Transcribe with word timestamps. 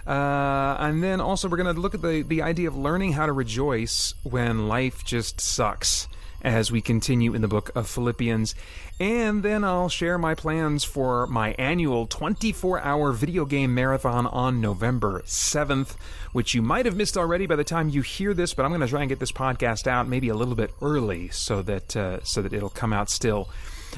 Uh, 0.07 0.77
and 0.79 1.03
then 1.03 1.19
also, 1.19 1.49
we're 1.49 1.57
going 1.57 1.75
to 1.75 1.79
look 1.79 1.93
at 1.93 2.01
the, 2.01 2.23
the 2.25 2.41
idea 2.41 2.69
of 2.69 2.75
learning 2.77 3.11
how 3.11 3.25
to 3.25 3.33
rejoice 3.33 4.13
when 4.23 4.69
life 4.69 5.03
just 5.03 5.41
sucks 5.41 6.07
as 6.41 6.71
we 6.71 6.81
continue 6.81 7.33
in 7.33 7.41
the 7.41 7.47
book 7.47 7.71
of 7.75 7.89
Philippians. 7.89 8.55
And 8.99 9.43
then 9.43 9.63
I'll 9.63 9.89
share 9.89 10.17
my 10.17 10.35
plans 10.35 10.83
for 10.83 11.27
my 11.27 11.53
annual 11.53 12.07
24 12.07 12.81
hour 12.81 13.11
video 13.11 13.45
game 13.45 13.73
marathon 13.73 14.25
on 14.27 14.61
November 14.61 15.21
7th, 15.25 15.95
which 16.31 16.53
you 16.53 16.61
might 16.61 16.85
have 16.85 16.95
missed 16.95 17.17
already 17.17 17.45
by 17.45 17.55
the 17.55 17.63
time 17.63 17.89
you 17.89 18.01
hear 18.01 18.33
this, 18.33 18.53
but 18.53 18.63
I'm 18.63 18.71
going 18.71 18.81
to 18.81 18.87
try 18.87 19.01
and 19.01 19.09
get 19.09 19.19
this 19.19 19.31
podcast 19.31 19.87
out 19.87 20.07
maybe 20.07 20.29
a 20.29 20.35
little 20.35 20.55
bit 20.55 20.71
early 20.81 21.29
so 21.29 21.61
that, 21.63 21.95
uh, 21.95 22.23
so 22.23 22.41
that 22.41 22.53
it'll 22.53 22.69
come 22.69 22.93
out 22.93 23.09
still 23.09 23.49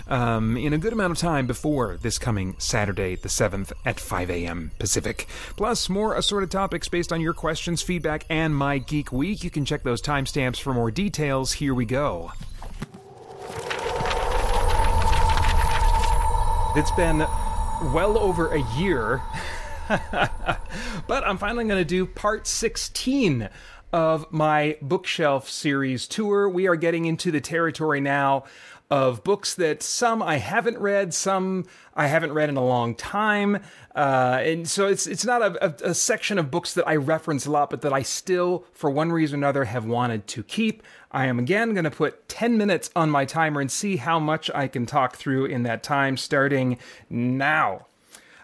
um, 0.07 0.57
in 0.57 0.73
a 0.73 0.77
good 0.77 0.93
amount 0.93 1.11
of 1.11 1.17
time 1.17 1.47
before 1.47 1.97
this 1.97 2.17
coming 2.17 2.55
Saturday, 2.57 3.15
the 3.15 3.29
7th, 3.29 3.71
at 3.85 3.99
5 3.99 4.29
a.m. 4.29 4.71
Pacific. 4.79 5.27
Plus, 5.55 5.89
more 5.89 6.15
assorted 6.15 6.51
topics 6.51 6.87
based 6.87 7.11
on 7.11 7.21
your 7.21 7.33
questions, 7.33 7.81
feedback, 7.81 8.25
and 8.29 8.55
my 8.55 8.77
Geek 8.77 9.11
Week. 9.11 9.43
You 9.43 9.49
can 9.49 9.65
check 9.65 9.83
those 9.83 10.01
timestamps 10.01 10.59
for 10.59 10.73
more 10.73 10.91
details. 10.91 11.53
Here 11.53 11.73
we 11.73 11.85
go. 11.85 12.31
It's 16.73 16.91
been 16.91 17.19
well 17.93 18.17
over 18.17 18.53
a 18.53 18.61
year, 18.77 19.21
but 19.89 21.23
I'm 21.25 21.37
finally 21.37 21.65
going 21.65 21.81
to 21.81 21.85
do 21.85 22.05
part 22.05 22.47
16 22.47 23.49
of 23.91 24.31
my 24.31 24.77
bookshelf 24.81 25.49
series 25.49 26.07
tour. 26.07 26.47
We 26.47 26.67
are 26.67 26.77
getting 26.77 27.05
into 27.05 27.29
the 27.29 27.41
territory 27.41 27.99
now 27.99 28.45
of 28.91 29.23
books 29.23 29.55
that 29.55 29.81
some 29.81 30.21
I 30.21 30.35
haven't 30.35 30.77
read, 30.77 31.13
some 31.13 31.65
I 31.95 32.07
haven't 32.07 32.33
read 32.33 32.49
in 32.49 32.57
a 32.57 32.63
long 32.63 32.93
time, 32.93 33.63
uh, 33.95 34.41
and 34.43 34.67
so 34.67 34.87
it's 34.87 35.07
it's 35.07 35.23
not 35.25 35.41
a, 35.41 35.65
a, 35.65 35.91
a, 35.91 35.93
section 35.93 36.37
of 36.37 36.51
books 36.51 36.73
that 36.73 36.85
I 36.85 36.97
reference 36.97 37.45
a 37.45 37.51
lot, 37.51 37.69
but 37.69 37.81
that 37.81 37.93
I 37.93 38.01
still, 38.01 38.65
for 38.73 38.89
one 38.89 39.13
reason 39.13 39.37
or 39.37 39.47
another, 39.47 39.63
have 39.63 39.85
wanted 39.85 40.27
to 40.27 40.43
keep. 40.43 40.83
I 41.09 41.27
am 41.27 41.39
again 41.39 41.73
going 41.73 41.85
to 41.85 41.91
put 41.91 42.27
10 42.27 42.57
minutes 42.57 42.89
on 42.95 43.09
my 43.09 43.23
timer 43.23 43.61
and 43.61 43.71
see 43.71 43.95
how 43.95 44.19
much 44.19 44.51
I 44.53 44.67
can 44.67 44.85
talk 44.85 45.15
through 45.15 45.45
in 45.45 45.63
that 45.63 45.83
time, 45.83 46.17
starting 46.17 46.77
now. 47.09 47.87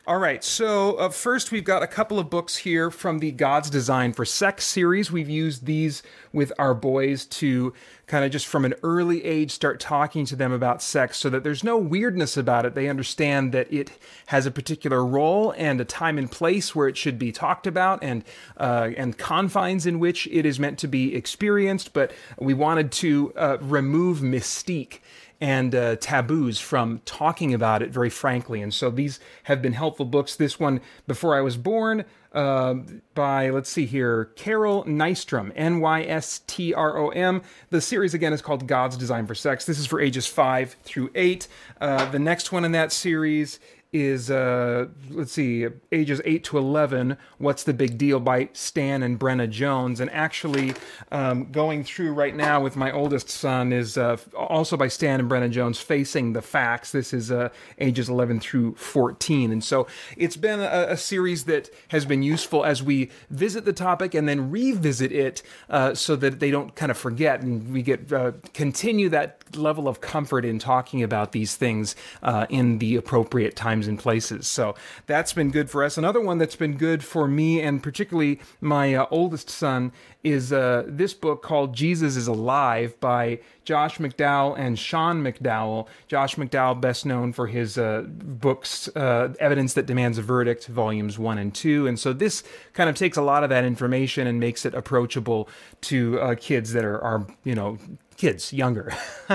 All 0.07 0.19
right, 0.19 0.41
so 0.41 0.95
uh, 0.95 1.09
first 1.09 1.51
we've 1.51 1.65
got 1.65 1.83
a 1.83 1.87
couple 1.87 2.17
of 2.17 2.29
books 2.29 2.55
here 2.55 2.89
from 2.89 3.19
the 3.19 3.33
God's 3.33 3.69
Design 3.69 4.13
for 4.13 4.23
Sex 4.23 4.65
series. 4.65 5.11
We've 5.11 5.27
used 5.27 5.65
these 5.65 6.01
with 6.31 6.53
our 6.57 6.73
boys 6.73 7.25
to 7.25 7.73
kind 8.05 8.23
of 8.23 8.31
just 8.31 8.47
from 8.47 8.63
an 8.63 8.73
early 8.83 9.25
age 9.25 9.51
start 9.51 9.81
talking 9.81 10.25
to 10.27 10.37
them 10.37 10.53
about 10.53 10.81
sex 10.81 11.17
so 11.17 11.29
that 11.31 11.43
there's 11.43 11.61
no 11.61 11.77
weirdness 11.77 12.37
about 12.37 12.65
it. 12.65 12.73
They 12.73 12.87
understand 12.87 13.51
that 13.51 13.69
it 13.69 13.99
has 14.27 14.45
a 14.45 14.51
particular 14.51 15.05
role 15.05 15.53
and 15.57 15.81
a 15.81 15.85
time 15.85 16.17
and 16.17 16.31
place 16.31 16.73
where 16.73 16.87
it 16.87 16.95
should 16.95 17.19
be 17.19 17.33
talked 17.33 17.67
about 17.67 18.01
and 18.01 18.23
uh, 18.55 18.91
and 18.95 19.17
confines 19.17 19.85
in 19.85 19.99
which 19.99 20.25
it 20.27 20.45
is 20.45 20.57
meant 20.57 20.79
to 20.79 20.87
be 20.87 21.15
experienced. 21.15 21.91
But 21.91 22.13
we 22.39 22.53
wanted 22.53 22.93
to 22.93 23.33
uh, 23.35 23.57
remove 23.59 24.19
mystique 24.19 24.99
and 25.39 25.75
uh, 25.75 25.95
taboos 25.97 26.59
from 26.59 27.01
talking 27.05 27.53
about 27.53 27.81
it 27.81 27.91
very 27.91 28.09
frankly. 28.09 28.61
And 28.61 28.73
so 28.73 28.89
these 28.89 29.19
have 29.43 29.61
been 29.61 29.73
helpful 29.73 30.05
books. 30.05 30.35
This 30.35 30.59
one, 30.59 30.81
Before 31.05 31.35
I 31.35 31.41
Was 31.41 31.57
Born, 31.57 32.05
uh, 32.33 32.75
by, 33.15 33.49
let's 33.49 33.69
see 33.69 33.85
here, 33.85 34.25
Carol 34.35 34.83
Nystrom, 34.85 35.51
N 35.55 35.79
Y 35.79 36.03
S 36.03 36.41
T 36.45 36.73
R 36.73 36.97
O 36.97 37.09
M. 37.09 37.41
The 37.69 37.81
series 37.81 38.13
again 38.13 38.33
is 38.33 38.41
called 38.41 38.67
God's 38.67 38.97
Design 38.97 39.25
for 39.25 39.35
Sex. 39.35 39.65
This 39.65 39.79
is 39.79 39.85
for 39.85 39.99
ages 39.99 40.27
5 40.27 40.75
through 40.83 41.11
8. 41.15 41.47
Uh, 41.79 42.11
the 42.11 42.19
next 42.19 42.51
one 42.51 42.65
in 42.65 42.73
that 42.73 42.91
series 42.91 43.59
is 43.93 44.29
uh, 44.29 44.87
let's 45.09 45.31
see, 45.31 45.67
ages 45.91 46.21
eight 46.25 46.43
to 46.45 46.57
eleven. 46.57 47.17
What's 47.37 47.63
the 47.63 47.73
big 47.73 47.97
deal 47.97 48.19
by 48.19 48.49
Stan 48.53 49.01
and 49.01 49.19
Brenna 49.19 49.49
Jones? 49.49 49.99
And 49.99 50.11
actually, 50.11 50.73
um, 51.11 51.51
going 51.51 51.83
through 51.83 52.13
right 52.13 52.35
now 52.35 52.61
with 52.61 52.75
my 52.75 52.91
oldest 52.91 53.29
son 53.29 53.71
is 53.71 53.97
uh, 53.97 54.17
also 54.35 54.75
by 54.77 54.87
Stan 54.87 55.19
and 55.19 55.29
Brenna 55.29 55.49
Jones. 55.49 55.79
Facing 55.79 56.33
the 56.33 56.41
facts. 56.41 56.91
This 56.91 57.13
is 57.13 57.31
uh, 57.31 57.49
ages 57.79 58.09
eleven 58.09 58.39
through 58.39 58.75
fourteen, 58.75 59.51
and 59.51 59.63
so 59.63 59.87
it's 60.17 60.37
been 60.37 60.59
a, 60.59 60.87
a, 60.89 60.97
series 60.97 61.45
that 61.45 61.69
has 61.89 62.05
been 62.05 62.23
useful 62.23 62.65
as 62.65 62.83
we 62.83 63.09
visit 63.29 63.63
the 63.65 63.73
topic 63.73 64.13
and 64.13 64.27
then 64.27 64.51
revisit 64.51 65.11
it, 65.11 65.41
uh, 65.69 65.93
so 65.93 66.15
that 66.17 66.39
they 66.39 66.51
don't 66.51 66.75
kind 66.75 66.91
of 66.91 66.97
forget, 66.97 67.41
and 67.41 67.71
we 67.71 67.81
get 67.81 68.11
uh, 68.11 68.33
continue 68.53 69.07
that 69.09 69.55
level 69.55 69.87
of 69.87 70.01
comfort 70.01 70.43
in 70.43 70.59
talking 70.59 71.01
about 71.01 71.31
these 71.31 71.55
things 71.55 71.95
uh, 72.23 72.45
in 72.49 72.79
the 72.79 72.95
appropriate 72.95 73.55
times 73.55 73.86
and 73.87 73.99
places. 73.99 74.47
So 74.47 74.75
that's 75.05 75.33
been 75.33 75.51
good 75.51 75.69
for 75.69 75.83
us. 75.83 75.97
Another 75.97 76.21
one 76.21 76.37
that's 76.37 76.55
been 76.55 76.77
good 76.77 77.03
for 77.03 77.27
me 77.27 77.61
and 77.61 77.81
particularly 77.81 78.39
my 78.61 78.93
uh, 78.95 79.05
oldest 79.11 79.49
son 79.49 79.91
is 80.23 80.51
uh, 80.51 80.83
this 80.87 81.13
book 81.13 81.41
called 81.41 81.73
Jesus 81.73 82.15
is 82.15 82.27
Alive 82.27 82.99
by 82.99 83.39
Josh 83.63 83.97
McDowell 83.97 84.57
and 84.57 84.77
Sean 84.77 85.23
McDowell. 85.23 85.87
Josh 86.07 86.35
McDowell, 86.35 86.79
best 86.79 87.05
known 87.05 87.33
for 87.33 87.47
his 87.47 87.77
uh, 87.77 88.03
books, 88.07 88.89
uh, 88.95 89.33
Evidence 89.39 89.73
That 89.73 89.85
Demands 89.85 90.17
a 90.17 90.21
Verdict, 90.21 90.67
volumes 90.67 91.17
one 91.17 91.37
and 91.37 91.53
two. 91.53 91.87
And 91.87 91.99
so 91.99 92.13
this 92.13 92.43
kind 92.73 92.89
of 92.89 92.95
takes 92.95 93.17
a 93.17 93.21
lot 93.21 93.43
of 93.43 93.49
that 93.49 93.63
information 93.63 94.27
and 94.27 94.39
makes 94.39 94.65
it 94.65 94.73
approachable 94.73 95.47
to 95.81 96.19
uh, 96.19 96.35
kids 96.35 96.73
that 96.73 96.83
are, 96.83 96.99
are, 97.01 97.27
you 97.43 97.55
know, 97.55 97.77
kids 98.17 98.51
younger. 98.51 98.93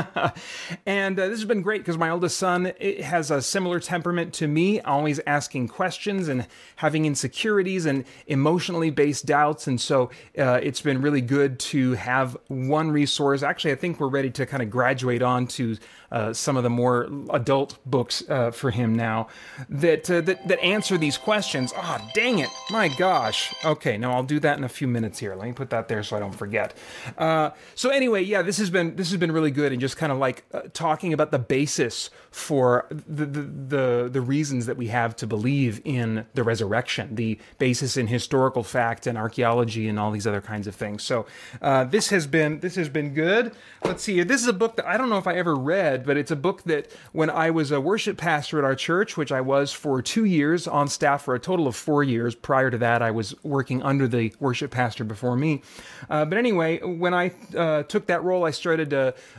and 0.87 1.19
uh, 1.19 1.29
this 1.29 1.39
has 1.39 1.45
been 1.45 1.63
great 1.63 1.81
because 1.83 1.97
my 1.97 2.11
oldest 2.11 2.37
son 2.37 2.73
has 3.03 3.31
a 3.31 3.41
similar 3.41 3.81
temperament 3.81 4.35
to 4.35 4.49
me, 4.49 4.81
always 4.81 5.21
asking 5.27 5.69
questions 5.69 6.29
and 6.29 6.47
having 6.77 7.07
insecurities 7.07 7.87
and 7.87 8.05
emotionally 8.27 8.91
based 8.91 9.25
doubts. 9.25 9.67
And 9.67 9.81
so 9.81 10.11
uh, 10.37 10.61
it's 10.63 10.81
been 10.81 11.01
really 11.01 11.21
good 11.21 11.59
to 11.61 11.93
have 11.93 12.37
one 12.49 12.91
resource. 12.91 13.43
Actually, 13.43 13.73
I 13.73 13.77
think 13.77 14.01
we're 14.01 14.09
ready 14.09 14.31
to 14.31 14.47
kind 14.47 14.63
of 14.63 14.69
graduate 14.69 15.23
on 15.23 15.47
to 15.49 15.77
uh, 16.11 16.33
some 16.33 16.57
of 16.59 16.63
the 16.63 16.71
more 16.71 17.09
adult 17.31 17.79
books 17.87 18.23
uh, 18.29 18.51
for 18.51 18.71
him 18.71 18.95
now 18.95 19.29
that, 19.71 20.11
uh, 20.11 20.21
that 20.21 20.47
that 20.47 20.61
answer 20.63 20.99
these 20.99 21.17
questions. 21.17 21.73
Oh, 21.75 22.11
dang 22.15 22.39
it! 22.41 22.51
My 22.71 22.89
gosh. 22.89 23.55
Okay, 23.65 23.97
now 23.97 24.13
I'll 24.13 24.23
do 24.23 24.39
that 24.41 24.59
in 24.59 24.65
a 24.65 24.69
few 24.69 24.87
minutes 24.87 25.19
here. 25.19 25.35
Let 25.35 25.47
me 25.47 25.53
put 25.53 25.71
that 25.71 25.89
there 25.89 26.03
so 26.03 26.17
I 26.17 26.21
don't 26.21 26.35
forget. 26.35 26.75
Uh, 27.17 27.51
so 27.75 27.89
anyway, 27.89 28.23
yeah, 28.23 28.43
this 28.43 28.59
has 28.59 28.69
been 28.73 28.97
this 28.97 29.11
has 29.11 29.21
been 29.21 29.33
really 29.33 29.51
good 29.51 29.73
and 29.73 29.81
just 29.81 29.97
kind 29.97 30.11
of 30.11 30.19
like 30.19 30.45
uh, 30.53 30.63
talking 30.73 31.13
about 31.13 31.31
the 31.31 31.39
basis 31.39 32.11
for 32.31 32.87
the, 32.91 33.27
the, 33.27 33.43
the 33.43 34.11
the 34.13 34.21
reasons 34.21 34.67
that 34.67 34.77
we 34.77 34.89
have 34.89 35.15
to 35.17 35.27
believe 35.27 35.81
in 35.85 36.27
the 36.35 36.43
resurrection, 36.43 37.15
the 37.15 37.39
basis 37.59 37.97
in 37.97 38.07
historical 38.09 38.65
fact 38.65 39.07
and 39.07 39.17
archaeology 39.17 39.89
and 39.89 39.99
all 39.99 40.11
these 40.11 40.27
other 40.27 40.41
kinds 40.41 40.67
of 40.67 40.75
things. 40.75 41.03
So 41.03 41.27
uh, 41.61 41.85
this 41.85 42.09
has 42.09 42.27
been 42.27 42.61
this 42.61 42.75
has 42.75 42.89
been 42.89 43.15
good. 43.15 43.53
Let's 43.85 44.03
see. 44.03 44.23
This 44.23 44.43
is 44.43 44.49
a 44.49 44.53
book 44.53 44.77
that 44.77 44.87
I 44.87 44.97
don't 44.97 45.11
know 45.11 45.19
if 45.19 45.27
I 45.27 45.35
ever 45.35 45.55
read, 45.55 46.05
but 46.05 46.17
it's 46.17 46.31
a 46.31 46.37
book 46.37 46.63
that 46.65 46.91
when 47.13 47.31
I 47.31 47.51
was 47.51 47.71
a 47.71 47.81
worship 47.81 48.17
pastor 48.17 48.59
at 48.59 48.65
our 48.65 48.75
church, 48.75 49.17
which 49.17 49.31
I 49.31 49.41
was 49.41 49.73
for 49.73 50.01
two 50.03 50.25
years 50.25 50.67
on 50.67 50.89
staff 50.89 51.23
for 51.23 51.35
a 51.35 51.39
total 51.39 51.67
of 51.67 51.77
four 51.77 52.03
years. 52.03 52.35
Prior 52.35 52.71
to 52.71 52.79
that, 52.79 53.03
I 53.03 53.11
was 53.11 53.35
working 53.43 53.83
under 53.83 54.09
the 54.09 54.35
worship 54.41 54.71
pastor 54.71 55.05
before 55.05 55.37
me. 55.37 55.63
Uh, 56.09 56.25
but 56.25 56.39
anyway, 56.39 56.79
when 56.81 57.15
I 57.15 57.33
uh, 57.57 57.83
took 57.85 58.07
that 58.07 58.23
role, 58.25 58.45
I 58.45 58.51
started 58.63 58.95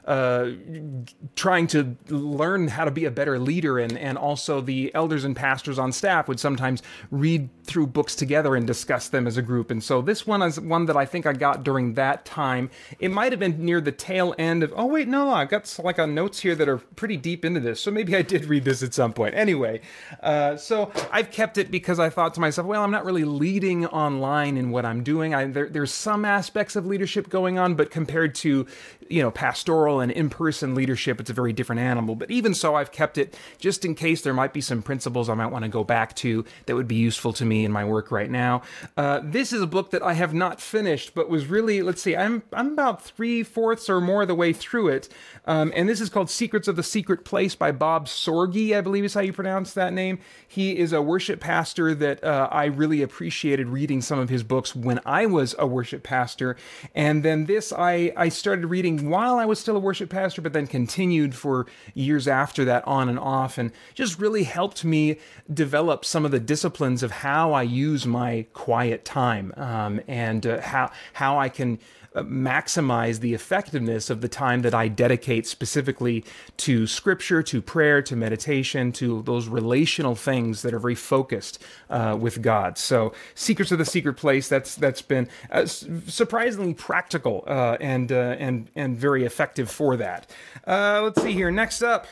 uh, 0.06 0.50
trying 1.36 1.66
to 1.68 1.96
learn 2.10 2.68
how 2.68 2.84
to 2.86 2.92
be 2.92 3.06
a 3.06 3.12
better 3.12 3.40
leader, 3.40 3.80
and 3.80 3.98
and 3.98 4.18
also 4.18 4.62
the 4.62 4.94
elders 4.94 5.24
and 5.24 5.36
pastors 5.36 5.80
on 5.80 5.92
staff 5.92 6.28
would 6.28 6.40
sometimes 6.40 6.84
read 7.10 7.50
through 7.64 7.88
books 7.88 8.16
together 8.16 8.56
and 8.56 8.68
discuss 8.68 9.08
them 9.08 9.26
as 9.26 9.38
a 9.38 9.42
group. 9.42 9.72
And 9.72 9.82
so 9.82 10.02
this 10.02 10.28
one 10.28 10.42
is 10.42 10.60
one 10.60 10.86
that 10.88 10.98
I 10.98 11.06
think 11.06 11.26
I 11.26 11.32
got 11.32 11.64
during 11.64 11.94
that 11.94 12.26
time. 12.26 12.70
It 13.00 13.12
might 13.12 13.32
have 13.32 13.40
been 13.40 13.64
near 13.64 13.80
the 13.80 13.94
tail 13.94 14.36
end 14.38 14.62
of. 14.64 14.74
Oh 14.76 14.86
wait, 14.86 15.08
no, 15.08 15.32
I've 15.32 15.50
got 15.50 15.74
like 15.82 15.98
a 15.98 16.06
notes 16.06 16.42
here 16.42 16.56
that 16.56 16.68
are 16.68 16.78
pretty 16.78 17.16
deep 17.16 17.46
into 17.46 17.62
this, 17.62 17.80
so 17.80 17.90
maybe 17.92 18.16
I 18.16 18.22
did 18.22 18.46
read 18.46 18.66
this 18.66 18.84
at 18.84 18.94
some 18.94 19.14
point. 19.14 19.36
Anyway, 19.36 19.80
uh, 20.22 20.58
so 20.58 20.92
I've 21.12 21.32
kept 21.32 21.58
it 21.58 21.72
because 21.72 22.00
I 22.00 22.10
thought 22.10 22.34
to 22.34 22.42
myself, 22.42 22.68
well, 22.68 22.84
I'm 22.84 22.92
not 22.92 23.06
really 23.06 23.24
leading 23.24 23.86
online 23.86 24.58
in 24.58 24.70
what 24.72 24.86
I'm 24.86 25.02
doing. 25.02 25.34
I, 25.34 25.46
there, 25.46 25.70
there's 25.70 25.94
some 25.94 26.26
aspects 26.26 26.76
of 26.76 26.86
leadership 26.86 27.30
going 27.30 27.58
on, 27.58 27.76
but 27.76 27.90
compared 27.90 28.36
to 28.36 28.68
you 29.14 29.22
know 29.22 29.30
pastoral 29.30 30.00
and 30.00 30.12
in-person 30.12 30.74
leadership, 30.74 31.20
it's 31.20 31.30
a 31.30 31.34
very 31.34 31.54
different 31.54 31.80
animal. 31.80 32.16
But 32.16 32.32
even 32.32 32.56
so, 32.56 32.74
I've 32.74 32.92
kept 32.92 33.20
it 33.20 33.38
just 33.60 33.86
in 33.86 33.94
case 33.94 34.24
there 34.24 34.34
might 34.34 34.54
be 34.54 34.62
some 34.62 34.82
principles 34.82 35.30
I 35.30 35.36
might 35.36 35.52
want 35.52 35.64
to 35.64 35.70
go 35.70 35.84
back 35.84 36.16
to 36.18 36.44
that 36.66 36.76
would 36.76 36.88
be 36.88 36.96
useful 36.96 37.32
to 37.34 37.46
me 37.46 37.64
in 37.64 37.72
my 37.72 37.86
work 37.86 38.12
right 38.12 38.32
now. 38.32 38.64
Uh, 38.98 39.22
this 39.24 39.54
is 39.54 39.62
a 39.62 39.68
book 39.68 39.92
that 39.92 40.02
I 40.02 40.14
have 40.14 40.34
not 40.34 40.60
finished, 40.60 41.14
but 41.14 41.30
was 41.30 41.46
really 41.46 41.84
let's 41.84 42.02
see, 42.02 42.16
I'm 42.16 42.42
I'm 42.52 42.74
about 42.74 43.04
three 43.04 43.44
fourths 43.44 43.88
or 43.88 44.02
more 44.02 44.24
of 44.24 44.28
the 44.28 44.36
way 44.36 44.52
through 44.52 44.88
it, 44.88 45.10
um, 45.46 45.74
and 45.76 45.90
this 45.90 46.00
is 46.00 46.10
called 46.10 46.30
Secrets 46.30 46.68
of 46.68 46.76
the 46.76 46.84
Secret 46.84 47.26
Place 47.26 47.56
by 47.56 47.72
Bob 47.72 48.08
Sorge, 48.08 48.76
I 48.76 48.82
believe 48.82 49.04
is 49.04 49.14
how 49.14 49.22
you 49.22 49.34
pronounce 49.34 49.74
that 49.74 49.92
name. 49.92 50.20
He 50.48 50.78
is 50.78 50.94
a 50.94 51.02
worship 51.02 51.40
pastor 51.40 51.94
that 51.96 52.24
uh, 52.24 52.48
I 52.52 52.66
really 52.66 53.02
appreciated 53.02 53.68
reading 53.68 54.02
some 54.02 54.20
of 54.20 54.30
his 54.30 54.44
books 54.44 54.76
when 54.76 55.00
I 55.06 55.26
was 55.26 55.56
a 55.60 55.68
worship 55.68 56.04
pastor, 56.04 56.56
and 56.96 57.24
then 57.24 57.46
this 57.46 57.74
I 57.74 58.14
I 58.16 58.30
started 58.30 58.68
reading 58.68 59.10
while 59.10 59.38
I 59.38 59.46
was 59.46 59.60
still 59.60 59.76
a 59.76 59.82
worship 59.82 60.10
pastor, 60.10 60.42
but 60.42 60.54
then 60.54 60.68
continued 60.68 61.36
for 61.36 61.66
years 61.94 62.28
after 62.28 62.64
that 62.66 62.88
on 62.88 63.10
and 63.10 63.20
off, 63.20 63.58
and 63.58 63.72
just 63.94 64.20
really 64.20 64.44
helped 64.44 64.86
me 64.86 65.18
develop 65.54 66.06
some 66.06 66.24
of 66.26 66.32
the 66.32 66.40
disciplines 66.40 67.04
of 67.04 67.12
how 67.12 67.54
I 67.54 67.64
use 67.64 68.06
my 68.06 68.46
quiet 68.54 69.04
time 69.04 69.54
um, 69.58 70.00
and 70.08 70.46
uh, 70.46 70.62
how 70.62 70.92
how 71.14 71.38
I 71.38 71.50
can 71.50 71.80
maximize 72.16 73.20
the 73.20 73.34
effectiveness 73.34 74.10
of 74.10 74.22
the 74.22 74.28
time 74.28 74.62
that 74.62 74.74
I 74.74 74.88
dedicate 74.88 75.48
specifically 75.48 76.24
to 76.58 76.88
scripture, 76.88 77.42
to 77.44 77.62
prayer, 77.62 78.02
to 78.04 78.16
meditation, 78.16 78.92
to 78.94 79.22
those 79.24 79.48
relational 79.48 80.16
things 80.16 80.62
that 80.62 80.74
are 80.74 80.80
very 80.80 80.96
focused 80.96 81.64
uh, 81.90 82.18
with 82.20 82.42
God. 82.42 82.78
So, 82.78 83.14
Secrets 83.36 83.72
of 83.72 83.80
the 83.80 83.86
Secret 83.86 84.14
Place. 84.14 84.48
That's 84.48 84.76
that's 84.76 85.02
been 85.02 85.28
uh, 85.52 85.66
surprisingly 85.66 86.74
practical 86.74 87.44
uh, 87.48 87.78
and 87.80 88.12
uh, 88.12 88.36
and 88.40 88.70
and 88.76 88.98
very 88.98 89.26
effective 89.26 89.70
for 89.70 89.98
that. 89.98 90.30
Uh, 90.68 91.02
let's 91.04 91.22
see 91.22 91.34
here. 91.34 91.52
Next 91.52 91.82
up 91.82 92.08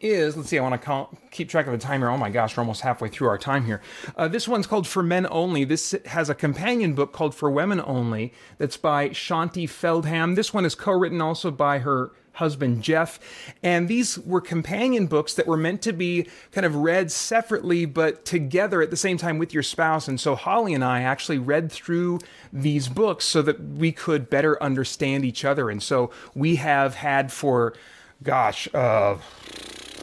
is 0.00 0.36
let's 0.36 0.48
see, 0.48 0.58
I 0.58 0.62
want 0.62 0.80
to 0.80 0.84
call, 0.84 1.16
keep 1.30 1.48
track 1.48 1.66
of 1.66 1.72
the 1.72 1.78
timer. 1.78 2.10
Oh 2.10 2.16
my 2.16 2.30
gosh, 2.30 2.56
we're 2.56 2.62
almost 2.62 2.82
halfway 2.82 3.08
through 3.08 3.28
our 3.28 3.38
time 3.38 3.64
here. 3.64 3.80
Uh, 4.16 4.28
this 4.28 4.48
one's 4.48 4.66
called 4.66 4.86
For 4.86 5.02
Men 5.02 5.26
Only. 5.30 5.64
This 5.64 5.94
has 6.06 6.28
a 6.28 6.34
companion 6.34 6.94
book 6.94 7.12
called 7.12 7.34
For 7.34 7.50
Women 7.50 7.80
Only 7.84 8.32
that's 8.58 8.76
by 8.76 9.10
Shaunti 9.10 9.64
Feldhahn. 9.64 10.34
This 10.34 10.52
one 10.52 10.64
is 10.64 10.74
co 10.74 10.92
written 10.92 11.20
also 11.20 11.50
by 11.50 11.78
her 11.78 12.12
husband 12.34 12.82
Jeff. 12.82 13.18
And 13.62 13.88
these 13.88 14.18
were 14.18 14.40
companion 14.40 15.06
books 15.06 15.34
that 15.34 15.46
were 15.46 15.56
meant 15.56 15.82
to 15.82 15.92
be 15.92 16.28
kind 16.50 16.64
of 16.64 16.76
read 16.76 17.10
separately 17.10 17.84
but 17.84 18.24
together 18.24 18.82
at 18.82 18.90
the 18.90 18.96
same 18.96 19.18
time 19.18 19.38
with 19.38 19.52
your 19.52 19.62
spouse. 19.62 20.08
And 20.08 20.20
so 20.20 20.34
Holly 20.34 20.74
and 20.74 20.84
I 20.84 21.02
actually 21.02 21.38
read 21.38 21.70
through 21.70 22.20
these 22.52 22.88
books 22.88 23.24
so 23.24 23.42
that 23.42 23.60
we 23.60 23.92
could 23.92 24.30
better 24.30 24.60
understand 24.62 25.24
each 25.24 25.44
other. 25.44 25.68
And 25.68 25.82
so 25.82 26.10
we 26.34 26.56
have 26.56 26.94
had 26.96 27.32
for, 27.32 27.74
gosh, 28.22 28.68
uh, 28.74 29.16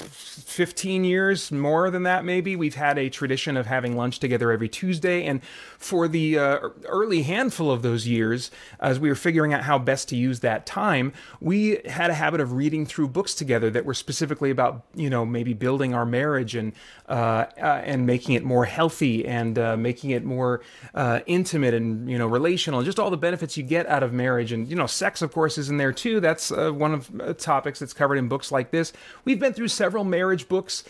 15 0.10 1.04
years, 1.04 1.52
more 1.52 1.90
than 1.90 2.04
that 2.04 2.26
maybe, 2.26 2.56
we've 2.56 2.76
had 2.76 2.98
a 2.98 3.10
tradition 3.10 3.56
of 3.56 3.66
having 3.66 3.96
lunch 3.96 4.20
together 4.20 4.52
every 4.52 4.68
Tuesday. 4.68 5.26
And 5.26 5.42
for 5.80 6.10
the 6.10 6.38
uh, 6.38 6.60
early 6.86 7.24
handful 7.24 7.72
of 7.72 7.82
those 7.82 8.06
years, 8.06 8.52
as 8.82 9.00
we 9.00 9.08
were 9.08 9.16
figuring 9.16 9.54
out 9.54 9.64
how 9.64 9.80
best 9.80 10.10
to 10.10 10.16
use 10.16 10.42
that 10.42 10.66
time, 10.66 11.14
we 11.40 11.80
had 11.86 12.10
a 12.12 12.14
habit 12.14 12.42
of 12.42 12.52
reading 12.52 12.86
through 12.86 13.08
books 13.08 13.34
together 13.34 13.70
that 13.72 13.86
were 13.86 13.94
specifically 13.94 14.52
about, 14.52 14.86
you 14.94 15.10
know, 15.10 15.26
maybe 15.26 15.54
building 15.54 15.94
our 15.94 16.06
marriage 16.06 16.54
and 16.54 16.74
uh, 17.08 17.46
uh, 17.60 17.82
and 17.86 18.06
making 18.06 18.36
it 18.36 18.44
more 18.44 18.66
healthy 18.66 19.26
and 19.26 19.58
uh, 19.58 19.76
making 19.78 20.12
it 20.12 20.24
more 20.24 20.62
uh, 20.94 21.22
intimate 21.26 21.74
and 21.74 22.10
you 22.10 22.18
know 22.18 22.28
relational, 22.28 22.84
just 22.84 23.00
all 23.00 23.10
the 23.10 23.18
benefits 23.18 23.56
you 23.58 23.64
get 23.64 23.88
out 23.88 24.04
of 24.04 24.12
marriage. 24.12 24.52
And 24.52 24.68
you 24.68 24.76
know, 24.76 24.86
sex, 24.86 25.22
of 25.22 25.32
course, 25.32 25.58
is 25.58 25.70
in 25.70 25.78
there 25.78 25.94
too. 25.94 26.20
That's 26.20 26.52
uh, 26.52 26.72
one 26.72 26.94
of 26.94 27.10
the 27.18 27.34
topics 27.34 27.80
that's 27.80 27.94
covered 27.94 28.18
in 28.18 28.28
books 28.28 28.52
like 28.52 28.72
this. 28.72 28.92
We've 29.24 29.40
been 29.40 29.54
through 29.54 29.70
several 29.70 30.04
marriage 30.04 30.50
books 30.50 30.84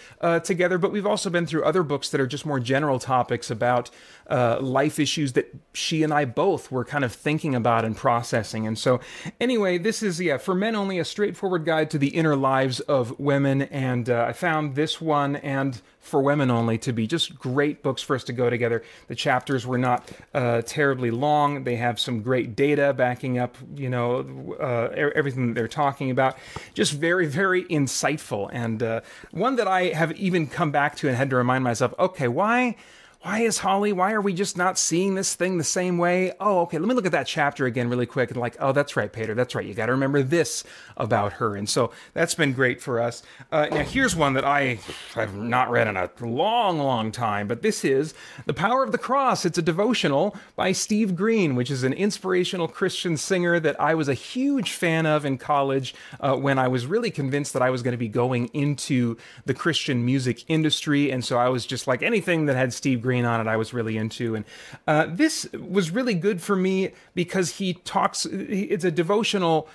together, 0.44 0.78
but 0.78 0.92
we've 0.92 1.06
also 1.06 1.30
been 1.30 1.46
through 1.46 1.64
other 1.64 1.84
books 1.84 2.10
that 2.10 2.20
are 2.20 2.28
just 2.28 2.46
more 2.46 2.60
general 2.60 3.00
topics 3.00 3.52
about 3.52 3.92
life 4.30 4.79
life 4.80 4.98
issues 4.98 5.34
that 5.34 5.48
she 5.74 6.04
and 6.04 6.14
I 6.14 6.24
both 6.24 6.72
were 6.72 6.86
kind 6.86 7.04
of 7.04 7.12
thinking 7.12 7.54
about 7.54 7.84
and 7.84 7.96
processing. 7.98 8.66
And 8.66 8.78
so, 8.78 9.02
anyway, 9.40 9.78
this 9.78 10.02
is, 10.02 10.22
yeah, 10.22 10.38
for 10.38 10.56
men 10.56 10.74
only 10.76 11.00
a 11.00 11.06
straightforward 11.06 11.66
guide 11.66 11.90
to 11.92 11.98
the 11.98 12.12
inner 12.20 12.36
lives 12.36 12.80
of 12.82 13.20
women. 13.20 13.64
And 13.64 14.10
uh, 14.10 14.30
I 14.30 14.34
found 14.34 14.76
this 14.76 15.02
one 15.02 15.36
and 15.36 15.82
for 16.00 16.22
women 16.22 16.50
only 16.50 16.78
to 16.78 16.94
be 16.94 17.06
just 17.08 17.38
great 17.38 17.84
books 17.84 18.02
for 18.02 18.16
us 18.16 18.24
to 18.24 18.34
go 18.34 18.50
together. 18.50 18.82
The 19.08 19.16
chapters 19.16 19.68
were 19.68 19.78
not 19.78 20.10
uh, 20.34 20.62
terribly 20.66 21.12
long. 21.12 21.66
They 21.66 21.76
have 21.76 22.00
some 22.00 22.22
great 22.22 22.56
data 22.56 22.94
backing 22.94 23.38
up, 23.38 23.58
you 23.76 23.90
know, 23.90 24.56
uh, 24.60 25.10
everything 25.16 25.48
that 25.48 25.56
they're 25.56 25.68
talking 25.68 26.10
about. 26.10 26.38
Just 26.74 26.94
very, 26.94 27.28
very 27.28 27.64
insightful, 27.66 28.50
and 28.54 28.82
uh, 28.82 29.02
one 29.32 29.58
that 29.58 29.68
I 29.68 29.82
have 30.00 30.12
even 30.14 30.48
come 30.48 30.72
back 30.72 30.96
to 30.98 31.08
and 31.10 31.18
had 31.18 31.30
to 31.32 31.36
remind 31.36 31.64
myself, 31.64 31.94
okay, 32.00 32.30
why? 32.30 32.76
Why 33.22 33.40
is 33.40 33.58
Holly, 33.58 33.92
why 33.92 34.14
are 34.14 34.22
we 34.22 34.32
just 34.32 34.56
not 34.56 34.78
seeing 34.78 35.16
this 35.16 35.36
thing 35.36 35.58
the 35.58 35.64
same 35.66 35.98
way? 35.98 36.32
Oh, 36.40 36.62
okay, 36.62 36.78
let 36.78 36.88
me 36.88 36.96
look 36.96 37.06
at 37.06 37.12
that 37.12 37.28
chapter 37.28 37.66
again 37.66 37.90
really 37.90 38.06
quick 38.06 38.32
and 38.32 38.40
like, 38.40 38.56
oh, 38.62 38.72
that's 38.72 38.96
right, 38.96 39.12
Paeter, 39.12 39.36
that's 39.36 39.54
right. 39.54 39.66
You 39.66 39.74
got 39.74 39.88
to 39.88 39.92
remember 39.92 40.24
this 40.24 40.64
about 40.96 41.34
her. 41.34 41.58
And 41.58 41.68
so 41.68 41.92
that's 42.14 42.34
been 42.34 42.54
great 42.54 42.82
for 42.82 43.02
us. 43.02 43.22
Uh, 43.52 43.68
now, 43.72 43.84
here's 43.84 44.16
one 44.16 44.34
that 44.36 44.46
I 44.46 44.80
have 45.16 45.36
not 45.36 45.70
read 45.70 45.90
in 45.90 45.98
a 45.98 46.10
long, 46.22 46.80
long 46.80 47.12
time, 47.12 47.50
but 47.50 47.62
this 47.62 47.84
is 47.84 48.14
The 48.46 48.54
Power 48.54 48.86
of 48.86 48.94
the 48.94 48.98
Cross. 48.98 49.44
It's 49.44 49.58
a 49.58 49.62
devotional 49.62 50.34
by 50.56 50.72
Steve 50.72 51.14
Green, 51.14 51.56
which 51.56 51.70
is 51.70 51.84
an 51.84 51.92
inspirational 51.92 52.70
Christian 52.70 53.18
singer 53.18 53.60
that 53.60 53.78
I 53.82 53.96
was 53.96 54.08
a 54.08 54.14
huge 54.14 54.72
fan 54.72 55.06
of 55.06 55.26
in 55.26 55.38
college 55.38 55.94
uh, 56.22 56.38
when 56.38 56.58
I 56.58 56.70
was 56.70 56.86
really 56.86 57.12
convinced 57.12 57.52
that 57.52 57.62
I 57.62 57.70
was 57.70 57.82
going 57.82 57.92
to 57.92 57.98
be 57.98 58.08
going 58.08 58.48
into 58.54 59.18
the 59.46 59.54
Christian 59.54 60.06
music 60.06 60.46
industry. 60.48 61.12
And 61.12 61.26
so 61.26 61.38
I 61.38 61.50
was 61.50 61.66
just 61.66 61.86
like 61.86 62.02
anything 62.02 62.46
that 62.46 62.56
had 62.56 62.74
Steve 62.74 63.02
Green 63.02 63.09
Green 63.10 63.26
on 63.26 63.42
it, 63.42 63.50
I 63.50 63.58
was 63.58 63.74
really 63.74 63.98
into. 63.98 64.36
And 64.36 64.46
uh, 64.86 65.08
this 65.10 65.52
was 65.54 65.90
really 65.90 66.14
good 66.14 66.44
for 66.44 66.56
me 66.56 66.92
because 67.16 67.58
he 67.58 67.74
talks, 67.74 68.28
it's 68.28 68.84
a 68.84 68.92
devotional 68.92 69.68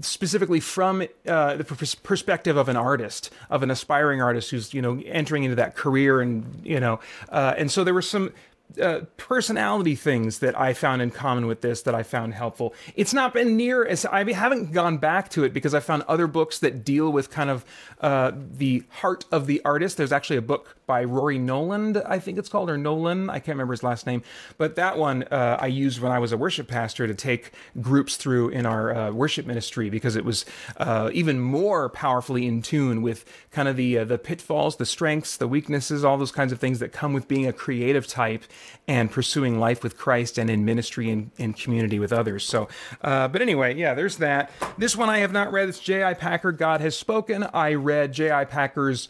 specifically 0.00 0.58
from 0.58 1.04
uh, 1.24 1.54
the 1.54 1.96
perspective 2.02 2.56
of 2.56 2.68
an 2.68 2.76
artist, 2.76 3.30
of 3.48 3.62
an 3.62 3.70
aspiring 3.70 4.20
artist 4.20 4.50
who's, 4.50 4.74
you 4.74 4.82
know, 4.82 5.00
entering 5.06 5.44
into 5.44 5.54
that 5.54 5.76
career 5.76 6.20
and, 6.20 6.60
you 6.64 6.80
know, 6.80 6.98
uh, 7.28 7.54
and 7.56 7.70
so 7.70 7.84
there 7.84 7.94
were 7.94 8.02
some 8.02 8.32
uh, 8.80 9.00
personality 9.16 9.94
things 9.94 10.40
that 10.40 10.58
I 10.58 10.74
found 10.74 11.02
in 11.02 11.10
common 11.10 11.46
with 11.46 11.60
this 11.60 11.82
that 11.82 11.94
I 11.94 12.02
found 12.02 12.34
helpful. 12.34 12.74
It's 12.94 13.14
not 13.14 13.32
been 13.32 13.56
near 13.56 13.84
as 13.84 14.04
I 14.04 14.30
haven't 14.32 14.72
gone 14.72 14.98
back 14.98 15.30
to 15.30 15.44
it 15.44 15.52
because 15.52 15.74
I 15.74 15.80
found 15.80 16.02
other 16.02 16.26
books 16.26 16.58
that 16.60 16.84
deal 16.84 17.10
with 17.10 17.30
kind 17.30 17.50
of 17.50 17.64
uh, 18.00 18.32
the 18.34 18.84
heart 18.88 19.24
of 19.32 19.46
the 19.46 19.60
artist. 19.64 19.96
There's 19.96 20.12
actually 20.12 20.36
a 20.36 20.42
book 20.42 20.76
by 20.86 21.04
Rory 21.04 21.38
Noland, 21.38 22.02
I 22.04 22.18
think 22.18 22.38
it's 22.38 22.48
called, 22.48 22.68
or 22.68 22.76
Nolan. 22.76 23.30
I 23.30 23.34
can't 23.34 23.48
remember 23.48 23.72
his 23.72 23.82
last 23.82 24.06
name, 24.06 24.22
but 24.58 24.74
that 24.76 24.98
one 24.98 25.22
uh, 25.24 25.56
I 25.60 25.66
used 25.66 26.00
when 26.00 26.10
I 26.10 26.18
was 26.18 26.32
a 26.32 26.36
worship 26.36 26.66
pastor 26.66 27.06
to 27.06 27.14
take 27.14 27.52
groups 27.80 28.16
through 28.16 28.48
in 28.48 28.66
our 28.66 28.92
uh, 28.92 29.10
worship 29.12 29.46
ministry 29.46 29.88
because 29.88 30.16
it 30.16 30.24
was 30.24 30.44
uh, 30.78 31.10
even 31.12 31.38
more 31.38 31.88
powerfully 31.90 32.46
in 32.46 32.60
tune 32.62 33.02
with 33.02 33.24
kind 33.52 33.68
of 33.68 33.76
the 33.76 33.98
uh, 33.98 34.04
the 34.04 34.18
pitfalls, 34.18 34.76
the 34.76 34.86
strengths, 34.86 35.36
the 35.36 35.46
weaknesses, 35.46 36.04
all 36.04 36.18
those 36.18 36.32
kinds 36.32 36.52
of 36.52 36.58
things 36.58 36.80
that 36.80 36.92
come 36.92 37.12
with 37.12 37.28
being 37.28 37.46
a 37.46 37.52
creative 37.52 38.06
type 38.06 38.42
and 38.88 39.10
pursuing 39.10 39.58
life 39.58 39.82
with 39.82 39.96
Christ 39.96 40.38
and 40.38 40.50
in 40.50 40.64
ministry 40.64 41.10
and 41.10 41.30
in 41.38 41.52
community 41.52 41.98
with 41.98 42.12
others. 42.12 42.44
So, 42.44 42.68
uh, 43.02 43.28
but 43.28 43.42
anyway, 43.42 43.76
yeah, 43.76 43.94
there's 43.94 44.16
that. 44.16 44.50
This 44.78 44.96
one 44.96 45.08
I 45.08 45.18
have 45.18 45.32
not 45.32 45.52
read. 45.52 45.68
It's 45.68 45.78
J.I. 45.78 46.14
Packer, 46.14 46.52
God 46.52 46.80
Has 46.80 46.96
Spoken. 46.96 47.44
I 47.54 47.74
read 47.74 48.12
J.I. 48.12 48.44
Packer's 48.46 49.08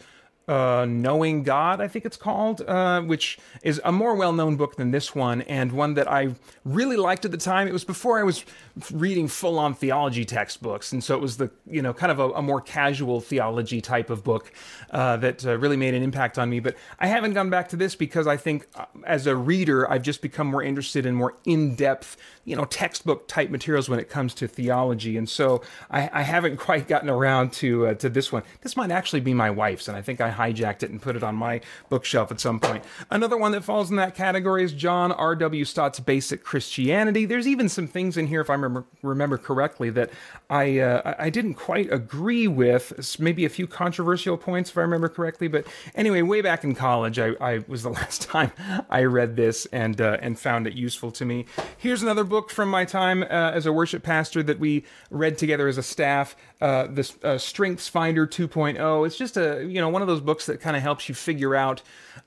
uh, 0.51 0.85
Knowing 0.85 1.43
God, 1.43 1.79
I 1.79 1.87
think 1.87 2.03
it's 2.03 2.17
called, 2.17 2.61
uh, 2.67 3.01
which 3.01 3.39
is 3.63 3.79
a 3.85 3.91
more 3.91 4.15
well 4.15 4.33
known 4.33 4.57
book 4.57 4.75
than 4.75 4.91
this 4.91 5.15
one, 5.15 5.41
and 5.43 5.71
one 5.71 5.93
that 5.93 6.11
I 6.11 6.35
really 6.65 6.97
liked 6.97 7.23
at 7.23 7.31
the 7.31 7.37
time. 7.37 7.67
It 7.67 7.73
was 7.73 7.85
before 7.85 8.19
I 8.19 8.23
was 8.23 8.43
reading 8.91 9.29
full 9.29 9.57
on 9.57 9.73
theology 9.73 10.25
textbooks, 10.25 10.91
and 10.91 11.01
so 11.01 11.15
it 11.15 11.21
was 11.21 11.37
the, 11.37 11.49
you 11.65 11.81
know, 11.81 11.93
kind 11.93 12.11
of 12.11 12.19
a, 12.19 12.29
a 12.31 12.41
more 12.41 12.59
casual 12.59 13.21
theology 13.21 13.79
type 13.79 14.09
of 14.09 14.25
book 14.25 14.51
uh, 14.91 15.15
that 15.17 15.45
uh, 15.45 15.57
really 15.57 15.77
made 15.77 15.93
an 15.93 16.03
impact 16.03 16.37
on 16.37 16.49
me. 16.49 16.59
But 16.59 16.75
I 16.99 17.07
haven't 17.07 17.33
gone 17.33 17.49
back 17.49 17.69
to 17.69 17.77
this 17.77 17.95
because 17.95 18.27
I 18.27 18.35
think 18.35 18.67
uh, 18.75 18.85
as 19.05 19.27
a 19.27 19.35
reader, 19.35 19.89
I've 19.89 20.03
just 20.03 20.21
become 20.21 20.47
more 20.47 20.63
interested 20.63 21.05
in 21.05 21.15
more 21.15 21.35
in 21.45 21.75
depth, 21.75 22.17
you 22.43 22.55
know, 22.55 22.65
textbook 22.65 23.27
type 23.27 23.49
materials 23.49 23.87
when 23.87 23.99
it 23.99 24.09
comes 24.09 24.33
to 24.35 24.47
theology, 24.47 25.15
and 25.15 25.29
so 25.29 25.61
I, 25.89 26.09
I 26.11 26.21
haven't 26.23 26.57
quite 26.57 26.87
gotten 26.87 27.09
around 27.09 27.53
to 27.53 27.87
uh, 27.87 27.93
to 27.95 28.09
this 28.09 28.31
one. 28.31 28.43
This 28.61 28.75
might 28.75 28.91
actually 28.91 29.19
be 29.19 29.33
my 29.33 29.51
wife's, 29.51 29.87
and 29.87 29.95
I 29.95 30.01
think 30.01 30.21
I 30.21 30.31
hijacked 30.31 30.83
it 30.83 30.89
and 30.89 31.01
put 31.01 31.15
it 31.15 31.23
on 31.23 31.35
my 31.35 31.61
bookshelf 31.89 32.31
at 32.31 32.39
some 32.39 32.59
point. 32.59 32.83
Another 33.09 33.37
one 33.37 33.51
that 33.51 33.63
falls 33.63 33.91
in 33.91 33.95
that 33.97 34.15
category 34.15 34.63
is 34.63 34.73
John 34.73 35.11
R.W. 35.11 35.65
Stott's 35.65 35.99
Basic 35.99 36.43
Christianity. 36.43 37.25
There's 37.25 37.47
even 37.47 37.69
some 37.69 37.87
things 37.87 38.17
in 38.17 38.27
here, 38.27 38.41
if 38.41 38.49
I 38.49 38.53
remember, 38.53 38.85
remember 39.03 39.37
correctly, 39.37 39.91
that 39.91 40.09
I 40.49 40.79
uh, 40.79 41.15
I 41.19 41.29
didn't 41.29 41.55
quite 41.55 41.91
agree 41.93 42.47
with. 42.47 43.19
Maybe 43.19 43.45
a 43.45 43.49
few 43.49 43.67
controversial 43.67 44.37
points, 44.37 44.71
if 44.71 44.77
I 44.77 44.81
remember 44.81 45.09
correctly. 45.09 45.47
But 45.47 45.67
anyway, 45.93 46.23
way 46.23 46.41
back 46.41 46.63
in 46.63 46.73
college, 46.73 47.19
I, 47.19 47.33
I 47.39 47.63
was 47.67 47.83
the 47.83 47.89
last 48.01 48.23
time 48.23 48.51
I 48.89 49.03
read 49.03 49.35
this 49.35 49.67
and 49.67 50.01
uh, 50.01 50.17
and 50.21 50.39
found 50.39 50.65
it 50.65 50.73
useful 50.73 51.11
to 51.11 51.25
me. 51.25 51.45
Here's 51.77 52.01
another 52.01 52.23
book 52.31 52.49
from 52.49 52.69
my 52.69 52.85
time 52.85 53.21
uh, 53.23 53.27
as 53.27 53.67
a 53.67 53.73
worship 53.73 54.01
pastor 54.01 54.41
that 54.41 54.59
we 54.59 54.83
read 55.11 55.37
together 55.37 55.67
as 55.67 55.77
a 55.77 55.83
staff. 55.83 56.35
Uh, 56.59 56.87
this 56.89 57.15
uh, 57.23 57.37
Strengths 57.37 57.87
Finder 57.87 58.25
2.0. 58.25 59.05
It's 59.05 59.17
just 59.17 59.37
a 59.37 59.63
you 59.63 59.79
know 59.79 59.89
one 59.89 60.01
of 60.01 60.07
those 60.07 60.21
books 60.21 60.47
that 60.47 60.59
kind 60.61 60.75
of 60.75 60.81
helps 60.81 61.07
you 61.07 61.13
figure 61.13 61.55
out 61.55 61.81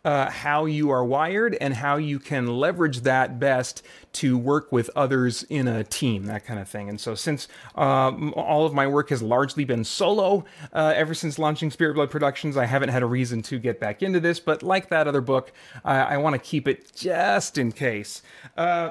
uh, 0.04 0.30
how 0.30 0.66
you 0.66 0.90
are 0.90 1.04
wired 1.04 1.56
and 1.61 1.75
how 1.75 1.96
you 1.96 2.18
can 2.18 2.46
leverage 2.46 3.00
that 3.00 3.38
best 3.40 3.82
to 4.12 4.37
work 4.37 4.70
with 4.70 4.90
others 4.94 5.42
in 5.44 5.66
a 5.66 5.82
team, 5.82 6.26
that 6.26 6.44
kind 6.44 6.61
of 6.61 6.68
thing. 6.68 6.88
And 6.88 7.00
so, 7.00 7.14
since 7.14 7.49
um, 7.75 8.32
all 8.37 8.66
of 8.66 8.75
my 8.75 8.87
work 8.87 9.08
has 9.08 9.23
largely 9.23 9.64
been 9.64 9.84
solo 9.84 10.44
uh, 10.73 10.92
ever 10.94 11.14
since 11.14 11.38
launching 11.38 11.70
Spirit 11.70 11.94
Blade 11.94 12.11
Productions, 12.11 12.56
I 12.56 12.66
haven't 12.66 12.90
had 12.90 13.02
a 13.02 13.06
reason 13.06 13.42
to 13.42 13.58
get 13.58 13.80
back 13.80 14.02
into 14.02 14.20
this. 14.20 14.38
But 14.38 14.62
like 14.62 14.90
that 14.90 15.08
other 15.08 15.20
book, 15.20 15.52
I, 15.84 16.00
I 16.00 16.16
want 16.18 16.34
to 16.34 16.38
keep 16.38 16.68
it 16.68 16.94
just 16.94 17.56
in 17.56 17.73
case. 17.73 18.23
Uh, 18.56 18.90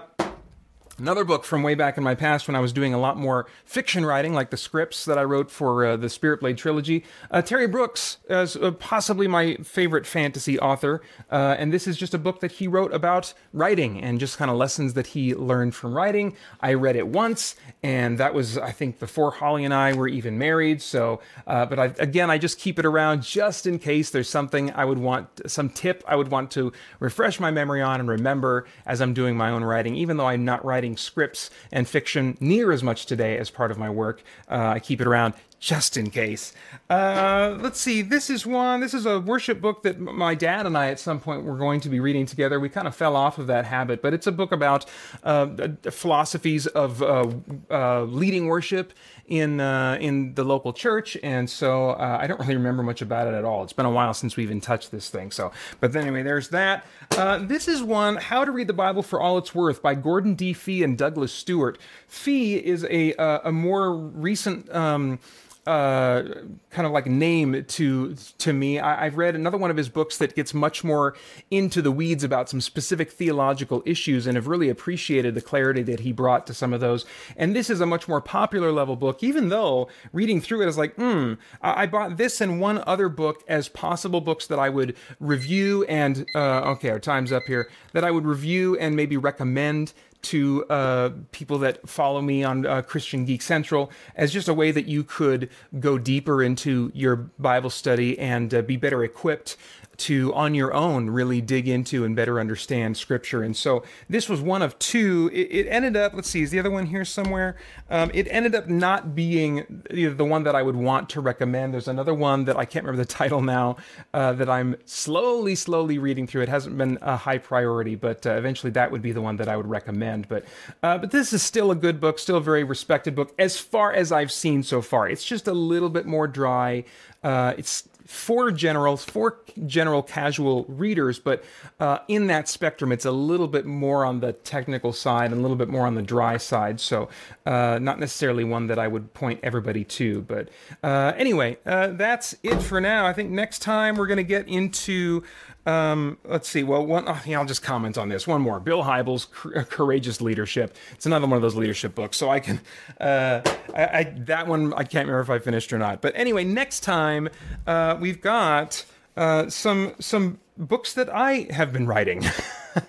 Another 1.03 1.25
book 1.25 1.43
from 1.43 1.63
way 1.63 1.75
back 1.75 1.98
in 1.98 2.03
my 2.05 2.15
past 2.15 2.48
when 2.48 2.55
I 2.55 2.62
was 2.62 2.72
doing 2.72 2.93
a 2.93 2.98
lot 2.98 3.17
more 3.17 3.45
fiction 3.65 4.05
writing, 4.05 4.33
like 4.33 4.51
the 4.51 4.55
scripts 4.55 5.03
that 5.03 5.17
I 5.17 5.24
wrote 5.25 5.51
for 5.51 5.86
uh, 5.86 5.98
the 5.98 6.07
Spirit 6.07 6.39
Blade 6.39 6.57
trilogy. 6.57 7.03
Uh, 7.29 7.41
Terry 7.41 7.67
Brooks 7.67 8.19
is 8.29 8.55
uh, 8.55 8.72
possibly 8.72 9.27
my 9.27 9.55
favorite 9.55 10.07
fantasy 10.07 10.57
author, 10.57 11.01
uh, 11.29 11.57
and 11.60 11.74
this 11.74 11.88
is 11.88 11.98
just 11.98 12.13
a 12.13 12.17
book 12.17 12.39
that 12.39 12.53
he 12.53 12.69
wrote 12.69 12.93
about 12.93 13.33
writing 13.51 14.01
and 14.01 14.17
just 14.17 14.38
kind 14.38 14.50
of 14.50 14.55
lessons 14.55 14.93
that 14.93 15.07
he 15.07 15.36
learned 15.36 15.75
from 15.75 15.93
writing. 15.93 16.38
I 16.62 16.74
read 16.74 16.95
it 16.95 17.10
once, 17.10 17.57
and 17.83 18.17
that 18.17 18.33
was, 18.33 18.57
I 18.57 18.72
think, 18.72 18.98
before 18.98 19.31
Holly 19.31 19.65
and 19.65 19.74
I 19.74 19.91
were 19.91 20.07
even 20.07 20.38
married. 20.38 20.81
So, 20.81 21.19
uh, 21.45 21.65
but 21.65 21.79
I, 21.79 21.86
again, 22.00 22.31
I 22.31 22.38
just 22.38 22.57
keep 22.57 22.79
it 22.79 22.86
around 22.86 23.24
just 23.24 23.67
in 23.67 23.77
case 23.77 24.10
there's 24.10 24.29
something 24.29 24.72
I 24.72 24.86
would 24.86 25.00
want, 25.00 25.51
some 25.51 25.69
tip 25.69 26.01
I 26.07 26.15
would 26.15 26.29
want 26.29 26.50
to 26.51 26.72
refresh 27.01 27.41
my 27.41 27.51
memory 27.51 27.81
on 27.81 28.00
and 28.00 28.07
remember 28.07 28.65
as 28.86 29.01
I'm 29.01 29.13
doing 29.13 29.36
my 29.36 29.50
own 29.50 29.65
writing, 29.65 29.98
even 29.98 30.15
though 30.15 30.27
I'm 30.27 30.45
not 30.45 30.63
writing 30.63 30.93
scripts 30.98 31.50
and 31.72 31.88
fiction 31.88 32.38
near 32.40 32.72
as 32.72 32.84
much 32.84 33.06
today 33.06 33.38
as 33.38 33.50
part 33.50 33.72
of 33.72 33.78
my 33.78 33.90
work. 33.90 34.24
Uh, 34.50 34.68
I 34.68 34.80
keep 34.80 35.02
it 35.02 35.08
around 35.08 35.34
just 35.64 35.96
in 35.96 36.10
case. 36.10 36.52
Uh, 36.90 37.58
let's 37.62 37.80
see. 37.80 38.02
This 38.02 38.30
is 38.30 38.46
one. 38.46 38.82
This 38.82 38.94
is 38.94 39.06
a 39.06 39.22
worship 39.22 39.62
book 39.62 39.84
that 39.84 39.98
my 39.98 40.36
dad 40.36 40.66
and 40.66 40.78
I 40.78 40.90
at 40.90 41.00
some 41.00 41.22
point 41.22 41.46
were 41.46 41.56
going 41.56 41.80
to 41.80 41.90
be 41.90 42.02
reading 42.02 42.26
together. 42.26 42.60
We 42.60 42.68
kind 42.68 42.86
of 42.86 42.94
fell 42.94 43.16
off 43.16 43.38
of 43.38 43.48
that 43.48 43.64
habit, 43.64 44.02
but 44.02 44.14
it's 44.14 44.28
a 44.28 44.32
book 44.34 44.52
about 44.52 44.86
uh, 45.24 45.70
philosophies 45.90 46.68
of 46.68 47.02
uh, 47.02 47.32
uh 47.72 48.04
leading 48.04 48.48
worship 48.48 48.92
in 49.27 49.60
uh, 49.60 49.98
in 50.00 50.34
the 50.36 50.44
local 50.44 50.74
church, 50.74 51.18
and 51.24 51.50
so 51.50 51.92
uh, 51.92 52.18
I 52.22 52.27
don't 52.27 52.39
really 52.39 52.56
remember 52.56 52.84
much 52.84 53.01
about 53.01 53.27
it 53.27 53.34
at 53.34 53.46
all. 53.46 53.63
It's 53.63 53.74
been 53.74 53.86
a 53.86 53.92
while 53.92 54.13
since 54.13 54.36
we 54.36 54.44
even 54.44 54.62
touched 54.62 54.92
this 54.92 55.10
thing. 55.10 55.32
So, 55.32 55.51
but 55.80 55.96
anyway, 55.96 56.24
there's 56.24 56.50
that. 56.50 56.86
this 57.10 57.68
is 57.68 57.82
one: 57.82 58.18
How 58.18 58.46
to 58.46 58.51
Read 58.51 58.68
the 58.68 58.74
Bible 58.74 59.03
for 59.03 59.22
All 59.22 59.38
It's 59.38 59.56
Worth 59.56 59.82
by 59.82 59.96
Gordon 59.96 60.36
D. 60.36 60.53
Fee 60.53 60.84
and 60.84 60.98
Douglas 60.98 61.32
Stuart. 61.32 61.77
Fee 62.08 62.56
is 62.56 62.86
a 62.89 63.13
a 63.44 63.51
more 63.51 63.96
recent. 63.96 64.74
Um, 64.74 65.20
uh, 65.65 66.24
kind 66.72 66.86
of 66.86 66.91
like 66.91 67.05
name 67.05 67.63
to 67.63 68.15
to 68.39 68.53
me. 68.53 68.79
I, 68.79 69.05
have 69.05 69.17
read 69.17 69.36
another 69.36 69.58
one 69.58 69.72
of 69.72 69.77
his 69.77 69.88
books 69.88 70.17
that 70.17 70.36
gets 70.36 70.53
much 70.53 70.84
more 70.84 71.15
into 71.51 71.82
the 71.82 71.91
weeds 71.91 72.24
about 72.24 72.50
some 72.50 72.60
specific 72.60 73.12
theological 73.12 73.82
issues, 73.86 74.27
and 74.27 74.36
have 74.36 74.48
really 74.48 74.70
appreciated 74.70 75.36
the 75.36 75.41
clarity 75.41 75.82
that 75.84 76.01
he 76.01 76.12
brought 76.12 76.46
to 76.48 76.53
some 76.53 76.74
of 76.74 76.82
those. 76.82 77.05
And 77.38 77.55
this 77.55 77.70
is 77.70 77.79
a 77.79 77.86
much 77.86 78.08
more 78.08 78.20
popular 78.20 78.72
level 78.72 78.98
book, 78.98 79.24
even 79.24 79.50
though 79.50 79.88
reading 80.12 80.41
through 80.41 80.63
it 80.63 80.67
is 80.67 80.77
like, 80.77 80.96
hmm, 80.96 81.36
I, 81.62 81.84
I 81.84 81.86
bought 81.86 82.17
this 82.17 82.41
and 82.41 82.60
one 82.60 82.84
other 82.86 83.08
book 83.08 83.43
as 83.48 83.70
possible 83.70 84.20
books 84.20 84.48
that 84.48 84.60
I 84.60 84.70
would 84.70 84.96
review 85.20 85.86
and 85.86 86.25
uh, 86.36 86.72
okay, 86.72 86.89
our 86.89 87.00
time's 87.00 87.32
up 87.32 87.43
here. 87.48 87.70
That 87.93 88.03
I 88.03 88.12
would 88.12 88.25
review 88.25 88.77
and 88.77 88.96
maybe 88.96 89.15
recommend 89.15 89.93
to 90.24 90.65
uh, 90.65 91.10
people 91.32 91.60
that 91.60 91.88
follow 91.88 92.22
me 92.22 92.44
on 92.44 92.65
uh, 92.65 92.82
Christian 92.82 93.25
Geek 93.25 93.42
Central 93.42 93.92
as 94.15 94.32
just 94.32 94.48
a 94.48 94.53
way 94.53 94.72
that 94.72 94.86
you 94.86 95.03
could 95.03 95.50
go 95.80 95.98
deeper 95.98 96.42
into 96.42 96.92
your 96.94 97.15
Bible 97.15 97.70
study 97.70 98.18
and 98.18 98.53
uh, 98.53 98.62
be 98.62 98.77
better 98.77 99.03
equipped 99.03 99.58
to 99.98 100.34
on 100.34 100.56
your 100.56 100.74
own 100.74 101.10
really 101.10 101.42
dig 101.42 101.68
into 101.68 102.04
and 102.04 102.16
better 102.16 102.40
understand 102.40 102.98
scripture. 102.98 103.44
And 103.44 103.56
so 103.56 103.84
this 104.10 104.28
was 104.28 104.42
one 104.42 104.62
of 104.62 104.78
two. 104.80 105.30
It, 105.34 105.52
it 105.52 105.68
ended 105.68 105.96
up 105.96 106.14
let's 106.14 106.30
see 106.30 106.42
is 106.42 106.52
the 106.52 106.60
other 106.60 106.72
one 106.72 106.88
here 106.88 107.06
somewhere? 107.06 107.56
Um, 107.90 108.10
it 108.14 108.28
ended 108.30 108.56
up 108.56 108.68
not 108.68 109.16
being 109.16 109.84
the 109.90 110.26
one 110.26 110.44
that 110.44 110.56
i 110.56 110.62
would 110.62 110.76
want 110.76 111.10
to 111.10 111.22
recommend. 111.22 111.74
There's 111.74 111.88
another 111.88 112.14
one 112.14 112.46
that 112.46 112.58
i 112.58 112.66
can't 112.66 112.86
remember 112.86 113.04
the 113.04 113.14
title 113.14 113.42
now 113.42 113.78
uh, 114.14 114.34
that 114.34 114.50
i'm 114.50 114.76
slowly 114.86 115.56
slowly 115.56 115.98
reading 115.98 116.28
through. 116.28 116.44
It 116.44 116.50
hasn't 116.50 116.78
been 116.78 116.98
a 117.02 117.18
high 117.18 117.38
priority 117.38 117.96
but 117.96 118.26
uh, 118.26 118.32
eventually 118.32 118.72
that 118.72 118.92
would 118.92 119.02
be 119.02 119.12
the 119.12 119.22
one 119.22 119.38
that 119.38 119.48
i 119.48 119.56
would 119.56 119.68
recommend. 119.68 120.28
But 120.28 120.46
uh, 120.82 120.98
but 120.98 121.12
this 121.12 121.34
is 121.34 121.44
still 121.44 121.72
a 121.72 121.76
good 121.76 122.00
book 122.00 122.20
still 122.20 122.38
a 122.38 122.42
very 122.42 122.64
respected 122.64 123.16
book 123.16 123.34
as 123.38 123.58
far 123.58 123.94
as 123.94 124.12
i've 124.12 124.32
seen 124.32 124.64
so 124.64 124.82
far. 124.82 125.08
It's 125.08 125.24
just 125.24 125.48
a 125.48 125.54
little 125.54 125.90
bit 125.90 126.06
more 126.06 126.28
dry. 126.28 126.86
Uh, 127.24 127.54
it's 127.58 127.88
for 128.05 128.51
generals, 128.51 129.03
for 129.03 129.39
general 129.65 130.03
casual 130.03 130.65
readers, 130.65 131.19
but 131.19 131.43
uh, 131.79 132.00
in 132.07 132.27
that 132.27 132.50
spectrum, 132.50 132.91
it's 132.91 133.05
a 133.05 133.12
little 133.12 133.48
bit 133.48 133.65
more 133.65 134.05
on 134.05 134.19
the 134.19 134.33
technical 134.33 134.91
side 134.91 135.31
and 135.31 135.39
a 135.39 135.41
little 135.41 135.57
bit 135.57 135.69
more 135.69 135.86
on 135.86 135.95
the 135.95 136.01
dry 136.01 136.38
side. 136.38 136.79
So, 136.79 137.10
uh, 137.45 137.79
not 137.81 138.00
necessarily 138.00 138.43
one 138.43 138.67
that 138.67 138.79
I 138.79 138.88
would 138.88 139.13
point 139.13 139.39
everybody 139.43 139.83
to. 139.86 140.22
But 140.22 140.50
uh, 140.83 141.13
anyway, 141.17 141.57
uh, 141.65 141.88
that's 141.88 142.36
it 142.43 142.62
for 142.62 142.81
now. 142.81 143.05
I 143.05 143.13
think 143.13 143.29
next 143.29 143.60
time 143.60 143.95
we're 143.95 144.07
going 144.07 144.17
to 144.17 144.24
get 144.24 144.48
into 144.48 145.24
um, 145.65 146.17
let's 146.25 146.50
see. 146.50 146.63
Well, 146.63 146.86
oh, 146.91 147.22
yeah, 147.25 147.39
I'll 147.39 147.46
just 147.46 147.63
comment 147.63 147.98
on 147.98 148.10
this. 148.10 148.27
One 148.27 148.41
more. 148.41 148.60
Bill 148.60 148.84
Hybels' 148.84 149.29
Courageous 149.70 150.20
Leadership. 150.20 150.75
It's 150.93 151.05
another 151.05 151.25
one 151.25 151.38
of 151.38 151.41
those 151.41 151.55
leadership 151.55 151.96
books. 151.96 152.17
So 152.17 152.29
I 152.29 152.39
can, 152.39 152.60
uh, 153.00 153.41
I, 153.74 153.84
I, 153.84 154.03
that 154.20 154.48
one 154.48 154.74
I 154.74 154.84
can't 154.84 155.08
remember 155.08 155.22
if 155.22 155.29
I 155.29 155.39
finished 155.39 155.72
or 155.72 155.77
not. 155.77 156.01
But 156.01 156.13
anyway, 156.15 156.43
next 156.43 156.82
time 156.82 157.29
uh, 157.65 157.98
we've 158.00 158.22
got 158.22 158.84
uh, 159.15 159.50
some 159.50 159.93
some 160.00 160.39
books 160.58 160.93
that 160.93 161.10
I 161.10 161.48
have 161.51 161.72
been 161.72 161.88
writing. 161.88 162.24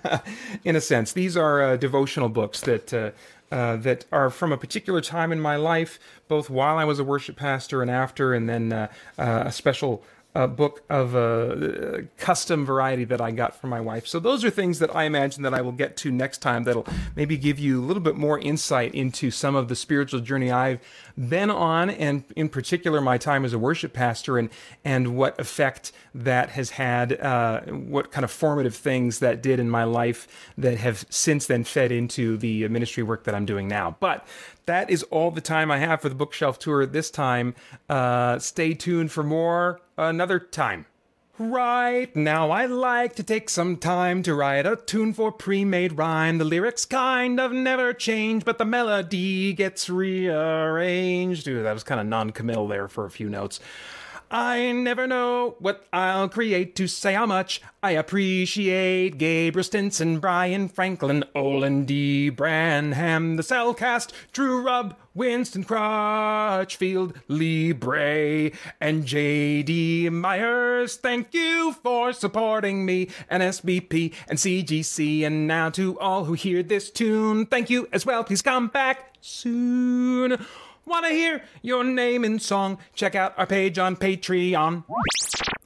in 0.65 0.75
a 0.75 0.81
sense, 0.81 1.13
these 1.13 1.37
are 1.37 1.63
uh, 1.63 1.77
devotional 1.77 2.29
books 2.29 2.61
that. 2.63 2.93
Uh, 2.93 3.11
uh, 3.53 3.77
that 3.77 4.05
are 4.11 4.31
from 4.31 4.51
a 4.51 4.57
particular 4.57 5.01
time 5.01 5.31
in 5.31 5.39
my 5.39 5.55
life, 5.55 6.01
both 6.27 6.51
while 6.51 6.77
I 6.77 6.85
was 6.85 6.99
a 6.99 7.05
worship 7.05 7.37
pastor 7.37 7.83
and 7.83 7.91
after, 7.91 8.35
and 8.35 8.49
then 8.49 8.73
uh, 8.73 8.89
uh, 9.17 9.45
a 9.47 9.53
special 9.53 10.03
a 10.35 10.49
book 10.49 10.83
of 10.91 11.15
a 11.15 12.07
custom 12.19 12.67
variety 12.67 13.05
that 13.05 13.21
I 13.21 13.31
got 13.31 13.61
from 13.61 13.71
my 13.71 13.81
wife. 13.81 14.07
So 14.07 14.19
those 14.19 14.45
are 14.45 14.51
things 14.51 14.81
that 14.81 14.95
I 14.95 15.05
imagine 15.05 15.45
that 15.45 15.55
I 15.55 15.61
will 15.61 15.73
get 15.73 15.97
to 15.99 16.11
next 16.11 16.39
time 16.39 16.65
that'll 16.65 16.87
maybe 17.15 17.37
give 17.37 17.59
you 17.59 17.81
a 17.81 17.85
little 17.85 18.03
bit 18.03 18.17
more 18.17 18.39
insight 18.39 18.95
into 18.95 19.31
some 19.31 19.55
of 19.55 19.69
the 19.69 19.77
spiritual 19.77 20.21
journey 20.21 20.51
I've 20.51 20.81
been 21.17 21.51
on 21.51 21.91
and 21.91 22.25
in 22.35 22.49
particular 22.49 23.01
my 23.01 23.17
time 23.17 23.45
as 23.45 23.53
a 23.53 23.59
worship 23.59 23.93
pastor 23.93 24.37
and 24.37 24.51
and 24.85 25.17
what 25.17 25.39
effect 25.39 25.93
that 26.15 26.51
has 26.51 26.71
had 26.71 27.13
uh, 27.21 27.61
what 27.63 28.11
kind 28.11 28.25
of 28.25 28.31
formative 28.31 28.75
things 28.75 29.21
that 29.21 29.43
did 29.43 29.61
in 29.61 29.71
my 29.71 29.85
life 29.85 30.27
that 30.59 30.79
have 30.79 31.05
since 31.09 31.47
then 31.47 31.65
fed 31.65 31.93
into 31.93 32.37
the 32.37 32.67
ministry 32.69 33.03
work 33.03 33.25
that 33.25 33.35
I'm 33.35 33.47
doing 33.47 33.69
now. 33.69 33.97
But 34.01 34.27
that 34.67 34.91
is 34.91 35.03
all 35.05 35.31
the 35.31 35.41
time 35.41 35.71
I 35.71 35.79
have 35.79 36.01
for 36.01 36.09
the 36.09 36.15
bookshelf 36.15 36.59
tour 36.59 36.87
this 36.87 37.11
time. 37.11 37.55
Uh, 37.89 38.39
stay 38.39 38.75
tuned 38.75 39.13
for 39.13 39.23
more 39.23 39.81
another 39.97 40.39
time. 40.39 40.87
Right 41.37 42.15
now, 42.15 42.53
I 42.53 42.67
like 42.67 43.17
to 43.17 43.25
take 43.25 43.51
some 43.51 43.77
time 43.77 44.23
to 44.23 44.37
write 44.37 44.67
a 44.67 44.77
tune 44.77 45.13
for 45.13 45.33
pre 45.33 45.65
made 45.65 45.99
rhyme. 45.99 46.39
The 46.39 46.45
lyrics 46.45 46.85
kind 46.85 47.41
of 47.41 47.51
never 47.51 47.93
change, 47.93 48.45
but 48.45 48.59
the 48.59 48.65
melody 48.65 49.53
gets 49.53 49.91
rearranged. 49.91 51.47
That 51.49 51.73
was 51.73 51.83
kind 51.83 52.01
of 52.01 52.07
non 52.07 52.31
committal 52.31 52.69
there 52.69 52.87
for 52.87 53.05
a 53.05 53.11
few 53.11 53.29
notes. 53.29 53.59
I 54.31 54.73
never 54.73 55.07
know 55.07 55.57
what 55.59 55.87
I'll 55.93 56.29
create 56.29 56.75
to 56.77 56.87
say 56.87 57.15
how 57.15 57.27
much 57.27 57.61
I 57.83 57.93
appreciate 57.93 59.19
Gabriel 59.19 59.63
Stinson, 59.63 60.19
Brian 60.19 60.69
Franklin, 60.69 61.25
Olin 61.35 61.85
D. 61.85 62.31
Branham, 62.31 63.37
the 63.37 63.43
Cellcast, 63.43 64.11
Drew 64.33 64.63
Rubb, 64.63 64.97
Winston 65.15 65.65
Crutchfield, 65.65 67.15
Lee 67.29 67.73
Bray, 67.73 68.53
and 68.81 69.05
J.D. 69.05 70.09
Myers. 70.11 70.97
Thank 70.97 71.33
you 71.33 71.73
for 71.83 72.13
supporting 72.13 72.85
me 72.85 73.09
and 73.29 73.43
SBP 73.43 74.15
and 74.29 74.39
CGC. 74.39 75.25
And 75.25 75.47
now 75.47 75.71
to 75.71 75.99
all 76.01 76.25
who 76.25 76.33
hear 76.33 76.63
this 76.63 76.91
tune, 76.91 77.47
thank 77.47 77.71
you 77.71 77.89
as 77.93 78.05
well. 78.05 78.25
Please 78.25 78.43
come 78.43 78.69
back 78.69 79.15
soon. 79.21 80.45
Want 80.87 81.07
to 81.07 81.13
hear 81.13 81.43
your 81.63 81.83
name 81.83 82.25
in 82.25 82.39
song? 82.39 82.79
Check 82.95 83.15
out 83.15 83.35
our 83.39 83.47
page 83.47 83.79
on 83.79 83.97
Patreon. 83.97 84.85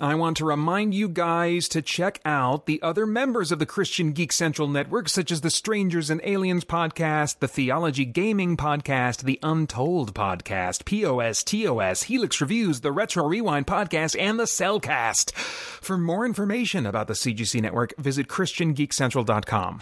I 0.01 0.15
want 0.15 0.37
to 0.37 0.45
remind 0.45 0.95
you 0.95 1.09
guys 1.09 1.67
to 1.71 1.83
check 1.83 2.21
out 2.25 2.67
the 2.67 2.81
other 2.83 3.05
members 3.05 3.51
of 3.51 3.59
the 3.59 3.67
Christian 3.67 4.13
Geek 4.13 4.31
Central 4.31 4.69
Network, 4.69 5.09
such 5.09 5.33
as 5.33 5.41
the 5.41 5.51
Strangers 5.51 6.09
and 6.09 6.21
Aliens 6.23 6.65
podcast, 6.65 7.41
the 7.41 7.49
Theology 7.49 8.05
Gaming 8.05 8.57
podcast, 8.57 9.25
the 9.25 9.41
Untold 9.43 10.15
podcast, 10.15 10.85
POS, 10.85 11.43
TOS, 11.43 12.05
Helix 12.05 12.41
Reviews, 12.41 12.83
the 12.83 12.93
Retro 12.93 13.27
Rewind 13.27 13.67
podcast, 13.67 14.17
and 14.21 14.39
the 14.39 14.45
Cellcast. 14.45 15.33
For 15.33 15.99
more 15.99 16.25
information 16.25 16.87
about 16.87 17.09
the 17.09 17.15
CGC 17.15 17.61
Network, 17.61 17.93
visit 17.99 18.29
ChristianGeekCentral.com. 18.29 19.81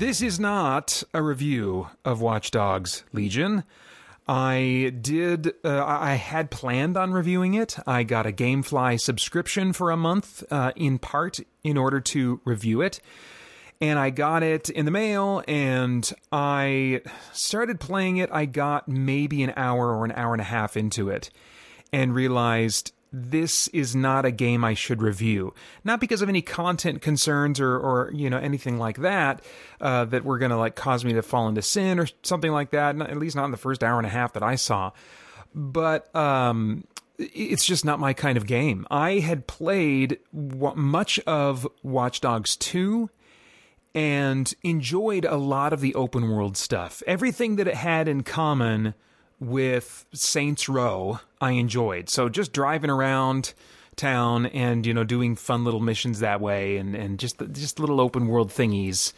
This 0.00 0.22
is 0.22 0.40
not 0.40 1.02
a 1.12 1.22
review 1.22 1.88
of 2.06 2.22
Watch 2.22 2.50
Dogs 2.50 3.04
Legion. 3.12 3.64
I 4.26 4.94
did, 4.98 5.52
uh, 5.62 5.84
I 5.84 6.14
had 6.14 6.50
planned 6.50 6.96
on 6.96 7.12
reviewing 7.12 7.52
it. 7.52 7.76
I 7.86 8.04
got 8.04 8.24
a 8.24 8.32
Gamefly 8.32 8.98
subscription 8.98 9.74
for 9.74 9.90
a 9.90 9.98
month, 9.98 10.42
uh, 10.50 10.72
in 10.74 10.98
part 10.98 11.40
in 11.62 11.76
order 11.76 12.00
to 12.00 12.40
review 12.46 12.80
it. 12.80 13.02
And 13.78 13.98
I 13.98 14.08
got 14.08 14.42
it 14.42 14.70
in 14.70 14.86
the 14.86 14.90
mail 14.90 15.44
and 15.46 16.10
I 16.32 17.02
started 17.34 17.78
playing 17.78 18.16
it. 18.16 18.30
I 18.32 18.46
got 18.46 18.88
maybe 18.88 19.42
an 19.42 19.52
hour 19.54 19.94
or 19.94 20.06
an 20.06 20.12
hour 20.12 20.32
and 20.32 20.40
a 20.40 20.44
half 20.44 20.78
into 20.78 21.10
it 21.10 21.28
and 21.92 22.14
realized 22.14 22.94
this 23.12 23.68
is 23.68 23.96
not 23.96 24.24
a 24.24 24.30
game 24.30 24.64
I 24.64 24.74
should 24.74 25.02
review. 25.02 25.52
Not 25.84 26.00
because 26.00 26.22
of 26.22 26.28
any 26.28 26.42
content 26.42 27.02
concerns 27.02 27.60
or, 27.60 27.76
or 27.76 28.10
you 28.14 28.30
know 28.30 28.38
anything 28.38 28.78
like 28.78 28.98
that 28.98 29.44
uh, 29.80 30.04
that 30.06 30.24
were 30.24 30.38
going 30.38 30.50
to 30.50 30.56
like 30.56 30.76
cause 30.76 31.04
me 31.04 31.12
to 31.14 31.22
fall 31.22 31.48
into 31.48 31.62
sin 31.62 31.98
or 31.98 32.06
something 32.22 32.52
like 32.52 32.70
that. 32.70 33.00
At 33.00 33.18
least 33.18 33.36
not 33.36 33.46
in 33.46 33.50
the 33.50 33.56
first 33.56 33.82
hour 33.82 33.98
and 33.98 34.06
a 34.06 34.10
half 34.10 34.32
that 34.34 34.42
I 34.42 34.54
saw. 34.54 34.92
But 35.54 36.14
um, 36.14 36.84
it's 37.18 37.64
just 37.64 37.84
not 37.84 37.98
my 37.98 38.12
kind 38.12 38.36
of 38.36 38.46
game. 38.46 38.86
I 38.90 39.18
had 39.18 39.46
played 39.46 40.18
much 40.32 41.18
of 41.20 41.66
Watch 41.82 42.20
Dogs 42.20 42.56
2 42.56 43.10
and 43.94 44.54
enjoyed 44.62 45.24
a 45.24 45.36
lot 45.36 45.72
of 45.72 45.80
the 45.80 45.94
open 45.94 46.30
world 46.30 46.56
stuff. 46.56 47.02
Everything 47.06 47.56
that 47.56 47.66
it 47.66 47.74
had 47.74 48.06
in 48.06 48.22
common 48.22 48.94
with 49.40 50.06
Saints 50.12 50.68
Row, 50.68 51.18
I 51.40 51.52
enjoyed. 51.52 52.08
So 52.08 52.28
just 52.28 52.52
driving 52.52 52.90
around 52.90 53.54
town 53.96 54.46
and 54.46 54.86
you 54.86 54.94
know 54.94 55.04
doing 55.04 55.36
fun 55.36 55.64
little 55.64 55.80
missions 55.80 56.20
that 56.20 56.40
way, 56.40 56.76
and 56.76 56.94
and 56.94 57.18
just 57.18 57.42
just 57.52 57.80
little 57.80 58.00
open 58.00 58.28
world 58.28 58.50
thingies 58.50 59.12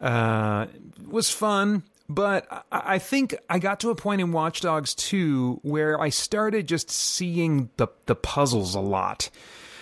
uh, 0.00 0.66
was 1.08 1.30
fun. 1.30 1.82
But 2.06 2.66
I, 2.70 2.98
think 2.98 3.34
I 3.48 3.58
got 3.58 3.80
to 3.80 3.88
a 3.88 3.94
point 3.94 4.20
in 4.20 4.30
Watch 4.30 4.60
Dogs 4.60 4.94
2 4.94 5.60
where 5.62 5.98
I 5.98 6.10
started 6.10 6.68
just 6.68 6.90
seeing 6.90 7.70
the 7.78 7.88
the 8.04 8.14
puzzles 8.14 8.74
a 8.74 8.80
lot. 8.80 9.30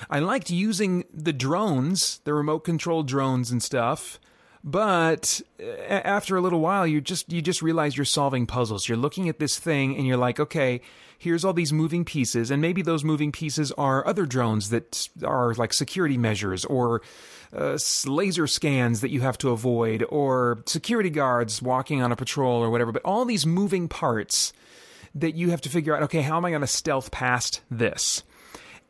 I 0.08 0.20
liked 0.20 0.48
using 0.48 1.04
the 1.12 1.32
drones, 1.32 2.20
the 2.22 2.32
remote 2.32 2.60
control 2.60 3.02
drones 3.02 3.50
and 3.50 3.60
stuff 3.60 4.20
but 4.64 5.40
after 5.60 6.36
a 6.36 6.40
little 6.40 6.60
while 6.60 6.86
you 6.86 7.00
just 7.00 7.32
you 7.32 7.42
just 7.42 7.62
realize 7.62 7.96
you're 7.96 8.04
solving 8.04 8.46
puzzles. 8.46 8.88
You're 8.88 8.98
looking 8.98 9.28
at 9.28 9.38
this 9.38 9.58
thing 9.58 9.96
and 9.96 10.06
you're 10.06 10.16
like 10.16 10.38
okay 10.38 10.80
here's 11.22 11.44
all 11.44 11.52
these 11.52 11.72
moving 11.72 12.04
pieces. 12.04 12.50
And 12.50 12.60
maybe 12.60 12.82
those 12.82 13.04
moving 13.04 13.30
pieces 13.30 13.70
are 13.72 14.04
other 14.04 14.26
drones 14.26 14.70
that 14.70 15.08
are 15.22 15.54
like 15.54 15.72
security 15.72 16.18
measures 16.18 16.64
or 16.64 17.00
uh, 17.56 17.78
laser 18.06 18.48
scans 18.48 19.02
that 19.02 19.10
you 19.10 19.20
have 19.20 19.38
to 19.38 19.50
avoid 19.50 20.04
or 20.08 20.64
security 20.66 21.10
guards 21.10 21.62
walking 21.62 22.02
on 22.02 22.10
a 22.10 22.16
patrol 22.16 22.60
or 22.60 22.70
whatever. 22.70 22.90
But 22.90 23.02
all 23.04 23.24
these 23.24 23.46
moving 23.46 23.86
parts 23.86 24.52
that 25.14 25.36
you 25.36 25.50
have 25.50 25.60
to 25.60 25.68
figure 25.68 25.94
out 25.94 26.02
okay 26.02 26.22
how 26.22 26.38
am 26.38 26.44
i 26.44 26.50
going 26.50 26.62
to 26.62 26.66
stealth 26.66 27.12
past 27.12 27.60
this? 27.70 28.24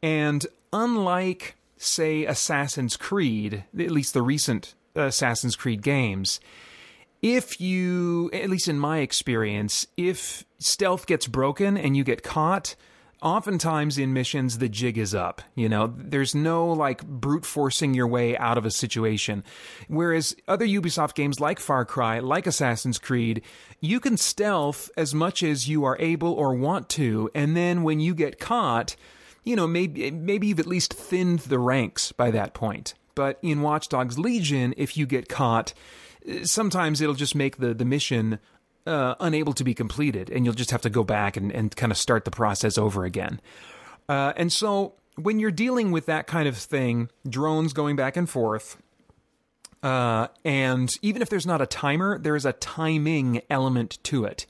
And 0.02 0.46
unlike 0.72 1.56
say 1.76 2.24
assassin's 2.24 2.96
creed 2.96 3.64
at 3.78 3.90
least 3.90 4.14
the 4.14 4.22
recent 4.22 4.74
Assassin's 4.94 5.56
Creed 5.56 5.82
games, 5.82 6.40
if 7.22 7.60
you, 7.60 8.30
at 8.32 8.50
least 8.50 8.68
in 8.68 8.78
my 8.78 8.98
experience, 8.98 9.86
if 9.96 10.44
stealth 10.58 11.06
gets 11.06 11.26
broken 11.26 11.76
and 11.76 11.96
you 11.96 12.02
get 12.02 12.22
caught, 12.22 12.74
oftentimes 13.22 13.98
in 13.98 14.12
missions 14.12 14.58
the 14.58 14.68
jig 14.68 14.98
is 14.98 15.14
up 15.14 15.40
you 15.54 15.68
know? 15.68 15.94
There's 15.96 16.34
no 16.34 16.66
like 16.66 17.06
brute 17.06 17.46
forcing 17.46 17.94
your 17.94 18.08
way 18.08 18.36
out 18.36 18.58
of 18.58 18.66
a 18.66 18.70
situation. 18.70 19.44
Whereas 19.86 20.34
other 20.48 20.66
ubisoft 20.66 21.14
games 21.14 21.38
like 21.38 21.60
far 21.60 21.84
cry 21.84 22.18
like 22.18 22.46
assassin's 22.46 22.98
creed 22.98 23.42
you 23.80 24.00
can 24.00 24.16
stealth 24.16 24.90
as 24.96 25.14
much 25.14 25.42
as 25.42 25.68
you 25.68 25.84
are 25.84 25.96
able 26.00 26.32
or 26.32 26.54
want 26.54 26.88
to 26.90 27.30
and 27.34 27.56
then 27.56 27.84
when 27.84 28.00
you 28.00 28.14
get 28.14 28.40
caught 28.40 28.96
you 29.44 29.54
know 29.54 29.66
maybe 29.66 30.10
maybe 30.10 30.48
you've 30.48 30.60
at 30.60 30.66
least 30.66 30.92
thinned 30.92 31.40
the 31.40 31.58
ranks 31.58 32.10
by 32.10 32.30
that 32.30 32.54
point 32.54 32.94
but 33.14 33.38
in 33.42 33.62
Watch 33.62 33.88
Dogs 33.88 34.18
Legion, 34.18 34.74
if 34.76 34.96
you 34.96 35.06
get 35.06 35.28
caught, 35.28 35.72
sometimes 36.44 37.00
it'll 37.00 37.14
just 37.14 37.34
make 37.34 37.58
the, 37.58 37.74
the 37.74 37.84
mission 37.84 38.38
uh, 38.86 39.14
unable 39.20 39.52
to 39.54 39.64
be 39.64 39.74
completed, 39.74 40.30
and 40.30 40.44
you'll 40.44 40.54
just 40.54 40.70
have 40.70 40.82
to 40.82 40.90
go 40.90 41.04
back 41.04 41.36
and, 41.36 41.52
and 41.52 41.74
kind 41.76 41.92
of 41.92 41.98
start 41.98 42.24
the 42.24 42.30
process 42.30 42.78
over 42.78 43.04
again. 43.04 43.40
Uh, 44.08 44.32
and 44.36 44.52
so 44.52 44.94
when 45.16 45.38
you're 45.38 45.50
dealing 45.50 45.92
with 45.92 46.06
that 46.06 46.26
kind 46.26 46.48
of 46.48 46.56
thing, 46.56 47.08
drones 47.28 47.72
going 47.72 47.96
back 47.96 48.16
and 48.16 48.28
forth, 48.28 48.76
uh, 49.82 50.28
and 50.44 50.94
even 51.02 51.22
if 51.22 51.28
there's 51.28 51.46
not 51.46 51.60
a 51.60 51.66
timer, 51.66 52.18
there 52.18 52.36
is 52.36 52.46
a 52.46 52.52
timing 52.54 53.42
element 53.50 53.98
to 54.04 54.24
it 54.24 54.46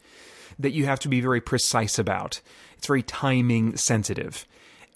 that 0.58 0.72
you 0.72 0.84
have 0.84 1.00
to 1.00 1.08
be 1.08 1.20
very 1.20 1.40
precise 1.40 1.98
about. 1.98 2.40
It's 2.76 2.86
very 2.86 3.02
timing 3.02 3.76
sensitive. 3.76 4.46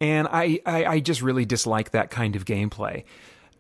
And 0.00 0.28
I, 0.30 0.60
I, 0.66 0.84
I 0.84 1.00
just 1.00 1.22
really 1.22 1.46
dislike 1.46 1.92
that 1.92 2.10
kind 2.10 2.36
of 2.36 2.44
gameplay. 2.44 3.04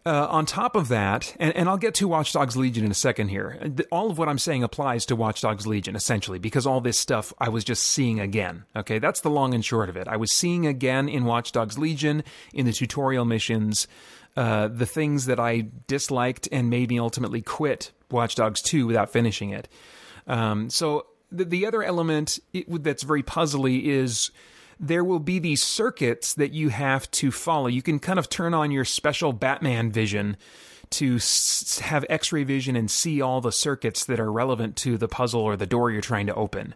Uh, 0.06 0.28
on 0.30 0.46
top 0.46 0.76
of 0.76 0.86
that, 0.86 1.34
and, 1.40 1.56
and 1.56 1.68
I'll 1.68 1.76
get 1.76 1.94
to 1.94 2.06
Watch 2.06 2.32
Dogs 2.32 2.56
Legion 2.56 2.84
in 2.84 2.92
a 2.92 2.94
second 2.94 3.26
here. 3.26 3.58
All 3.90 4.08
of 4.08 4.18
what 4.18 4.28
I'm 4.28 4.38
saying 4.38 4.62
applies 4.62 5.04
to 5.06 5.16
Watch 5.16 5.40
Dogs 5.40 5.66
Legion, 5.66 5.96
essentially, 5.96 6.38
because 6.38 6.64
all 6.64 6.80
this 6.80 6.96
stuff 6.96 7.32
I 7.40 7.48
was 7.48 7.64
just 7.64 7.82
seeing 7.82 8.20
again. 8.20 8.66
Okay, 8.76 9.00
that's 9.00 9.22
the 9.22 9.30
long 9.30 9.52
and 9.52 9.64
short 9.64 9.88
of 9.88 9.96
it. 9.96 10.06
I 10.06 10.16
was 10.16 10.30
seeing 10.30 10.64
again 10.64 11.08
in 11.08 11.24
Watch 11.24 11.50
Dogs 11.50 11.76
Legion, 11.76 12.22
in 12.54 12.66
the 12.66 12.72
tutorial 12.72 13.24
missions, 13.24 13.88
uh, 14.36 14.68
the 14.68 14.86
things 14.86 15.26
that 15.26 15.40
I 15.40 15.66
disliked 15.88 16.48
and 16.52 16.70
made 16.70 16.90
me 16.90 17.00
ultimately 17.00 17.42
quit 17.42 17.90
Watch 18.08 18.36
Dogs 18.36 18.62
2 18.62 18.86
without 18.86 19.10
finishing 19.10 19.50
it. 19.50 19.68
Um, 20.28 20.70
so 20.70 21.06
the, 21.32 21.46
the 21.46 21.66
other 21.66 21.82
element 21.82 22.38
that's 22.68 23.02
very 23.02 23.24
puzzly 23.24 23.82
is 23.86 24.30
there 24.78 25.04
will 25.04 25.18
be 25.18 25.38
these 25.38 25.62
circuits 25.62 26.34
that 26.34 26.52
you 26.52 26.68
have 26.68 27.10
to 27.12 27.30
follow. 27.30 27.66
You 27.66 27.82
can 27.82 27.98
kind 27.98 28.18
of 28.18 28.28
turn 28.28 28.54
on 28.54 28.70
your 28.70 28.84
special 28.84 29.32
Batman 29.32 29.90
vision 29.90 30.36
to 30.90 31.16
s- 31.16 31.80
have 31.80 32.04
x 32.08 32.32
ray 32.32 32.44
vision 32.44 32.76
and 32.76 32.90
see 32.90 33.20
all 33.20 33.40
the 33.40 33.52
circuits 33.52 34.04
that 34.04 34.20
are 34.20 34.30
relevant 34.30 34.76
to 34.76 34.98
the 34.98 35.08
puzzle 35.08 35.40
or 35.40 35.56
the 35.56 35.66
door 35.66 35.90
you're 35.90 36.00
trying 36.00 36.26
to 36.26 36.34
open. 36.34 36.74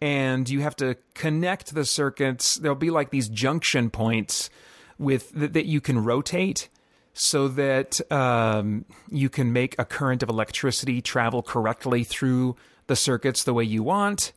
And 0.00 0.48
you 0.48 0.60
have 0.60 0.76
to 0.76 0.96
connect 1.14 1.74
the 1.74 1.84
circuits. 1.84 2.56
There'll 2.56 2.74
be 2.76 2.90
like 2.90 3.10
these 3.10 3.28
junction 3.28 3.88
points 3.88 4.50
with 4.98 5.32
th- 5.32 5.52
that 5.52 5.66
you 5.66 5.80
can 5.80 6.02
rotate 6.02 6.68
so 7.14 7.46
that 7.48 8.00
um, 8.10 8.84
you 9.10 9.28
can 9.28 9.52
make 9.52 9.76
a 9.78 9.84
current 9.84 10.22
of 10.22 10.28
electricity 10.28 11.00
travel 11.00 11.42
correctly 11.42 12.04
through 12.04 12.56
the 12.86 12.96
circuits 12.96 13.44
the 13.44 13.54
way 13.54 13.64
you 13.64 13.82
want. 13.82 14.32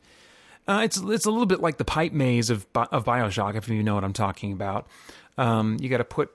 Uh, 0.68 0.80
it's 0.84 0.96
it's 0.96 1.26
a 1.26 1.30
little 1.30 1.46
bit 1.46 1.60
like 1.60 1.78
the 1.78 1.84
pipe 1.84 2.12
maze 2.12 2.50
of 2.50 2.66
of 2.74 3.04
Bioshock, 3.04 3.54
if 3.56 3.68
you 3.68 3.82
know 3.82 3.94
what 3.94 4.04
I'm 4.04 4.12
talking 4.12 4.52
about. 4.52 4.86
Um, 5.38 5.76
you 5.80 5.88
got 5.88 5.98
to 5.98 6.04
put 6.04 6.30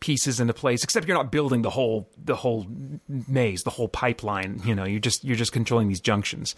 pieces 0.00 0.40
into 0.40 0.52
place. 0.52 0.84
Except 0.84 1.06
you're 1.06 1.16
not 1.16 1.30
building 1.32 1.62
the 1.62 1.70
whole 1.70 2.08
the 2.22 2.36
whole 2.36 2.66
maze, 3.08 3.62
the 3.62 3.70
whole 3.70 3.88
pipeline. 3.88 4.60
You 4.64 4.74
know, 4.74 4.84
you're 4.84 5.00
just 5.00 5.24
you're 5.24 5.36
just 5.36 5.52
controlling 5.52 5.88
these 5.88 6.00
junctions. 6.00 6.54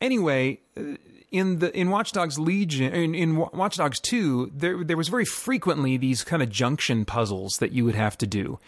Anyway, 0.00 0.60
uh, 0.76 0.96
in 1.30 1.60
the 1.60 1.76
in 1.78 1.90
Watch 1.90 2.12
Dogs 2.12 2.38
Legion 2.38 2.92
in, 2.92 3.14
in 3.14 3.36
Watch 3.36 3.76
Dogs 3.76 4.00
2 4.00 4.52
there 4.54 4.82
there 4.82 4.96
was 4.96 5.08
very 5.08 5.24
frequently 5.24 5.96
these 5.96 6.24
kind 6.24 6.42
of 6.42 6.48
junction 6.50 7.04
puzzles 7.04 7.58
that 7.58 7.72
you 7.72 7.84
would 7.84 7.94
have 7.94 8.16
to 8.18 8.26
do. 8.26 8.58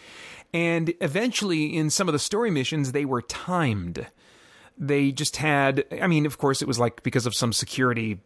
And 0.52 0.92
eventually 1.00 1.76
in 1.76 1.90
some 1.90 2.08
of 2.08 2.12
the 2.12 2.18
story 2.18 2.50
missions 2.50 2.92
they 2.92 3.04
were 3.04 3.22
timed. 3.22 4.06
They 4.80 5.12
just 5.12 5.36
had 5.36 5.84
I 6.00 6.06
mean 6.06 6.26
of 6.26 6.38
course 6.38 6.62
it 6.62 6.68
was 6.68 6.78
like 6.78 7.02
because 7.02 7.26
of 7.26 7.34
some 7.34 7.52
security 7.52 8.20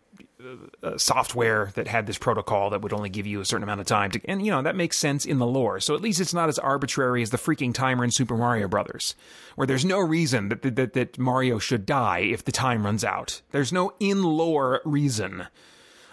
uh, 0.83 0.99
software 0.99 1.71
that 1.75 1.89
had 1.89 2.07
this 2.07 2.19
protocol 2.19 2.71
that 2.71 2.83
would 2.83 2.93
only 2.93 3.09
give 3.09 3.27
you 3.27 3.41
a 3.41 3.45
certain 3.45 3.63
amount 3.63 3.81
of 3.81 3.87
time 3.87 4.11
to, 4.11 4.21
and 4.27 4.45
you 4.45 4.51
know 4.51 4.61
that 4.61 4.77
makes 4.77 4.99
sense 4.99 5.25
in 5.25 5.39
the 5.39 5.47
lore. 5.47 5.81
So 5.81 5.95
at 5.95 6.03
least 6.03 6.21
it's 6.21 6.35
not 6.35 6.49
as 6.49 6.59
arbitrary 6.59 7.23
as 7.23 7.31
the 7.31 7.39
freaking 7.39 7.73
timer 7.73 8.05
in 8.05 8.11
Super 8.11 8.37
Mario 8.37 8.69
Brothers, 8.69 9.15
where 9.55 9.67
there's 9.67 9.85
no 9.85 9.99
reason 9.99 10.51
that 10.51 10.63
that, 10.63 10.93
that 10.93 11.19
Mario 11.19 11.59
should 11.59 11.87
die 11.87 12.19
if 12.19 12.45
the 12.45 12.53
time 12.53 12.85
runs 12.85 13.05
out. 13.05 13.41
There's 13.53 13.73
no 13.73 13.95
in 13.99 14.23
lore 14.23 14.83
reason. 14.85 15.47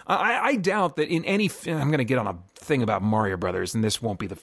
I, 0.06 0.38
I 0.40 0.56
doubt 0.56 0.96
that 0.96 1.08
in 1.08 1.24
any. 1.24 1.50
I'm 1.66 1.88
going 1.88 1.98
to 1.98 2.04
get 2.04 2.18
on 2.18 2.26
a 2.26 2.38
thing 2.56 2.82
about 2.82 3.02
Mario 3.02 3.36
Brothers, 3.36 3.74
and 3.74 3.84
this 3.84 4.00
won't 4.00 4.18
be 4.18 4.26
the 4.26 4.38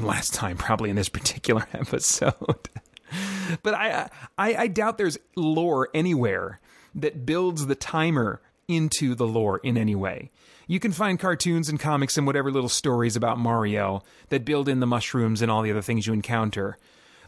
last 0.00 0.34
time, 0.34 0.56
probably 0.56 0.90
in 0.90 0.96
this 0.96 1.08
particular 1.08 1.66
episode. 1.72 2.68
but 3.62 3.74
I, 3.74 4.10
I 4.36 4.54
I 4.56 4.66
doubt 4.68 4.98
there's 4.98 5.18
lore 5.36 5.88
anywhere 5.94 6.60
that 6.94 7.26
builds 7.26 7.66
the 7.66 7.74
timer 7.74 8.40
into 8.66 9.14
the 9.14 9.26
lore 9.26 9.58
in 9.58 9.76
any 9.76 9.94
way. 9.94 10.30
You 10.66 10.78
can 10.78 10.92
find 10.92 11.18
cartoons 11.18 11.70
and 11.70 11.80
comics 11.80 12.18
and 12.18 12.26
whatever 12.26 12.50
little 12.50 12.68
stories 12.68 13.16
about 13.16 13.38
Mario 13.38 14.02
that 14.28 14.44
build 14.44 14.68
in 14.68 14.80
the 14.80 14.86
mushrooms 14.86 15.40
and 15.40 15.50
all 15.50 15.62
the 15.62 15.70
other 15.70 15.82
things 15.82 16.06
you 16.06 16.12
encounter. 16.12 16.76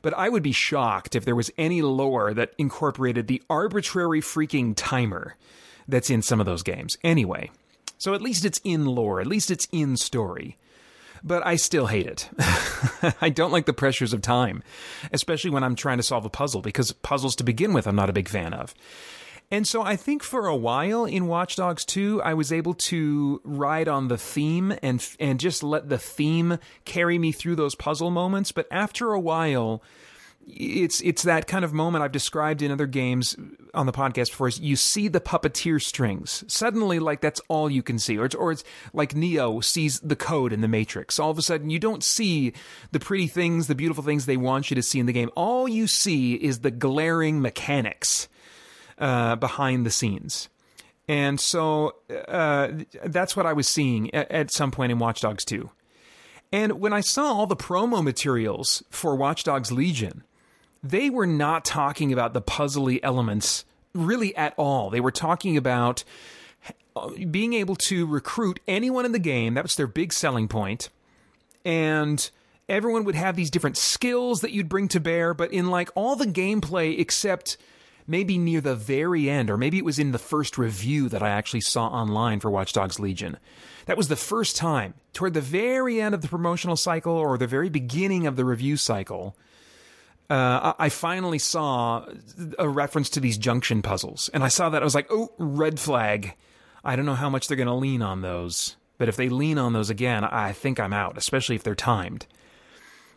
But 0.02 0.14
I 0.14 0.28
would 0.28 0.42
be 0.42 0.52
shocked 0.52 1.14
if 1.16 1.24
there 1.24 1.36
was 1.36 1.50
any 1.56 1.80
lore 1.80 2.34
that 2.34 2.52
incorporated 2.58 3.26
the 3.26 3.42
arbitrary 3.48 4.20
freaking 4.20 4.74
timer 4.76 5.36
that's 5.88 6.10
in 6.10 6.22
some 6.22 6.40
of 6.40 6.46
those 6.46 6.62
games. 6.62 6.98
Anyway, 7.02 7.50
so 7.98 8.14
at 8.14 8.22
least 8.22 8.44
it's 8.44 8.60
in 8.62 8.84
lore, 8.86 9.20
at 9.20 9.26
least 9.26 9.50
it's 9.50 9.68
in 9.72 9.96
story. 9.96 10.56
But 11.22 11.46
I 11.46 11.56
still 11.56 11.86
hate 11.86 12.06
it. 12.06 12.28
I 13.20 13.28
don't 13.28 13.52
like 13.52 13.66
the 13.66 13.72
pressures 13.72 14.12
of 14.12 14.22
time, 14.22 14.62
especially 15.12 15.50
when 15.50 15.64
I'm 15.64 15.76
trying 15.76 15.98
to 15.98 16.02
solve 16.02 16.24
a 16.24 16.30
puzzle, 16.30 16.62
because 16.62 16.92
puzzles 16.92 17.36
to 17.36 17.44
begin 17.44 17.72
with, 17.72 17.86
I'm 17.86 17.96
not 17.96 18.10
a 18.10 18.14
big 18.14 18.28
fan 18.28 18.54
of. 18.54 18.74
And 19.52 19.66
so 19.66 19.82
I 19.82 19.96
think 19.96 20.22
for 20.22 20.46
a 20.46 20.54
while 20.54 21.04
in 21.04 21.26
Watch 21.26 21.56
Dogs 21.56 21.84
2, 21.84 22.22
I 22.22 22.34
was 22.34 22.52
able 22.52 22.74
to 22.74 23.40
ride 23.42 23.88
on 23.88 24.06
the 24.06 24.16
theme 24.16 24.72
and 24.80 25.04
and 25.18 25.40
just 25.40 25.64
let 25.64 25.88
the 25.88 25.98
theme 25.98 26.58
carry 26.84 27.18
me 27.18 27.32
through 27.32 27.56
those 27.56 27.74
puzzle 27.74 28.10
moments. 28.10 28.52
But 28.52 28.68
after 28.70 29.12
a 29.12 29.18
while, 29.18 29.82
it's 30.56 31.00
it's 31.00 31.22
that 31.22 31.46
kind 31.46 31.64
of 31.64 31.72
moment 31.72 32.04
I've 32.04 32.12
described 32.12 32.62
in 32.62 32.70
other 32.70 32.86
games 32.86 33.36
on 33.74 33.86
the 33.86 33.92
podcast 33.92 34.30
before. 34.30 34.48
Is 34.48 34.60
you 34.60 34.76
see 34.76 35.08
the 35.08 35.20
puppeteer 35.20 35.82
strings 35.82 36.44
suddenly, 36.48 36.98
like 36.98 37.20
that's 37.20 37.40
all 37.48 37.70
you 37.70 37.82
can 37.82 37.98
see, 37.98 38.18
or 38.18 38.24
it's, 38.24 38.34
or 38.34 38.52
it's 38.52 38.64
like 38.92 39.14
Neo 39.14 39.60
sees 39.60 40.00
the 40.00 40.16
code 40.16 40.52
in 40.52 40.60
the 40.60 40.68
Matrix. 40.68 41.18
All 41.18 41.30
of 41.30 41.38
a 41.38 41.42
sudden, 41.42 41.70
you 41.70 41.78
don't 41.78 42.04
see 42.04 42.52
the 42.92 43.00
pretty 43.00 43.26
things, 43.26 43.66
the 43.66 43.74
beautiful 43.74 44.04
things 44.04 44.26
they 44.26 44.36
want 44.36 44.70
you 44.70 44.74
to 44.74 44.82
see 44.82 44.98
in 44.98 45.06
the 45.06 45.12
game. 45.12 45.30
All 45.36 45.68
you 45.68 45.86
see 45.86 46.34
is 46.34 46.60
the 46.60 46.70
glaring 46.70 47.40
mechanics 47.40 48.28
uh, 48.98 49.36
behind 49.36 49.86
the 49.86 49.90
scenes. 49.90 50.48
And 51.08 51.40
so 51.40 51.96
uh, 52.28 52.68
that's 53.04 53.36
what 53.36 53.46
I 53.46 53.52
was 53.52 53.66
seeing 53.66 54.14
at, 54.14 54.30
at, 54.30 54.50
some 54.52 54.70
point 54.70 54.92
in 54.92 55.00
Watch 55.00 55.22
Dogs 55.22 55.44
2. 55.44 55.68
And 56.52 56.80
when 56.80 56.92
I 56.92 57.00
saw 57.00 57.32
all 57.32 57.46
the 57.46 57.56
promo 57.56 58.02
materials 58.02 58.84
for 58.90 59.16
Watch 59.16 59.42
Dogs 59.42 59.72
Legion, 59.72 60.22
they 60.82 61.10
were 61.10 61.26
not 61.26 61.64
talking 61.64 62.12
about 62.12 62.32
the 62.32 62.42
puzzly 62.42 63.00
elements 63.02 63.64
really 63.94 64.34
at 64.36 64.54
all. 64.56 64.90
They 64.90 65.00
were 65.00 65.10
talking 65.10 65.56
about 65.56 66.04
uh, 66.96 67.10
being 67.30 67.54
able 67.54 67.76
to 67.76 68.06
recruit 68.06 68.60
anyone 68.66 69.04
in 69.04 69.12
the 69.12 69.18
game. 69.18 69.54
That 69.54 69.64
was 69.64 69.76
their 69.76 69.86
big 69.86 70.12
selling 70.12 70.48
point. 70.48 70.88
And 71.64 72.30
everyone 72.68 73.04
would 73.04 73.14
have 73.14 73.36
these 73.36 73.50
different 73.50 73.76
skills 73.76 74.40
that 74.40 74.52
you'd 74.52 74.68
bring 74.68 74.88
to 74.88 75.00
bear, 75.00 75.34
but 75.34 75.52
in 75.52 75.70
like 75.70 75.90
all 75.94 76.16
the 76.16 76.26
gameplay 76.26 76.98
except 76.98 77.56
maybe 78.06 78.38
near 78.38 78.60
the 78.60 78.74
very 78.74 79.28
end, 79.30 79.50
or 79.50 79.56
maybe 79.56 79.78
it 79.78 79.84
was 79.84 79.98
in 79.98 80.12
the 80.12 80.18
first 80.18 80.58
review 80.58 81.08
that 81.08 81.22
I 81.22 81.30
actually 81.30 81.60
saw 81.60 81.86
online 81.86 82.40
for 82.40 82.50
Watch 82.50 82.72
Dogs 82.72 82.98
Legion. 82.98 83.38
That 83.86 83.96
was 83.96 84.08
the 84.08 84.16
first 84.16 84.56
time, 84.56 84.94
toward 85.12 85.34
the 85.34 85.40
very 85.40 86.00
end 86.00 86.14
of 86.14 86.20
the 86.20 86.28
promotional 86.28 86.76
cycle 86.76 87.12
or 87.12 87.38
the 87.38 87.46
very 87.46 87.68
beginning 87.68 88.26
of 88.26 88.36
the 88.36 88.44
review 88.44 88.76
cycle, 88.76 89.36
uh, 90.30 90.74
I 90.78 90.88
finally 90.88 91.40
saw 91.40 92.06
a 92.58 92.68
reference 92.68 93.10
to 93.10 93.20
these 93.20 93.36
junction 93.36 93.82
puzzles. 93.82 94.30
And 94.32 94.44
I 94.44 94.48
saw 94.48 94.70
that, 94.70 94.80
I 94.80 94.84
was 94.84 94.94
like, 94.94 95.08
oh, 95.10 95.32
red 95.38 95.80
flag. 95.80 96.34
I 96.84 96.94
don't 96.94 97.04
know 97.04 97.14
how 97.14 97.28
much 97.28 97.48
they're 97.48 97.56
going 97.56 97.66
to 97.66 97.74
lean 97.74 98.00
on 98.00 98.22
those. 98.22 98.76
But 98.96 99.08
if 99.08 99.16
they 99.16 99.28
lean 99.28 99.58
on 99.58 99.72
those 99.72 99.90
again, 99.90 100.24
I 100.24 100.52
think 100.52 100.78
I'm 100.78 100.92
out, 100.92 101.18
especially 101.18 101.56
if 101.56 101.64
they're 101.64 101.74
timed. 101.74 102.26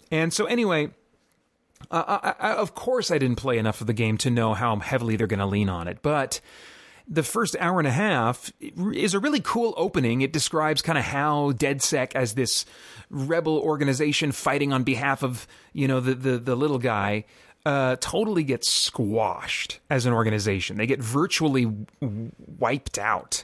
And 0.10 0.34
so, 0.34 0.46
anyway, 0.46 0.90
uh, 1.92 2.20
I, 2.24 2.36
I, 2.40 2.54
of 2.54 2.74
course, 2.74 3.12
I 3.12 3.18
didn't 3.18 3.38
play 3.38 3.58
enough 3.58 3.82
of 3.82 3.88
the 3.88 3.94
game 3.94 4.18
to 4.20 4.32
know 4.32 4.54
how 4.54 4.76
heavily 4.78 5.16
they're 5.16 5.28
going 5.28 5.40
to 5.40 5.46
lean 5.46 5.70
on 5.70 5.88
it, 5.88 6.00
but 6.02 6.40
the 7.08 7.24
first 7.24 7.56
hour 7.60 7.80
and 7.80 7.88
a 7.88 7.92
half 7.92 8.52
is 8.60 9.14
a 9.14 9.20
really 9.20 9.42
cool 9.42 9.74
opening. 9.78 10.22
It 10.22 10.34
describes 10.34 10.82
kind 10.82 10.98
of 10.98 11.04
how 11.04 11.52
DedSec, 11.52 12.16
as 12.16 12.34
this 12.34 12.66
rebel 13.10 13.58
organization 13.60 14.32
fighting 14.32 14.74
on 14.74 14.84
behalf 14.84 15.24
of 15.24 15.48
you 15.74 15.88
know 15.88 16.00
the 16.00 16.16
the, 16.16 16.38
the 16.38 16.56
little 16.56 16.80
guy, 16.80 17.26
uh, 17.66 17.96
totally 18.00 18.44
gets 18.44 18.72
squashed 18.72 19.80
as 19.90 20.06
an 20.06 20.14
organization. 20.14 20.78
They 20.78 20.88
get 20.88 21.02
virtually 21.02 21.72
wiped 22.02 22.98
out. 22.98 23.44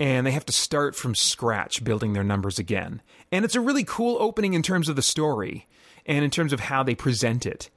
And 0.00 0.24
they 0.24 0.30
have 0.30 0.46
to 0.46 0.52
start 0.52 0.94
from 0.94 1.16
scratch 1.16 1.82
building 1.82 2.12
their 2.12 2.22
numbers 2.22 2.60
again. 2.60 3.02
And 3.32 3.44
it's 3.44 3.56
a 3.56 3.60
really 3.60 3.82
cool 3.82 4.16
opening 4.20 4.54
in 4.54 4.62
terms 4.62 4.88
of 4.88 4.94
the 4.94 5.02
story 5.02 5.66
and 6.06 6.24
in 6.24 6.30
terms 6.30 6.52
of 6.52 6.60
how 6.60 6.84
they 6.84 6.94
present 6.94 7.44
it. 7.44 7.68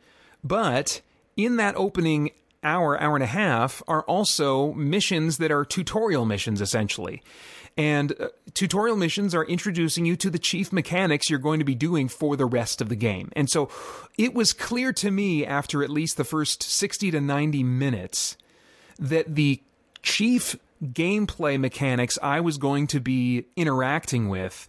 But 0.43 1.01
in 1.35 1.55
that 1.57 1.75
opening 1.75 2.29
hour, 2.63 2.99
hour 2.99 3.15
and 3.15 3.23
a 3.23 3.27
half 3.27 3.81
are 3.87 4.03
also 4.03 4.73
missions 4.73 5.37
that 5.37 5.51
are 5.51 5.65
tutorial 5.65 6.25
missions 6.25 6.61
essentially. 6.61 7.21
And 7.77 8.13
uh, 8.19 8.29
tutorial 8.53 8.97
missions 8.97 9.33
are 9.33 9.45
introducing 9.45 10.05
you 10.05 10.15
to 10.17 10.29
the 10.29 10.39
chief 10.39 10.73
mechanics 10.73 11.29
you're 11.29 11.39
going 11.39 11.59
to 11.59 11.65
be 11.65 11.75
doing 11.75 12.07
for 12.07 12.35
the 12.35 12.45
rest 12.45 12.81
of 12.81 12.89
the 12.89 12.95
game. 12.95 13.31
And 13.35 13.49
so 13.49 13.69
it 14.17 14.33
was 14.33 14.53
clear 14.53 14.91
to 14.93 15.09
me 15.09 15.45
after 15.45 15.83
at 15.83 15.89
least 15.89 16.17
the 16.17 16.23
first 16.23 16.63
60 16.63 17.11
to 17.11 17.21
90 17.21 17.63
minutes 17.63 18.37
that 18.99 19.35
the 19.35 19.61
chief 20.03 20.57
gameplay 20.83 21.59
mechanics 21.59 22.17
I 22.21 22.41
was 22.41 22.57
going 22.57 22.87
to 22.87 22.99
be 22.99 23.45
interacting 23.55 24.29
with 24.29 24.67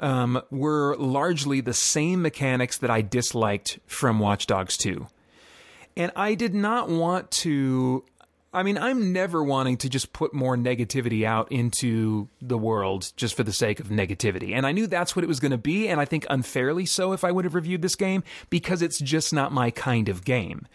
um, 0.00 0.42
were 0.50 0.96
largely 0.96 1.60
the 1.60 1.72
same 1.72 2.22
mechanics 2.22 2.78
that 2.78 2.90
I 2.90 3.00
disliked 3.00 3.78
from 3.86 4.18
Watch 4.18 4.46
Dogs 4.46 4.76
2. 4.76 5.06
And 5.96 6.12
I 6.16 6.34
did 6.34 6.54
not 6.54 6.88
want 6.88 7.30
to. 7.30 8.04
I 8.52 8.62
mean, 8.62 8.78
I'm 8.78 9.12
never 9.12 9.42
wanting 9.42 9.78
to 9.78 9.88
just 9.88 10.12
put 10.12 10.32
more 10.32 10.56
negativity 10.56 11.24
out 11.24 11.50
into 11.50 12.28
the 12.40 12.56
world 12.56 13.12
just 13.16 13.34
for 13.34 13.42
the 13.42 13.52
sake 13.52 13.80
of 13.80 13.88
negativity. 13.88 14.52
And 14.52 14.64
I 14.64 14.70
knew 14.70 14.86
that's 14.86 15.16
what 15.16 15.24
it 15.24 15.28
was 15.28 15.40
going 15.40 15.50
to 15.50 15.58
be, 15.58 15.88
and 15.88 16.00
I 16.00 16.04
think 16.04 16.24
unfairly 16.30 16.86
so 16.86 17.12
if 17.12 17.24
I 17.24 17.32
would 17.32 17.44
have 17.44 17.56
reviewed 17.56 17.82
this 17.82 17.96
game 17.96 18.22
because 18.50 18.80
it's 18.80 19.00
just 19.00 19.32
not 19.32 19.50
my 19.50 19.72
kind 19.72 20.08
of 20.08 20.24
game. 20.24 20.68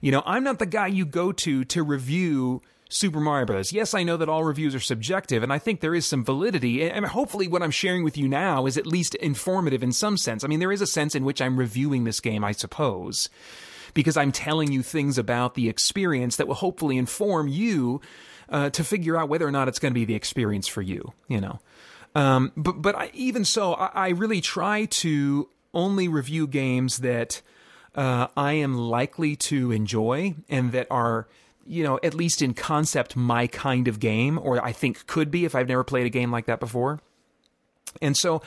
You 0.00 0.12
know, 0.12 0.22
I'm 0.24 0.44
not 0.44 0.60
the 0.60 0.66
guy 0.66 0.86
you 0.86 1.04
go 1.04 1.32
to 1.32 1.64
to 1.64 1.82
review 1.82 2.62
Super 2.88 3.18
Mario 3.18 3.46
Bros. 3.46 3.72
Yes, 3.72 3.94
I 3.94 4.04
know 4.04 4.16
that 4.16 4.28
all 4.28 4.44
reviews 4.44 4.74
are 4.74 4.80
subjective, 4.80 5.42
and 5.42 5.52
I 5.52 5.58
think 5.58 5.80
there 5.80 5.94
is 5.94 6.06
some 6.06 6.24
validity. 6.24 6.88
And 6.88 7.04
hopefully, 7.04 7.48
what 7.48 7.62
I'm 7.62 7.72
sharing 7.72 8.04
with 8.04 8.16
you 8.16 8.28
now 8.28 8.66
is 8.66 8.78
at 8.78 8.86
least 8.86 9.16
informative 9.16 9.82
in 9.82 9.90
some 9.90 10.16
sense. 10.16 10.44
I 10.44 10.46
mean, 10.46 10.60
there 10.60 10.72
is 10.72 10.80
a 10.80 10.86
sense 10.86 11.16
in 11.16 11.24
which 11.24 11.42
I'm 11.42 11.56
reviewing 11.56 12.04
this 12.04 12.20
game, 12.20 12.44
I 12.44 12.52
suppose, 12.52 13.28
because 13.94 14.16
I'm 14.16 14.32
telling 14.32 14.72
you 14.72 14.82
things 14.82 15.18
about 15.18 15.54
the 15.54 15.68
experience 15.68 16.36
that 16.36 16.46
will 16.46 16.54
hopefully 16.54 16.98
inform 16.98 17.48
you 17.48 18.00
uh, 18.48 18.70
to 18.70 18.84
figure 18.84 19.16
out 19.16 19.28
whether 19.28 19.46
or 19.46 19.52
not 19.52 19.68
it's 19.68 19.78
going 19.78 19.92
to 19.92 19.98
be 19.98 20.04
the 20.04 20.14
experience 20.14 20.68
for 20.68 20.82
you. 20.82 21.12
You 21.28 21.40
know, 21.40 21.60
um, 22.14 22.52
but 22.56 22.82
but 22.82 22.94
I, 22.94 23.10
even 23.14 23.44
so, 23.44 23.74
I, 23.74 23.90
I 23.94 24.08
really 24.10 24.40
try 24.40 24.84
to 24.86 25.48
only 25.72 26.08
review 26.08 26.46
games 26.46 26.98
that 26.98 27.40
uh, 27.94 28.28
I 28.36 28.54
am 28.54 28.76
likely 28.76 29.36
to 29.36 29.72
enjoy 29.72 30.34
and 30.48 30.72
that 30.72 30.88
are 30.90 31.26
you 31.66 31.82
know, 31.82 31.98
at 32.02 32.14
least 32.14 32.42
in 32.42 32.54
concept, 32.54 33.16
my 33.16 33.46
kind 33.46 33.88
of 33.88 34.00
game, 34.00 34.38
or 34.38 34.62
I 34.62 34.72
think 34.72 35.06
could 35.06 35.30
be 35.30 35.44
if 35.44 35.54
I've 35.54 35.68
never 35.68 35.84
played 35.84 36.06
a 36.06 36.10
game 36.10 36.30
like 36.30 36.46
that 36.46 36.60
before. 36.60 37.00
And 38.02 38.16
so, 38.16 38.42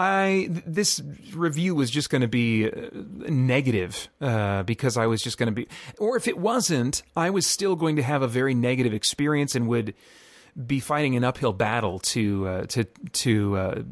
I 0.00 0.48
this 0.66 1.02
review 1.34 1.74
was 1.74 1.90
just 1.90 2.08
going 2.08 2.22
to 2.22 2.28
be 2.28 2.70
uh, 2.70 2.88
negative 3.28 4.08
uh, 4.22 4.62
because 4.62 4.96
I 4.96 5.06
was 5.06 5.20
just 5.20 5.36
going 5.36 5.48
to 5.48 5.52
be, 5.52 5.68
or 5.98 6.16
if 6.16 6.26
it 6.26 6.38
wasn't, 6.38 7.02
I 7.14 7.28
was 7.28 7.46
still 7.46 7.76
going 7.76 7.96
to 7.96 8.02
have 8.02 8.22
a 8.22 8.26
very 8.26 8.54
negative 8.54 8.94
experience 8.94 9.54
and 9.54 9.68
would 9.68 9.92
be 10.66 10.80
fighting 10.80 11.16
an 11.16 11.24
uphill 11.24 11.52
battle 11.52 11.98
to 11.98 12.48
uh, 12.48 12.66
to 12.68 12.84
to 12.84 13.56
uh, 13.58 13.82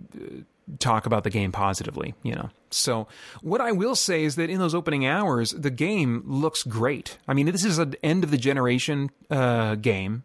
talk 0.79 1.05
about 1.05 1.25
the 1.25 1.31
game 1.31 1.53
positively, 1.53 2.15
you 2.23 2.35
know. 2.35 2.49
So, 2.71 3.07
what 3.43 3.61
I 3.61 3.73
will 3.73 3.95
say 3.95 4.25
is 4.25 4.37
that 4.37 4.49
in 4.49 4.59
those 4.59 4.75
opening 4.75 5.05
hours, 5.05 5.51
the 5.51 5.71
game 5.71 6.23
looks 6.25 6.63
great. 6.63 7.19
I 7.29 7.35
mean, 7.35 7.45
this 7.47 7.67
is 7.67 7.79
an 7.79 7.97
end 8.03 8.25
of 8.25 8.31
the 8.31 8.39
generation 8.39 9.11
uh, 9.31 9.75
game, 9.75 10.23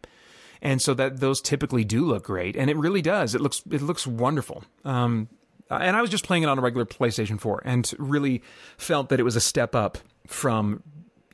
and 0.61 0.81
so 0.81 0.93
that 0.93 1.19
those 1.19 1.41
typically 1.41 1.83
do 1.83 2.05
look 2.05 2.23
great, 2.23 2.55
and 2.55 2.69
it 2.69 2.77
really 2.77 3.01
does. 3.01 3.35
It 3.35 3.41
looks 3.41 3.61
it 3.69 3.81
looks 3.81 4.07
wonderful. 4.07 4.63
Um, 4.85 5.27
and 5.81 5.95
I 5.95 6.01
was 6.01 6.09
just 6.09 6.25
playing 6.25 6.43
it 6.43 6.49
on 6.49 6.57
a 6.57 6.61
regular 6.61 6.85
PlayStation 6.85 7.39
4, 7.39 7.61
and 7.65 7.91
really 7.97 8.41
felt 8.77 9.09
that 9.09 9.19
it 9.19 9.23
was 9.23 9.35
a 9.35 9.41
step 9.41 9.75
up 9.75 9.97
from 10.27 10.83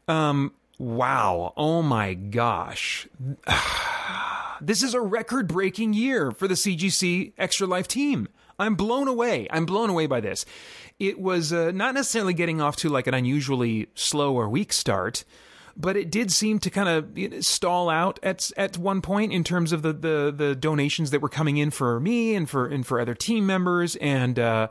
um, 0.08 0.52
Wow. 0.78 1.54
Oh 1.56 1.80
my 1.80 2.14
gosh. 2.14 3.06
this 4.60 4.82
is 4.82 4.94
a 4.94 5.00
record 5.00 5.46
breaking 5.46 5.94
year 5.94 6.32
for 6.32 6.48
the 6.48 6.54
CGC 6.54 7.34
Extra 7.38 7.66
Life 7.68 7.88
team. 7.88 8.28
I'm 8.58 8.74
blown 8.74 9.08
away. 9.08 9.46
I'm 9.50 9.66
blown 9.66 9.90
away 9.90 10.06
by 10.06 10.20
this. 10.20 10.44
It 10.98 11.20
was 11.20 11.52
uh, 11.52 11.72
not 11.72 11.94
necessarily 11.94 12.34
getting 12.34 12.60
off 12.60 12.76
to 12.76 12.88
like 12.88 13.06
an 13.06 13.14
unusually 13.14 13.88
slow 13.94 14.34
or 14.34 14.48
weak 14.48 14.72
start, 14.72 15.24
but 15.76 15.96
it 15.96 16.10
did 16.10 16.32
seem 16.32 16.58
to 16.60 16.70
kind 16.70 16.88
of 16.88 17.44
stall 17.44 17.90
out 17.90 18.18
at 18.22 18.50
at 18.56 18.78
one 18.78 19.02
point 19.02 19.32
in 19.32 19.44
terms 19.44 19.72
of 19.72 19.82
the, 19.82 19.92
the 19.92 20.34
the 20.34 20.54
donations 20.56 21.10
that 21.10 21.20
were 21.20 21.28
coming 21.28 21.58
in 21.58 21.70
for 21.70 22.00
me 22.00 22.34
and 22.34 22.48
for 22.48 22.66
and 22.66 22.86
for 22.86 22.98
other 22.98 23.14
team 23.14 23.46
members 23.46 23.96
and 23.96 24.38
uh, 24.38 24.68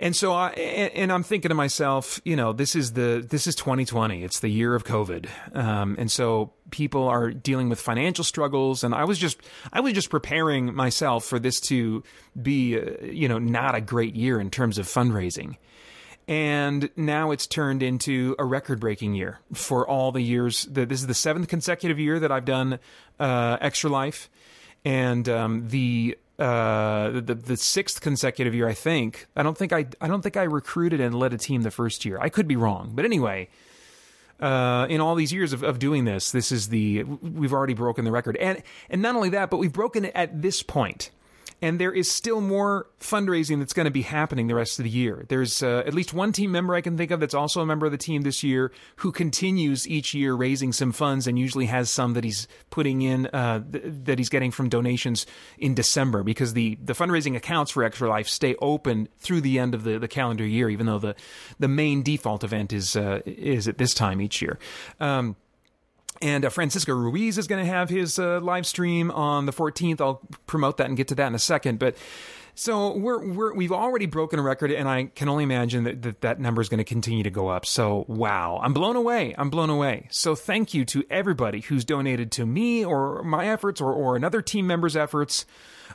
and 0.00 0.16
so 0.16 0.32
I 0.32 0.48
and 0.52 1.12
I'm 1.12 1.22
thinking 1.22 1.50
to 1.50 1.54
myself, 1.54 2.22
you 2.24 2.34
know, 2.34 2.54
this 2.54 2.74
is 2.74 2.94
the 2.94 3.24
this 3.28 3.46
is 3.46 3.54
2020. 3.54 4.24
It's 4.24 4.40
the 4.40 4.48
year 4.48 4.74
of 4.74 4.82
COVID, 4.84 5.28
um, 5.54 5.94
and 5.98 6.10
so 6.10 6.54
people 6.70 7.06
are 7.06 7.30
dealing 7.30 7.68
with 7.68 7.78
financial 7.78 8.24
struggles. 8.24 8.82
And 8.82 8.94
I 8.94 9.04
was 9.04 9.18
just 9.18 9.38
I 9.74 9.80
was 9.80 9.92
just 9.92 10.08
preparing 10.08 10.74
myself 10.74 11.26
for 11.26 11.38
this 11.38 11.60
to 11.62 12.02
be, 12.40 12.78
uh, 12.78 13.04
you 13.04 13.28
know, 13.28 13.38
not 13.38 13.74
a 13.74 13.82
great 13.82 14.16
year 14.16 14.40
in 14.40 14.50
terms 14.50 14.78
of 14.78 14.86
fundraising. 14.86 15.56
And 16.26 16.88
now 16.96 17.30
it's 17.30 17.46
turned 17.46 17.82
into 17.82 18.36
a 18.38 18.44
record 18.44 18.80
breaking 18.80 19.14
year 19.14 19.40
for 19.52 19.86
all 19.86 20.12
the 20.12 20.22
years. 20.22 20.64
That 20.64 20.88
this 20.88 21.00
is 21.00 21.08
the 21.08 21.14
seventh 21.14 21.48
consecutive 21.48 21.98
year 21.98 22.18
that 22.20 22.32
I've 22.32 22.46
done 22.46 22.78
uh, 23.18 23.58
Extra 23.60 23.90
Life, 23.90 24.30
and 24.82 25.28
um, 25.28 25.68
the 25.68 26.16
uh, 26.40 27.10
the 27.10 27.34
the 27.34 27.56
sixth 27.56 28.00
consecutive 28.00 28.54
year, 28.54 28.66
I 28.66 28.74
think. 28.74 29.26
I 29.36 29.42
don't 29.42 29.56
think 29.56 29.72
I 29.72 29.86
I 30.00 30.08
don't 30.08 30.22
think 30.22 30.36
I 30.36 30.44
recruited 30.44 31.00
and 31.00 31.14
led 31.14 31.32
a 31.32 31.38
team 31.38 31.62
the 31.62 31.70
first 31.70 32.04
year. 32.04 32.18
I 32.20 32.28
could 32.30 32.48
be 32.48 32.56
wrong, 32.56 32.92
but 32.94 33.04
anyway. 33.04 33.48
Uh, 34.40 34.86
in 34.88 35.02
all 35.02 35.16
these 35.16 35.34
years 35.34 35.52
of, 35.52 35.62
of 35.62 35.78
doing 35.78 36.06
this, 36.06 36.32
this 36.32 36.50
is 36.50 36.70
the 36.70 37.02
we've 37.02 37.52
already 37.52 37.74
broken 37.74 38.06
the 38.06 38.10
record, 38.10 38.38
and 38.38 38.62
and 38.88 39.02
not 39.02 39.14
only 39.14 39.28
that, 39.28 39.50
but 39.50 39.58
we've 39.58 39.70
broken 39.70 40.06
it 40.06 40.12
at 40.14 40.40
this 40.40 40.62
point 40.62 41.10
and 41.62 41.80
there 41.80 41.92
is 41.92 42.10
still 42.10 42.40
more 42.40 42.86
fundraising 43.00 43.58
that's 43.58 43.72
going 43.72 43.84
to 43.84 43.90
be 43.90 44.02
happening 44.02 44.46
the 44.46 44.54
rest 44.54 44.78
of 44.78 44.84
the 44.84 44.90
year. 44.90 45.24
There's 45.28 45.62
uh, 45.62 45.82
at 45.86 45.94
least 45.94 46.14
one 46.14 46.32
team 46.32 46.52
member 46.52 46.74
I 46.74 46.80
can 46.80 46.96
think 46.96 47.10
of 47.10 47.20
that's 47.20 47.34
also 47.34 47.60
a 47.60 47.66
member 47.66 47.86
of 47.86 47.92
the 47.92 47.98
team 47.98 48.22
this 48.22 48.42
year 48.42 48.72
who 48.96 49.12
continues 49.12 49.88
each 49.88 50.14
year 50.14 50.34
raising 50.34 50.72
some 50.72 50.92
funds 50.92 51.26
and 51.26 51.38
usually 51.38 51.66
has 51.66 51.90
some 51.90 52.14
that 52.14 52.24
he's 52.24 52.48
putting 52.70 53.02
in 53.02 53.26
uh, 53.26 53.62
th- 53.70 53.84
that 54.04 54.18
he's 54.18 54.28
getting 54.28 54.50
from 54.50 54.68
donations 54.68 55.26
in 55.58 55.74
December 55.74 56.22
because 56.22 56.54
the, 56.54 56.78
the 56.82 56.94
fundraising 56.94 57.36
accounts 57.36 57.70
for 57.70 57.84
Extra 57.84 58.08
Life 58.08 58.28
stay 58.28 58.54
open 58.60 59.08
through 59.18 59.40
the 59.40 59.58
end 59.58 59.74
of 59.74 59.84
the, 59.84 59.98
the 59.98 60.08
calendar 60.08 60.46
year, 60.46 60.70
even 60.70 60.86
though 60.86 60.98
the, 60.98 61.14
the 61.58 61.68
main 61.68 62.02
default 62.02 62.44
event 62.44 62.72
is 62.72 62.96
uh, 62.96 63.20
is 63.26 63.68
at 63.68 63.78
this 63.78 63.94
time 63.94 64.20
each 64.20 64.40
year. 64.40 64.58
Um, 64.98 65.36
and 66.22 66.44
uh, 66.44 66.50
Francisco 66.50 66.92
Ruiz 66.94 67.38
is 67.38 67.46
going 67.46 67.64
to 67.64 67.70
have 67.70 67.88
his 67.88 68.18
uh, 68.18 68.40
live 68.40 68.66
stream 68.66 69.10
on 69.10 69.46
the 69.46 69.52
14th. 69.52 70.00
I'll 70.00 70.20
promote 70.46 70.76
that 70.78 70.86
and 70.86 70.96
get 70.96 71.08
to 71.08 71.14
that 71.16 71.26
in 71.26 71.34
a 71.34 71.38
second. 71.38 71.78
But 71.78 71.96
so 72.54 72.96
we're, 72.96 73.24
we're 73.24 73.54
we've 73.54 73.72
already 73.72 74.06
broken 74.06 74.38
a 74.38 74.42
record, 74.42 74.70
and 74.70 74.88
I 74.88 75.04
can 75.14 75.28
only 75.28 75.44
imagine 75.44 75.84
that 75.84 76.02
that, 76.02 76.20
that 76.20 76.40
number 76.40 76.60
is 76.60 76.68
going 76.68 76.78
to 76.78 76.84
continue 76.84 77.22
to 77.22 77.30
go 77.30 77.48
up. 77.48 77.64
So 77.64 78.04
wow, 78.08 78.60
I'm 78.62 78.74
blown 78.74 78.96
away. 78.96 79.34
I'm 79.38 79.50
blown 79.50 79.70
away. 79.70 80.08
So 80.10 80.34
thank 80.34 80.74
you 80.74 80.84
to 80.86 81.04
everybody 81.10 81.60
who's 81.60 81.84
donated 81.84 82.30
to 82.32 82.46
me 82.46 82.84
or 82.84 83.22
my 83.22 83.48
efforts 83.48 83.80
or 83.80 83.92
or 83.92 84.16
another 84.16 84.42
team 84.42 84.66
member's 84.66 84.96
efforts. 84.96 85.46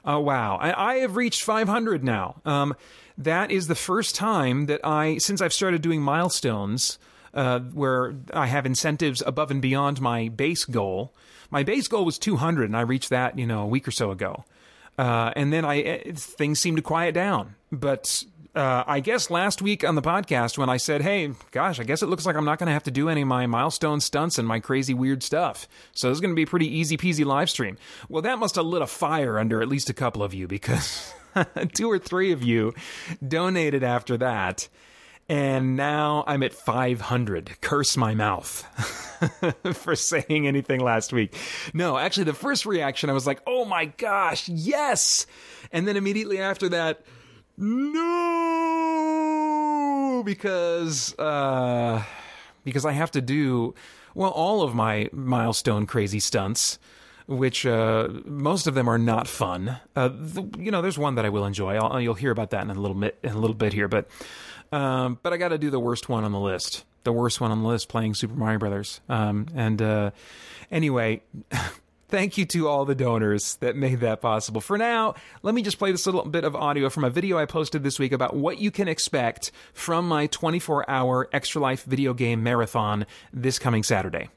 Uh, 0.03 0.19
wow, 0.19 0.57
I, 0.57 0.93
I, 0.93 0.95
have 0.97 1.15
reached 1.15 1.41
500 1.41 2.03
now. 2.03 2.39
Um, 2.45 2.75
that 3.17 3.49
is 3.49 3.67
the 3.67 3.75
first 3.75 4.13
time 4.13 4.67
that 4.67 4.81
I 4.83 5.17
since 5.17 5.41
I've 5.41 5.53
started 5.53 5.81
doing 5.81 6.01
milestones 6.01 6.99
uh, 7.35 7.59
where 7.59 8.15
I 8.33 8.47
have 8.47 8.65
incentives 8.65 9.21
above 9.25 9.51
and 9.51 9.61
beyond 9.61 10.01
my 10.01 10.29
base 10.29 10.65
goal. 10.65 11.13
My 11.51 11.63
base 11.63 11.87
goal 11.87 12.05
was 12.05 12.17
200, 12.17 12.65
and 12.65 12.77
I 12.77 12.81
reached 12.81 13.09
that, 13.09 13.37
you 13.37 13.45
know, 13.45 13.61
a 13.61 13.67
week 13.67 13.87
or 13.87 13.91
so 13.91 14.11
ago. 14.11 14.45
Uh, 14.97 15.31
and 15.35 15.51
then 15.51 15.65
I 15.65 15.81
eh, 15.81 16.11
things 16.15 16.59
seemed 16.59 16.77
to 16.77 16.81
quiet 16.81 17.13
down. 17.13 17.55
But 17.71 18.23
uh, 18.55 18.85
I 18.87 19.01
guess 19.01 19.29
last 19.29 19.61
week 19.61 19.83
on 19.83 19.95
the 19.95 20.01
podcast 20.01 20.57
when 20.57 20.69
I 20.69 20.77
said, 20.77 21.01
"Hey, 21.01 21.33
gosh, 21.51 21.79
I 21.79 21.83
guess 21.83 22.01
it 22.01 22.07
looks 22.07 22.25
like 22.25 22.37
I'm 22.37 22.45
not 22.45 22.59
going 22.59 22.67
to 22.67 22.73
have 22.73 22.83
to 22.83 22.91
do 22.91 23.09
any 23.09 23.21
of 23.21 23.27
my 23.27 23.45
milestone 23.45 23.99
stunts 23.99 24.39
and 24.39 24.47
my 24.47 24.61
crazy 24.61 24.93
weird 24.93 25.21
stuff, 25.21 25.67
so 25.91 26.07
this 26.07 26.15
is 26.15 26.21
going 26.21 26.31
to 26.31 26.35
be 26.35 26.43
a 26.43 26.47
pretty 26.47 26.73
easy 26.73 26.95
peasy 26.95 27.25
live 27.25 27.49
stream." 27.49 27.77
Well, 28.07 28.21
that 28.21 28.39
must 28.39 28.55
have 28.55 28.65
lit 28.65 28.81
a 28.81 28.87
fire 28.87 29.37
under 29.37 29.61
at 29.61 29.67
least 29.67 29.89
a 29.89 29.93
couple 29.93 30.23
of 30.23 30.33
you 30.33 30.47
because 30.47 31.13
two 31.73 31.91
or 31.91 31.99
three 31.99 32.31
of 32.31 32.41
you 32.41 32.73
donated 33.27 33.83
after 33.83 34.17
that 34.17 34.69
and 35.27 35.75
now 35.75 36.23
I'm 36.27 36.43
at 36.43 36.53
500. 36.53 37.57
Curse 37.61 37.97
my 37.97 38.13
mouth 38.13 38.63
for 39.73 39.95
saying 39.95 40.47
anything 40.47 40.81
last 40.81 41.11
week. 41.11 41.35
No, 41.73 41.97
actually, 41.97 42.25
the 42.25 42.33
first 42.33 42.67
reaction, 42.67 43.09
I 43.09 43.13
was 43.13 43.25
like, 43.25 43.41
oh 43.47 43.65
my 43.65 43.85
gosh, 43.85 44.47
yes. 44.47 45.25
And 45.71 45.87
then 45.87 45.97
immediately 45.97 46.37
after 46.39 46.69
that, 46.69 47.01
no, 47.57 48.03
because, 50.25 51.17
uh, 51.17 52.03
because 52.63 52.85
I 52.85 52.91
have 52.91 53.09
to 53.11 53.21
do, 53.21 53.73
well, 54.13 54.31
all 54.31 54.61
of 54.61 54.75
my 54.75 55.09
milestone 55.11 55.87
crazy 55.87 56.19
stunts 56.19 56.77
which 57.27 57.65
uh, 57.65 58.07
most 58.25 58.67
of 58.67 58.75
them 58.75 58.87
are 58.87 58.99
not 58.99 59.27
fun. 59.27 59.77
Uh, 59.95 60.09
the, 60.09 60.47
you 60.59 60.69
know, 60.69 60.81
there's 60.81 60.97
one 60.97 61.15
that 61.15 61.25
I 61.25 61.29
will 61.29 61.45
enjoy. 61.45 61.75
I'll, 61.75 61.99
you'll 61.99 62.13
hear 62.13 62.29
about 62.31 62.51
that 62.51 62.61
in 62.63 62.69
a 62.69 62.79
little 62.79 62.95
bit. 62.95 63.17
In 63.23 63.31
a 63.31 63.39
little 63.39 63.55
bit 63.55 63.73
here, 63.73 63.87
but 63.87 64.07
um, 64.71 65.19
but 65.21 65.33
I 65.33 65.37
got 65.37 65.49
to 65.49 65.57
do 65.57 65.69
the 65.69 65.79
worst 65.79 66.09
one 66.09 66.23
on 66.23 66.31
the 66.31 66.39
list. 66.39 66.85
The 67.03 67.13
worst 67.13 67.39
one 67.39 67.51
on 67.51 67.61
the 67.61 67.67
list, 67.67 67.87
playing 67.89 68.15
Super 68.15 68.33
Mario 68.33 68.59
Brothers. 68.59 68.99
Um, 69.07 69.47
and 69.55 69.81
uh, 69.81 70.11
anyway, 70.71 71.21
thank 72.09 72.37
you 72.37 72.45
to 72.45 72.67
all 72.67 72.85
the 72.85 72.95
donors 72.95 73.57
that 73.57 73.75
made 73.75 73.99
that 73.99 74.21
possible. 74.21 74.61
For 74.61 74.77
now, 74.77 75.15
let 75.43 75.53
me 75.53 75.61
just 75.61 75.77
play 75.77 75.91
this 75.91 76.05
little 76.05 76.25
bit 76.25 76.43
of 76.43 76.55
audio 76.55 76.89
from 76.89 77.03
a 77.03 77.09
video 77.09 77.37
I 77.37 77.45
posted 77.45 77.83
this 77.83 77.99
week 77.99 78.11
about 78.11 78.35
what 78.35 78.59
you 78.59 78.71
can 78.71 78.87
expect 78.87 79.51
from 79.73 80.07
my 80.07 80.27
24 80.27 80.89
hour 80.89 81.29
Extra 81.31 81.61
Life 81.61 81.83
video 81.83 82.13
game 82.13 82.41
marathon 82.41 83.05
this 83.33 83.59
coming 83.59 83.83
Saturday. 83.83 84.29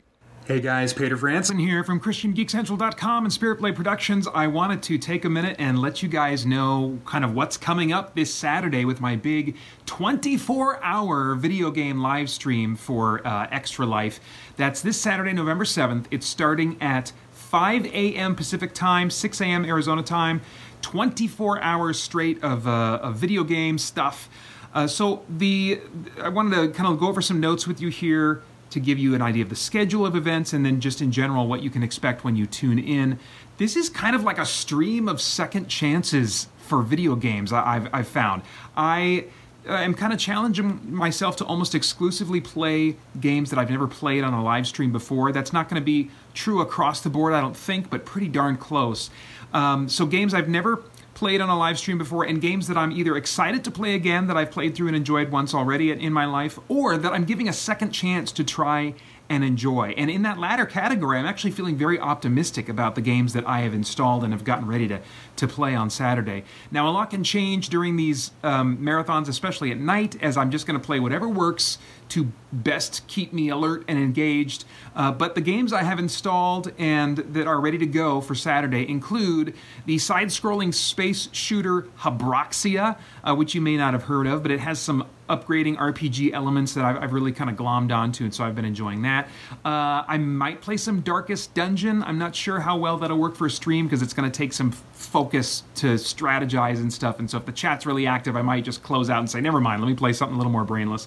Hey 0.48 0.60
guys, 0.60 0.94
Paeter 0.94 1.18
Frandsen 1.18 1.60
here 1.60 1.84
from 1.84 2.00
ChristianGeekCentral.com 2.00 3.24
and 3.26 3.30
Spirit 3.30 3.58
Blade 3.58 3.76
Productions. 3.76 4.26
I 4.26 4.46
wanted 4.46 4.82
to 4.84 4.96
take 4.96 5.26
a 5.26 5.28
minute 5.28 5.56
and 5.58 5.78
let 5.78 6.02
you 6.02 6.08
guys 6.08 6.46
know 6.46 6.98
kind 7.04 7.22
of 7.22 7.34
what's 7.34 7.58
coming 7.58 7.92
up 7.92 8.14
this 8.14 8.32
Saturday 8.32 8.86
with 8.86 8.98
my 8.98 9.14
big 9.14 9.56
24 9.84 10.82
hour 10.82 11.34
video 11.34 11.70
game 11.70 12.00
live 12.00 12.30
stream 12.30 12.76
for 12.76 13.20
uh, 13.26 13.46
Extra 13.50 13.84
Life. 13.84 14.20
That's 14.56 14.80
this 14.80 14.98
Saturday, 14.98 15.34
November 15.34 15.64
7th. 15.64 16.06
It's 16.10 16.26
starting 16.26 16.80
at 16.80 17.12
5 17.32 17.84
a.m. 17.84 18.34
Pacific 18.34 18.72
time, 18.72 19.10
6 19.10 19.42
a.m. 19.42 19.66
Arizona 19.66 20.02
time. 20.02 20.40
24 20.80 21.60
hours 21.60 22.00
straight 22.00 22.42
of, 22.42 22.66
uh, 22.66 23.00
of 23.02 23.16
video 23.16 23.44
game 23.44 23.76
stuff. 23.76 24.30
Uh, 24.72 24.86
so 24.86 25.24
the 25.28 25.78
I 26.18 26.30
wanted 26.30 26.56
to 26.56 26.68
kind 26.70 26.90
of 26.90 26.98
go 26.98 27.08
over 27.08 27.20
some 27.20 27.38
notes 27.38 27.66
with 27.66 27.82
you 27.82 27.88
here 27.88 28.42
to 28.70 28.80
give 28.80 28.98
you 28.98 29.14
an 29.14 29.22
idea 29.22 29.42
of 29.42 29.48
the 29.48 29.56
schedule 29.56 30.04
of 30.04 30.14
events 30.14 30.52
and 30.52 30.64
then 30.64 30.80
just 30.80 31.00
in 31.00 31.10
general 31.10 31.46
what 31.46 31.62
you 31.62 31.70
can 31.70 31.82
expect 31.82 32.24
when 32.24 32.36
you 32.36 32.46
tune 32.46 32.78
in. 32.78 33.18
This 33.56 33.76
is 33.76 33.88
kind 33.88 34.14
of 34.14 34.22
like 34.22 34.38
a 34.38 34.46
stream 34.46 35.08
of 35.08 35.20
second 35.20 35.68
chances 35.68 36.48
for 36.58 36.82
video 36.82 37.16
games 37.16 37.52
I've, 37.52 37.88
I've 37.92 38.08
found. 38.08 38.42
I 38.76 39.24
am 39.66 39.94
kind 39.94 40.12
of 40.12 40.18
challenging 40.18 40.94
myself 40.94 41.36
to 41.36 41.44
almost 41.44 41.74
exclusively 41.74 42.40
play 42.40 42.96
games 43.20 43.50
that 43.50 43.58
I've 43.58 43.70
never 43.70 43.86
played 43.86 44.24
on 44.24 44.32
a 44.32 44.42
live 44.42 44.66
stream 44.66 44.92
before. 44.92 45.32
That's 45.32 45.52
not 45.52 45.68
going 45.68 45.80
to 45.80 45.84
be 45.84 46.10
true 46.34 46.60
across 46.60 47.00
the 47.00 47.10
board, 47.10 47.34
I 47.34 47.40
don't 47.40 47.56
think, 47.56 47.90
but 47.90 48.04
pretty 48.04 48.28
darn 48.28 48.56
close. 48.56 49.10
Um, 49.52 49.88
so, 49.88 50.06
games 50.06 50.34
I've 50.34 50.48
never 50.48 50.82
played 51.18 51.40
on 51.40 51.48
a 51.48 51.58
live 51.58 51.76
stream 51.76 51.98
before 51.98 52.22
and 52.22 52.40
games 52.40 52.68
that 52.68 52.76
I'm 52.76 52.92
either 52.92 53.16
excited 53.16 53.64
to 53.64 53.72
play 53.72 53.96
again 53.96 54.28
that 54.28 54.36
I've 54.36 54.52
played 54.52 54.76
through 54.76 54.86
and 54.86 54.94
enjoyed 54.94 55.32
once 55.32 55.52
already 55.52 55.90
in 55.90 56.12
my 56.12 56.26
life 56.26 56.60
or 56.68 56.96
that 56.96 57.12
I'm 57.12 57.24
giving 57.24 57.48
a 57.48 57.52
second 57.52 57.90
chance 57.90 58.30
to 58.30 58.44
try 58.44 58.94
and 59.28 59.42
enjoy. 59.42 59.94
And 59.96 60.10
in 60.10 60.22
that 60.22 60.38
latter 60.38 60.64
category, 60.64 61.18
I'm 61.18 61.26
actually 61.26 61.50
feeling 61.50 61.76
very 61.76 61.98
optimistic 61.98 62.68
about 62.68 62.94
the 62.94 63.00
games 63.00 63.32
that 63.32 63.46
I 63.48 63.60
have 63.60 63.74
installed 63.74 64.22
and 64.22 64.32
have 64.32 64.44
gotten 64.44 64.68
ready 64.68 64.86
to, 64.88 65.00
to 65.38 65.48
play 65.48 65.74
on 65.74 65.90
Saturday. 65.90 66.44
Now, 66.70 66.88
a 66.88 66.90
lot 66.90 67.10
can 67.10 67.24
change 67.24 67.68
during 67.68 67.96
these 67.96 68.32
um, 68.42 68.78
marathons, 68.78 69.28
especially 69.28 69.70
at 69.70 69.78
night, 69.78 70.20
as 70.22 70.36
I'm 70.36 70.50
just 70.50 70.66
going 70.66 70.78
to 70.78 70.84
play 70.84 71.00
whatever 71.00 71.28
works 71.28 71.78
to 72.10 72.32
best 72.52 73.06
keep 73.06 73.32
me 73.32 73.48
alert 73.48 73.84
and 73.86 73.98
engaged. 73.98 74.64
Uh, 74.96 75.12
but 75.12 75.34
the 75.34 75.40
games 75.40 75.72
I 75.72 75.82
have 75.82 75.98
installed 75.98 76.72
and 76.78 77.18
that 77.18 77.46
are 77.46 77.60
ready 77.60 77.78
to 77.78 77.86
go 77.86 78.20
for 78.20 78.34
Saturday 78.34 78.88
include 78.88 79.54
the 79.86 79.98
side 79.98 80.28
scrolling 80.28 80.72
space 80.72 81.28
shooter 81.32 81.82
Habroxia, 81.98 82.98
uh, 83.24 83.34
which 83.34 83.54
you 83.54 83.60
may 83.60 83.76
not 83.76 83.92
have 83.92 84.04
heard 84.04 84.26
of, 84.26 84.42
but 84.42 84.50
it 84.50 84.60
has 84.60 84.78
some 84.78 85.06
upgrading 85.28 85.76
RPG 85.76 86.32
elements 86.32 86.72
that 86.74 86.84
I've, 86.84 86.96
I've 87.02 87.12
really 87.12 87.32
kind 87.32 87.50
of 87.50 87.56
glommed 87.56 87.94
onto, 87.94 88.24
and 88.24 88.34
so 88.34 88.44
I've 88.44 88.54
been 88.54 88.64
enjoying 88.64 89.02
that. 89.02 89.26
Uh, 89.64 90.02
I 90.08 90.16
might 90.18 90.62
play 90.62 90.78
some 90.78 91.00
Darkest 91.00 91.52
Dungeon. 91.54 92.02
I'm 92.02 92.18
not 92.18 92.34
sure 92.34 92.60
how 92.60 92.78
well 92.78 92.96
that'll 92.96 93.18
work 93.18 93.36
for 93.36 93.46
a 93.46 93.50
stream 93.50 93.86
because 93.86 94.00
it's 94.00 94.14
going 94.14 94.30
to 94.30 94.36
take 94.36 94.54
some 94.54 94.72
focus 94.98 95.62
to 95.76 95.94
strategize 95.94 96.78
and 96.78 96.92
stuff. 96.92 97.20
And 97.20 97.30
so 97.30 97.38
if 97.38 97.46
the 97.46 97.52
chat's 97.52 97.86
really 97.86 98.06
active, 98.06 98.36
I 98.36 98.42
might 98.42 98.64
just 98.64 98.82
close 98.82 99.08
out 99.08 99.20
and 99.20 99.30
say, 99.30 99.40
never 99.40 99.60
mind, 99.60 99.80
let 99.80 99.88
me 99.88 99.94
play 99.94 100.12
something 100.12 100.34
a 100.34 100.38
little 100.38 100.52
more 100.52 100.64
brainless. 100.64 101.06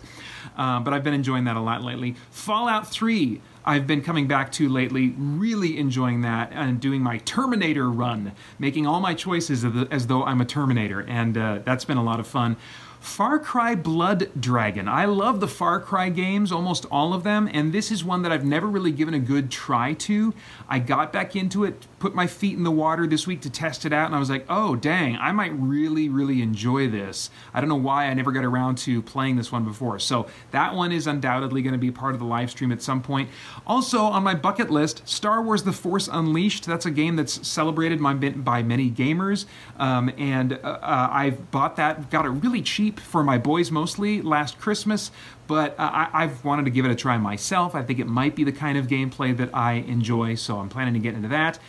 Uh, 0.56 0.80
but 0.80 0.94
I've 0.94 1.04
been 1.04 1.14
enjoying 1.14 1.44
that 1.44 1.58
a 1.58 1.60
lot 1.60 1.84
lately. 1.84 2.16
Fallout 2.30 2.88
3. 2.88 3.42
I've 3.64 3.86
been 3.86 4.02
coming 4.02 4.28
back 4.28 4.52
to 4.54 4.70
lately, 4.70 5.14
really 5.18 5.78
enjoying 5.78 6.22
that 6.22 6.52
and 6.52 6.80
doing 6.80 7.02
my 7.04 7.18
Terminator 7.20 7.92
run, 7.92 8.32
making 8.58 8.88
all 8.88 9.02
my 9.02 9.14
choices 9.14 9.64
as 9.92 10.08
though 10.08 10.24
I'm 10.24 10.42
a 10.42 10.46
Terminator, 10.46 11.02
and 11.08 11.38
uh, 11.38 11.60
that's 11.64 11.86
been 11.86 11.98
a 11.98 12.04
lot 12.04 12.20
of 12.20 12.26
fun. 12.26 12.58
Far 13.02 13.40
Cry 13.40 13.74
Blood 13.74 14.30
Dragon. 14.40 14.88
I 14.88 15.06
love 15.06 15.40
the 15.40 15.48
Far 15.48 15.80
Cry 15.80 16.10
games, 16.10 16.52
almost 16.52 16.86
all 16.92 17.16
of 17.16 17.24
them, 17.24 17.50
and 17.52 17.74
this 17.74 17.92
is 17.92 18.04
one 18.04 18.22
that 18.22 18.32
I've 18.32 18.46
never 18.46 18.68
really 18.68 18.92
given 18.92 19.16
a 19.16 19.20
good 19.20 19.50
try 19.50 19.94
to. 19.94 20.36
I 20.70 20.78
got 20.78 21.12
back 21.12 21.36
into 21.36 21.64
it, 21.64 21.88
put 21.98 22.14
my 22.14 22.28
feet 22.28 22.56
in 22.56 22.64
the 22.64 22.72
water 22.72 23.08
this 23.08 23.26
week 23.26 23.42
to 23.42 23.50
test 23.50 23.86
it 23.86 23.92
out, 23.92 24.06
and 24.06 24.16
I 24.16 24.20
was 24.20 24.30
like, 24.30 24.46
oh, 24.48 24.76
dang, 24.76 25.18
I 25.18 25.32
might 25.32 25.52
really, 25.54 26.10
really 26.10 26.44
enjoy 26.44 26.88
this. 26.90 27.32
I 27.56 27.60
don't 27.60 27.70
know 27.70 27.76
why 27.76 28.06
I 28.06 28.14
never 28.14 28.32
got 28.32 28.46
around 28.46 28.78
to 28.80 29.02
playing 29.02 29.36
this 29.36 29.52
one 29.52 29.66
before. 29.66 29.98
So 29.98 30.28
that 30.52 30.76
one 30.76 30.92
is 30.92 31.08
undoubtedly 31.08 31.64
going 31.64 31.74
to 31.74 31.80
be 31.80 31.90
part 31.90 32.14
of 32.14 32.20
the 32.20 32.28
live 32.28 32.52
stream 32.52 32.72
at 32.72 32.84
some 32.84 33.02
point. 33.02 33.32
Also, 33.66 34.00
on 34.04 34.22
my 34.22 34.36
bucket 34.36 34.70
list, 34.70 35.08
Star 35.10 35.42
Wars 35.42 35.64
The 35.64 35.74
Force 35.74 36.08
Unleashed. 36.08 36.68
That's 36.68 36.86
a 36.86 36.92
game 36.92 37.16
that's 37.16 37.48
celebrated 37.48 38.00
by 38.00 38.62
many 38.62 38.92
gamers, 38.92 39.46
um, 39.80 40.12
and 40.20 40.54
uh, 40.54 40.58
uh, 40.82 41.10
I've 41.12 41.50
bought 41.50 41.78
that, 41.78 42.12
got 42.12 42.26
it 42.26 42.30
really 42.30 42.62
cheap 42.62 42.91
for 43.00 43.24
my 43.24 43.38
boys 43.38 43.72
mostly 43.72 44.22
last 44.22 44.60
Christmas, 44.60 45.12
but 45.48 45.72
uh, 45.80 46.08
I, 46.14 46.28
have 46.28 46.44
wanted 46.44 46.66
to 46.66 46.72
give 46.72 46.86
it 46.86 46.92
a 46.92 46.96
try 46.96 47.18
myself. 47.18 47.76
I 47.76 47.84
think 47.84 48.00
it 48.00 48.08
might 48.08 48.36
be 48.36 48.44
the 48.44 48.52
kind 48.52 48.78
of 48.78 48.88
gameplay 48.88 49.36
that 49.38 49.50
I 49.54 49.74
enjoy, 49.74 50.36
so 50.36 50.60
I'm 50.60 50.70
planning 50.70 50.94
to 50.94 51.00
get 51.00 51.14
into 51.14 51.30
that. 51.30 51.60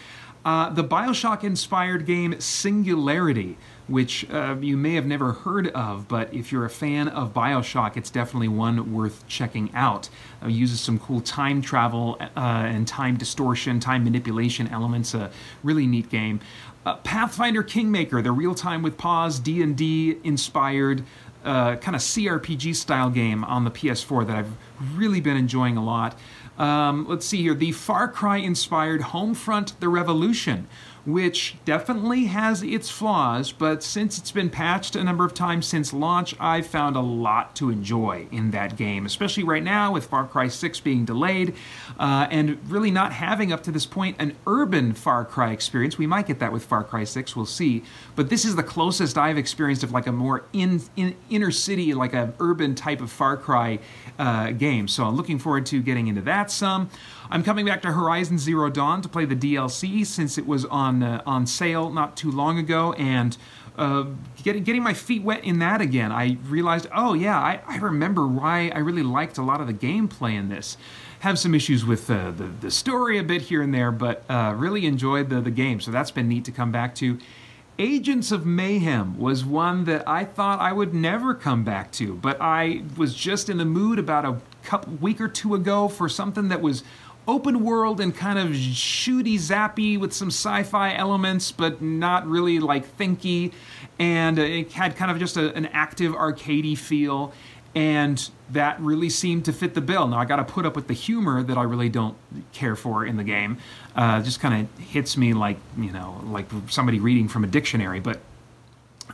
Uh, 0.44 0.70
the 0.70 0.82
Bioshock 0.82 1.44
inspired 1.44 2.04
game 2.04 2.40
Singularity, 2.40 3.56
which 3.86 4.28
uh, 4.30 4.56
you 4.60 4.76
may 4.76 4.94
have 4.94 5.06
never 5.06 5.32
heard 5.32 5.68
of, 5.68 6.08
but 6.08 6.32
if 6.34 6.50
you're 6.50 6.64
a 6.64 6.70
fan 6.70 7.08
of 7.08 7.32
Bioshock, 7.32 7.96
it's 7.96 8.10
definitely 8.10 8.48
one 8.48 8.92
worth 8.92 9.26
checking 9.28 9.72
out. 9.74 10.08
It 10.44 10.50
uses 10.50 10.80
some 10.80 10.98
cool 10.98 11.20
time 11.20 11.62
travel 11.62 12.16
uh, 12.20 12.26
and 12.36 12.88
time 12.88 13.16
distortion, 13.16 13.78
time 13.78 14.02
manipulation 14.02 14.66
elements. 14.68 15.14
A 15.14 15.30
really 15.62 15.86
neat 15.86 16.10
game. 16.10 16.40
Uh, 16.84 16.96
Pathfinder 16.96 17.62
Kingmaker, 17.62 18.22
the 18.22 18.32
real-time 18.32 18.82
with 18.82 18.98
pause 18.98 19.38
D&D 19.38 20.18
inspired 20.24 21.04
uh, 21.44 21.76
kind 21.76 21.94
of 21.94 22.02
CRPG 22.02 22.74
style 22.74 23.10
game 23.10 23.44
on 23.44 23.64
the 23.64 23.70
PS4 23.70 24.26
that 24.26 24.36
I've 24.36 24.52
really 24.94 25.20
been 25.20 25.36
enjoying 25.36 25.76
a 25.76 25.84
lot. 25.84 26.18
Um, 26.58 27.06
let's 27.08 27.26
see 27.26 27.42
here, 27.42 27.54
the 27.54 27.72
Far 27.72 28.08
Cry 28.08 28.36
inspired 28.36 29.00
Homefront: 29.00 29.78
The 29.80 29.88
Revolution 29.88 30.68
which 31.04 31.56
definitely 31.64 32.26
has 32.26 32.62
its 32.62 32.88
flaws, 32.88 33.50
but 33.50 33.82
since 33.82 34.18
it's 34.18 34.30
been 34.30 34.48
patched 34.48 34.94
a 34.94 35.02
number 35.02 35.24
of 35.24 35.34
times 35.34 35.66
since 35.66 35.92
launch, 35.92 36.34
I've 36.38 36.66
found 36.66 36.94
a 36.94 37.00
lot 37.00 37.56
to 37.56 37.70
enjoy 37.70 38.26
in 38.30 38.52
that 38.52 38.76
game, 38.76 39.04
especially 39.04 39.42
right 39.42 39.62
now 39.62 39.92
with 39.92 40.06
Far 40.06 40.26
Cry 40.26 40.48
6 40.48 40.80
being 40.80 41.04
delayed 41.04 41.54
uh, 41.98 42.28
and 42.30 42.58
really 42.70 42.90
not 42.90 43.12
having 43.12 43.52
up 43.52 43.62
to 43.64 43.72
this 43.72 43.84
point 43.84 44.16
an 44.20 44.36
urban 44.46 44.92
Far 44.92 45.24
Cry 45.24 45.50
experience. 45.50 45.98
We 45.98 46.06
might 46.06 46.26
get 46.26 46.38
that 46.38 46.52
with 46.52 46.64
Far 46.64 46.84
Cry 46.84 47.02
6, 47.02 47.34
we'll 47.34 47.46
see. 47.46 47.82
But 48.14 48.30
this 48.30 48.44
is 48.44 48.54
the 48.54 48.62
closest 48.62 49.18
I've 49.18 49.38
experienced 49.38 49.82
of 49.82 49.90
like 49.90 50.06
a 50.06 50.12
more 50.12 50.44
in, 50.52 50.82
in 50.94 51.16
inner 51.30 51.50
city, 51.50 51.94
like 51.94 52.14
an 52.14 52.32
urban 52.38 52.76
type 52.76 53.00
of 53.00 53.10
Far 53.10 53.36
Cry 53.36 53.80
uh, 54.20 54.52
game. 54.52 54.86
So 54.86 55.04
I'm 55.04 55.16
looking 55.16 55.40
forward 55.40 55.66
to 55.66 55.82
getting 55.82 56.06
into 56.06 56.22
that 56.22 56.50
some. 56.50 56.90
I'm 57.32 57.42
coming 57.42 57.64
back 57.64 57.80
to 57.82 57.92
Horizon 57.92 58.36
Zero 58.38 58.68
Dawn 58.68 59.00
to 59.00 59.08
play 59.08 59.24
the 59.24 59.34
DLC 59.34 60.04
since 60.04 60.36
it 60.36 60.46
was 60.46 60.66
on 60.66 61.02
uh, 61.02 61.22
on 61.24 61.46
sale 61.46 61.88
not 61.88 62.14
too 62.14 62.30
long 62.30 62.58
ago, 62.58 62.92
and 62.92 63.38
uh, 63.78 64.04
getting 64.42 64.64
getting 64.64 64.82
my 64.82 64.92
feet 64.92 65.22
wet 65.22 65.42
in 65.42 65.58
that 65.60 65.80
again. 65.80 66.12
I 66.12 66.36
realized, 66.44 66.88
oh 66.94 67.14
yeah, 67.14 67.38
I, 67.38 67.62
I 67.66 67.78
remember 67.78 68.26
why 68.26 68.70
I 68.74 68.80
really 68.80 69.02
liked 69.02 69.38
a 69.38 69.42
lot 69.42 69.62
of 69.62 69.66
the 69.66 69.72
gameplay 69.72 70.34
in 70.34 70.50
this. 70.50 70.76
Have 71.20 71.38
some 71.38 71.54
issues 71.54 71.86
with 71.86 72.10
uh, 72.10 72.32
the 72.32 72.50
the 72.60 72.70
story 72.70 73.16
a 73.16 73.22
bit 73.22 73.40
here 73.40 73.62
and 73.62 73.72
there, 73.72 73.90
but 73.90 74.24
uh, 74.28 74.52
really 74.54 74.84
enjoyed 74.84 75.30
the 75.30 75.40
the 75.40 75.50
game. 75.50 75.80
So 75.80 75.90
that's 75.90 76.10
been 76.10 76.28
neat 76.28 76.44
to 76.44 76.52
come 76.52 76.70
back 76.70 76.94
to. 76.96 77.18
Agents 77.78 78.30
of 78.30 78.44
Mayhem 78.44 79.18
was 79.18 79.46
one 79.46 79.86
that 79.86 80.06
I 80.06 80.26
thought 80.26 80.60
I 80.60 80.72
would 80.72 80.92
never 80.92 81.34
come 81.34 81.64
back 81.64 81.90
to, 81.92 82.14
but 82.14 82.36
I 82.38 82.82
was 82.98 83.14
just 83.14 83.48
in 83.48 83.56
the 83.56 83.64
mood 83.64 83.98
about 83.98 84.26
a 84.26 84.38
couple 84.62 84.92
week 84.96 85.22
or 85.22 85.28
two 85.28 85.54
ago 85.54 85.88
for 85.88 86.06
something 86.06 86.48
that 86.48 86.60
was 86.60 86.84
open 87.28 87.62
world 87.62 88.00
and 88.00 88.14
kind 88.14 88.38
of 88.38 88.48
shooty 88.48 89.34
zappy 89.34 89.98
with 89.98 90.12
some 90.12 90.28
sci-fi 90.28 90.94
elements 90.94 91.52
but 91.52 91.80
not 91.80 92.26
really 92.26 92.58
like 92.58 92.96
thinky. 92.98 93.52
And 93.98 94.38
it 94.38 94.72
had 94.72 94.96
kind 94.96 95.10
of 95.10 95.18
just 95.18 95.36
a, 95.36 95.54
an 95.54 95.66
active 95.66 96.12
arcadey 96.12 96.76
feel 96.76 97.32
and 97.74 98.30
that 98.50 98.78
really 98.80 99.08
seemed 99.08 99.46
to 99.46 99.52
fit 99.52 99.72
the 99.74 99.80
bill. 99.80 100.06
Now 100.06 100.18
i 100.18 100.24
got 100.24 100.36
to 100.36 100.44
put 100.44 100.66
up 100.66 100.76
with 100.76 100.88
the 100.88 100.94
humor 100.94 101.42
that 101.42 101.56
i 101.56 101.62
really 101.62 101.88
don't 101.88 102.16
care 102.52 102.76
for 102.76 103.06
in 103.06 103.16
the 103.16 103.24
game. 103.24 103.58
Uh, 103.94 104.20
just 104.22 104.40
kind 104.40 104.66
of 104.66 104.84
hits 104.84 105.16
me 105.16 105.32
like 105.32 105.58
you 105.78 105.92
know 105.92 106.20
like 106.24 106.46
somebody 106.68 106.98
reading 107.00 107.28
from 107.28 107.44
a 107.44 107.46
dictionary 107.46 108.00
but 108.00 108.20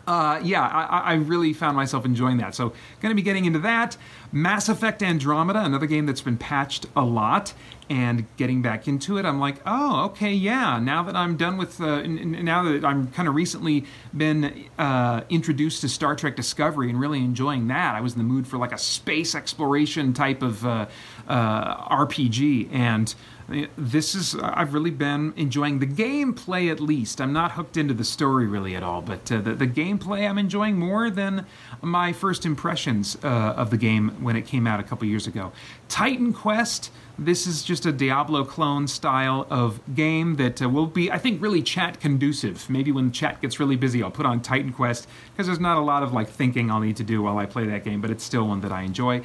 uh, 0.08 0.40
yeah, 0.42 0.62
I, 0.62 1.00
I, 1.00 1.14
really 1.16 1.52
found 1.52 1.76
myself 1.76 2.06
enjoying 2.06 2.38
that. 2.38 2.54
So, 2.54 2.70
going 3.02 3.10
to 3.10 3.14
be 3.14 3.20
getting 3.20 3.44
into 3.44 3.58
that. 3.58 3.98
Mass 4.32 4.70
Effect 4.70 5.02
Andromeda, 5.02 5.62
another 5.62 5.84
game 5.84 6.06
that's 6.06 6.22
been 6.22 6.38
patched 6.38 6.86
a 6.96 7.04
lot, 7.04 7.52
and 7.90 8.24
getting 8.38 8.62
back 8.62 8.88
into 8.88 9.18
it, 9.18 9.26
I'm 9.26 9.38
like, 9.38 9.56
oh, 9.66 10.06
okay, 10.06 10.32
yeah. 10.32 10.78
Now 10.78 11.02
that 11.02 11.14
I'm 11.14 11.36
done 11.36 11.58
with, 11.58 11.78
uh, 11.78 12.00
now 12.06 12.62
that 12.62 12.86
I'm 12.86 13.08
kind 13.08 13.28
of 13.28 13.34
recently 13.34 13.84
been 14.16 14.64
uh, 14.78 15.24
introduced 15.28 15.82
to 15.82 15.90
Star 15.90 16.16
Trek 16.16 16.36
Discovery 16.36 16.88
and 16.88 16.98
really 16.98 17.18
enjoying 17.18 17.68
that, 17.68 17.94
I 17.94 18.00
was 18.00 18.14
in 18.14 18.18
the 18.18 18.24
mood 18.24 18.46
for 18.46 18.56
like 18.56 18.72
a 18.72 18.78
space 18.78 19.34
exploration 19.34 20.14
type 20.14 20.40
of 20.40 20.64
uh, 20.64 20.86
uh 21.28 21.96
RPG, 21.96 22.72
and 22.72 23.14
this 23.48 24.14
is 24.14 24.34
I've 24.34 24.74
really 24.74 24.90
been 24.90 25.32
enjoying 25.36 25.78
the 25.78 25.86
gameplay 25.86 26.70
at 26.70 26.80
least. 26.80 27.18
I'm 27.20 27.32
not 27.32 27.52
hooked 27.52 27.78
into 27.78 27.94
the 27.94 28.04
story 28.04 28.46
really 28.46 28.76
at 28.76 28.82
all, 28.82 29.00
but 29.00 29.30
uh, 29.32 29.40
the, 29.40 29.54
the 29.54 29.66
gameplay 29.66 30.28
I'm 30.28 30.36
enjoying 30.36 30.78
more 30.78 31.08
than 31.08 31.46
my 31.80 32.12
first 32.12 32.44
impressions 32.44 33.16
uh, 33.24 33.54
of 33.56 33.70
the 33.70 33.78
game 33.78 34.10
when 34.22 34.36
it 34.36 34.46
came 34.46 34.66
out 34.66 34.80
a 34.80 34.82
couple 34.82 35.08
years 35.08 35.26
ago. 35.26 35.52
Titan 35.88 36.34
Quest. 36.34 36.90
this 37.18 37.46
is 37.46 37.62
just 37.62 37.86
a 37.86 37.92
Diablo 37.92 38.44
clone 38.44 38.86
style 38.86 39.46
of 39.48 39.80
game 39.94 40.36
that 40.36 40.60
uh, 40.60 40.68
will 40.68 40.86
be, 40.86 41.10
I 41.10 41.16
think, 41.16 41.40
really 41.40 41.62
chat 41.62 42.00
conducive. 42.00 42.68
Maybe 42.68 42.92
when 42.92 43.10
chat 43.12 43.40
gets 43.40 43.58
really 43.58 43.76
busy, 43.76 44.02
I'll 44.02 44.10
put 44.10 44.26
on 44.26 44.42
Titan 44.42 44.74
Quest 44.74 45.08
because 45.32 45.46
there's 45.46 45.58
not 45.58 45.78
a 45.78 45.80
lot 45.80 46.02
of 46.02 46.12
like 46.12 46.28
thinking 46.28 46.70
I'll 46.70 46.80
need 46.80 46.96
to 46.96 47.04
do 47.04 47.22
while 47.22 47.38
I 47.38 47.46
play 47.46 47.66
that 47.68 47.82
game, 47.82 48.02
but 48.02 48.10
it's 48.10 48.24
still 48.24 48.46
one 48.46 48.60
that 48.60 48.72
I 48.72 48.82
enjoy. 48.82 49.22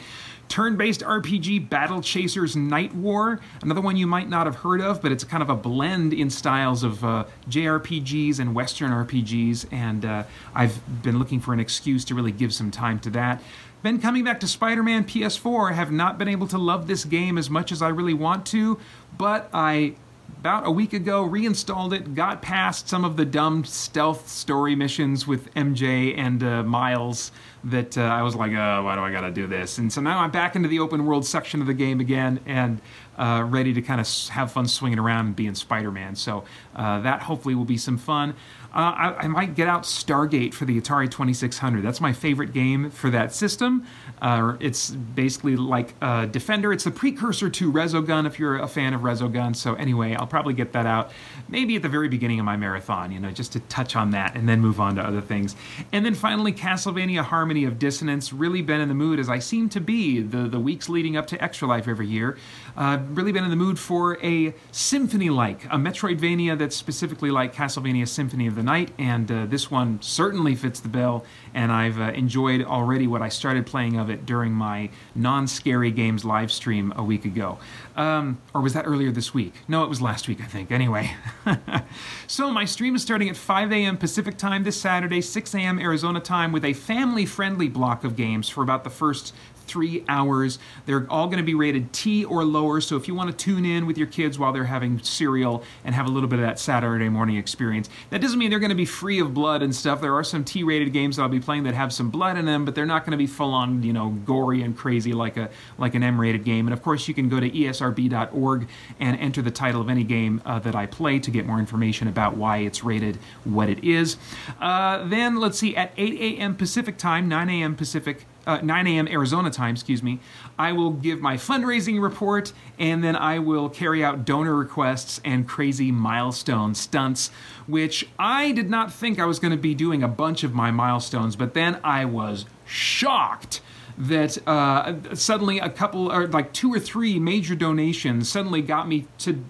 Turn 0.53 0.77
based 0.77 1.01
RPG 1.01 1.67
Battle 1.67 1.99
Chasers 1.99 2.55
Night 2.55 2.93
War, 2.93 3.39
another 3.63 3.81
one 3.81 3.97
you 3.97 4.05
might 4.05 4.29
not 4.29 4.45
have 4.45 4.57
heard 4.57 4.81
of, 4.81 5.01
but 5.01 5.11
it's 5.11 5.23
kind 5.23 5.41
of 5.41 5.49
a 5.49 5.55
blend 5.55 6.13
in 6.13 6.29
styles 6.29 6.83
of 6.83 7.03
uh, 7.03 7.25
JRPGs 7.49 8.37
and 8.37 8.53
Western 8.53 8.91
RPGs, 8.91 9.65
and 9.71 10.05
uh, 10.05 10.25
I've 10.53 10.79
been 11.01 11.17
looking 11.17 11.39
for 11.39 11.53
an 11.53 11.59
excuse 11.59 12.05
to 12.05 12.13
really 12.13 12.31
give 12.31 12.53
some 12.53 12.69
time 12.69 12.99
to 12.99 13.09
that. 13.09 13.41
Been 13.81 13.99
coming 13.99 14.23
back 14.25 14.39
to 14.41 14.47
Spider 14.47 14.83
Man 14.83 15.05
PS4, 15.05 15.73
have 15.73 15.91
not 15.91 16.19
been 16.19 16.27
able 16.27 16.45
to 16.49 16.59
love 16.59 16.85
this 16.85 17.03
game 17.03 17.39
as 17.39 17.49
much 17.49 17.71
as 17.71 17.81
I 17.81 17.87
really 17.87 18.13
want 18.13 18.45
to, 18.45 18.79
but 19.17 19.49
I 19.55 19.95
about 20.39 20.67
a 20.67 20.71
week 20.71 20.93
ago, 20.93 21.23
reinstalled 21.23 21.93
it, 21.93 22.15
got 22.15 22.41
past 22.41 22.89
some 22.89 23.05
of 23.05 23.15
the 23.15 23.23
dumb 23.25 23.63
stealth 23.63 24.27
story 24.27 24.75
missions 24.75 25.25
with 25.25 25.53
MJ 25.53 26.17
and 26.17 26.43
uh, 26.43 26.63
Miles 26.63 27.31
that 27.65 27.97
uh, 27.97 28.01
I 28.01 28.21
was 28.23 28.35
like, 28.35 28.51
oh, 28.51 28.83
why 28.83 28.95
do 28.95 29.01
I 29.01 29.11
got 29.11 29.21
to 29.21 29.31
do 29.31 29.47
this? 29.47 29.77
And 29.77 29.91
so 29.91 30.01
now 30.01 30.19
I'm 30.19 30.31
back 30.31 30.55
into 30.55 30.67
the 30.67 30.79
open 30.79 31.05
world 31.05 31.25
section 31.25 31.61
of 31.61 31.67
the 31.67 31.73
game 31.73 31.99
again 31.99 32.39
and 32.45 32.81
uh, 33.17 33.45
ready 33.47 33.73
to 33.73 33.81
kind 33.81 34.01
of 34.01 34.07
have 34.29 34.51
fun 34.51 34.67
swinging 34.67 34.99
around 34.99 35.27
and 35.27 35.35
being 35.35 35.55
Spider 35.55 35.91
Man. 35.91 36.15
So 36.15 36.43
uh, 36.75 36.99
that 37.01 37.21
hopefully 37.21 37.55
will 37.55 37.65
be 37.65 37.77
some 37.77 37.97
fun. 37.97 38.31
Uh, 38.73 38.93
I, 38.97 39.15
I, 39.19 39.27
might 39.27 39.53
get 39.53 39.67
out 39.67 39.83
Stargate 39.83 40.55
for 40.55 40.65
the 40.65 40.81
Atari 40.81 41.09
2600. 41.09 41.83
That's 41.83 42.01
my 42.01 42.11
favorite 42.11 42.53
game 42.53 42.89
for 42.89 43.11
that 43.11 43.31
system. 43.31 43.85
Uh, 44.21 44.55
it's 44.59 44.91
basically 44.91 45.55
like 45.55 45.99
Defender. 46.31 46.71
It's 46.71 46.85
the 46.85 46.91
precursor 46.91 47.49
to 47.49 47.71
Resogun 47.71 48.25
if 48.25 48.39
you're 48.39 48.57
a 48.57 48.67
fan 48.67 48.93
of 48.93 49.01
Resogun. 49.01 49.55
So 49.55 49.75
anyway, 49.75 50.15
I'll 50.15 50.27
probably 50.27 50.53
get 50.53 50.71
that 50.73 50.85
out 50.85 51.11
maybe 51.49 51.75
at 51.75 51.81
the 51.81 51.89
very 51.89 52.07
beginning 52.07 52.39
of 52.39 52.45
my 52.45 52.55
marathon, 52.55 53.11
you 53.11 53.19
know, 53.19 53.31
just 53.31 53.51
to 53.53 53.59
touch 53.61 53.95
on 53.95 54.11
that 54.11 54.35
and 54.35 54.47
then 54.47 54.61
move 54.61 54.79
on 54.79 54.95
to 54.95 55.01
other 55.01 55.21
things. 55.21 55.55
And 55.91 56.05
then 56.05 56.15
finally, 56.15 56.53
Castlevania 56.53 57.21
Harmony 57.23 57.65
of 57.65 57.79
Dissonance. 57.79 58.31
Really 58.33 58.61
been 58.61 58.81
in 58.81 58.87
the 58.87 58.95
mood 58.95 59.19
as 59.19 59.29
I 59.29 59.39
seem 59.39 59.69
to 59.69 59.81
be 59.81 60.21
the, 60.21 60.47
the 60.47 60.59
weeks 60.59 60.89
leading 60.89 61.17
up 61.17 61.27
to 61.27 61.43
Extra 61.43 61.67
Life 61.67 61.87
every 61.87 62.07
year. 62.07 62.37
Uh, 62.75 62.99
really 63.09 63.31
been 63.31 63.43
in 63.43 63.49
the 63.49 63.55
mood 63.55 63.77
for 63.77 64.17
a 64.23 64.53
symphony 64.71 65.29
like, 65.29 65.65
a 65.65 65.77
Metroidvania 65.77 66.57
that's 66.57 66.75
specifically 66.75 67.29
like 67.29 67.53
Castlevania 67.53 68.07
Symphony 68.07 68.47
of 68.47 68.55
the 68.55 68.63
Night, 68.63 68.91
and 68.97 69.31
uh, 69.31 69.45
this 69.45 69.69
one 69.69 70.01
certainly 70.01 70.55
fits 70.55 70.79
the 70.79 70.89
bill, 70.89 71.25
and 71.53 71.71
I've 71.71 71.99
uh, 71.99 72.11
enjoyed 72.13 72.63
already 72.63 73.07
what 73.07 73.21
I 73.21 73.29
started 73.29 73.65
playing 73.65 73.99
of 74.03 74.09
it 74.09 74.25
during 74.25 74.51
my 74.51 74.89
non 75.15 75.47
scary 75.47 75.89
games 75.89 76.23
live 76.25 76.51
stream 76.51 76.93
a 76.95 77.03
week 77.03 77.25
ago. 77.25 77.57
Um, 77.95 78.39
or 78.53 78.61
was 78.61 78.73
that 78.73 78.85
earlier 78.85 79.11
this 79.11 79.33
week? 79.33 79.53
No, 79.67 79.83
it 79.83 79.89
was 79.89 80.01
last 80.01 80.27
week, 80.27 80.41
I 80.41 80.45
think. 80.45 80.71
Anyway. 80.71 81.15
so, 82.27 82.51
my 82.51 82.65
stream 82.65 82.95
is 82.95 83.01
starting 83.01 83.29
at 83.29 83.37
5 83.37 83.71
a.m. 83.71 83.97
Pacific 83.97 84.37
time 84.37 84.63
this 84.63 84.79
Saturday, 84.79 85.21
6 85.21 85.55
a.m. 85.55 85.79
Arizona 85.79 86.19
time, 86.19 86.51
with 86.51 86.65
a 86.65 86.73
family 86.73 87.25
friendly 87.25 87.69
block 87.69 88.03
of 88.03 88.15
games 88.15 88.49
for 88.49 88.61
about 88.61 88.83
the 88.83 88.89
first 88.89 89.33
three 89.65 90.03
hours. 90.07 90.59
They're 90.85 91.05
all 91.09 91.27
going 91.27 91.37
to 91.37 91.43
be 91.43 91.55
rated 91.55 91.93
T 91.93 92.23
or 92.25 92.43
lower, 92.43 92.81
so 92.81 92.95
if 92.95 93.07
you 93.07 93.15
want 93.15 93.31
to 93.31 93.35
tune 93.35 93.65
in 93.65 93.85
with 93.85 93.97
your 93.97 94.07
kids 94.07 94.37
while 94.37 94.53
they're 94.53 94.65
having 94.65 94.99
cereal 94.99 95.63
and 95.83 95.95
have 95.95 96.05
a 96.05 96.09
little 96.09 96.29
bit 96.29 96.39
of 96.39 96.45
that 96.45 96.59
Saturday 96.59 97.09
morning 97.09 97.37
experience, 97.37 97.89
that 98.09 98.21
doesn't 98.21 98.39
mean 98.39 98.49
they're 98.49 98.59
going 98.59 98.69
to 98.69 98.75
be 98.75 98.85
free 98.85 99.19
of 99.19 99.33
blood 99.33 99.61
and 99.61 99.75
stuff. 99.75 100.01
There 100.01 100.15
are 100.15 100.23
some 100.23 100.43
T 100.43 100.63
rated 100.63 100.93
games 100.93 101.15
that 101.15 101.23
I'll 101.23 101.29
be 101.29 101.39
playing 101.39 101.63
that 101.63 101.73
have 101.73 101.93
some 101.93 102.09
blood 102.09 102.37
in 102.37 102.45
them, 102.45 102.65
but 102.65 102.75
they're 102.75 102.85
not 102.85 103.05
going 103.05 103.11
to 103.11 103.17
be 103.17 103.27
full 103.27 103.53
on, 103.53 103.83
you 103.83 103.93
know, 103.93 104.09
gory 104.09 104.61
and 104.61 104.77
crazy 104.77 105.13
like 105.13 105.37
a 105.37 105.49
like 105.77 105.95
an 105.95 106.03
M 106.03 106.19
rated 106.19 106.43
game. 106.43 106.67
And 106.67 106.73
of 106.73 106.81
course, 106.81 107.07
you 107.07 107.13
can 107.13 107.29
go 107.29 107.39
to 107.39 107.49
esrb.org 107.49 108.67
and 108.99 109.19
enter 109.19 109.41
the 109.41 109.51
title 109.51 109.81
of 109.81 109.89
any 109.89 110.03
game 110.03 110.41
uh, 110.45 110.59
that 110.59 110.75
I 110.75 110.85
play 110.85 111.19
to 111.19 111.31
get 111.31 111.45
more 111.45 111.59
information 111.59 112.07
about 112.07 112.37
why 112.37 112.57
it's 112.57 112.83
rated 112.83 113.17
what 113.43 113.69
it 113.69 113.83
is. 113.83 114.17
Uh, 114.59 115.07
then 115.07 115.37
let's 115.37 115.59
see, 115.59 115.75
at 115.75 115.91
8 115.97 116.37
a.m. 116.37 116.55
Pacific 116.55 116.97
time, 116.97 117.27
9 117.27 117.49
a.m. 117.49 117.75
Pacific 117.75 118.25
uh, 118.45 118.59
9 118.61 118.87
a.m. 118.87 119.07
Arizona 119.07 119.49
time, 119.49 119.75
excuse 119.75 120.03
me, 120.03 120.19
I 120.57 120.71
will 120.71 120.91
give 120.91 121.19
my 121.19 121.35
fundraising 121.35 122.01
report 122.01 122.53
and 122.77 123.03
then 123.03 123.15
I 123.15 123.39
will 123.39 123.69
carry 123.69 124.03
out 124.03 124.25
donor 124.25 124.55
requests 124.55 125.21
and 125.23 125.47
crazy 125.47 125.91
milestone 125.91 126.75
stunts, 126.75 127.29
which 127.67 128.07
I 128.19 128.51
did 128.51 128.69
not 128.69 128.93
think 128.93 129.19
I 129.19 129.25
was 129.25 129.39
going 129.39 129.51
to 129.51 129.57
be 129.57 129.75
doing 129.75 130.03
a 130.03 130.07
bunch 130.07 130.43
of 130.43 130.53
my 130.53 130.71
milestones, 130.71 131.35
but 131.35 131.53
then 131.53 131.79
I 131.83 132.05
was 132.05 132.45
shocked 132.65 133.61
that 133.97 134.37
uh, 134.47 134.95
suddenly 135.13 135.59
a 135.59 135.69
couple 135.69 136.11
or 136.11 136.27
like 136.27 136.51
two 136.53 136.73
or 136.73 136.79
three 136.79 137.19
major 137.19 137.55
donations 137.55 138.27
suddenly 138.29 138.61
got 138.61 138.87
me 138.87 139.05
to 139.19 139.43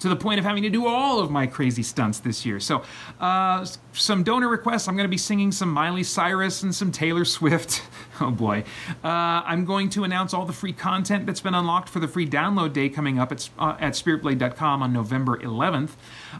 to 0.00 0.08
the 0.08 0.16
point 0.16 0.38
of 0.38 0.44
having 0.44 0.62
to 0.62 0.70
do 0.70 0.86
all 0.86 1.20
of 1.20 1.30
my 1.30 1.46
crazy 1.46 1.82
stunts 1.82 2.18
this 2.20 2.44
year. 2.44 2.60
So, 2.60 2.82
uh, 3.20 3.66
some 3.92 4.22
donor 4.22 4.48
requests. 4.48 4.88
I'm 4.88 4.96
going 4.96 5.04
to 5.04 5.10
be 5.10 5.18
singing 5.18 5.52
some 5.52 5.70
Miley 5.70 6.04
Cyrus 6.04 6.62
and 6.62 6.74
some 6.74 6.92
Taylor 6.92 7.24
Swift. 7.24 7.82
oh 8.20 8.30
boy. 8.30 8.64
Uh, 9.02 9.08
I'm 9.44 9.64
going 9.64 9.90
to 9.90 10.04
announce 10.04 10.34
all 10.34 10.46
the 10.46 10.52
free 10.52 10.72
content 10.72 11.26
that's 11.26 11.40
been 11.40 11.54
unlocked 11.54 11.88
for 11.88 12.00
the 12.00 12.08
free 12.08 12.28
download 12.28 12.72
day 12.72 12.88
coming 12.88 13.18
up 13.18 13.32
at, 13.32 13.48
uh, 13.58 13.76
at 13.80 13.92
spiritblade.com 13.94 14.82
on 14.82 14.92
November 14.92 15.38
11th. 15.38 15.90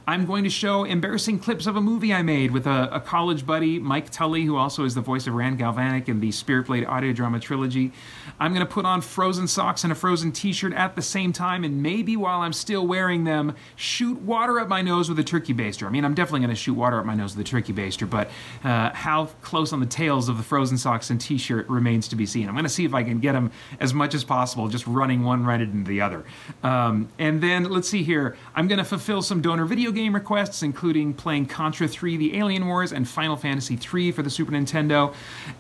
I'm 0.07 0.27
going 0.27 0.45
to 0.45 0.51
show 0.51 0.85
embarrassing 0.85 1.41
clips 1.41 1.67
of 1.67 1.77
a 1.77 1.81
movie 1.81 2.13
I 2.13 2.23
made 2.23 2.51
with 2.51 2.67
a, 2.67 2.89
a 2.93 3.01
college 3.01 3.47
buddy, 3.47 3.79
Mike 3.79 4.11
Tully, 4.11 4.45
who 4.45 4.57
also 4.57 4.85
is 4.85 4.95
the 4.95 5.01
voice 5.01 5.27
of 5.27 5.35
Rand 5.35 5.59
Galvanic 5.59 6.09
in 6.09 6.21
the 6.21 6.33
Spirit 6.33 6.67
Blade 6.67 6.85
audio 6.85 7.13
drama 7.13 7.41
trilogy. 7.41 7.93
I'm 8.41 8.53
going 8.53 8.67
to 8.67 8.73
put 8.73 8.85
on 8.85 9.01
frozen 9.01 9.49
socks 9.49 9.85
and 9.85 9.93
a 9.93 9.97
frozen 9.97 10.33
t 10.33 10.53
shirt 10.53 10.73
at 10.73 10.97
the 10.97 11.03
same 11.03 11.33
time, 11.33 11.65
and 11.65 11.83
maybe 11.83 12.17
while 12.17 12.41
I'm 12.41 12.53
still 12.53 12.87
wearing 12.87 13.25
them, 13.25 13.55
shoot 13.77 14.21
water 14.21 14.61
up 14.61 14.69
my 14.69 14.83
nose 14.83 15.09
with 15.09 15.19
a 15.19 15.25
turkey 15.25 15.55
baster. 15.55 15.87
I 15.87 15.91
mean, 15.91 16.05
I'm 16.05 16.15
definitely 16.15 16.41
going 16.41 16.51
to 16.51 16.57
shoot 16.57 16.75
water 16.75 16.99
up 16.99 17.07
my 17.07 17.15
nose 17.15 17.37
with 17.37 17.47
a 17.47 17.49
turkey 17.49 17.73
baster, 17.73 18.09
but 18.09 18.31
uh, 18.65 18.91
how 18.91 19.27
close 19.43 19.73
on 19.73 19.81
the 19.81 19.87
tails 19.87 20.29
of 20.29 20.37
the 20.37 20.43
frozen 20.43 20.77
socks 20.77 21.11
and 21.11 21.21
t 21.21 21.39
shirt 21.39 21.69
remains 21.69 22.09
to 22.09 22.17
be 22.17 22.27
seen. 22.27 22.49
I'm 22.49 22.55
going 22.55 22.65
to 22.65 22.71
see 22.71 22.85
if 22.85 22.95
I 22.95 23.03
can 23.03 23.21
get 23.21 23.33
them 23.33 23.51
as 23.81 23.95
much 23.95 24.15
as 24.15 24.25
possible, 24.25 24.69
just 24.69 24.87
running 24.87 25.25
one 25.25 25.45
right 25.45 25.61
into 25.61 25.89
the 25.89 26.01
other. 26.01 26.25
Um, 26.63 27.09
and 27.19 27.43
then 27.43 27.65
let's 27.65 27.89
see 27.89 28.03
here. 28.03 28.37
I'm 28.55 28.69
going 28.69 28.79
to 28.79 28.85
fulfill 28.85 29.23
some 29.23 29.41
donor 29.41 29.65
video 29.65 29.78
game 29.93 30.15
requests, 30.15 30.63
including 30.63 31.15
playing 31.15 31.47
Contra 31.47 31.89
3 31.89 32.17
The 32.17 32.37
Alien 32.37 32.67
Wars 32.67 32.93
and 32.93 33.09
Final 33.09 33.37
Fantasy 33.37 33.77
3 33.77 34.13
for 34.13 34.23
the 34.23 34.31
Super 34.31 34.53
Nintendo. 34.53 35.15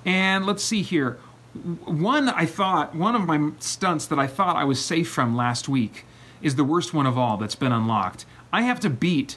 And 0.04 0.46
let's 0.46 0.62
see 0.62 0.82
here. 0.82 1.18
One 1.84 2.28
I 2.28 2.44
thought, 2.44 2.94
one 2.94 3.14
of 3.14 3.26
my 3.26 3.52
stunts 3.58 4.06
that 4.06 4.18
I 4.18 4.26
thought 4.26 4.56
I 4.56 4.64
was 4.64 4.84
safe 4.84 5.08
from 5.08 5.36
last 5.36 5.68
week 5.68 6.04
is 6.42 6.56
the 6.56 6.64
worst 6.64 6.94
one 6.94 7.06
of 7.06 7.16
all 7.16 7.36
that's 7.36 7.54
been 7.54 7.72
unlocked. 7.72 8.26
I 8.52 8.62
have 8.62 8.80
to 8.80 8.90
beat 8.90 9.36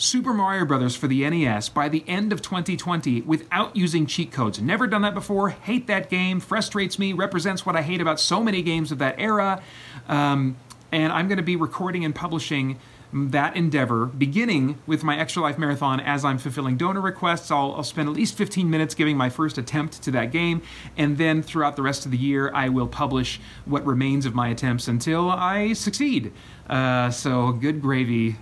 Super 0.00 0.32
Mario 0.32 0.64
Brothers 0.64 0.96
for 0.96 1.08
the 1.08 1.28
NES 1.28 1.68
by 1.68 1.88
the 1.90 2.02
end 2.08 2.32
of 2.32 2.40
2020 2.40 3.20
without 3.20 3.76
using 3.76 4.06
cheat 4.06 4.32
codes. 4.32 4.60
Never 4.60 4.86
done 4.86 5.02
that 5.02 5.12
before. 5.12 5.50
Hate 5.50 5.86
that 5.88 6.08
game. 6.08 6.40
Frustrates 6.40 6.98
me. 6.98 7.12
Represents 7.12 7.66
what 7.66 7.76
I 7.76 7.82
hate 7.82 8.00
about 8.00 8.18
so 8.18 8.42
many 8.42 8.62
games 8.62 8.90
of 8.90 8.98
that 8.98 9.16
era. 9.18 9.62
Um, 10.08 10.56
and 10.90 11.12
I'm 11.12 11.28
going 11.28 11.36
to 11.36 11.42
be 11.42 11.56
recording 11.56 12.04
and 12.04 12.14
publishing 12.14 12.78
that 13.12 13.56
endeavor, 13.56 14.06
beginning 14.06 14.78
with 14.86 15.02
my 15.02 15.18
Extra 15.18 15.42
Life 15.42 15.58
Marathon 15.58 16.00
as 16.00 16.24
I'm 16.24 16.38
fulfilling 16.38 16.76
donor 16.76 17.00
requests. 17.00 17.50
I'll, 17.50 17.74
I'll, 17.74 17.82
spend 17.82 18.08
at 18.08 18.14
least 18.14 18.36
15 18.36 18.70
minutes 18.70 18.94
giving 18.94 19.16
my 19.16 19.28
first 19.28 19.58
attempt 19.58 20.02
to 20.02 20.10
that 20.12 20.30
game, 20.30 20.62
and 20.96 21.18
then 21.18 21.42
throughout 21.42 21.76
the 21.76 21.82
rest 21.82 22.04
of 22.04 22.12
the 22.12 22.18
year, 22.18 22.50
I 22.54 22.68
will 22.68 22.86
publish 22.86 23.40
what 23.64 23.84
remains 23.84 24.26
of 24.26 24.34
my 24.34 24.48
attempts 24.48 24.88
until 24.88 25.30
I 25.30 25.72
succeed. 25.72 26.32
Uh, 26.68 27.10
so, 27.10 27.52
good 27.52 27.80
gravy. 27.80 28.36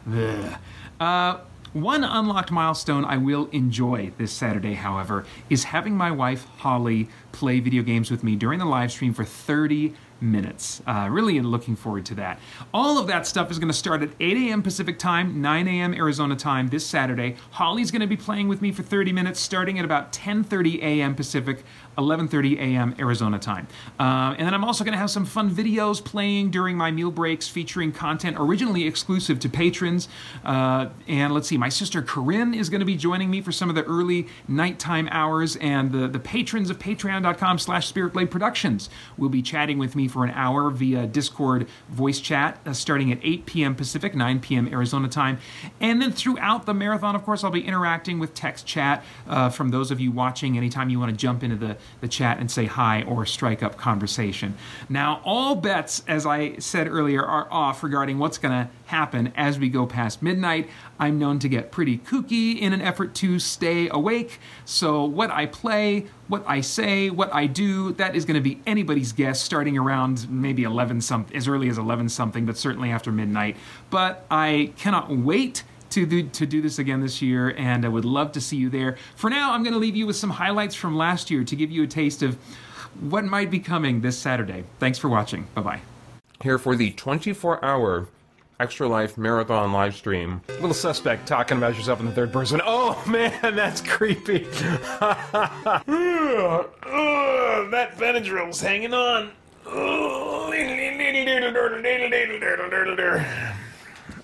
Uh, 1.01 1.39
one 1.73 2.03
unlocked 2.03 2.51
milestone 2.51 3.05
I 3.05 3.19
will 3.19 3.49
enjoy 3.53 4.13
this 4.17 4.33
Saturday, 4.33 4.75
however, 4.75 5.27
is 5.51 5.65
having 5.65 5.97
my 5.97 6.11
wife 6.11 6.47
Holly 6.59 7.09
play 7.33 7.61
video 7.61 7.83
games 7.83 8.11
with 8.11 8.25
me 8.25 8.37
during 8.37 8.59
the 8.59 8.65
live 8.65 8.91
stream 8.91 9.13
for 9.13 9.25
30 9.25 9.95
minutes. 10.21 10.83
Uh, 10.87 11.09
really 11.11 11.41
looking 11.41 11.77
forward 11.77 12.07
to 12.07 12.15
that. 12.17 12.39
All 12.73 12.99
of 12.99 13.07
that 13.07 13.27
stuff 13.27 13.51
is 13.51 13.59
going 13.59 13.69
to 13.69 13.75
start 13.75 14.03
at 14.03 14.11
8 14.21 14.37
a.m. 14.37 14.63
Pacific 14.63 14.99
time, 14.99 15.41
9 15.41 15.69
a.m. 15.69 15.95
Arizona 15.95 16.37
time 16.37 16.69
this 16.69 16.87
Saturday. 16.87 17.37
Holly's 17.53 17.91
going 17.91 18.01
to 18.01 18.07
be 18.07 18.17
playing 18.17 18.49
with 18.49 18.63
me 18.63 18.73
for 18.73 18.83
30 18.83 19.13
minutes, 19.13 19.41
starting 19.41 19.79
at 19.79 19.85
about 19.85 20.13
10:30 20.13 20.83
a.m. 20.83 21.15
Pacific. 21.15 21.65
11:30 21.99 22.59
a.m. 22.59 22.95
Arizona 22.99 23.39
time. 23.39 23.69
Uh, 23.99 24.35
and 24.39 24.47
then 24.47 24.55
I'm 24.55 24.65
also 24.65 24.85
going 24.85 24.93
to 24.93 24.99
have 24.99 25.11
some 25.11 25.27
fun 25.27 25.51
videos 25.51 26.03
playing 26.03 26.51
during 26.51 26.77
my 26.77 26.91
meal 26.91 27.11
breaks, 27.11 27.49
featuring 27.49 27.93
content 27.93 28.37
originally 28.39 28.87
exclusive 28.87 29.41
to 29.41 29.49
patrons. 29.49 30.09
Uh, 30.45 30.89
and 31.07 31.35
let's 31.35 31.49
see, 31.49 31.59
my 31.59 31.69
sister 31.69 32.01
Corinne 32.01 32.55
is 32.55 32.71
going 32.71 32.81
to 32.81 32.87
be 32.87 32.97
joining 32.97 33.31
me 33.31 33.41
for 33.41 33.53
some 33.53 33.69
of 33.69 33.75
the 33.75 33.85
early 33.85 34.29
nighttime 34.47 35.09
hours, 35.11 35.57
and 35.57 35.93
the 35.93 36.09
the 36.09 36.21
patrons 36.21 36.71
of 36.71 36.79
patreon.com 36.79 37.59
slash 37.59 37.93
spiritblade 37.93 38.31
productions. 38.31 38.89
We'll 39.17 39.29
be 39.29 39.43
chatting 39.43 39.79
with 39.79 39.97
me 39.97 40.09
for 40.09 40.25
an 40.25 40.31
hour 40.31 40.71
via 40.71 41.07
Discord 41.07 41.67
voice 41.89 42.21
chat 42.21 42.61
uh, 42.65 42.73
starting 42.73 43.11
at 43.13 43.19
8 43.23 43.47
p.m. 43.47 43.75
Pacific, 43.75 44.15
9 44.15 44.41
p.m. 44.41 44.69
Arizona 44.69 45.09
time. 45.09 45.39
And 45.81 46.01
then 46.01 46.13
throughout 46.13 46.67
the 46.67 46.75
marathon, 46.75 47.15
of 47.15 47.25
course, 47.25 47.45
I'll 47.45 47.51
be 47.51 47.67
interacting 47.67 48.19
with 48.19 48.35
text 48.35 48.67
chat 48.67 49.05
uh, 49.27 49.51
from 49.51 49.71
those 49.71 49.91
of 49.91 50.01
you 50.01 50.13
watching 50.13 50.57
anytime 50.57 50.91
you 50.91 51.01
want 51.01 51.11
to 51.11 51.17
jump 51.17 51.43
into 51.43 51.57
the, 51.57 51.77
the 52.01 52.09
chat 52.09 52.39
and 52.39 52.51
say 52.51 52.67
hi 52.67 53.03
or 53.03 53.27
strike 53.27 53.63
up 53.63 53.77
conversation. 53.77 54.55
Now, 54.89 55.21
all 55.25 55.57
bets, 55.57 56.03
as 56.07 56.27
I 56.27 56.57
said 56.59 56.89
earlier, 56.89 57.25
are 57.25 57.49
off 57.51 57.83
regarding 57.83 58.19
what's 58.19 58.39
going 58.39 58.53
to 58.53 58.71
happen 58.87 59.33
as 59.37 59.59
we 59.59 59.69
go 59.69 59.87
past 59.87 60.23
midnight. 60.23 60.69
I'm 60.99 61.19
known 61.19 61.39
to 61.41 61.49
get 61.49 61.71
pretty 61.71 61.99
kooky 61.99 62.59
in 62.59 62.73
an 62.73 62.81
effort 62.81 63.15
to 63.17 63.39
stay 63.39 63.89
awake. 63.89 64.39
So, 64.65 65.05
what 65.05 65.31
I 65.31 65.47
play, 65.47 66.07
what 66.29 66.45
I 66.47 66.61
say, 66.61 67.11
what 67.11 67.33
I 67.35 67.47
do, 67.47 67.93
that 67.95 68.17
is 68.17 68.25
going 68.25 68.37
to 68.37 68.41
be 68.41 68.61
anybody's 68.67 69.13
guess 69.13 69.41
starting 69.41 69.77
around 69.77 70.29
maybe 70.31 70.65
11 70.65 71.01
something, 71.01 71.37
as 71.37 71.49
early 71.49 71.69
as 71.69 71.79
11 71.79 72.09
something, 72.09 72.47
but 72.47 72.57
certainly 72.57 72.91
after 72.91 73.13
midnight. 73.13 73.57
But 73.91 74.25
I 74.31 74.73
cannot 74.77 75.11
wait 75.11 75.65
to 76.07 76.23
do, 76.23 76.29
to 76.29 76.47
do 76.47 76.61
this 76.61 76.79
again 76.79 77.01
this 77.01 77.21
year, 77.23 77.55
and 77.57 77.85
I 77.85 77.89
would 77.89 78.05
love 78.05 78.33
to 78.33 78.41
see 78.41 78.57
you 78.57 78.71
there. 78.71 78.97
For 79.17 79.31
now, 79.31 79.53
I'm 79.53 79.63
going 79.63 79.73
to 79.73 79.79
leave 79.79 79.97
you 79.97 80.07
with 80.07 80.17
some 80.17 80.31
highlights 80.31 80.75
from 80.75 80.97
last 80.97 81.31
year 81.31 81.45
to 81.45 81.57
give 81.57 81.71
you 81.71 81.83
a 81.83 81.87
taste 81.87 82.23
of 82.23 82.37
what 83.01 83.25
might 83.25 83.51
be 83.51 83.59
coming 83.61 84.01
this 84.01 84.19
Saturday. 84.19 84.65
Thanks 84.79 84.99
for 84.99 85.09
watching. 85.09 85.47
Bye 85.55 85.63
bye. 85.63 85.81
Here 86.43 86.59
for 86.59 86.77
the 86.77 86.93
24 86.93 87.65
hour 87.65 88.09
Extra 88.61 88.89
Life 88.89 89.17
Marathon 89.17 89.73
live 89.73 89.95
stream. 89.95 90.41
Little 90.49 90.75
suspect 90.75 91.29
talking 91.29 91.59
about 91.59 91.77
yourself 91.77 92.01
in 92.01 92.07
the 92.07 92.13
third 92.13 92.33
person. 92.33 92.61
Oh 92.65 93.03
man, 93.09 93.55
that's 93.55 93.81
creepy. 93.81 94.39
that 94.49 95.85
Benadryl's 97.97 98.61
hanging 98.61 98.95
on. 98.95 99.31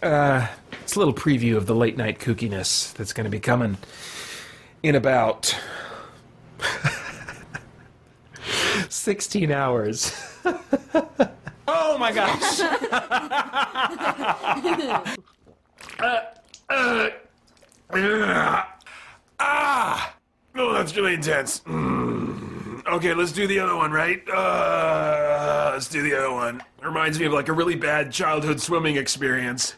Uh, 0.03 0.47
it's 0.85 0.97
a 0.97 0.99
little 0.99 1.15
preview 1.15 1.57
of 1.57 1.65
the 1.65 1.75
late 1.75 1.97
night 1.97 2.19
kookiness 2.19 2.93
that's 2.93 3.15
going 3.15 3.25
to 3.25 3.31
be 3.31 3.41
coming 3.41 3.79
in 4.83 4.95
about 4.95 5.59
16 8.91 9.51
hours. 9.51 10.13
oh 11.67 11.97
my 11.99 12.13
gosh. 12.13 12.61
Ah! 19.41 20.15
Oh, 20.55 20.75
that's 20.75 20.95
really 20.97 21.15
intense. 21.15 21.61
Mm. 21.61 22.87
Okay, 22.87 23.15
let's 23.15 23.33
do 23.33 23.47
the 23.47 23.59
other 23.59 23.77
one, 23.77 23.91
right? 23.91 24.23
Uh, 24.29 25.71
let's 25.73 25.89
do 25.89 26.03
the 26.03 26.17
other 26.17 26.33
one. 26.33 26.63
Reminds 26.83 27.19
me 27.19 27.27
of 27.27 27.33
like 27.33 27.49
a 27.49 27.53
really 27.53 27.75
bad 27.75 28.13
childhood 28.13 28.61
swimming 28.61 28.97
experience. 28.97 29.75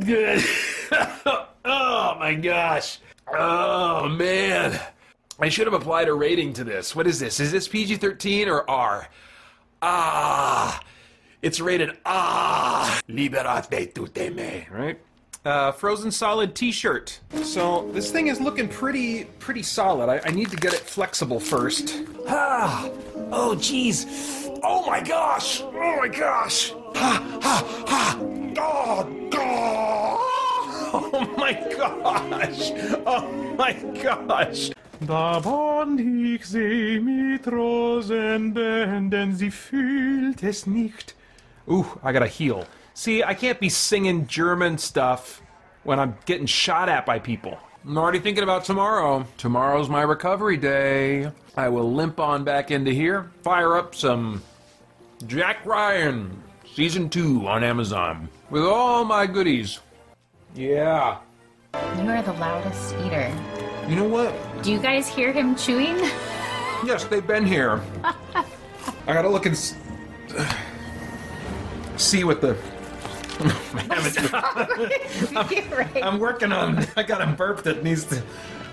Oh 1.68 2.14
my 2.20 2.34
gosh. 2.34 3.00
Oh 3.26 4.08
man. 4.08 4.78
I 5.40 5.48
should 5.48 5.66
have 5.66 5.74
applied 5.74 6.08
a 6.08 6.14
rating 6.14 6.52
to 6.54 6.64
this. 6.64 6.94
What 6.94 7.06
is 7.08 7.18
this? 7.18 7.40
Is 7.40 7.50
this 7.50 7.66
PG 7.66 7.96
13 7.96 8.48
or 8.48 8.68
R? 8.70 9.08
Ah. 9.82 10.80
It's 11.42 11.58
rated 11.60 11.90
Ah. 12.06 13.00
Liberate 13.08 13.94
tu 13.94 14.06
teme. 14.06 14.64
right? 14.70 14.98
Uh, 15.44 15.72
frozen 15.72 16.10
solid 16.10 16.54
T-shirt. 16.54 17.20
So 17.42 17.88
this 17.92 18.10
thing 18.12 18.28
is 18.28 18.40
looking 18.40 18.68
pretty 18.68 19.24
pretty 19.38 19.62
solid. 19.62 20.08
I, 20.08 20.20
I 20.24 20.30
need 20.30 20.50
to 20.50 20.56
get 20.56 20.72
it 20.72 20.80
flexible 20.80 21.38
first. 21.40 22.02
Ah! 22.28 22.88
Oh, 23.32 23.54
jeez! 23.56 24.06
Oh 24.62 24.84
my 24.86 25.00
gosh! 25.00 25.60
Oh 25.62 25.96
my 26.00 26.08
gosh! 26.08 26.72
Ha! 26.96 27.38
Ha! 27.42 27.56
Ha! 27.86 28.18
Oh! 28.58 29.06
Oh! 29.34 30.16
Oh 30.94 31.34
my 31.36 31.52
gosh! 31.76 32.72
Oh 33.06 33.28
my 33.58 33.72
gosh! 34.02 34.70
Da 35.04 35.40
band 35.40 36.00
ich 36.00 36.46
sie 36.46 36.98
mit 37.00 37.46
Rosenbänden, 37.46 39.36
sie 39.36 39.50
fühlt 39.50 40.42
es 40.42 40.66
nicht. 40.66 41.14
Ooh, 41.68 41.84
I 42.02 42.12
gotta 42.12 42.26
heal. 42.26 42.66
See, 42.94 43.22
I 43.22 43.34
can't 43.34 43.60
be 43.60 43.68
singing 43.68 44.26
German 44.26 44.78
stuff 44.78 45.42
when 45.84 46.00
I'm 46.00 46.16
getting 46.24 46.46
shot 46.46 46.88
at 46.88 47.04
by 47.04 47.18
people. 47.18 47.58
I'm 47.84 47.98
already 47.98 48.20
thinking 48.20 48.42
about 48.42 48.64
tomorrow. 48.64 49.26
Tomorrow's 49.36 49.90
my 49.90 50.02
recovery 50.02 50.56
day. 50.56 51.30
I 51.56 51.68
will 51.68 51.92
limp 51.92 52.18
on 52.18 52.42
back 52.42 52.70
into 52.70 52.90
here, 52.90 53.30
fire 53.42 53.76
up 53.76 53.94
some 53.94 54.42
Jack 55.26 55.64
Ryan 55.66 56.42
season 56.76 57.08
two 57.08 57.48
on 57.48 57.64
Amazon 57.64 58.28
with 58.50 58.62
all 58.62 59.02
my 59.02 59.26
goodies. 59.26 59.80
Yeah. 60.54 61.20
You 61.72 62.10
are 62.10 62.20
the 62.22 62.34
loudest 62.34 62.94
eater. 63.06 63.32
You 63.88 63.96
know 63.96 64.06
what? 64.06 64.34
Do 64.62 64.70
you 64.70 64.78
guys 64.78 65.08
hear 65.08 65.32
him 65.32 65.56
chewing? 65.56 65.96
Yes, 66.84 67.04
they've 67.04 67.26
been 67.26 67.46
here. 67.46 67.80
I 68.04 68.44
gotta 69.06 69.30
look 69.30 69.46
and 69.46 69.54
s- 69.54 69.74
see 71.96 72.24
what 72.24 72.42
the. 72.42 72.58
right. 75.72 75.96
I'm 76.02 76.18
working 76.18 76.52
on. 76.52 76.86
I 76.94 77.02
got 77.02 77.22
a 77.26 77.26
burp 77.32 77.62
that 77.62 77.82
needs 77.82 78.04
to 78.04 78.22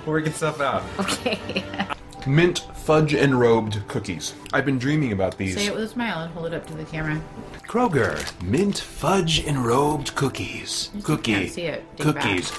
work 0.05 0.27
itself 0.27 0.59
out. 0.59 0.83
Okay. 0.99 1.63
Mint 2.25 2.59
fudge 2.73 3.13
enrobed 3.13 3.85
cookies. 3.89 4.33
I've 4.53 4.65
been 4.65 4.79
dreaming 4.79 5.11
about 5.11 5.37
these. 5.37 5.55
Say 5.55 5.67
it 5.67 5.73
with 5.73 5.83
a 5.83 5.87
smile 5.89 6.21
and 6.23 6.33
hold 6.33 6.45
it 6.47 6.53
up 6.53 6.65
to 6.67 6.73
the 6.73 6.85
camera. 6.85 7.21
Kroger 7.67 8.41
mint 8.41 8.77
fudge 8.79 9.43
enrobed 9.43 10.15
cookies. 10.15 10.89
Cookie. 11.03 11.33
can't 11.33 11.51
see 11.51 11.63
it. 11.63 11.83
Dig 11.97 12.05
Cookies. 12.05 12.51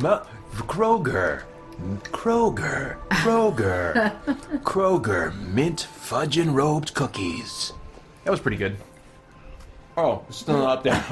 Ma- 0.00 0.24
Kroger. 0.54 1.44
Kroger. 2.04 2.96
Kroger. 3.10 4.12
Kroger 4.64 5.32
mint 5.52 5.82
fudge 5.82 6.36
enrobed 6.36 6.92
cookies. 6.94 7.72
That 8.24 8.30
was 8.32 8.40
pretty 8.40 8.56
good. 8.56 8.76
Oh, 9.96 10.24
it's 10.28 10.38
still 10.38 10.58
not 10.58 10.78
up 10.78 10.82
there. 10.84 11.00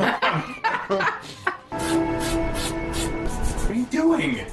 what 3.61 3.70
are 3.70 3.74
you 3.74 3.86
doing? 3.86 4.46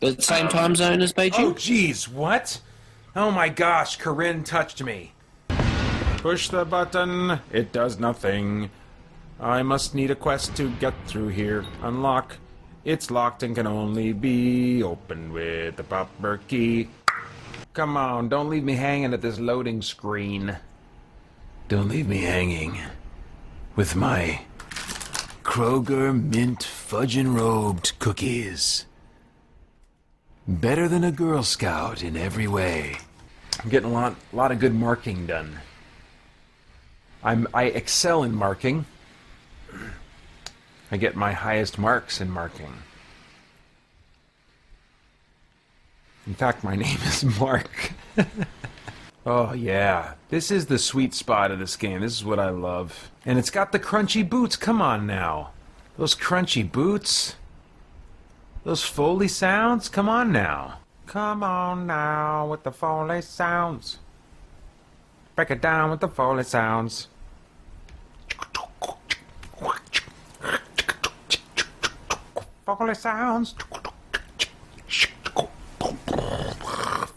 But 0.00 0.22
same 0.22 0.48
time 0.48 0.74
zone 0.74 1.02
as 1.02 1.12
Beijing? 1.12 1.38
Oh, 1.38 1.52
Beijing? 1.52 1.90
jeez, 1.90 2.08
what? 2.08 2.60
Oh 3.14 3.30
my 3.30 3.50
gosh, 3.50 3.96
Corinne 3.96 4.44
touched 4.44 4.82
me. 4.82 5.12
Push 6.18 6.48
the 6.48 6.64
button. 6.64 7.40
It 7.52 7.72
does 7.72 7.98
nothing. 7.98 8.70
I 9.38 9.62
must 9.62 9.94
need 9.94 10.10
a 10.10 10.14
quest 10.14 10.56
to 10.56 10.70
get 10.80 10.94
through 11.06 11.28
here. 11.28 11.64
Unlock. 11.82 12.38
It's 12.84 13.10
locked 13.10 13.42
and 13.42 13.54
can 13.54 13.66
only 13.66 14.14
be 14.14 14.82
opened 14.82 15.32
with 15.32 15.76
the 15.76 15.84
proper 15.84 16.40
key. 16.48 16.88
Come 17.74 17.96
on, 17.96 18.28
don't 18.30 18.48
leave 18.48 18.64
me 18.64 18.74
hanging 18.74 19.12
at 19.12 19.20
this 19.20 19.38
loading 19.38 19.82
screen. 19.82 20.56
Don't 21.68 21.88
leave 21.88 22.08
me 22.08 22.22
hanging 22.22 22.80
with 23.76 23.94
my 23.94 24.40
Kroger 25.44 26.12
mint 26.12 26.62
fudge 26.64 27.16
enrobed 27.16 27.98
cookies. 27.98 28.86
Better 30.50 30.88
than 30.88 31.04
a 31.04 31.12
Girl 31.12 31.44
Scout 31.44 32.02
in 32.02 32.16
every 32.16 32.48
way. 32.48 32.96
I'm 33.62 33.70
getting 33.70 33.88
a 33.88 33.92
lot, 33.92 34.16
lot 34.32 34.50
of 34.50 34.58
good 34.58 34.74
marking 34.74 35.24
done. 35.24 35.60
I'm, 37.22 37.46
I 37.54 37.66
excel 37.66 38.24
in 38.24 38.34
marking. 38.34 38.84
I 40.90 40.96
get 40.96 41.14
my 41.14 41.34
highest 41.34 41.78
marks 41.78 42.20
in 42.20 42.32
marking. 42.32 42.72
In 46.26 46.34
fact, 46.34 46.64
my 46.64 46.74
name 46.76 46.98
is 47.06 47.24
Mark. 47.38 47.92
oh, 49.24 49.52
yeah. 49.52 50.14
This 50.30 50.50
is 50.50 50.66
the 50.66 50.80
sweet 50.80 51.14
spot 51.14 51.52
of 51.52 51.60
this 51.60 51.76
game. 51.76 52.00
This 52.00 52.14
is 52.14 52.24
what 52.24 52.40
I 52.40 52.50
love. 52.50 53.12
And 53.24 53.38
it's 53.38 53.50
got 53.50 53.70
the 53.70 53.78
crunchy 53.78 54.28
boots. 54.28 54.56
Come 54.56 54.82
on 54.82 55.06
now. 55.06 55.52
Those 55.96 56.16
crunchy 56.16 56.70
boots. 56.70 57.36
Those 58.62 58.84
Foley 58.84 59.28
sounds. 59.28 59.88
Come 59.88 60.08
on 60.08 60.32
now. 60.32 60.78
Come 61.06 61.42
on 61.42 61.86
now 61.86 62.46
with 62.46 62.62
the 62.62 62.70
Foley 62.70 63.22
sounds. 63.22 63.98
Break 65.34 65.50
it 65.50 65.62
down 65.62 65.90
with 65.90 66.00
the 66.00 66.08
Foley 66.08 66.44
sounds. 66.44 67.08
Foley 72.66 72.94
sounds. 72.94 73.54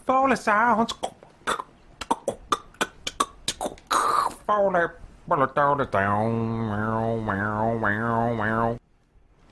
Foley 0.06 0.36
sounds. 0.36 0.94
Foley. 4.46 4.86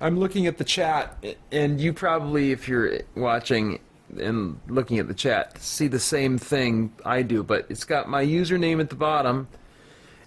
I'm 0.02 0.18
looking 0.18 0.48
at 0.48 0.58
the 0.58 0.64
chat, 0.64 1.24
and 1.52 1.80
you 1.80 1.92
probably, 1.92 2.50
if 2.50 2.66
you're 2.66 3.02
watching, 3.14 3.78
and 4.20 4.60
looking 4.68 4.98
at 4.98 5.06
the 5.06 5.14
chat 5.14 5.56
see 5.62 5.86
the 5.86 6.00
same 6.00 6.38
thing 6.38 6.92
I 7.04 7.22
do, 7.22 7.44
but 7.44 7.66
it's 7.68 7.84
got 7.84 8.08
my 8.08 8.26
username 8.26 8.80
at 8.80 8.90
the 8.90 8.96
bottom, 8.96 9.46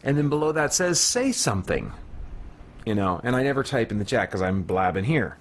and 0.02 0.18
then 0.18 0.30
below 0.30 0.54
that 0.54 0.74
says 0.74 1.00
say 1.00 1.34
something. 1.34 1.92
You 2.86 2.96
know, 2.96 3.20
and 3.24 3.36
I 3.36 3.44
never 3.44 3.64
type 3.64 3.92
in 3.92 4.00
the 4.00 4.06
chat 4.06 4.30
because 4.30 4.42
I'm 4.42 4.64
blabbing 4.64 5.04
here. 5.04 5.38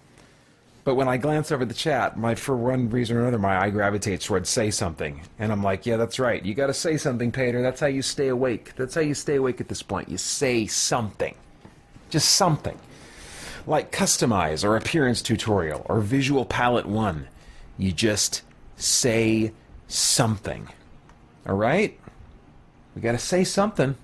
But 0.82 0.96
when 0.96 1.08
I 1.08 1.16
glance 1.16 1.52
over 1.52 1.64
the 1.64 1.72
chat, 1.72 2.18
my 2.18 2.34
for 2.34 2.56
one 2.56 2.90
reason 2.90 3.16
or 3.16 3.20
another, 3.20 3.38
my 3.38 3.56
eye 3.56 3.70
gravitates 3.70 4.26
towards 4.26 4.48
say 4.48 4.70
something, 4.70 5.22
and 5.38 5.52
I'm 5.52 5.62
like, 5.62 5.86
yeah, 5.86 5.96
that's 5.96 6.18
right. 6.18 6.44
You 6.44 6.54
got 6.54 6.66
to 6.66 6.74
say 6.74 6.96
something, 6.96 7.30
Paeter. 7.30 7.62
That's 7.62 7.80
how 7.80 7.86
you 7.86 8.02
stay 8.02 8.28
awake. 8.28 8.72
That's 8.74 8.96
how 8.96 9.00
you 9.00 9.14
stay 9.14 9.36
awake 9.36 9.60
at 9.60 9.68
this 9.68 9.82
point. 9.82 10.08
You 10.08 10.18
say 10.18 10.66
something, 10.66 11.36
just 12.10 12.32
something, 12.32 12.78
like 13.66 13.90
customize 13.92 14.64
or 14.64 14.76
appearance 14.76 15.22
tutorial 15.22 15.84
or 15.88 16.00
visual 16.00 16.44
palette 16.44 16.86
one. 16.86 17.28
You 17.78 17.92
just 17.92 18.42
say 18.76 19.52
something. 19.88 20.68
All 21.46 21.56
right? 21.56 21.98
We 22.94 23.02
got 23.02 23.12
to 23.12 23.18
say 23.18 23.44
something, 23.44 23.96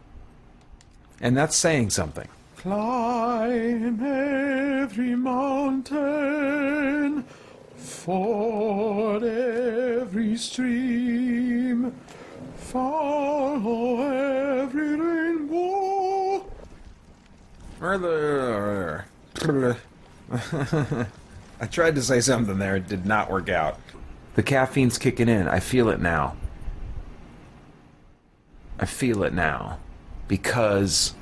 and 1.21 1.37
that's 1.37 1.57
saying 1.57 1.91
something. 1.91 2.29
Climb 2.57 4.03
every 4.05 5.15
mountain, 5.15 6.03
ford 7.77 9.23
every 9.23 10.37
stream, 10.37 11.95
follow 12.57 14.03
every 14.03 14.97
rainbow. 14.97 16.45
I 21.61 21.67
tried 21.71 21.95
to 21.95 22.03
say 22.03 22.21
something 22.21 22.59
there, 22.59 22.77
it 22.77 22.89
did 22.89 23.07
not 23.07 23.31
work 23.31 23.49
out. 23.49 23.79
The 24.35 24.43
caffeine's 24.43 24.99
kicking 24.99 25.29
in. 25.29 25.49
I 25.49 25.61
feel 25.61 25.89
it 25.89 26.01
now. 26.01 26.37
I 28.79 28.87
feel 28.87 29.23
it 29.23 29.33
now. 29.33 29.79
Because 30.29 31.15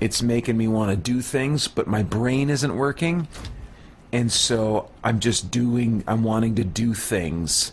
it's 0.00 0.22
making 0.22 0.56
me 0.56 0.68
want 0.68 0.90
to 0.90 0.96
do 0.96 1.20
things, 1.20 1.68
but 1.68 1.86
my 1.86 2.02
brain 2.02 2.50
isn't 2.50 2.76
working. 2.76 3.28
And 4.12 4.30
so 4.30 4.90
I'm 5.02 5.20
just 5.20 5.50
doing, 5.50 6.04
I'm 6.06 6.22
wanting 6.22 6.54
to 6.56 6.64
do 6.64 6.94
things 6.94 7.72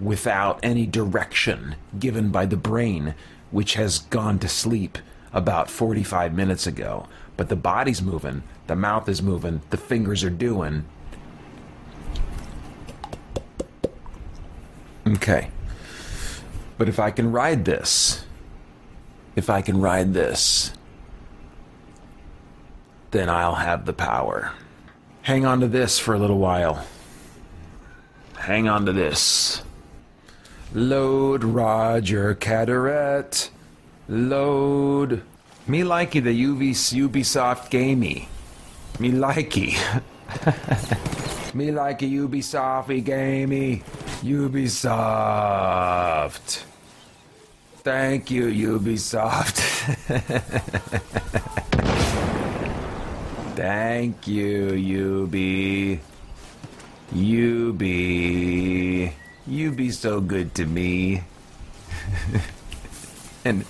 without 0.00 0.58
any 0.62 0.86
direction 0.86 1.76
given 1.98 2.30
by 2.30 2.46
the 2.46 2.56
brain, 2.56 3.14
which 3.50 3.74
has 3.74 4.00
gone 4.00 4.38
to 4.40 4.48
sleep 4.48 4.98
about 5.32 5.70
45 5.70 6.34
minutes 6.34 6.66
ago. 6.66 7.06
But 7.36 7.48
the 7.48 7.56
body's 7.56 8.02
moving, 8.02 8.42
the 8.66 8.76
mouth 8.76 9.08
is 9.08 9.22
moving, 9.22 9.60
the 9.70 9.76
fingers 9.76 10.24
are 10.24 10.30
doing. 10.30 10.84
Okay. 15.06 15.50
But 16.78 16.88
if 16.88 16.98
I 16.98 17.10
can 17.10 17.30
ride 17.30 17.64
this, 17.64 18.24
if 19.36 19.50
I 19.50 19.62
can 19.62 19.80
ride 19.80 20.14
this, 20.14 20.72
then 23.10 23.28
I'll 23.28 23.54
have 23.54 23.84
the 23.84 23.92
power. 23.92 24.52
Hang 25.22 25.46
on 25.46 25.60
to 25.60 25.68
this 25.68 25.98
for 25.98 26.14
a 26.14 26.18
little 26.18 26.38
while. 26.38 26.84
Hang 28.36 28.68
on 28.68 28.86
to 28.86 28.92
this. 28.92 29.62
Load 30.74 31.44
Roger 31.44 32.34
Caderet. 32.34 33.50
Load. 34.08 35.22
Me 35.66 35.80
likey 35.80 36.22
the 36.22 36.44
UV 36.44 36.70
Ubisoft 36.72 37.70
gamey. 37.70 38.28
Me 39.00 39.10
likey. 39.10 39.74
Me 41.54 41.66
likey 41.68 42.10
Ubisofty 42.12 43.04
gamey. 43.04 43.82
Ubisoft. 44.22 45.34
Thank 47.82 48.30
you, 48.30 48.78
Ubisoft. 48.78 49.58
Thank 53.56 54.26
you, 54.26 55.26
UB. 55.26 55.34
UB. 57.12 57.82
You 59.46 59.72
be 59.72 59.90
so 59.90 60.20
good 60.20 60.54
to 60.54 60.66
me. 60.66 61.22
and 63.44 63.64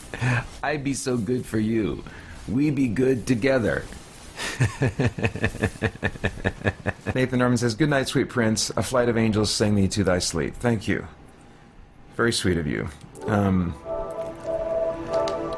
I 0.62 0.76
be 0.76 0.94
so 0.94 1.16
good 1.16 1.44
for 1.44 1.58
you. 1.58 2.04
We 2.46 2.70
be 2.70 2.88
good 2.88 3.26
together. 3.26 3.84
Nathan 7.14 7.38
Norman 7.38 7.56
says, 7.56 7.74
Good 7.74 7.88
night, 7.88 8.08
sweet 8.08 8.28
prince. 8.28 8.70
A 8.70 8.82
flight 8.82 9.08
of 9.08 9.16
angels 9.16 9.50
sing 9.50 9.74
thee 9.74 9.88
to 9.88 10.04
thy 10.04 10.18
sleep. 10.18 10.54
Thank 10.56 10.88
you. 10.88 11.06
Very 12.16 12.32
sweet 12.32 12.58
of 12.58 12.66
you. 12.66 12.88
Um, 13.26 13.74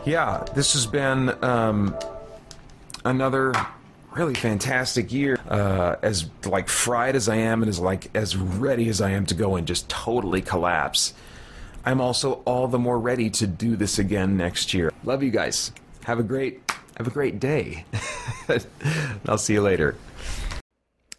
yeah, 0.05 0.45
this 0.55 0.75
has 0.75 0.87
been 0.87 1.43
um, 1.45 1.97
another 3.05 3.53
really 4.13 4.35
fantastic 4.35 5.13
year. 5.13 5.39
Uh, 5.49 5.97
as 6.03 6.29
like 6.45 6.69
fried 6.69 7.17
as 7.17 7.29
I 7.29 7.37
am, 7.37 7.63
and 7.63 7.69
as 7.69 7.79
like 7.79 8.11
as 8.15 8.37
ready 8.37 8.89
as 8.89 9.01
I 9.01 9.11
am 9.11 9.27
to 9.27 9.35
go 9.35 9.57
and 9.57 9.67
just 9.67 9.89
totally 9.89 10.43
collapse. 10.43 11.15
I'm 11.85 12.01
also 12.01 12.43
all 12.45 12.67
the 12.67 12.79
more 12.79 12.99
ready 12.99 13.31
to 13.31 13.47
do 13.47 13.77
this 13.77 13.99
again 13.99 14.37
next 14.37 14.75
year. 14.75 14.93
Love 15.05 15.23
you 15.23 15.31
guys. 15.31 15.71
Have 16.05 16.19
a 16.19 16.25
great 16.25 16.61
have 16.97 17.07
a 17.07 17.11
great 17.11 17.39
day. 17.39 17.85
I'll 19.29 19.39
see 19.39 19.55
you 19.55 19.63
later. 19.63 19.97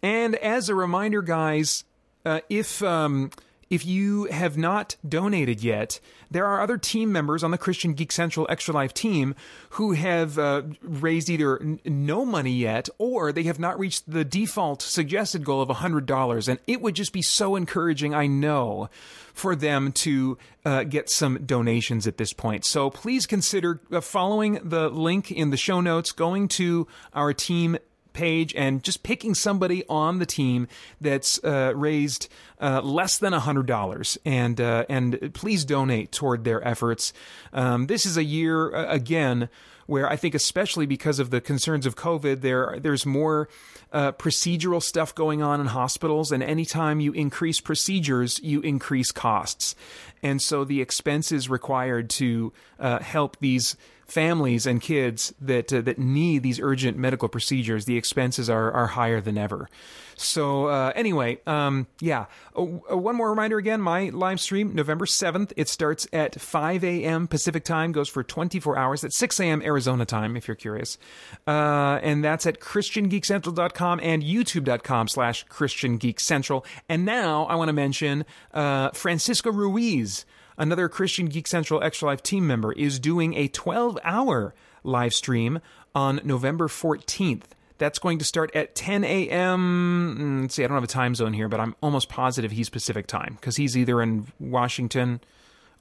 And 0.02 0.36
as 0.36 0.68
a 0.68 0.74
reminder, 0.74 1.22
guys, 1.22 1.84
uh, 2.24 2.40
if 2.48 2.82
um, 2.82 3.30
if 3.70 3.84
you 3.84 4.24
have 4.24 4.56
not 4.56 4.96
donated 5.06 5.62
yet, 5.62 6.00
there 6.30 6.46
are 6.46 6.60
other 6.60 6.78
team 6.78 7.12
members 7.12 7.42
on 7.42 7.50
the 7.50 7.58
Christian 7.58 7.94
Geek 7.94 8.12
Central 8.12 8.46
Extra 8.48 8.74
Life 8.74 8.92
team 8.94 9.34
who 9.70 9.92
have 9.92 10.38
uh, 10.38 10.62
raised 10.82 11.30
either 11.30 11.60
n- 11.60 11.80
no 11.84 12.24
money 12.24 12.52
yet 12.52 12.88
or 12.98 13.32
they 13.32 13.44
have 13.44 13.58
not 13.58 13.78
reached 13.78 14.10
the 14.10 14.24
default 14.24 14.82
suggested 14.82 15.44
goal 15.44 15.62
of 15.62 15.68
$100. 15.68 16.48
And 16.48 16.58
it 16.66 16.80
would 16.80 16.94
just 16.94 17.12
be 17.12 17.22
so 17.22 17.56
encouraging, 17.56 18.14
I 18.14 18.26
know, 18.26 18.88
for 19.32 19.54
them 19.54 19.92
to 19.92 20.36
uh, 20.64 20.84
get 20.84 21.08
some 21.08 21.44
donations 21.46 22.06
at 22.06 22.18
this 22.18 22.32
point. 22.32 22.64
So 22.64 22.90
please 22.90 23.26
consider 23.26 23.80
uh, 23.90 24.00
following 24.00 24.60
the 24.62 24.88
link 24.88 25.30
in 25.30 25.50
the 25.50 25.56
show 25.56 25.80
notes, 25.80 26.12
going 26.12 26.48
to 26.48 26.86
our 27.14 27.32
team 27.32 27.78
page 28.18 28.52
and 28.56 28.82
just 28.82 29.02
picking 29.02 29.34
somebody 29.34 29.84
on 29.88 30.18
the 30.18 30.26
team 30.26 30.66
that's 31.00 31.42
uh, 31.44 31.72
raised 31.74 32.28
uh, 32.60 32.80
less 32.82 33.18
than 33.18 33.32
hundred 33.32 33.66
dollars, 33.66 34.18
and 34.24 34.60
uh, 34.60 34.84
and 34.88 35.30
please 35.32 35.64
donate 35.64 36.10
toward 36.10 36.42
their 36.42 36.66
efforts. 36.66 37.12
Um, 37.52 37.86
this 37.86 38.04
is 38.04 38.16
a 38.16 38.24
year 38.24 38.74
uh, 38.74 38.92
again 38.92 39.48
where 39.86 40.10
I 40.10 40.16
think, 40.16 40.34
especially 40.34 40.84
because 40.84 41.18
of 41.18 41.30
the 41.30 41.40
concerns 41.40 41.86
of 41.86 41.94
COVID, 41.96 42.40
there 42.40 42.78
there's 42.80 43.06
more 43.06 43.48
uh, 43.92 44.12
procedural 44.12 44.82
stuff 44.82 45.14
going 45.14 45.40
on 45.40 45.60
in 45.60 45.66
hospitals, 45.68 46.32
and 46.32 46.42
anytime 46.42 47.00
you 47.00 47.12
increase 47.12 47.60
procedures, 47.60 48.40
you 48.42 48.60
increase 48.60 49.12
costs, 49.12 49.76
and 50.22 50.42
so 50.42 50.64
the 50.64 50.82
expenses 50.82 51.48
required 51.48 52.10
to 52.10 52.52
uh, 52.80 52.98
help 52.98 53.36
these 53.40 53.76
families 54.08 54.66
and 54.66 54.80
kids 54.80 55.34
that 55.40 55.72
uh, 55.72 55.82
that 55.82 55.98
need 55.98 56.42
these 56.42 56.58
urgent 56.58 56.96
medical 56.96 57.28
procedures, 57.28 57.84
the 57.84 57.96
expenses 57.96 58.50
are 58.50 58.72
are 58.72 58.88
higher 58.88 59.20
than 59.20 59.38
ever. 59.38 59.68
So 60.16 60.66
uh, 60.66 60.92
anyway, 60.96 61.38
um, 61.46 61.86
yeah. 62.00 62.26
Uh, 62.58 62.96
one 62.96 63.14
more 63.14 63.30
reminder 63.30 63.58
again: 63.58 63.80
my 63.80 64.08
live 64.08 64.40
stream 64.40 64.74
November 64.74 65.06
seventh. 65.06 65.52
It 65.56 65.68
starts 65.68 66.08
at 66.12 66.40
5 66.40 66.82
a.m. 66.82 67.28
Pacific 67.28 67.64
time, 67.64 67.92
goes 67.92 68.08
for 68.08 68.24
24 68.24 68.76
hours. 68.76 69.04
At 69.04 69.12
6 69.12 69.38
a.m. 69.40 69.62
Arizona 69.62 70.04
time, 70.04 70.36
if 70.36 70.48
you're 70.48 70.56
curious, 70.56 70.98
uh, 71.46 72.00
and 72.02 72.24
that's 72.24 72.46
at 72.46 72.60
ChristianGeekCentral.com 72.60 74.00
and 74.02 74.22
YouTube.com/slash 74.22 75.46
ChristianGeekCentral. 75.46 76.64
And 76.88 77.04
now 77.04 77.44
I 77.44 77.54
want 77.54 77.68
to 77.68 77.74
mention 77.74 78.24
uh, 78.52 78.90
Francisco 78.90 79.52
Ruiz 79.52 80.24
another 80.58 80.88
Christian 80.88 81.26
Geek 81.26 81.46
Central 81.46 81.82
Extra 81.82 82.08
Life 82.08 82.22
team 82.22 82.46
member, 82.46 82.72
is 82.72 82.98
doing 82.98 83.34
a 83.34 83.48
12 83.48 83.98
hour 84.04 84.54
live 84.84 85.14
stream 85.14 85.60
on 85.94 86.20
November 86.24 86.68
14th. 86.68 87.44
That's 87.78 87.98
going 88.00 88.18
to 88.18 88.24
start 88.24 88.54
at 88.54 88.74
10 88.74 89.04
a.m. 89.04 90.16
Mm, 90.18 90.42
let's 90.42 90.54
see, 90.56 90.64
I 90.64 90.66
don't 90.66 90.76
have 90.76 90.84
a 90.84 90.88
time 90.88 91.14
zone 91.14 91.32
here, 91.32 91.48
but 91.48 91.60
I'm 91.60 91.76
almost 91.80 92.08
positive 92.08 92.50
he's 92.50 92.68
Pacific 92.68 93.06
time 93.06 93.36
because 93.40 93.56
he's 93.56 93.76
either 93.76 94.02
in 94.02 94.26
Washington 94.40 95.20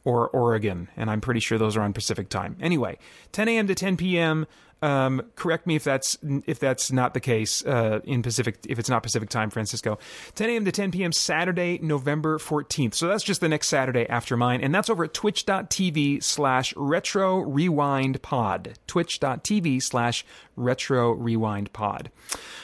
or 0.04 0.30
Oregon, 0.30 0.88
and 0.96 1.10
I'm 1.10 1.20
pretty 1.20 1.40
sure 1.40 1.58
those 1.58 1.76
are 1.76 1.82
on 1.82 1.92
Pacific 1.92 2.30
time. 2.30 2.56
Anyway, 2.62 2.98
10 3.34 3.50
a.m. 3.50 3.68
to 3.68 3.76
10 3.76 3.98
p.m. 3.98 4.48
Um, 4.82 5.24
correct 5.36 5.66
me 5.66 5.76
if 5.76 5.84
that's 5.84 6.18
if 6.46 6.60
that's 6.60 6.92
not 6.92 7.14
the 7.14 7.20
case 7.20 7.66
uh, 7.66 8.00
in 8.04 8.22
Pacific 8.22 8.58
if 8.68 8.78
it's 8.78 8.90
not 8.90 9.04
Pacific 9.04 9.30
time, 9.30 9.50
Francisco. 9.50 9.98
10 10.36 10.50
a.m. 10.50 10.66
to 10.66 10.72
10 10.72 10.92
p.m. 10.92 11.12
Saturday, 11.12 11.80
November 11.82 12.38
14th. 12.38 12.94
So 12.94 13.08
that's 13.08 13.24
just 13.24 13.42
the 13.42 13.50
next 13.50 13.70
Saturday 13.70 14.08
after 14.08 14.38
mine, 14.38 14.62
and 14.62 14.74
that's 14.74 14.90
over 14.90 15.06
at 15.06 15.14
twitch.tv 15.14 16.24
slash 16.24 16.74
retro 16.76 17.40
rewind 17.40 18.22
pod. 18.22 18.78
Twitch.tv 18.86 19.82
slash 19.82 20.24
retro 20.56 21.12
rewind 21.12 21.72
pod. 21.72 22.12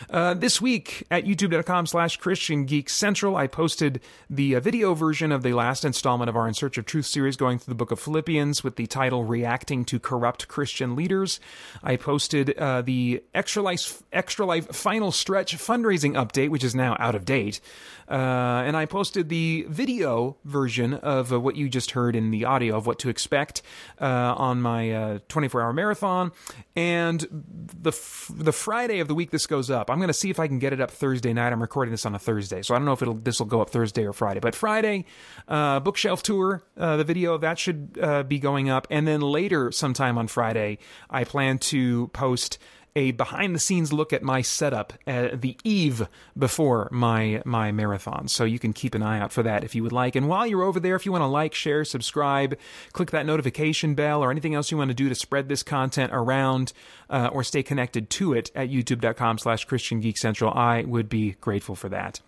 Uh, 0.10 0.34
this 0.34 0.60
week 0.60 1.06
at 1.10 1.26
youtube.com 1.26 1.86
slash 1.86 2.18
Christian 2.18 2.66
Geek 2.66 2.90
Central, 2.90 3.36
I 3.36 3.48
posted 3.48 4.02
the 4.30 4.56
uh, 4.56 4.60
video 4.60 4.94
version 4.94 5.32
of 5.32 5.44
the 5.44 5.54
last 5.54 5.86
installment 5.86 6.28
of 6.30 6.36
our 6.36 6.48
In 6.48 6.54
Search 6.54 6.78
of 6.78 6.86
Truth 6.86 7.06
series 7.06 7.38
going 7.38 7.60
through 7.60 7.72
the 7.72 7.78
book 7.78 7.92
of 7.92 8.00
Philippians 8.00 8.64
with 8.64 8.76
the 8.76 8.88
title 8.88 9.24
Reacting 9.24 9.86
to 9.86 10.00
Corrupt 10.00 10.48
Christian 10.48 10.96
Leaders. 10.96 11.40
I 11.84 11.96
posted 12.04 12.58
uh, 12.58 12.82
the 12.82 13.24
Extra 13.34 13.64
Life, 13.64 14.04
Extra 14.12 14.46
Life 14.46 14.68
Final 14.76 15.14
Stretch 15.14 15.56
fundraising 15.56 16.16
update, 16.16 16.50
which 16.50 16.64
is 16.64 16.76
now 16.76 16.98
out 17.00 17.16
of 17.16 17.24
date. 17.24 17.62
Uh, 18.14 18.62
and 18.68 18.78
I 18.78 18.86
posted 18.86 19.30
the 19.30 19.66
video 19.68 20.38
version 20.46 20.94
of 20.94 21.34
uh, 21.34 21.40
what 21.40 21.56
you 21.56 21.68
just 21.68 21.92
heard 21.92 22.16
in 22.16 22.30
the 22.30 22.46
audio 22.46 22.78
of 22.78 22.86
what 22.86 23.00
to 23.00 23.10
expect 23.10 23.64
uh, 24.00 24.06
on 24.38 24.62
my 24.62 25.20
24 25.30 25.64
hour 25.64 25.74
marathon. 25.74 26.32
And 26.76 27.26
the 27.82 27.90
f- 27.90 28.30
the 28.32 28.52
Friday 28.52 29.00
of 29.00 29.08
the 29.08 29.16
week 29.16 29.32
this 29.32 29.48
goes 29.48 29.72
up, 29.72 29.90
I'm 29.90 29.98
going 29.98 30.10
to 30.10 30.14
see 30.14 30.30
if 30.30 30.40
I 30.40 30.48
can 30.48 30.60
get 30.60 30.74
it 30.74 30.80
up 30.80 30.92
Thursday 30.92 31.34
night. 31.34 31.52
I'm 31.52 31.62
recording 31.62 31.92
this 31.92 32.06
on 32.06 32.14
a 32.14 32.20
Thursday, 32.20 32.62
so 32.62 32.76
I 32.76 32.78
don't 32.78 32.86
know 32.86 32.94
if 32.94 33.02
it'll 33.02 33.16
this 33.16 33.40
will 33.40 33.48
go 33.48 33.62
up 33.62 33.72
Thursday 33.72 34.06
or 34.06 34.14
Friday. 34.14 34.40
But 34.40 34.54
Friday, 34.54 35.06
uh, 35.48 35.80
bookshelf 35.80 36.22
tour, 36.22 36.62
uh, 36.78 36.98
the 36.98 37.04
video 37.04 37.34
of 37.34 37.42
that 37.42 37.58
should 37.58 37.98
uh, 38.00 38.22
be 38.22 38.38
going 38.38 38.70
up, 38.70 38.86
and 38.92 39.08
then 39.08 39.22
later, 39.22 39.72
sometime 39.72 40.20
on 40.20 40.28
Friday, 40.28 40.78
I 41.10 41.24
plan 41.24 41.58
to 41.60 42.10
post 42.10 42.60
a 42.96 43.12
behind 43.12 43.56
the 43.56 43.60
scenes 43.60 43.92
look 43.92 44.14
at 44.14 44.24
my 44.24 44.42
setup 44.42 44.94
at 45.08 45.42
the 45.42 45.58
eve 45.64 46.08
before 46.38 46.90
my 46.92 47.42
my 47.46 47.72
marathon. 47.72 48.28
So 48.28 48.44
you 48.44 48.60
can 48.60 48.74
keep 48.74 48.96
an 48.96 49.02
eye 49.02 49.20
out 49.20 49.32
for 49.32 49.44
that 49.44 49.64
if 49.64 49.76
you 49.76 49.84
would 49.84 49.92
like. 49.92 50.16
And 50.16 50.28
while 50.28 50.46
you're 50.46 50.64
over 50.64 50.80
there, 50.80 50.96
if 50.96 51.06
you 51.06 51.12
want 51.12 51.24
to 51.24 51.28
like, 51.28 51.54
share, 51.54 51.84
subscribe, 51.86 52.58
click 52.92 53.12
that 53.12 53.26
notification 53.26 53.96
bell 53.96 54.24
or 54.24 54.32
anything 54.32 54.56
else 54.56 54.72
you 54.72 54.78
want 54.78 54.90
to 54.90 54.96
do 54.96 55.10
to 55.10 55.16
spread 55.16 55.50
this 55.50 55.64
content 55.64 56.12
around 56.14 56.74
uh, 57.10 57.30
or 57.32 57.44
stay 57.44 57.64
connected 57.64 58.10
to 58.10 58.34
it 58.34 58.52
at 58.56 58.70
youtube.com 58.70 59.38
slash 59.38 59.66
Christian 59.66 60.00
Geek 60.00 60.18
Central, 60.18 60.52
I 60.54 60.84
would 60.84 61.10
be 61.10 61.32
grateful 61.42 61.76
for 61.76 61.90
that. 61.90 62.22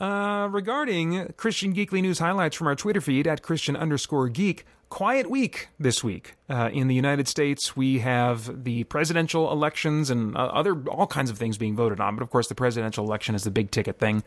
Uh, 0.00 0.48
regarding 0.50 1.32
Christian 1.36 1.74
Geekly 1.74 2.02
News 2.02 2.18
highlights 2.18 2.56
from 2.56 2.66
our 2.66 2.74
Twitter 2.74 3.00
feed 3.00 3.26
at 3.26 3.42
Christian 3.42 3.76
underscore 3.76 4.28
geek, 4.28 4.64
quiet 4.88 5.28
week 5.28 5.68
this 5.78 6.02
week. 6.04 6.34
Uh, 6.48 6.70
in 6.72 6.86
the 6.86 6.94
United 6.94 7.26
States, 7.26 7.76
we 7.76 7.98
have 7.98 8.62
the 8.64 8.84
presidential 8.84 9.50
elections 9.50 10.10
and 10.10 10.36
uh, 10.36 10.40
other 10.40 10.80
all 10.88 11.06
kinds 11.06 11.28
of 11.28 11.36
things 11.36 11.58
being 11.58 11.74
voted 11.74 11.98
on. 11.98 12.14
But 12.14 12.22
of 12.22 12.30
course, 12.30 12.46
the 12.46 12.54
presidential 12.54 13.04
election 13.04 13.34
is 13.34 13.42
the 13.42 13.50
big 13.50 13.72
ticket 13.72 13.98
thing. 13.98 14.22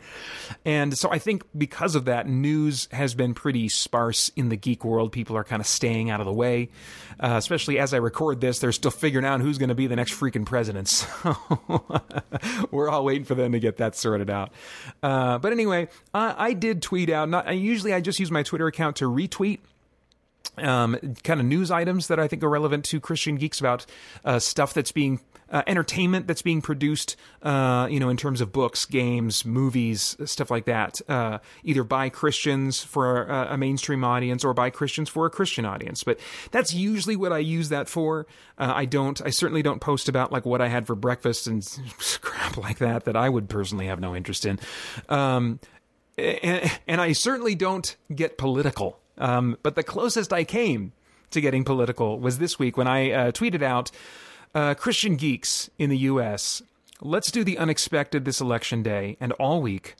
And 0.66 0.96
so 0.96 1.10
I 1.10 1.18
think 1.18 1.44
because 1.56 1.94
of 1.94 2.04
that, 2.04 2.28
news 2.28 2.88
has 2.92 3.14
been 3.14 3.32
pretty 3.32 3.70
sparse 3.70 4.30
in 4.36 4.50
the 4.50 4.56
geek 4.56 4.84
world. 4.84 5.12
People 5.12 5.34
are 5.36 5.44
kind 5.44 5.60
of 5.60 5.66
staying 5.66 6.10
out 6.10 6.20
of 6.20 6.26
the 6.26 6.32
way. 6.32 6.68
Uh, 7.18 7.36
especially 7.36 7.78
as 7.78 7.94
I 7.94 7.98
record 7.98 8.40
this, 8.40 8.58
they're 8.58 8.72
still 8.72 8.90
figuring 8.90 9.24
out 9.24 9.40
who's 9.40 9.56
going 9.56 9.70
to 9.70 9.74
be 9.74 9.86
the 9.86 9.96
next 9.96 10.12
freaking 10.12 10.46
president. 10.46 10.80
So 11.00 11.36
we're 12.70 12.88
all 12.88 13.04
waiting 13.04 13.24
for 13.24 13.34
them 13.34 13.52
to 13.52 13.60
get 13.60 13.78
that 13.78 13.94
sorted 13.94 14.30
out. 14.30 14.52
Uh, 15.02 15.38
but 15.38 15.52
anyway, 15.52 15.88
I, 16.12 16.34
I 16.48 16.52
did 16.52 16.82
tweet 16.82 17.10
out. 17.10 17.28
Not 17.28 17.54
usually 17.56 17.92
I 17.92 18.00
just 18.00 18.18
use 18.18 18.30
my 18.30 18.42
Twitter 18.42 18.66
account 18.66 18.96
to 18.96 19.04
retweet 19.06 19.60
um, 20.58 20.96
kind 21.24 21.40
of 21.40 21.46
news 21.46 21.70
items 21.70 22.08
that 22.08 22.18
I 22.18 22.28
think 22.28 22.42
are 22.42 22.48
relevant 22.48 22.84
to 22.86 23.00
Christian 23.00 23.36
geeks 23.36 23.60
about 23.60 23.86
uh, 24.24 24.38
stuff 24.38 24.74
that's 24.74 24.92
being 24.92 25.20
uh, 25.50 25.62
entertainment 25.66 26.26
that's 26.26 26.42
being 26.42 26.62
produced, 26.62 27.16
uh, 27.42 27.88
you 27.90 27.98
know, 27.98 28.08
in 28.08 28.16
terms 28.16 28.40
of 28.40 28.52
books, 28.52 28.84
games, 28.84 29.44
movies, 29.44 30.16
stuff 30.24 30.50
like 30.50 30.64
that, 30.66 31.00
uh, 31.08 31.38
either 31.64 31.82
by 31.82 32.08
Christians 32.08 32.82
for 32.82 33.24
a, 33.24 33.54
a, 33.54 33.56
mainstream 33.56 34.04
audience 34.04 34.44
or 34.44 34.54
by 34.54 34.70
Christians 34.70 35.08
for 35.08 35.26
a 35.26 35.30
Christian 35.30 35.64
audience. 35.64 36.04
But 36.04 36.20
that's 36.52 36.72
usually 36.72 37.16
what 37.16 37.32
I 37.32 37.38
use 37.38 37.68
that 37.70 37.88
for. 37.88 38.26
Uh, 38.58 38.72
I 38.74 38.84
don't, 38.84 39.20
I 39.24 39.30
certainly 39.30 39.62
don't 39.62 39.80
post 39.80 40.08
about 40.08 40.30
like 40.30 40.44
what 40.44 40.60
I 40.60 40.68
had 40.68 40.86
for 40.86 40.94
breakfast 40.94 41.46
and 41.46 41.66
crap 42.20 42.56
like 42.56 42.78
that 42.78 43.04
that 43.06 43.16
I 43.16 43.28
would 43.28 43.48
personally 43.48 43.86
have 43.86 43.98
no 43.98 44.14
interest 44.14 44.46
in. 44.46 44.60
Um, 45.08 45.58
and, 46.16 46.70
and 46.86 47.00
I 47.00 47.12
certainly 47.12 47.54
don't 47.54 47.96
get 48.14 48.38
political. 48.38 49.00
Um, 49.18 49.56
but 49.62 49.74
the 49.74 49.82
closest 49.82 50.32
I 50.32 50.44
came 50.44 50.92
to 51.30 51.40
getting 51.40 51.64
political 51.64 52.18
was 52.18 52.38
this 52.38 52.58
week 52.58 52.76
when 52.76 52.86
I 52.86 53.10
uh, 53.10 53.32
tweeted 53.32 53.62
out 53.62 53.90
uh, 54.54 54.74
Christian 54.74 55.16
geeks 55.16 55.70
in 55.78 55.90
the 55.90 55.98
U.S. 55.98 56.62
Let's 57.00 57.30
do 57.30 57.44
the 57.44 57.58
unexpected 57.58 58.24
this 58.24 58.40
election 58.40 58.82
day 58.82 59.16
and 59.20 59.32
all 59.32 59.62
week 59.62 59.94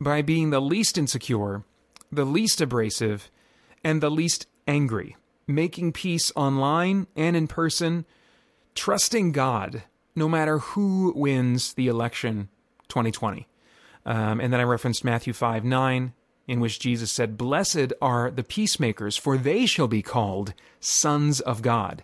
by 0.00 0.22
being 0.22 0.50
the 0.50 0.60
least 0.60 0.96
insecure, 0.96 1.64
the 2.10 2.24
least 2.24 2.60
abrasive, 2.60 3.30
and 3.84 4.00
the 4.00 4.10
least 4.10 4.46
angry, 4.66 5.16
making 5.46 5.92
peace 5.92 6.32
online 6.36 7.06
and 7.16 7.36
in 7.36 7.46
person, 7.46 8.04
trusting 8.74 9.32
God 9.32 9.82
no 10.14 10.28
matter 10.28 10.58
who 10.58 11.12
wins 11.14 11.74
the 11.74 11.88
election 11.88 12.48
2020. 12.88 13.46
Um, 14.06 14.40
and 14.40 14.52
then 14.52 14.60
I 14.60 14.64
referenced 14.64 15.04
Matthew 15.04 15.32
5 15.32 15.64
9, 15.64 16.12
in 16.50 16.58
which 16.58 16.80
Jesus 16.80 17.12
said, 17.12 17.38
Blessed 17.38 17.92
are 18.02 18.28
the 18.28 18.42
peacemakers, 18.42 19.16
for 19.16 19.38
they 19.38 19.66
shall 19.66 19.86
be 19.86 20.02
called 20.02 20.52
sons 20.80 21.38
of 21.38 21.62
God. 21.62 22.02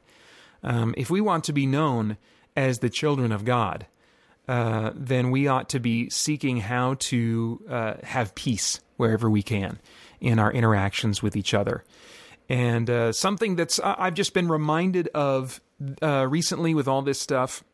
Um, 0.63 0.95
if 0.97 1.11
we 1.11 1.21
want 1.21 1.43
to 1.45 1.53
be 1.53 1.67
known 1.67 2.17
as 2.55 2.79
the 2.79 2.89
children 2.89 3.33
of 3.33 3.45
God, 3.45 3.87
uh, 4.47 4.93
then 4.95 5.33
we 5.33 5.49
ought 5.49 5.69
to 5.71 5.81
be 5.81 6.09
seeking 6.11 6.59
how 6.59 6.95
to 7.01 7.61
uh, 7.69 7.95
have 8.05 8.37
peace 8.37 8.79
wherever 8.97 9.29
we 9.29 9.43
can 9.43 9.81
in 10.21 10.39
our 10.39 10.53
interactions 10.53 11.25
with 11.25 11.35
each 11.35 11.53
other. 11.53 11.83
And 12.49 12.89
uh, 12.89 13.11
something 13.11 13.57
that's 13.57 13.81
I've 13.81 14.15
just 14.15 14.33
been 14.33 14.47
reminded 14.47 15.09
of 15.09 15.61
uh, 16.01 16.25
recently 16.31 16.73
with 16.73 16.87
all 16.87 17.03
this 17.03 17.21
stuff 17.21 17.65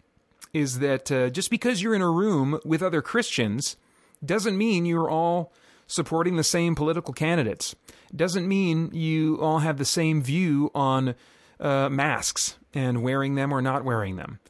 is 0.54 0.78
that 0.78 1.12
uh, 1.12 1.28
just 1.28 1.50
because 1.50 1.82
you're 1.82 1.94
in 1.94 2.00
a 2.00 2.10
room 2.10 2.58
with 2.64 2.82
other 2.82 3.02
Christians 3.02 3.76
doesn't 4.24 4.56
mean 4.56 4.86
you're 4.86 5.10
all 5.10 5.52
supporting 5.92 6.36
the 6.36 6.44
same 6.44 6.74
political 6.74 7.12
candidates. 7.14 7.74
Doesn't 8.14 8.48
mean 8.48 8.90
you 8.92 9.38
all 9.40 9.60
have 9.60 9.78
the 9.78 9.84
same 9.84 10.22
view 10.22 10.70
on 10.74 11.14
uh, 11.60 11.88
masks 11.88 12.56
and 12.74 13.02
wearing 13.02 13.34
them 13.34 13.52
or 13.52 13.62
not 13.62 13.84
wearing 13.84 14.16
them. 14.16 14.40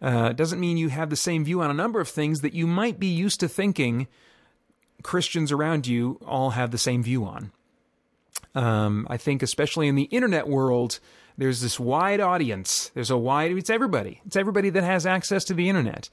Uh, 0.00 0.32
doesn't 0.32 0.60
mean 0.60 0.76
you 0.76 0.88
have 0.88 1.10
the 1.10 1.16
same 1.16 1.44
view 1.44 1.60
on 1.60 1.70
a 1.70 1.74
number 1.74 2.00
of 2.00 2.08
things 2.08 2.40
that 2.40 2.54
you 2.54 2.66
might 2.66 2.98
be 2.98 3.06
used 3.06 3.40
to 3.40 3.48
thinking 3.48 4.08
Christians 5.02 5.52
around 5.52 5.86
you 5.86 6.18
all 6.26 6.50
have 6.50 6.70
the 6.70 6.78
same 6.78 7.02
view 7.02 7.24
on. 7.24 7.52
Um, 8.54 9.06
I 9.08 9.16
think, 9.16 9.42
especially 9.42 9.88
in 9.88 9.94
the 9.94 10.04
internet 10.04 10.48
world, 10.48 10.98
there's 11.38 11.60
this 11.60 11.78
wide 11.80 12.20
audience. 12.20 12.90
There's 12.94 13.10
a 13.10 13.16
wide, 13.16 13.52
it's 13.52 13.70
everybody. 13.70 14.20
It's 14.26 14.36
everybody 14.36 14.70
that 14.70 14.84
has 14.84 15.06
access 15.06 15.44
to 15.44 15.54
the 15.54 15.68
internet. 15.68 16.10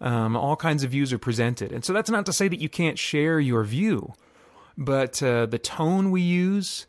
Um, 0.00 0.36
all 0.36 0.56
kinds 0.56 0.84
of 0.84 0.90
views 0.90 1.12
are 1.12 1.18
presented. 1.18 1.72
And 1.72 1.84
so 1.84 1.92
that's 1.92 2.10
not 2.10 2.26
to 2.26 2.32
say 2.32 2.48
that 2.48 2.60
you 2.60 2.68
can't 2.68 2.98
share 2.98 3.40
your 3.40 3.64
view, 3.64 4.14
but 4.78 5.20
uh, 5.22 5.46
the 5.46 5.58
tone 5.58 6.12
we 6.12 6.22
use, 6.22 6.86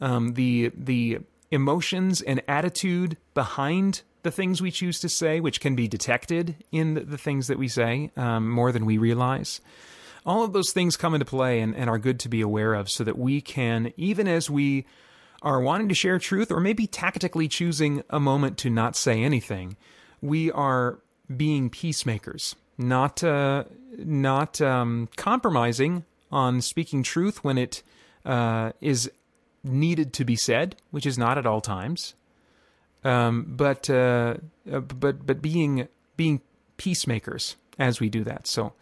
um, 0.00 0.34
the, 0.34 0.70
the 0.76 1.18
emotions 1.50 2.22
and 2.22 2.40
attitude 2.46 3.16
behind 3.34 4.02
the 4.22 4.30
things 4.30 4.62
we 4.62 4.70
choose 4.70 5.00
to 5.00 5.08
say, 5.08 5.40
which 5.40 5.60
can 5.60 5.74
be 5.74 5.88
detected 5.88 6.54
in 6.70 6.94
the 6.94 7.18
things 7.18 7.48
that 7.48 7.58
we 7.58 7.66
say 7.66 8.12
um, 8.16 8.48
more 8.48 8.70
than 8.70 8.86
we 8.86 8.96
realize. 8.96 9.60
All 10.24 10.44
of 10.44 10.52
those 10.52 10.70
things 10.72 10.96
come 10.96 11.14
into 11.14 11.26
play 11.26 11.60
and, 11.60 11.74
and 11.74 11.90
are 11.90 11.98
good 11.98 12.20
to 12.20 12.28
be 12.28 12.40
aware 12.40 12.74
of 12.74 12.88
so 12.88 13.02
that 13.02 13.18
we 13.18 13.40
can, 13.40 13.92
even 13.96 14.28
as 14.28 14.48
we 14.48 14.86
are 15.42 15.60
wanting 15.60 15.88
to 15.88 15.94
share 15.96 16.20
truth 16.20 16.52
or 16.52 16.60
maybe 16.60 16.86
tactically 16.86 17.48
choosing 17.48 18.04
a 18.08 18.20
moment 18.20 18.56
to 18.58 18.70
not 18.70 18.94
say 18.94 19.24
anything, 19.24 19.76
we 20.20 20.52
are 20.52 21.00
being 21.36 21.68
peacemakers, 21.68 22.54
not 22.78 23.24
uh, 23.24 23.64
not 23.98 24.60
um, 24.60 25.08
compromising 25.16 26.04
on 26.32 26.60
speaking 26.60 27.02
truth 27.02 27.44
when 27.44 27.58
it 27.58 27.82
uh, 28.24 28.72
is 28.80 29.10
needed 29.62 30.12
to 30.14 30.24
be 30.24 30.34
said, 30.34 30.76
which 30.90 31.06
is 31.06 31.18
not 31.18 31.38
at 31.38 31.46
all 31.46 31.60
times, 31.60 32.14
um, 33.04 33.44
but 33.48 33.88
uh, 33.90 34.34
but 34.64 35.26
but 35.26 35.42
being 35.42 35.88
being 36.16 36.40
peacemakers 36.76 37.56
as 37.78 38.00
we 38.00 38.08
do 38.08 38.24
that. 38.24 38.46
So, 38.46 38.72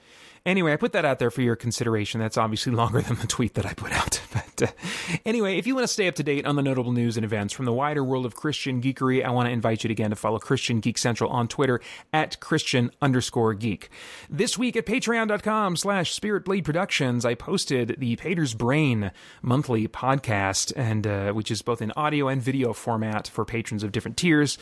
Anyway, 0.46 0.72
I 0.72 0.76
put 0.76 0.92
that 0.92 1.04
out 1.04 1.18
there 1.18 1.30
for 1.30 1.42
your 1.42 1.56
consideration. 1.56 2.20
That's 2.20 2.38
obviously 2.38 2.72
longer 2.80 3.02
than 3.02 3.16
the 3.16 3.26
tweet 3.26 3.54
that 3.54 3.66
I 3.66 3.74
put 3.74 3.92
out. 3.92 4.20
But 4.32 4.62
uh, 4.62 5.20
anyway, 5.24 5.58
if 5.58 5.66
you 5.66 5.74
want 5.74 5.84
to 5.84 5.92
stay 5.92 6.06
up 6.06 6.14
to 6.16 6.22
date 6.22 6.46
on 6.46 6.54
the 6.54 6.62
notable 6.62 6.92
news 6.92 7.16
and 7.16 7.24
events 7.24 7.52
from 7.52 7.64
the 7.64 7.72
wider 7.72 8.04
world 8.04 8.26
of 8.26 8.36
Christian 8.36 8.80
geekery, 8.80 9.24
I 9.24 9.30
want 9.30 9.46
to 9.48 9.52
invite 9.52 9.82
you 9.82 9.90
again 9.90 10.10
to 10.10 10.16
follow 10.16 10.38
Christian 10.38 10.78
Geek 10.80 10.98
Central 10.98 11.30
on 11.30 11.48
Twitter 11.48 11.80
at 12.12 12.38
Christian 12.40 12.90
underscore 13.02 13.54
geek. 13.54 13.90
This 14.28 14.56
week 14.56 14.76
at 14.76 14.86
patreon.com 14.86 15.76
slash 15.76 16.18
spiritblade 16.18 16.64
productions, 16.64 17.24
I 17.24 17.34
posted 17.34 17.96
the 17.98 18.16
Paeter's 18.16 18.54
Brain 18.54 19.10
monthly 19.42 19.88
podcast, 19.88 20.72
and 20.76 21.06
uh, 21.06 21.32
which 21.32 21.50
is 21.50 21.62
both 21.62 21.82
in 21.82 21.92
audio 21.96 22.28
and 22.28 22.40
video 22.40 22.72
format 22.72 23.26
for 23.28 23.44
patrons 23.44 23.82
of 23.82 23.92
different 23.92 24.16
tiers. 24.16 24.58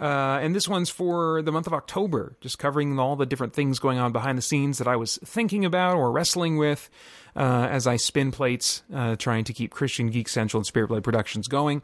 Uh, 0.00 0.40
and 0.42 0.54
this 0.54 0.66
one's 0.66 0.90
for 0.90 1.42
the 1.42 1.52
month 1.52 1.66
of 1.66 1.74
October, 1.74 2.36
just 2.40 2.58
covering 2.58 2.98
all 2.98 3.14
the 3.14 3.26
different 3.26 3.52
things 3.52 3.78
going 3.78 3.98
on 3.98 4.12
behind 4.12 4.36
the 4.36 4.42
scenes 4.42 4.78
that 4.78 4.88
I 4.88 4.96
was 4.96 5.18
thinking 5.24 5.64
about 5.64 5.96
or 5.96 6.10
wrestling 6.10 6.56
with 6.56 6.90
uh, 7.34 7.68
as 7.70 7.86
I 7.86 7.96
spin 7.96 8.30
plates, 8.30 8.82
uh, 8.94 9.16
trying 9.16 9.44
to 9.44 9.52
keep 9.52 9.70
Christian 9.70 10.10
Geek 10.10 10.28
Central 10.28 10.60
and 10.60 10.66
Spirit 10.66 10.88
Blade 10.88 11.04
Productions 11.04 11.48
going. 11.48 11.82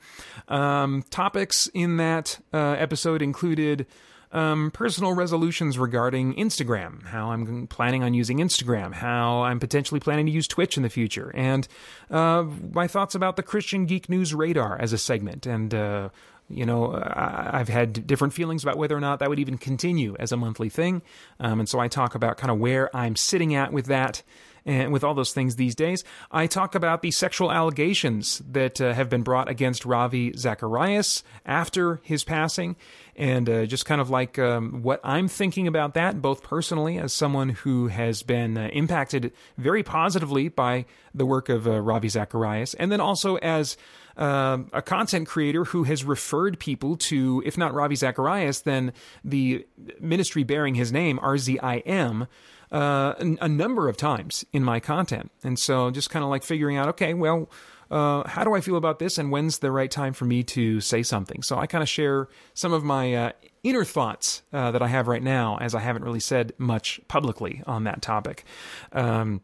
Um, 0.49 1.05
topics 1.11 1.71
in 1.73 1.97
that 1.97 2.39
uh, 2.53 2.77
episode 2.79 3.23
included 3.23 3.87
um, 4.31 4.71
personal 4.73 5.15
resolutions 5.15 5.79
regarding 5.79 6.35
Instagram, 6.35 7.07
how 7.07 7.31
I'm 7.31 7.67
planning 7.67 8.03
on 8.03 8.13
using 8.13 8.39
Instagram, 8.39 8.93
how 8.93 9.43
I'm 9.43 9.59
potentially 9.59 10.01
planning 10.01 10.27
to 10.27 10.33
use 10.33 10.47
Twitch 10.47 10.77
in 10.77 10.83
the 10.83 10.91
future, 10.91 11.31
and 11.35 11.67
uh, 12.11 12.45
my 12.73 12.87
thoughts 12.87 13.15
about 13.15 13.37
the 13.37 13.43
Christian 13.43 13.87
Geek 13.87 14.11
News 14.11 14.35
Radar 14.35 14.79
as 14.79 14.93
a 14.93 14.99
segment, 14.99 15.47
and 15.47 15.73
uh, 15.73 16.11
you 16.49 16.65
know, 16.65 16.95
I- 16.95 17.61
I've 17.61 17.69
had 17.69 18.07
different 18.07 18.33
feelings 18.35 18.63
about 18.63 18.77
whether 18.79 18.97
or 18.97 19.01
not 19.01 19.19
that 19.19 19.29
would 19.29 19.39
even 19.39 19.59
continue 19.59 20.17
as 20.19 20.33
a 20.33 20.37
monthly 20.37 20.69
thing. 20.69 21.03
Um, 21.41 21.61
and 21.61 21.69
so 21.69 21.79
I 21.79 21.89
talk 21.89 22.15
about 22.15 22.39
kind 22.39 22.51
of 22.51 22.59
where 22.59 22.95
I'm 22.97 23.17
sitting 23.17 23.55
at 23.55 23.73
with 23.73 23.87
that 23.87 24.23
and 24.67 24.93
with 24.93 25.03
all 25.03 25.15
those 25.15 25.33
things 25.33 25.57
these 25.57 25.75
days. 25.75 26.05
I 26.31 26.47
talk 26.47 26.75
about 26.75 27.01
the 27.01 27.11
sexual 27.11 27.51
allegations 27.51 28.43
that 28.51 28.81
uh, 28.81 28.93
have 28.93 29.09
been 29.09 29.23
brought 29.23 29.49
against 29.49 29.87
Ravi 29.87 30.33
Zacharias 30.37 31.23
after 31.47 32.01
his 32.03 32.23
passing, 32.25 32.77
and 33.17 33.49
uh, 33.49 33.67
just 33.67 33.87
kind 33.87 34.01
of 34.01 34.11
like 34.11 34.39
um, 34.39 34.83
what 34.83 35.01
I'm 35.03 35.27
thinking 35.27 35.67
about 35.67 35.95
that, 35.95 36.21
both 36.21 36.43
personally 36.43 36.99
as 36.99 37.13
someone 37.15 37.51
who 37.51 37.87
has 37.89 38.23
been 38.23 38.59
uh, 38.59 38.69
impacted 38.73 39.33
very 39.57 39.83
positively 39.83 40.49
by 40.49 40.85
the 41.15 41.25
work 41.25 41.49
of 41.49 41.67
uh, 41.67 41.81
Ravi 41.81 42.09
Zacharias, 42.09 42.75
and 42.75 42.93
then 42.93 43.01
also 43.01 43.37
as 43.37 43.77
um, 44.19 44.69
a 44.73 44.83
content 44.83 45.29
creator 45.29 45.65
who 45.65 45.85
has 45.85 46.05
referred 46.05 46.59
people 46.59 46.97
to, 46.97 47.43
if 47.47 47.57
not 47.57 47.73
Ravi 47.73 47.95
Zacharias, 47.95 48.61
then 48.63 48.93
the 49.25 49.65
ministry 50.01 50.43
bearing 50.43 50.75
his 50.75 50.93
name, 50.93 51.19
RZIM, 51.19 52.27
uh, 52.71 53.15
a, 53.19 53.49
number 53.49 53.89
of 53.89 53.97
times 53.97 54.45
in 54.53 54.63
my 54.63 54.81
content. 54.81 55.31
And 55.43 55.59
so 55.59 55.91
just 55.91 56.11
kind 56.11 56.25
of 56.25 56.31
like 56.31 56.43
figuring 56.43 56.77
out, 56.77 56.89
okay, 56.89 57.15
well, 57.15 57.49
uh, 57.91 58.29
how 58.29 58.45
do 58.45 58.55
I 58.55 58.61
feel 58.61 58.77
about 58.77 58.99
this 58.99 59.17
and 59.17 59.31
when's 59.31 59.61
the 59.61 59.71
right 59.71 59.91
time 59.91 60.13
for 60.13 60.27
me 60.27 60.43
to 60.43 60.81
say 60.81 61.03
something? 61.03 61.43
So 61.43 61.57
I 61.57 61.67
kind 61.67 61.83
of 61.83 61.89
share 61.89 62.29
some 62.53 62.73
of 62.73 62.85
my 62.85 63.15
uh, 63.15 63.33
inner 63.63 63.85
thoughts 63.85 64.43
uh, 64.53 64.71
that 64.73 64.83
I 64.83 64.89
have 64.89 65.09
right 65.09 65.23
now, 65.23 65.57
as 65.59 65.75
I 65.75 65.81
haven't 65.81 66.05
really 66.05 66.21
said 66.21 66.53
much 66.59 67.01
publicly 67.09 67.63
on 67.67 67.85
that 67.85 68.03
topic. 68.03 68.45
Um, 68.93 69.41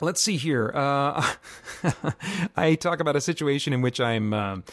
let's 0.00 0.20
see 0.20 0.36
here. 0.36 0.70
Uh, 0.74 1.34
I 2.56 2.74
talk 2.74 3.00
about 3.00 3.16
a 3.16 3.20
situation 3.20 3.72
in 3.72 3.82
which 3.82 4.00
I'm. 4.00 4.32
um 4.32 4.64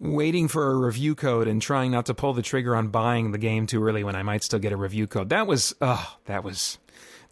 Waiting 0.00 0.48
for 0.48 0.68
a 0.72 0.74
review 0.74 1.14
code 1.14 1.46
and 1.46 1.62
trying 1.62 1.92
not 1.92 2.06
to 2.06 2.14
pull 2.14 2.32
the 2.32 2.42
trigger 2.42 2.74
on 2.74 2.88
buying 2.88 3.30
the 3.30 3.38
game 3.38 3.68
too 3.68 3.84
early 3.86 4.02
when 4.02 4.16
I 4.16 4.24
might 4.24 4.42
still 4.42 4.58
get 4.58 4.72
a 4.72 4.76
review 4.76 5.06
code. 5.06 5.28
That 5.28 5.46
was, 5.46 5.76
oh, 5.80 6.16
that 6.24 6.42
was 6.42 6.78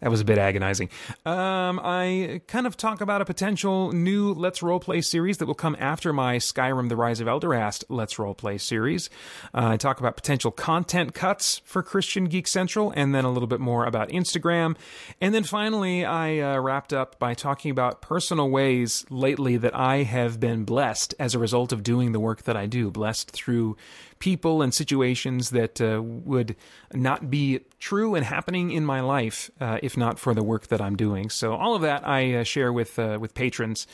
that 0.01 0.09
was 0.09 0.19
a 0.19 0.25
bit 0.25 0.37
agonizing. 0.37 0.89
Um, 1.25 1.79
I 1.83 2.41
kind 2.47 2.67
of 2.67 2.75
talk 2.75 3.01
about 3.01 3.21
a 3.21 3.25
potential 3.25 3.91
new 3.91 4.33
Let's 4.33 4.59
Roleplay 4.59 5.03
series 5.03 5.37
that 5.37 5.45
will 5.45 5.53
come 5.53 5.77
after 5.79 6.11
my 6.11 6.37
Skyrim 6.37 6.89
The 6.89 6.95
Rise 6.95 7.19
of 7.19 7.27
Elderast 7.27 7.83
Let's 7.87 8.15
Roleplay 8.15 8.59
series. 8.59 9.09
Uh, 9.53 9.69
I 9.69 9.77
talk 9.77 9.99
about 9.99 10.15
potential 10.15 10.51
content 10.51 11.13
cuts 11.13 11.61
for 11.63 11.83
Christian 11.83 12.25
Geek 12.25 12.47
Central 12.47 12.91
and 12.95 13.13
then 13.13 13.25
a 13.25 13.31
little 13.31 13.47
bit 13.47 13.59
more 13.59 13.85
about 13.85 14.09
Instagram. 14.09 14.75
And 15.21 15.35
then 15.35 15.43
finally, 15.43 16.03
I 16.03 16.39
uh, 16.39 16.59
wrapped 16.59 16.93
up 16.93 17.19
by 17.19 17.35
talking 17.35 17.69
about 17.69 18.01
personal 18.01 18.49
ways 18.49 19.05
lately 19.11 19.57
that 19.57 19.75
I 19.75 20.03
have 20.03 20.39
been 20.39 20.65
blessed 20.65 21.13
as 21.19 21.35
a 21.35 21.39
result 21.39 21.71
of 21.71 21.83
doing 21.83 22.11
the 22.11 22.19
work 22.19 22.43
that 22.43 22.57
I 22.57 22.65
do, 22.65 22.89
blessed 22.89 23.31
through 23.31 23.77
people 24.21 24.61
and 24.61 24.73
situations 24.73 25.49
that 25.49 25.81
uh, 25.81 26.01
would 26.01 26.55
not 26.93 27.29
be 27.29 27.59
true 27.79 28.15
and 28.15 28.25
happening 28.25 28.71
in 28.71 28.85
my 28.85 29.01
life 29.01 29.51
uh, 29.59 29.79
if 29.83 29.97
not 29.97 30.17
for 30.17 30.33
the 30.33 30.43
work 30.43 30.67
that 30.67 30.79
I'm 30.79 30.95
doing. 30.95 31.29
So 31.29 31.53
all 31.53 31.75
of 31.75 31.81
that 31.81 32.07
I 32.07 32.35
uh, 32.35 32.43
share 32.43 32.71
with 32.71 32.97
uh, 32.97 33.17
with 33.19 33.33
patrons 33.33 33.87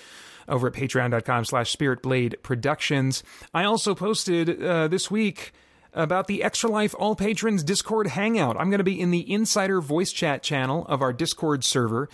over 0.48 0.68
at 0.68 0.74
patreon.com 0.74 1.46
slash 1.46 1.76
spiritblade 1.76 2.44
productions. 2.44 3.24
I 3.54 3.64
also 3.64 3.96
posted 3.96 4.62
uh, 4.62 4.88
this 4.88 5.10
week 5.10 5.54
about 5.94 6.28
the 6.28 6.44
Extra 6.44 6.70
Life 6.70 6.94
All 7.00 7.16
Patrons 7.16 7.64
Discord 7.64 8.08
Hangout. 8.08 8.56
I'm 8.58 8.70
going 8.70 8.78
to 8.78 8.84
be 8.84 9.00
in 9.00 9.12
the 9.12 9.30
Insider 9.32 9.82
voice 9.82 10.12
chat 10.12 10.44
channel 10.44 10.86
of 10.88 11.02
our 11.02 11.12
Discord 11.12 11.64
server 11.64 12.08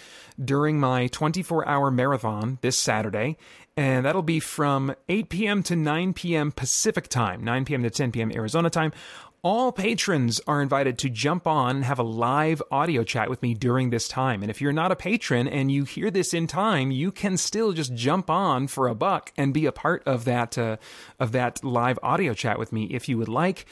during 0.44 0.80
my 0.80 1.08
24 1.08 1.68
hour 1.68 1.92
marathon 1.92 2.60
this 2.62 2.78
Saturday. 2.78 3.38
And 3.76 4.06
that'll 4.06 4.22
be 4.22 4.40
from 4.40 4.96
8 5.10 5.30
p.m. 5.30 5.64
to 5.64 5.76
9 5.76 6.14
p.m. 6.14 6.52
Pacific 6.52 7.08
time, 7.08 7.44
9 7.44 7.66
p.m. 7.66 7.84
to 7.84 7.90
10 7.90 8.12
p.m. 8.12 8.32
Arizona 8.32 8.70
time. 8.70 8.92
All 9.42 9.74
patrons 9.74 10.40
are 10.48 10.62
invited 10.62 10.98
to 11.00 11.10
jump 11.10 11.48
on 11.48 11.78
and 11.78 11.86
have 11.86 12.00
a 12.00 12.04
live 12.04 12.62
audio 12.72 13.04
chat 13.04 13.30
with 13.30 13.42
me 13.42 13.54
during 13.54 13.90
this 13.90 14.08
time. 14.08 14.42
And 14.42 14.50
if 14.50 14.62
you're 14.62 14.72
not 14.72 14.94
a 14.94 14.96
patron 14.96 15.50
and 15.50 15.70
you 15.70 15.84
hear 15.84 16.10
this 16.10 16.34
in 16.34 16.48
time, 16.48 16.92
you 16.92 17.12
can 17.12 17.36
still 17.36 17.74
just 17.74 17.94
jump 17.94 18.30
on 18.30 18.68
for 18.68 18.88
a 18.88 18.96
buck 18.96 19.34
and 19.36 19.54
be 19.54 19.66
a 19.66 19.74
part 19.74 20.02
of 20.06 20.24
that 20.24 20.58
uh, 20.58 20.78
of 21.20 21.34
that 21.34 21.62
live 21.62 22.00
audio 22.02 22.34
chat 22.34 22.58
with 22.58 22.72
me 22.72 22.86
if 22.86 23.10
you 23.10 23.18
would 23.18 23.28
like. 23.28 23.66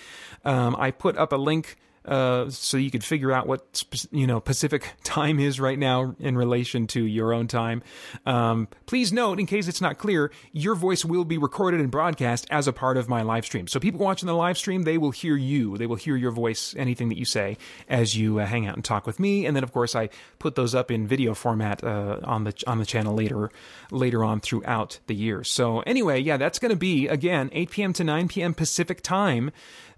Um, 0.44 0.76
I 0.78 0.92
put 0.92 1.16
up 1.16 1.32
a 1.32 1.38
link 1.38 1.78
uh, 2.06 2.50
so 2.50 2.78
you 2.78 2.90
could 2.90 3.04
figure 3.04 3.32
out 3.32 3.48
what 3.48 3.84
you 4.12 4.26
know 4.26 4.40
Pacific 4.40 4.94
time 5.04 5.40
is 5.40 5.60
right 5.60 5.78
now 5.78 6.16
in 6.20 6.38
relation 6.38 6.88
to 6.88 7.06
your 7.06 7.34
own 7.34 7.48
time. 7.48 7.84
Um, 8.26 8.68
please 8.86 9.14
note, 9.14 9.40
in 9.40 9.46
case 9.46 9.68
it's 9.68 9.82
not 9.82 9.98
clear, 9.98 10.32
your 10.52 10.76
voice 10.76 11.06
will 11.06 11.26
be 11.26 11.38
recorded 11.38 11.80
and 11.80 11.92
broadcast 11.92 12.48
as 12.50 12.68
a 12.68 12.74
part 12.74 12.98
of 12.98 13.08
my 13.08 13.22
live 13.22 13.46
stream. 13.46 13.68
So 13.68 13.80
people 13.80 14.00
watching 14.00 14.28
the 14.28 14.36
live 14.36 14.58
stream, 14.58 14.84
they 14.84 14.98
will 14.98 15.12
hear 15.12 15.36
you, 15.36 15.78
they 15.78 15.86
will 15.86 15.96
hear 15.96 16.16
your 16.16 16.32
voice, 16.32 16.76
anything 16.78 17.10
that 17.10 17.18
you 17.18 17.26
say 17.26 17.58
as 17.88 18.16
you 18.16 18.40
uh, 18.40 18.46
hang 18.46 18.66
out 18.66 18.76
and 18.76 18.84
talk 18.84 19.06
with 19.06 19.20
me. 19.20 19.46
And 19.46 19.56
then, 19.56 19.64
of 19.64 19.72
course, 19.72 19.96
I 19.96 20.10
put 20.40 20.56
those 20.56 20.74
up 20.74 20.90
in 20.90 21.08
video 21.08 21.34
format 21.34 21.84
uh, 21.84 22.20
on 22.24 22.46
the 22.46 22.54
on 22.66 22.80
the 22.80 22.86
channel 22.86 23.14
later 23.14 23.52
later 23.92 24.24
on 24.24 24.40
throughout 24.40 25.00
the 25.08 25.16
year. 25.16 25.44
So 25.44 25.82
anyway, 25.82 26.20
yeah, 26.20 26.38
that's 26.38 26.60
going 26.60 26.72
to 26.72 26.76
be 26.76 27.08
again 27.08 27.50
8 27.54 27.70
p.m. 27.70 27.94
to 27.94 28.04
9 28.04 28.28
p.m. 28.28 28.54
Pacific 28.54 29.02
time 29.02 29.52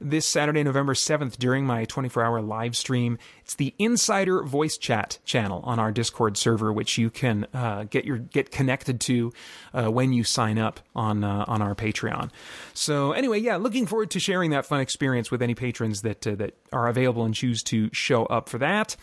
this 0.04 0.26
Saturday, 0.26 0.64
November 0.64 0.94
7th, 0.94 1.38
during 1.38 1.66
my 1.66 1.86
24 1.86 2.24
hour 2.24 2.42
live 2.42 2.76
stream. 2.76 3.18
It's 3.42 3.56
the 3.56 3.74
Insider 3.80 4.44
Voice 4.44 4.78
Chat 4.78 5.20
channel 5.26 5.62
on 5.64 5.80
our 5.80 5.92
Discord 5.92 6.38
server, 6.38 6.72
which 6.72 6.98
you 6.98 7.10
can 7.10 7.48
uh, 7.54 7.86
get 7.86 8.06
your 8.06 8.18
get 8.18 8.52
connected 8.52 9.00
to 9.02 9.34
uh, 9.74 9.90
when 9.90 10.14
you 10.14 10.24
sign 10.24 10.60
up 10.60 10.80
on 10.96 11.24
uh, 11.24 11.46
on 11.48 11.62
our 11.62 11.76
Patreon. 11.76 12.30
So 12.74 13.14
anyway, 13.14 13.40
yeah, 13.40 13.56
looking 13.56 13.86
forward 13.86 14.12
to 14.12 14.20
sharing 14.20 14.52
that 14.52 14.66
fun 14.66 14.80
experience 14.80 15.32
with 15.32 15.42
any 15.42 15.56
patrons 15.56 16.02
that 16.02 16.26
uh, 16.28 16.36
that 16.36 16.56
are 16.72 16.88
available 16.88 17.24
and 17.24 17.34
choose 17.34 17.64
to 17.64 17.90
show 17.94 18.26
up 18.26 18.50
for 18.50 18.58
that. 18.60 18.96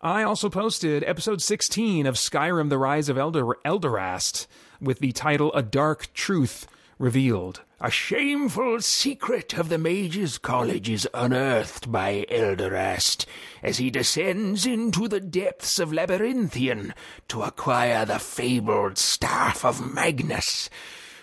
I 0.00 0.22
also 0.22 0.50
posted 0.50 1.04
episode 1.04 1.40
16 1.40 2.06
of 2.06 2.16
Skyrim: 2.16 2.68
The 2.68 2.78
Rise 2.78 3.08
of 3.08 3.16
Elder 3.16 3.44
Elderast 3.64 4.46
with 4.80 4.98
the 4.98 5.12
title 5.12 5.52
"A 5.54 5.62
Dark 5.62 6.12
Truth." 6.12 6.66
Revealed. 7.02 7.62
A 7.80 7.90
shameful 7.90 8.80
secret 8.80 9.54
of 9.54 9.68
the 9.68 9.76
Mages' 9.76 10.38
College 10.38 10.88
is 10.88 11.08
unearthed 11.12 11.90
by 11.90 12.24
Elderast 12.30 13.26
as 13.60 13.78
he 13.78 13.90
descends 13.90 14.64
into 14.64 15.08
the 15.08 15.18
depths 15.18 15.80
of 15.80 15.92
Labyrinthian 15.92 16.94
to 17.26 17.42
acquire 17.42 18.04
the 18.04 18.20
fabled 18.20 18.98
Staff 18.98 19.64
of 19.64 19.92
Magnus. 19.92 20.70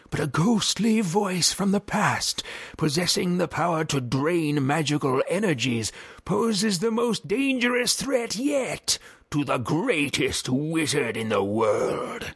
But 0.10 0.20
a 0.20 0.28
ghostly 0.28 1.00
voice 1.00 1.54
from 1.54 1.72
the 1.72 1.80
past, 1.80 2.44
possessing 2.76 3.38
the 3.38 3.48
power 3.48 3.86
to 3.86 4.02
drain 4.02 4.68
magical 4.68 5.24
energies, 5.30 5.94
poses 6.26 6.80
the 6.80 6.92
most 6.92 7.26
dangerous 7.26 7.94
threat 7.94 8.36
yet 8.36 8.98
to 9.32 9.46
the 9.46 9.60
greatest 9.60 10.50
wizard 10.50 11.16
in 11.16 11.30
the 11.30 11.42
world. 11.42 12.34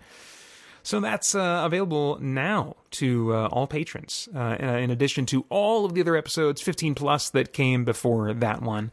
So 0.84 1.00
that's 1.00 1.34
uh, 1.34 1.64
available 1.66 2.18
now 2.20 2.76
to 2.92 3.34
uh, 3.34 3.48
all 3.48 3.68
patrons, 3.68 4.28
uh, 4.36 4.58
in 4.60 4.92
addition 4.92 5.26
to 5.28 5.46
all 5.50 5.86
of 5.86 5.94
the 5.94 6.02
other 6.02 6.18
episodes, 6.18 6.62
15 6.62 6.94
plus, 6.94 7.30
that 7.30 7.54
came 7.54 7.86
before 7.86 8.34
that 8.34 8.62
one. 8.62 8.92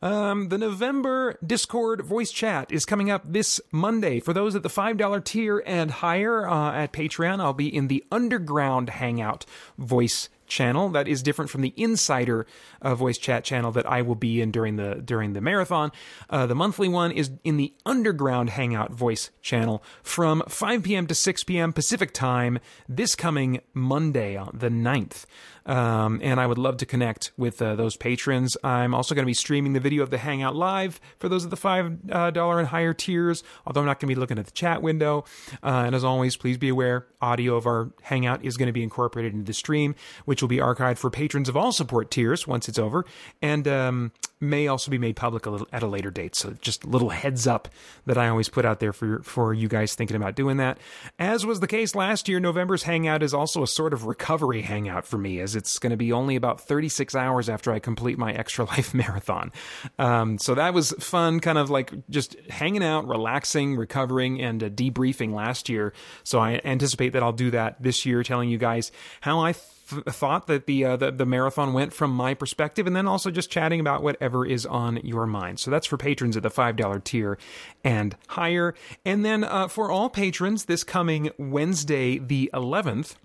Um, 0.00 0.48
the 0.48 0.56
November 0.58 1.36
Discord 1.44 2.02
voice 2.02 2.30
chat 2.30 2.70
is 2.70 2.84
coming 2.84 3.10
up 3.10 3.24
this 3.26 3.60
Monday. 3.72 4.20
For 4.20 4.32
those 4.32 4.54
at 4.54 4.62
the 4.62 4.68
$5 4.68 5.24
tier 5.24 5.62
and 5.66 5.90
higher 5.90 6.48
uh, 6.48 6.72
at 6.72 6.92
Patreon, 6.92 7.40
I'll 7.40 7.52
be 7.52 7.74
in 7.74 7.88
the 7.88 8.04
Underground 8.12 8.90
Hangout 8.90 9.44
voice 9.76 10.28
channel 10.52 10.90
that 10.90 11.08
is 11.08 11.22
different 11.22 11.50
from 11.50 11.62
the 11.62 11.72
insider 11.76 12.46
uh, 12.82 12.94
voice 12.94 13.18
chat 13.18 13.42
channel 13.42 13.72
that 13.72 13.86
I 13.86 14.02
will 14.02 14.14
be 14.14 14.40
in 14.40 14.50
during 14.50 14.76
the 14.76 15.02
during 15.04 15.32
the 15.32 15.40
marathon. 15.40 15.90
Uh, 16.28 16.46
the 16.46 16.54
monthly 16.54 16.88
one 16.88 17.10
is 17.10 17.30
in 17.42 17.56
the 17.56 17.72
underground 17.86 18.50
hangout 18.50 18.92
voice 18.92 19.30
channel 19.40 19.82
from 20.02 20.42
5 20.48 20.82
p.m. 20.82 21.06
to 21.06 21.14
6 21.14 21.44
p.m. 21.44 21.72
Pacific 21.72 22.12
time 22.12 22.58
this 22.88 23.14
coming 23.14 23.60
Monday, 23.72 24.36
uh, 24.36 24.46
the 24.52 24.68
9th. 24.68 25.24
Um, 25.64 26.20
and 26.22 26.40
I 26.40 26.46
would 26.46 26.58
love 26.58 26.76
to 26.78 26.86
connect 26.86 27.30
with 27.36 27.62
uh, 27.62 27.76
those 27.76 27.96
patrons. 27.96 28.56
I'm 28.64 28.94
also 28.94 29.14
going 29.14 29.22
to 29.22 29.30
be 29.30 29.34
streaming 29.34 29.74
the 29.74 29.80
video 29.80 30.02
of 30.02 30.10
the 30.10 30.18
Hangout 30.18 30.56
live 30.56 31.00
for 31.18 31.28
those 31.28 31.44
of 31.44 31.50
the 31.50 31.56
five 31.56 31.98
uh, 32.10 32.30
dollar 32.30 32.58
and 32.58 32.68
higher 32.68 32.92
tiers. 32.92 33.44
Although 33.64 33.80
I'm 33.80 33.86
not 33.86 34.00
going 34.00 34.08
to 34.08 34.14
be 34.14 34.18
looking 34.18 34.38
at 34.38 34.46
the 34.46 34.52
chat 34.52 34.82
window. 34.82 35.24
Uh, 35.62 35.84
and 35.86 35.94
as 35.94 36.02
always, 36.02 36.36
please 36.36 36.58
be 36.58 36.68
aware 36.68 37.06
audio 37.20 37.56
of 37.56 37.66
our 37.66 37.92
Hangout 38.02 38.44
is 38.44 38.56
going 38.56 38.66
to 38.66 38.72
be 38.72 38.82
incorporated 38.82 39.32
into 39.32 39.44
the 39.44 39.54
stream, 39.54 39.94
which 40.24 40.41
will 40.42 40.48
be 40.48 40.58
archived 40.58 40.98
for 40.98 41.10
patrons 41.10 41.48
of 41.48 41.56
all 41.56 41.72
support 41.72 42.10
tiers 42.10 42.46
once 42.46 42.68
it's 42.68 42.78
over, 42.78 43.04
and 43.40 43.66
um, 43.66 44.12
may 44.42 44.66
also 44.66 44.90
be 44.90 44.98
made 44.98 45.16
public 45.16 45.46
a 45.46 45.50
little, 45.50 45.68
at 45.72 45.82
a 45.82 45.86
later 45.86 46.10
date. 46.10 46.34
So 46.34 46.54
just 46.60 46.84
a 46.84 46.88
little 46.88 47.10
heads 47.10 47.46
up 47.46 47.68
that 48.06 48.18
I 48.18 48.28
always 48.28 48.48
put 48.48 48.64
out 48.64 48.80
there 48.80 48.92
for 48.92 49.22
for 49.22 49.54
you 49.54 49.68
guys 49.68 49.94
thinking 49.94 50.16
about 50.16 50.34
doing 50.34 50.56
that. 50.58 50.78
As 51.18 51.46
was 51.46 51.60
the 51.60 51.66
case 51.66 51.94
last 51.94 52.28
year, 52.28 52.40
November's 52.40 52.82
Hangout 52.82 53.22
is 53.22 53.32
also 53.32 53.62
a 53.62 53.66
sort 53.66 53.92
of 53.92 54.04
recovery 54.04 54.62
hangout 54.62 55.06
for 55.06 55.16
me, 55.16 55.40
as 55.40 55.54
it's 55.54 55.78
going 55.78 55.92
to 55.92 55.96
be 55.96 56.12
only 56.12 56.36
about 56.36 56.60
36 56.60 57.14
hours 57.14 57.48
after 57.48 57.72
I 57.72 57.78
complete 57.78 58.18
my 58.18 58.32
Extra 58.32 58.64
Life 58.64 58.92
marathon. 59.02 59.52
Um, 59.98 60.38
so 60.38 60.54
that 60.54 60.74
was 60.74 60.92
fun, 60.98 61.40
kind 61.40 61.58
of 61.58 61.70
like 61.70 61.92
just 62.10 62.36
hanging 62.50 62.82
out, 62.82 63.06
relaxing, 63.06 63.76
recovering, 63.76 64.40
and 64.42 64.62
uh, 64.62 64.68
debriefing 64.68 65.32
last 65.32 65.68
year. 65.68 65.92
So 66.24 66.40
I 66.40 66.60
anticipate 66.64 67.10
that 67.10 67.22
I'll 67.22 67.32
do 67.32 67.52
that 67.52 67.82
this 67.82 68.04
year, 68.04 68.22
telling 68.22 68.50
you 68.50 68.58
guys 68.58 68.90
how 69.20 69.40
I. 69.40 69.52
Th- 69.52 69.64
thought 69.86 70.46
that 70.46 70.66
the, 70.66 70.84
uh, 70.84 70.96
the 70.96 71.10
the 71.10 71.26
marathon 71.26 71.72
went 71.72 71.92
from 71.92 72.10
my 72.10 72.34
perspective, 72.34 72.86
and 72.86 72.96
then 72.96 73.06
also 73.06 73.30
just 73.30 73.50
chatting 73.50 73.80
about 73.80 74.02
whatever 74.02 74.46
is 74.46 74.64
on 74.66 74.96
your 74.98 75.26
mind. 75.26 75.60
So 75.60 75.70
that's 75.70 75.86
for 75.86 75.96
patrons 75.96 76.36
at 76.36 76.42
the 76.42 76.50
five 76.50 76.76
dollar 76.76 76.98
tier 77.00 77.38
and 77.84 78.16
higher, 78.28 78.74
and 79.04 79.24
then 79.24 79.44
uh, 79.44 79.68
for 79.68 79.90
all 79.90 80.08
patrons, 80.08 80.64
this 80.64 80.84
coming 80.84 81.30
Wednesday 81.38 82.18
the 82.18 82.50
eleventh 82.54 83.16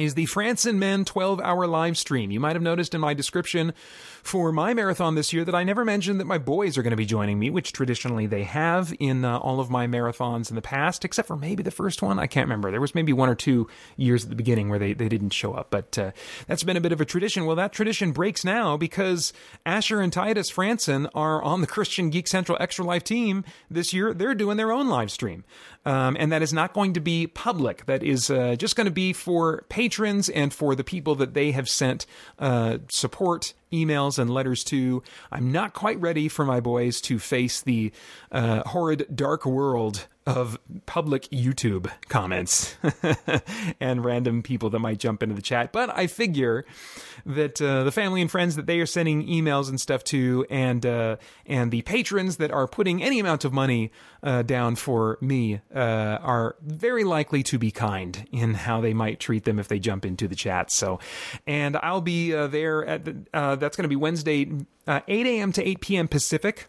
is 0.00 0.14
the 0.14 0.26
Frandsen 0.26 0.76
Men 0.76 1.04
12 1.04 1.40
hour 1.40 1.66
live 1.66 1.96
stream. 1.98 2.30
You 2.30 2.40
might 2.40 2.56
have 2.56 2.62
noticed 2.62 2.94
in 2.94 3.00
my 3.00 3.14
description 3.14 3.72
for 4.22 4.52
my 4.52 4.74
marathon 4.74 5.14
this 5.14 5.32
year 5.32 5.44
that 5.44 5.54
I 5.54 5.64
never 5.64 5.84
mentioned 5.84 6.20
that 6.20 6.26
my 6.26 6.38
boys 6.38 6.76
are 6.76 6.82
going 6.82 6.90
to 6.90 6.96
be 6.96 7.06
joining 7.06 7.38
me, 7.38 7.50
which 7.50 7.72
traditionally 7.72 8.26
they 8.26 8.44
have 8.44 8.94
in 8.98 9.24
uh, 9.24 9.38
all 9.38 9.60
of 9.60 9.70
my 9.70 9.86
marathons 9.86 10.50
in 10.50 10.56
the 10.56 10.62
past, 10.62 11.04
except 11.04 11.28
for 11.28 11.36
maybe 11.36 11.62
the 11.62 11.70
first 11.70 12.02
one. 12.02 12.18
I 12.18 12.26
can't 12.26 12.46
remember. 12.46 12.70
There 12.70 12.80
was 12.80 12.94
maybe 12.94 13.12
one 13.12 13.28
or 13.28 13.34
two 13.34 13.68
years 13.96 14.24
at 14.24 14.30
the 14.30 14.36
beginning 14.36 14.68
where 14.68 14.78
they, 14.78 14.92
they 14.92 15.08
didn't 15.08 15.30
show 15.30 15.54
up, 15.54 15.70
but 15.70 15.98
uh, 15.98 16.12
that's 16.46 16.62
been 16.62 16.76
a 16.76 16.80
bit 16.80 16.92
of 16.92 17.00
a 17.00 17.04
tradition. 17.04 17.46
Well, 17.46 17.56
that 17.56 17.72
tradition 17.72 18.12
breaks 18.12 18.44
now 18.44 18.76
because 18.76 19.32
Asher 19.64 20.00
and 20.00 20.12
Titus 20.12 20.50
Frandsen 20.50 21.08
are 21.14 21.42
on 21.42 21.60
the 21.60 21.66
Christian 21.66 22.10
Geek 22.10 22.26
Central 22.26 22.58
Extra 22.60 22.84
Life 22.84 23.04
team 23.04 23.44
this 23.70 23.92
year. 23.92 24.12
They're 24.14 24.34
doing 24.34 24.56
their 24.56 24.72
own 24.72 24.88
live 24.88 25.10
stream. 25.10 25.44
Um, 25.86 26.16
and 26.20 26.30
that 26.30 26.42
is 26.42 26.52
not 26.52 26.74
going 26.74 26.92
to 26.94 27.00
be 27.00 27.26
public. 27.26 27.86
That 27.86 28.02
is 28.02 28.30
uh, 28.30 28.54
just 28.56 28.76
going 28.76 28.84
to 28.84 28.90
be 28.90 29.14
for 29.14 29.64
patrons 29.70 29.89
and 30.28 30.52
for 30.52 30.74
the 30.74 30.84
people 30.84 31.14
that 31.16 31.34
they 31.34 31.52
have 31.52 31.68
sent 31.68 32.06
uh, 32.38 32.78
support 32.88 33.54
emails 33.72 34.18
and 34.18 34.30
letters 34.30 34.64
to. 34.64 35.02
I'm 35.30 35.52
not 35.52 35.74
quite 35.74 36.00
ready 36.00 36.28
for 36.28 36.44
my 36.44 36.60
boys 36.60 37.00
to 37.02 37.18
face 37.18 37.60
the 37.60 37.92
uh, 38.32 38.62
horrid 38.68 39.06
dark 39.14 39.46
world 39.46 40.06
of 40.26 40.58
public 40.86 41.22
YouTube 41.30 41.90
comments 42.08 42.76
and 43.80 44.04
random 44.04 44.42
people 44.42 44.70
that 44.70 44.78
might 44.78 44.98
jump 44.98 45.22
into 45.22 45.34
the 45.34 45.42
chat. 45.42 45.72
But 45.72 45.96
I 45.96 46.06
figure 46.06 46.64
that 47.24 47.60
uh, 47.60 47.84
the 47.84 47.92
family 47.92 48.20
and 48.20 48.30
friends 48.30 48.56
that 48.56 48.66
they 48.66 48.80
are 48.80 48.86
sending 48.86 49.26
emails 49.26 49.68
and 49.68 49.80
stuff 49.80 50.04
to, 50.04 50.46
and 50.50 50.84
uh, 50.84 51.16
and 51.46 51.70
the 51.70 51.82
patrons 51.82 52.36
that 52.36 52.50
are 52.50 52.66
putting 52.66 53.02
any 53.02 53.18
amount 53.18 53.44
of 53.44 53.52
money 53.52 53.92
uh, 54.22 54.42
down 54.42 54.76
for 54.76 55.18
me, 55.20 55.60
uh, 55.74 55.78
are 55.78 56.56
very 56.62 57.04
likely 57.04 57.42
to 57.42 57.58
be 57.58 57.70
kind 57.70 58.28
in 58.30 58.54
how 58.54 58.80
they 58.80 58.92
might 58.92 59.20
treat 59.20 59.44
them 59.44 59.58
if 59.58 59.68
they 59.68 59.78
jump 59.78 60.04
into 60.04 60.28
the 60.28 60.34
chat. 60.34 60.70
So, 60.70 61.00
and 61.46 61.76
I'll 61.78 62.02
be 62.02 62.34
uh, 62.34 62.46
there 62.46 62.84
at 62.84 63.04
the, 63.04 63.16
uh, 63.32 63.56
that's 63.56 63.76
going 63.76 63.84
to 63.84 63.88
be 63.88 63.96
Wednesday, 63.96 64.50
8 64.86 65.02
a.m. 65.08 65.52
to 65.52 65.66
8 65.66 65.80
p.m. 65.80 66.08
Pacific. 66.08 66.68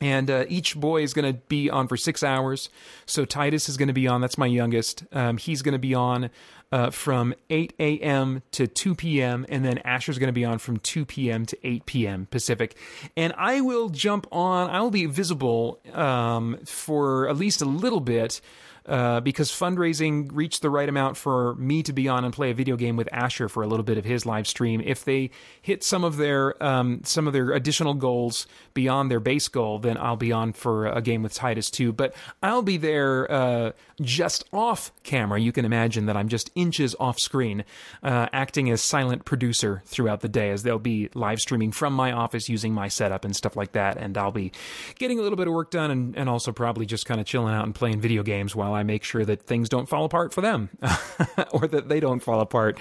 And 0.00 0.30
uh, 0.30 0.44
each 0.48 0.76
boy 0.76 1.02
is 1.02 1.14
going 1.14 1.32
to 1.32 1.40
be 1.48 1.70
on 1.70 1.88
for 1.88 1.96
six 1.96 2.22
hours. 2.22 2.68
So 3.06 3.24
Titus 3.24 3.68
is 3.68 3.76
going 3.76 3.88
to 3.88 3.94
be 3.94 4.06
on. 4.06 4.20
That's 4.20 4.36
my 4.36 4.46
youngest. 4.46 5.04
Um, 5.12 5.38
he's 5.38 5.62
going 5.62 5.72
to 5.72 5.78
be 5.78 5.94
on 5.94 6.30
uh, 6.70 6.90
from 6.90 7.34
8 7.48 7.72
a.m. 7.78 8.42
to 8.52 8.66
2 8.66 8.94
p.m. 8.94 9.46
And 9.48 9.64
then 9.64 9.78
Asher's 9.78 10.18
going 10.18 10.28
to 10.28 10.34
be 10.34 10.44
on 10.44 10.58
from 10.58 10.78
2 10.78 11.06
p.m. 11.06 11.46
to 11.46 11.66
8 11.66 11.86
p.m. 11.86 12.26
Pacific. 12.30 12.76
And 13.16 13.32
I 13.38 13.60
will 13.60 13.88
jump 13.88 14.26
on. 14.30 14.68
I 14.68 14.80
will 14.80 14.90
be 14.90 15.06
visible 15.06 15.80
um, 15.94 16.58
for 16.66 17.28
at 17.28 17.36
least 17.36 17.62
a 17.62 17.66
little 17.66 18.00
bit 18.00 18.40
uh, 18.86 19.20
because 19.20 19.50
fundraising 19.50 20.28
reached 20.32 20.62
the 20.62 20.70
right 20.70 20.88
amount 20.88 21.16
for 21.16 21.54
me 21.56 21.82
to 21.82 21.92
be 21.92 22.08
on 22.08 22.24
and 22.24 22.32
play 22.32 22.50
a 22.50 22.54
video 22.54 22.76
game 22.76 22.96
with 22.96 23.08
Asher 23.12 23.48
for 23.48 23.62
a 23.62 23.66
little 23.66 23.84
bit 23.84 23.98
of 23.98 24.04
his 24.04 24.24
live 24.24 24.46
stream. 24.46 24.80
If 24.84 25.04
they 25.04 25.30
hit 25.60 25.82
some 25.82 26.04
of 26.04 26.16
their 26.16 26.62
um, 26.62 27.00
some 27.04 27.26
of 27.26 27.32
their 27.32 27.52
additional 27.52 27.94
goals 27.94 28.46
beyond 28.74 29.10
their 29.10 29.20
base 29.20 29.48
goal, 29.48 29.78
then 29.78 29.96
I'll 29.96 30.16
be 30.16 30.32
on 30.32 30.52
for 30.52 30.86
a 30.86 31.02
game 31.02 31.22
with 31.22 31.34
Titus 31.34 31.70
too. 31.70 31.92
But 31.92 32.14
I'll 32.42 32.62
be 32.62 32.76
there 32.76 33.30
uh, 33.30 33.72
just 34.00 34.44
off 34.52 34.92
camera. 35.02 35.40
You 35.40 35.52
can 35.52 35.64
imagine 35.64 36.06
that 36.06 36.16
I'm 36.16 36.28
just 36.28 36.50
inches 36.54 36.94
off 37.00 37.18
screen, 37.18 37.64
uh, 38.02 38.28
acting 38.32 38.70
as 38.70 38.82
silent 38.82 39.24
producer 39.24 39.82
throughout 39.86 40.20
the 40.20 40.28
day, 40.28 40.50
as 40.50 40.62
they'll 40.62 40.78
be 40.78 41.08
live 41.14 41.40
streaming 41.40 41.72
from 41.72 41.92
my 41.92 42.12
office 42.12 42.48
using 42.48 42.72
my 42.72 42.88
setup 42.88 43.24
and 43.24 43.34
stuff 43.34 43.56
like 43.56 43.72
that. 43.72 43.96
And 43.96 44.16
I'll 44.16 44.30
be 44.30 44.52
getting 44.98 45.18
a 45.18 45.22
little 45.22 45.36
bit 45.36 45.48
of 45.48 45.54
work 45.54 45.70
done, 45.70 45.90
and, 45.90 46.16
and 46.16 46.28
also 46.28 46.52
probably 46.52 46.86
just 46.86 47.06
kind 47.06 47.20
of 47.20 47.26
chilling 47.26 47.54
out 47.54 47.64
and 47.64 47.74
playing 47.74 48.00
video 48.00 48.22
games 48.22 48.54
while 48.54 48.75
I 48.76 48.82
make 48.82 49.02
sure 49.02 49.24
that 49.24 49.42
things 49.42 49.68
don't 49.68 49.88
fall 49.88 50.04
apart 50.04 50.32
for 50.32 50.40
them, 50.40 50.70
or 51.52 51.66
that 51.66 51.88
they 51.88 52.00
don't 52.00 52.20
fall 52.20 52.40
apart 52.40 52.78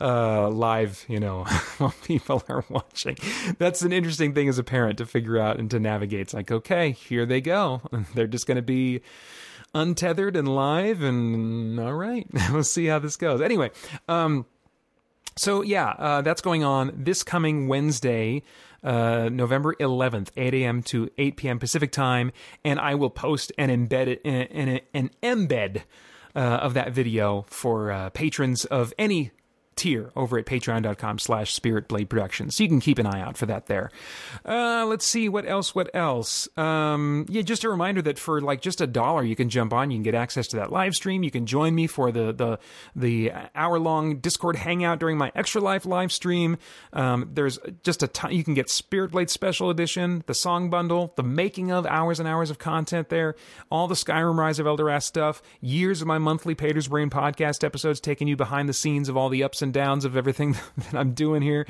uh, 0.00 0.48
live. 0.48 1.04
You 1.08 1.20
know, 1.20 1.44
while 1.78 1.94
people 2.04 2.42
are 2.48 2.64
watching. 2.68 3.16
That's 3.58 3.82
an 3.82 3.92
interesting 3.92 4.34
thing 4.34 4.48
as 4.48 4.58
a 4.58 4.64
parent 4.64 4.98
to 4.98 5.06
figure 5.06 5.38
out 5.38 5.58
and 5.58 5.70
to 5.70 5.80
navigate. 5.80 6.20
It's 6.20 6.34
like, 6.34 6.50
okay, 6.50 6.92
here 6.92 7.26
they 7.26 7.40
go. 7.40 7.82
They're 8.14 8.26
just 8.26 8.46
going 8.46 8.56
to 8.56 8.62
be 8.62 9.02
untethered 9.74 10.34
and 10.34 10.48
live 10.48 11.02
and 11.02 11.78
all 11.78 11.92
right 11.92 12.26
we'll 12.50 12.64
see 12.64 12.86
how 12.86 12.98
this 12.98 13.16
goes 13.16 13.42
anyway 13.42 13.70
um 14.08 14.46
so 15.36 15.60
yeah 15.60 15.90
uh, 15.90 16.22
that's 16.22 16.40
going 16.40 16.64
on 16.64 16.90
this 16.96 17.22
coming 17.22 17.68
wednesday 17.68 18.42
uh, 18.82 19.28
November 19.30 19.74
11th, 19.74 20.30
8 20.36 20.54
a.m. 20.54 20.82
to 20.84 21.10
8 21.18 21.36
p.m. 21.36 21.58
Pacific 21.58 21.92
time, 21.92 22.32
and 22.64 22.78
I 22.78 22.94
will 22.94 23.10
post 23.10 23.52
an 23.58 23.70
embed 23.70 24.18
an, 24.24 24.80
an 24.94 25.10
embed 25.22 25.82
uh, 26.34 26.38
of 26.38 26.74
that 26.74 26.92
video 26.92 27.44
for 27.48 27.90
uh, 27.90 28.10
patrons 28.10 28.64
of 28.66 28.92
any 28.98 29.32
tier 29.78 30.10
over 30.14 30.38
at 30.38 30.44
patreon.com 30.44 31.18
slash 31.18 31.58
spiritblade 31.58 32.08
productions. 32.08 32.56
So 32.56 32.64
you 32.64 32.68
can 32.68 32.80
keep 32.80 32.98
an 32.98 33.06
eye 33.06 33.20
out 33.20 33.38
for 33.38 33.46
that 33.46 33.66
there. 33.66 33.90
Uh, 34.44 34.84
let's 34.86 35.06
see 35.06 35.28
what 35.28 35.48
else 35.48 35.74
what 35.74 35.90
else? 35.94 36.48
Um, 36.58 37.24
yeah 37.28 37.42
just 37.42 37.64
a 37.64 37.70
reminder 37.70 38.02
that 38.02 38.18
for 38.18 38.40
like 38.40 38.60
just 38.60 38.80
a 38.80 38.86
dollar 38.86 39.22
you 39.22 39.36
can 39.36 39.48
jump 39.48 39.72
on 39.72 39.90
you 39.90 39.96
can 39.96 40.02
get 40.02 40.14
access 40.14 40.48
to 40.48 40.56
that 40.56 40.70
live 40.70 40.94
stream. 40.94 41.22
You 41.22 41.30
can 41.30 41.46
join 41.46 41.74
me 41.74 41.86
for 41.86 42.12
the 42.12 42.32
the 42.32 42.58
the 42.94 43.32
hour 43.54 43.78
long 43.78 44.18
discord 44.18 44.56
hangout 44.56 44.98
during 44.98 45.16
my 45.16 45.32
extra 45.34 45.60
life 45.60 45.86
live 45.86 46.12
stream. 46.12 46.58
Um, 46.92 47.30
there's 47.32 47.58
just 47.82 48.02
a 48.02 48.08
ton 48.08 48.32
you 48.32 48.44
can 48.44 48.54
get 48.54 48.68
spirit 48.68 49.12
blade 49.12 49.30
special 49.30 49.70
edition 49.70 50.24
the 50.26 50.34
song 50.34 50.70
bundle 50.70 51.12
the 51.16 51.22
making 51.22 51.70
of 51.70 51.86
hours 51.86 52.18
and 52.18 52.28
hours 52.28 52.50
of 52.50 52.58
content 52.58 53.08
there 53.08 53.34
all 53.70 53.86
the 53.88 53.94
skyrim 53.94 54.36
rise 54.36 54.58
of 54.58 54.66
eldoras 54.66 55.04
stuff 55.04 55.42
years 55.60 56.00
of 56.00 56.06
my 56.06 56.18
monthly 56.18 56.54
Paeter's 56.54 56.88
Brain 56.88 57.10
podcast 57.10 57.64
episodes 57.64 58.00
taking 58.00 58.28
you 58.28 58.36
behind 58.36 58.68
the 58.68 58.72
scenes 58.72 59.08
of 59.08 59.16
all 59.16 59.28
the 59.28 59.42
ups 59.42 59.62
and 59.62 59.67
downs 59.72 60.04
of 60.04 60.16
everything 60.16 60.52
that 60.76 60.94
I'm 60.94 61.12
doing 61.12 61.42
here, 61.42 61.66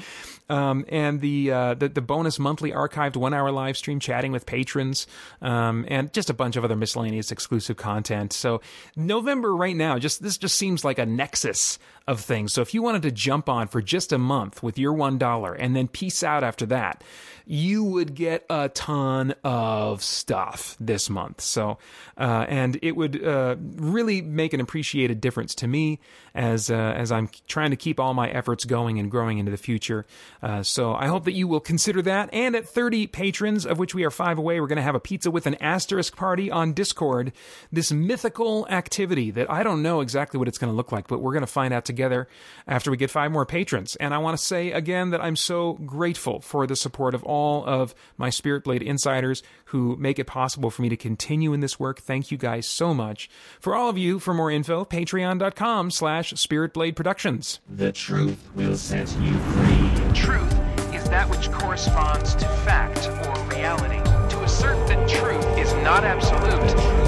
um, 0.49 0.85
and 0.89 1.21
the, 1.21 1.51
uh, 1.51 1.75
the 1.75 1.89
the 1.89 2.01
bonus 2.01 2.39
monthly 2.39 2.73
archived 2.73 3.17
one 3.17 3.35
hour 3.35 3.51
live 3.51 3.77
stream 3.77 4.01
chatting 4.01 4.33
with 4.33 4.47
patrons, 4.47 5.07
um, 5.43 5.85
and 5.89 6.13
just 6.13 6.31
a 6.31 6.35
bunch 6.35 6.57
of 6.57 6.65
other 6.65 6.77
miscellaneous 6.77 7.31
exclusive 7.31 7.77
content. 7.77 8.33
So 8.33 8.61
November 8.97 9.55
right 9.55 9.77
now, 9.77 9.99
just 9.99 10.23
this 10.23 10.39
just 10.39 10.57
seems 10.57 10.85
like 10.85 10.99
a 10.99 11.07
nexus 11.07 11.79
of 12.07 12.21
things. 12.21 12.53
So 12.55 12.63
if 12.63 12.73
you 12.73 12.83
wanted 12.83 13.03
to 13.03 13.11
jump 13.11 13.49
on 13.49 13.69
for 13.69 13.83
just 13.83 14.13
a 14.13 14.19
month 14.19 14.63
with 14.63 14.79
your 14.79 14.95
one 14.95 15.19
dollar 15.19 15.53
and 15.53 15.77
then 15.77 15.89
peace 15.89 16.23
out 16.23 16.43
after 16.43 16.65
that, 16.67 17.05
you 17.49 17.83
would 17.83 18.15
get 18.15 18.45
a 18.51 18.69
ton 18.69 19.35
of 19.43 20.03
stuff 20.03 20.77
this 20.79 21.09
month. 21.09 21.41
So, 21.41 21.79
uh, 22.19 22.45
and 22.47 22.79
it 22.83 22.95
would 22.95 23.25
uh, 23.25 23.57
really 23.59 24.21
make 24.21 24.53
an 24.53 24.61
appreciated 24.61 25.23
difference 25.23 25.55
to 25.57 25.67
me 25.67 25.99
as 26.35 26.71
uh, 26.71 26.75
as 26.75 27.11
I'm 27.11 27.31
trying 27.47 27.71
to 27.71 27.77
keep 27.77 27.88
keep 27.89 27.99
all 27.99 28.12
my 28.12 28.28
efforts 28.28 28.66
going 28.66 28.99
and 28.99 29.11
growing 29.11 29.39
into 29.39 29.51
the 29.51 29.57
future. 29.57 30.05
Uh, 30.43 30.62
so 30.62 30.93
I 30.95 31.07
hope 31.07 31.24
that 31.24 31.32
you 31.32 31.49
will 31.49 31.59
consider 31.61 32.03
that. 32.03 32.28
And 32.34 32.55
at 32.55 32.68
30 32.68 33.07
patrons, 33.07 33.64
of 33.64 33.78
which 33.78 33.95
we 33.95 34.05
are 34.05 34.11
five 34.11 34.36
away, 34.36 34.61
we're 34.61 34.66
going 34.66 34.76
to 34.76 34.82
have 34.82 34.95
a 34.95 35.01
pizza 35.01 35.30
with 35.30 35.47
an 35.47 35.55
asterisk 35.55 36.14
party 36.14 36.51
on 36.51 36.74
Discord. 36.74 37.32
This 37.72 37.91
mythical 37.91 38.66
activity 38.68 39.30
that 39.30 39.51
I 39.51 39.62
don't 39.62 39.82
know 39.82 40.03
exactly 40.03 40.36
what 40.36 40.49
it's 40.49 40.59
going 40.59 40.70
to 40.70 40.76
look 40.76 40.93
like, 40.93 41.09
but 41.09 41.22
we're 41.22 41.32
going 41.32 41.41
to 41.41 41.47
find 41.47 41.72
out 41.72 41.86
together 41.86 42.28
after 42.66 42.91
we 42.91 42.99
get 42.99 43.11
five 43.11 43.32
more 43.32 43.47
patrons. 43.47 43.97
And 43.97 44.12
I 44.12 44.18
want 44.18 44.36
to 44.36 44.45
say 44.45 44.70
again 44.72 45.09
that 45.11 45.22
I'm 45.22 45.36
so 45.36 45.74
grateful 45.86 46.41
for 46.41 46.66
the 46.66 46.76
support 46.76 47.14
of 47.14 47.24
all 47.24 47.64
of 47.64 47.95
my 48.18 48.28
Spirit 48.28 48.64
Blade 48.64 48.82
insiders 48.82 49.43
who 49.66 49.97
make 49.97 50.18
it 50.18 50.26
possible 50.26 50.70
for 50.70 50.82
me 50.82 50.91
to 50.91 50.97
continue 50.97 51.55
in 51.55 51.61
this 51.61 51.80
work. 51.80 52.01
Thank 52.01 52.30
you 52.30 52.36
guys 52.36 52.66
so 52.66 52.93
much. 52.93 53.30
For 53.61 53.74
all 53.74 53.89
of 53.89 53.97
you, 53.97 54.18
for 54.18 54.34
more 54.34 54.51
info, 54.51 54.84
patreon.com 54.84 55.91
slash 55.91 56.34
spiritblade 56.34 56.95
productions. 56.97 57.61
The 57.79 57.93
truth 57.93 58.37
will 58.57 58.76
set 58.76 59.09
you 59.20 59.39
free. 59.39 60.12
Truth 60.12 60.53
is 60.93 61.05
that 61.11 61.31
which 61.31 61.49
corresponds 61.53 62.35
to 62.35 62.49
fact 62.66 63.07
or 63.07 63.45
reality. 63.45 64.03
To 64.31 64.43
assert 64.43 64.85
that 64.89 65.09
truth 65.09 65.47
is 65.57 65.72
not 65.85 66.03
absolute 66.03 66.61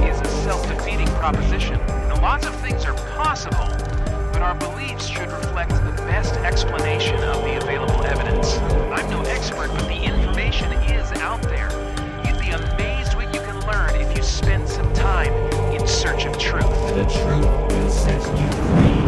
is 0.08 0.20
a 0.20 0.28
self-defeating 0.44 1.08
proposition. 1.16 1.76
Now, 2.06 2.22
lots 2.22 2.46
of 2.46 2.54
things 2.60 2.84
are 2.84 2.94
possible, 3.16 3.66
but 4.32 4.42
our 4.42 4.54
beliefs 4.54 5.08
should 5.08 5.32
reflect 5.32 5.70
the 5.70 6.04
best 6.06 6.34
explanation 6.36 7.16
of 7.16 7.42
the 7.42 7.56
available 7.60 8.04
evidence. 8.04 8.56
I'm 8.94 9.10
no 9.10 9.22
expert, 9.22 9.70
but 9.70 9.88
the 9.88 10.00
information 10.00 10.70
is 10.84 11.10
out 11.18 11.42
there. 11.42 11.68
You'd 12.24 12.38
be 12.38 12.50
amazed 12.50 13.16
what 13.16 13.34
you 13.34 13.40
can 13.40 13.58
learn 13.66 14.00
if 14.00 14.16
you 14.16 14.22
spend 14.22 14.68
some 14.68 14.92
time 14.94 15.32
in 15.74 15.84
search 15.84 16.26
of 16.26 16.38
truth. 16.38 16.62
The 16.94 17.06
truth 17.24 17.72
will 17.72 17.90
set 17.90 18.22
you 18.38 18.52
free. 18.52 18.99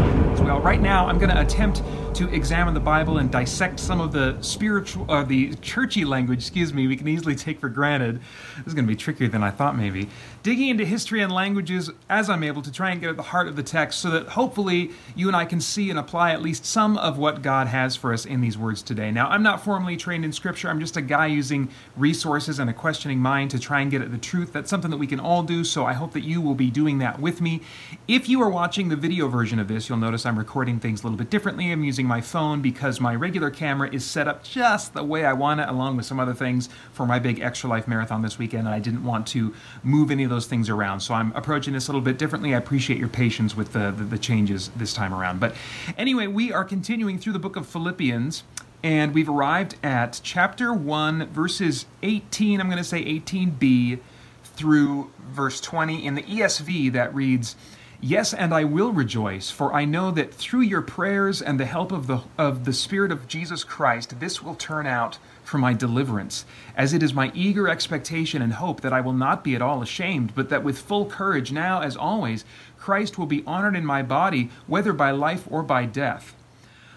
Right 0.60 0.80
now 0.80 1.06
I'm 1.06 1.18
going 1.18 1.30
to 1.30 1.40
attempt 1.40 1.82
to 2.14 2.28
examine 2.32 2.74
the 2.74 2.80
Bible 2.80 3.18
and 3.18 3.30
dissect 3.30 3.80
some 3.80 4.00
of 4.00 4.12
the 4.12 4.36
spiritual, 4.42 5.10
uh, 5.10 5.24
the 5.24 5.54
churchy 5.56 6.04
language, 6.04 6.40
excuse 6.40 6.72
me, 6.74 6.86
we 6.86 6.96
can 6.96 7.08
easily 7.08 7.34
take 7.34 7.58
for 7.58 7.68
granted. 7.68 8.20
This 8.58 8.66
is 8.68 8.74
going 8.74 8.86
to 8.86 8.88
be 8.88 8.96
trickier 8.96 9.28
than 9.28 9.42
I 9.42 9.50
thought, 9.50 9.76
maybe. 9.76 10.08
Digging 10.42 10.70
into 10.70 10.84
history 10.84 11.22
and 11.22 11.32
languages 11.32 11.88
as 12.10 12.28
I'm 12.28 12.42
able 12.42 12.62
to 12.62 12.72
try 12.72 12.90
and 12.90 13.00
get 13.00 13.10
at 13.10 13.16
the 13.16 13.22
heart 13.22 13.46
of 13.46 13.54
the 13.54 13.62
text 13.62 14.00
so 14.00 14.10
that 14.10 14.26
hopefully 14.26 14.90
you 15.14 15.28
and 15.28 15.36
I 15.36 15.44
can 15.44 15.60
see 15.60 15.88
and 15.88 15.96
apply 15.96 16.32
at 16.32 16.42
least 16.42 16.64
some 16.64 16.98
of 16.98 17.16
what 17.16 17.42
God 17.42 17.68
has 17.68 17.94
for 17.94 18.12
us 18.12 18.26
in 18.26 18.40
these 18.40 18.58
words 18.58 18.82
today. 18.82 19.12
Now, 19.12 19.28
I'm 19.28 19.44
not 19.44 19.62
formally 19.62 19.96
trained 19.96 20.24
in 20.24 20.32
Scripture, 20.32 20.68
I'm 20.68 20.80
just 20.80 20.96
a 20.96 21.00
guy 21.00 21.28
using 21.28 21.68
resources 21.96 22.58
and 22.58 22.68
a 22.68 22.72
questioning 22.72 23.20
mind 23.20 23.52
to 23.52 23.60
try 23.60 23.82
and 23.82 23.90
get 23.90 24.02
at 24.02 24.10
the 24.10 24.18
truth. 24.18 24.52
That's 24.52 24.68
something 24.68 24.90
that 24.90 24.96
we 24.96 25.06
can 25.06 25.20
all 25.20 25.44
do, 25.44 25.62
so 25.62 25.86
I 25.86 25.92
hope 25.92 26.12
that 26.14 26.24
you 26.24 26.40
will 26.40 26.56
be 26.56 26.70
doing 26.70 26.98
that 26.98 27.20
with 27.20 27.40
me. 27.40 27.60
If 28.08 28.28
you 28.28 28.42
are 28.42 28.50
watching 28.50 28.88
the 28.88 28.96
video 28.96 29.28
version 29.28 29.60
of 29.60 29.68
this, 29.68 29.88
you'll 29.88 29.98
notice 29.98 30.26
I'm 30.26 30.36
recording 30.36 30.80
things 30.80 31.02
a 31.02 31.04
little 31.04 31.18
bit 31.18 31.30
differently. 31.30 31.70
I'm 31.70 31.84
using 31.84 32.06
my 32.06 32.20
phone 32.20 32.60
because 32.60 33.00
my 33.00 33.14
regular 33.14 33.50
camera 33.50 33.88
is 33.92 34.04
set 34.04 34.26
up 34.26 34.42
just 34.42 34.92
the 34.92 35.04
way 35.04 35.24
I 35.24 35.34
want 35.34 35.60
it, 35.60 35.68
along 35.68 35.98
with 35.98 36.06
some 36.06 36.18
other 36.18 36.34
things 36.34 36.68
for 36.92 37.06
my 37.06 37.20
big 37.20 37.38
Extra 37.38 37.70
Life 37.70 37.86
marathon 37.86 38.22
this 38.22 38.40
weekend, 38.40 38.66
and 38.66 38.74
I 38.74 38.80
didn't 38.80 39.04
want 39.04 39.28
to 39.28 39.54
move 39.84 40.10
any 40.10 40.24
of 40.24 40.31
those 40.32 40.46
things 40.46 40.68
around. 40.68 41.00
So 41.00 41.14
I'm 41.14 41.32
approaching 41.36 41.74
this 41.74 41.88
a 41.88 41.90
little 41.90 42.00
bit 42.00 42.18
differently. 42.18 42.54
I 42.54 42.58
appreciate 42.58 42.98
your 42.98 43.08
patience 43.08 43.56
with 43.56 43.72
the, 43.72 43.90
the, 43.90 44.04
the 44.04 44.18
changes 44.18 44.70
this 44.74 44.92
time 44.94 45.14
around. 45.14 45.40
But 45.40 45.54
anyway, 45.96 46.26
we 46.26 46.52
are 46.52 46.64
continuing 46.64 47.18
through 47.18 47.34
the 47.34 47.38
book 47.38 47.56
of 47.56 47.66
Philippians. 47.66 48.42
And 48.82 49.14
we've 49.14 49.28
arrived 49.28 49.76
at 49.84 50.20
chapter 50.24 50.72
1, 50.74 51.28
verses 51.28 51.86
18, 52.02 52.60
I'm 52.60 52.66
going 52.66 52.78
to 52.78 52.84
say 52.84 53.04
18b 53.04 54.00
through 54.42 55.10
verse 55.20 55.60
20. 55.60 56.04
In 56.04 56.16
the 56.16 56.22
ESV, 56.22 56.92
that 56.92 57.14
reads, 57.14 57.54
Yes, 58.00 58.34
and 58.34 58.52
I 58.52 58.64
will 58.64 58.92
rejoice, 58.92 59.50
for 59.50 59.72
I 59.72 59.84
know 59.84 60.10
that 60.10 60.34
through 60.34 60.62
your 60.62 60.82
prayers 60.82 61.40
and 61.40 61.60
the 61.60 61.66
help 61.66 61.92
of 61.92 62.08
the, 62.08 62.22
of 62.36 62.64
the 62.64 62.72
Spirit 62.72 63.12
of 63.12 63.28
Jesus 63.28 63.62
Christ, 63.62 64.18
this 64.18 64.42
will 64.42 64.56
turn 64.56 64.86
out 64.86 65.18
for 65.52 65.58
my 65.58 65.74
deliverance, 65.74 66.46
as 66.74 66.94
it 66.94 67.02
is 67.02 67.12
my 67.12 67.30
eager 67.34 67.68
expectation 67.68 68.40
and 68.40 68.54
hope 68.54 68.80
that 68.80 68.92
I 68.94 69.02
will 69.02 69.12
not 69.12 69.44
be 69.44 69.54
at 69.54 69.60
all 69.60 69.82
ashamed, 69.82 70.34
but 70.34 70.48
that 70.48 70.64
with 70.64 70.78
full 70.78 71.04
courage, 71.04 71.52
now 71.52 71.82
as 71.82 71.94
always, 71.94 72.46
Christ 72.78 73.18
will 73.18 73.26
be 73.26 73.44
honored 73.46 73.76
in 73.76 73.84
my 73.84 74.02
body, 74.02 74.48
whether 74.66 74.94
by 74.94 75.10
life 75.10 75.46
or 75.50 75.62
by 75.62 75.84
death. 75.84 76.34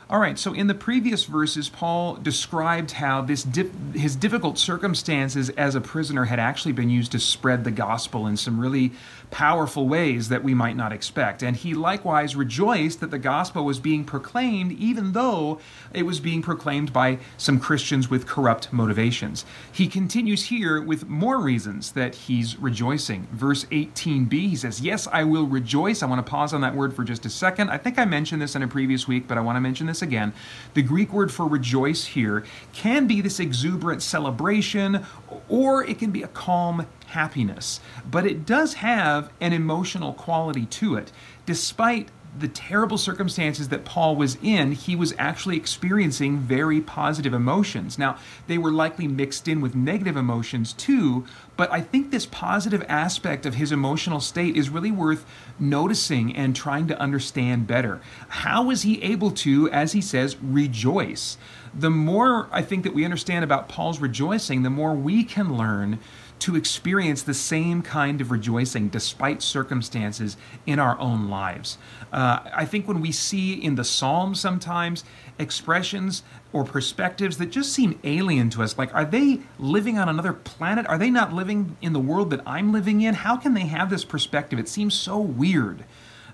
All 0.09 0.19
right, 0.19 0.39
so 0.39 0.53
in 0.53 0.67
the 0.67 0.73
previous 0.73 1.25
verses, 1.25 1.67
Paul 1.67 2.15
described 2.15 2.91
how 2.91 3.21
this 3.21 3.43
dif- 3.43 3.73
his 3.93 4.15
difficult 4.15 4.57
circumstances 4.57 5.49
as 5.49 5.75
a 5.75 5.81
prisoner 5.81 6.25
had 6.25 6.39
actually 6.39 6.71
been 6.71 6.89
used 6.89 7.11
to 7.11 7.19
spread 7.19 7.65
the 7.65 7.71
gospel 7.71 8.25
in 8.25 8.37
some 8.37 8.59
really 8.59 8.93
powerful 9.31 9.87
ways 9.87 10.29
that 10.29 10.43
we 10.43 10.53
might 10.53 10.75
not 10.75 10.91
expect. 10.91 11.43
And 11.43 11.55
he 11.55 11.73
likewise 11.73 12.35
rejoiced 12.35 12.99
that 12.99 13.11
the 13.11 13.19
gospel 13.19 13.65
was 13.65 13.79
being 13.79 14.03
proclaimed, 14.03 14.71
even 14.73 15.13
though 15.13 15.59
it 15.93 16.03
was 16.03 16.19
being 16.19 16.41
proclaimed 16.41 16.93
by 16.93 17.19
some 17.37 17.59
Christians 17.59 18.09
with 18.09 18.27
corrupt 18.27 18.71
motivations. 18.71 19.45
He 19.71 19.87
continues 19.87 20.45
here 20.45 20.81
with 20.81 21.07
more 21.07 21.39
reasons 21.39 21.91
that 21.93 22.15
he's 22.15 22.57
rejoicing. 22.57 23.27
Verse 23.31 23.65
18b, 23.65 24.33
he 24.33 24.55
says, 24.55 24.81
Yes, 24.81 25.07
I 25.11 25.23
will 25.23 25.45
rejoice. 25.45 26.03
I 26.03 26.07
want 26.07 26.25
to 26.25 26.29
pause 26.29 26.53
on 26.53 26.61
that 26.61 26.75
word 26.75 26.95
for 26.95 27.03
just 27.03 27.25
a 27.25 27.29
second. 27.29 27.69
I 27.69 27.77
think 27.77 27.97
I 27.97 28.05
mentioned 28.05 28.41
this 28.41 28.55
in 28.55 28.63
a 28.63 28.67
previous 28.67 29.07
week, 29.07 29.27
but 29.27 29.37
I 29.37 29.41
want 29.41 29.55
to 29.55 29.61
mention 29.61 29.87
this 29.87 30.01
again. 30.01 30.33
The 30.73 30.81
Greek 30.81 31.11
word 31.13 31.31
for 31.31 31.47
rejoice 31.47 32.05
here 32.05 32.43
can 32.73 33.07
be 33.07 33.21
this 33.21 33.39
exuberant 33.39 34.01
celebration, 34.01 35.05
or 35.49 35.83
it 35.83 35.99
can 35.99 36.11
be 36.11 36.23
a 36.23 36.27
calm 36.27 36.85
happiness. 37.15 37.79
But 38.11 38.27
it 38.27 38.45
does 38.45 38.75
have 38.75 39.31
an 39.39 39.53
emotional 39.53 40.13
quality 40.13 40.65
to 40.65 40.95
it. 40.95 41.11
Despite 41.45 42.09
the 42.37 42.47
terrible 42.49 42.97
circumstances 42.97 43.69
that 43.69 43.85
Paul 43.85 44.17
was 44.17 44.37
in, 44.43 44.73
he 44.73 44.93
was 44.95 45.13
actually 45.17 45.55
experiencing 45.55 46.39
very 46.39 46.81
positive 46.81 47.33
emotions. 47.33 47.97
Now, 47.97 48.17
they 48.47 48.57
were 48.57 48.71
likely 48.71 49.07
mixed 49.07 49.47
in 49.47 49.61
with 49.61 49.73
negative 49.73 50.17
emotions 50.17 50.73
too, 50.73 51.25
but 51.55 51.71
I 51.71 51.79
think 51.79 52.11
this 52.11 52.25
positive 52.25 52.83
aspect 52.89 53.45
of 53.45 53.55
his 53.55 53.71
emotional 53.71 54.19
state 54.19 54.57
is 54.57 54.69
really 54.69 54.91
worth 54.91 55.25
noticing 55.57 56.35
and 56.35 56.53
trying 56.53 56.87
to 56.87 56.99
understand 56.99 57.67
better. 57.67 58.01
How 58.27 58.63
was 58.65 58.81
he 58.81 59.01
able 59.01 59.31
to, 59.31 59.69
as 59.71 59.93
he 59.93 60.01
says, 60.01 60.35
rejoice? 60.41 61.37
The 61.73 61.89
more 61.89 62.49
I 62.51 62.61
think 62.61 62.83
that 62.83 62.93
we 62.93 63.05
understand 63.05 63.45
about 63.45 63.69
Paul's 63.69 63.99
rejoicing, 63.99 64.63
the 64.63 64.69
more 64.69 64.93
we 64.93 65.23
can 65.23 65.57
learn 65.57 65.99
to 66.45 66.55
experience 66.55 67.23
the 67.23 67.33
same 67.33 67.81
kind 67.81 68.21
of 68.21 68.29
rejoicing 68.29 68.87
despite 68.87 69.41
circumstances 69.41 70.37
in 70.67 70.77
our 70.77 70.95
own 70.99 71.27
lives. 71.27 71.79
Uh, 72.13 72.37
I 72.53 72.65
think 72.65 72.87
when 72.87 73.01
we 73.01 73.11
see 73.11 73.53
in 73.53 73.73
the 73.73 73.83
Psalms 73.83 74.41
sometimes 74.41 75.03
expressions 75.39 76.21
or 76.53 76.63
perspectives 76.63 77.39
that 77.39 77.47
just 77.47 77.73
seem 77.73 77.99
alien 78.03 78.51
to 78.51 78.61
us, 78.61 78.77
like 78.77 78.93
are 78.93 79.05
they 79.05 79.39
living 79.57 79.97
on 79.97 80.07
another 80.07 80.33
planet? 80.33 80.85
Are 80.85 80.99
they 80.99 81.09
not 81.09 81.33
living 81.33 81.77
in 81.81 81.93
the 81.93 81.99
world 81.99 82.29
that 82.29 82.41
I'm 82.45 82.71
living 82.71 83.01
in? 83.01 83.15
How 83.15 83.37
can 83.37 83.55
they 83.55 83.65
have 83.65 83.89
this 83.89 84.05
perspective? 84.05 84.59
It 84.59 84.69
seems 84.69 84.93
so 84.93 85.17
weird. 85.17 85.83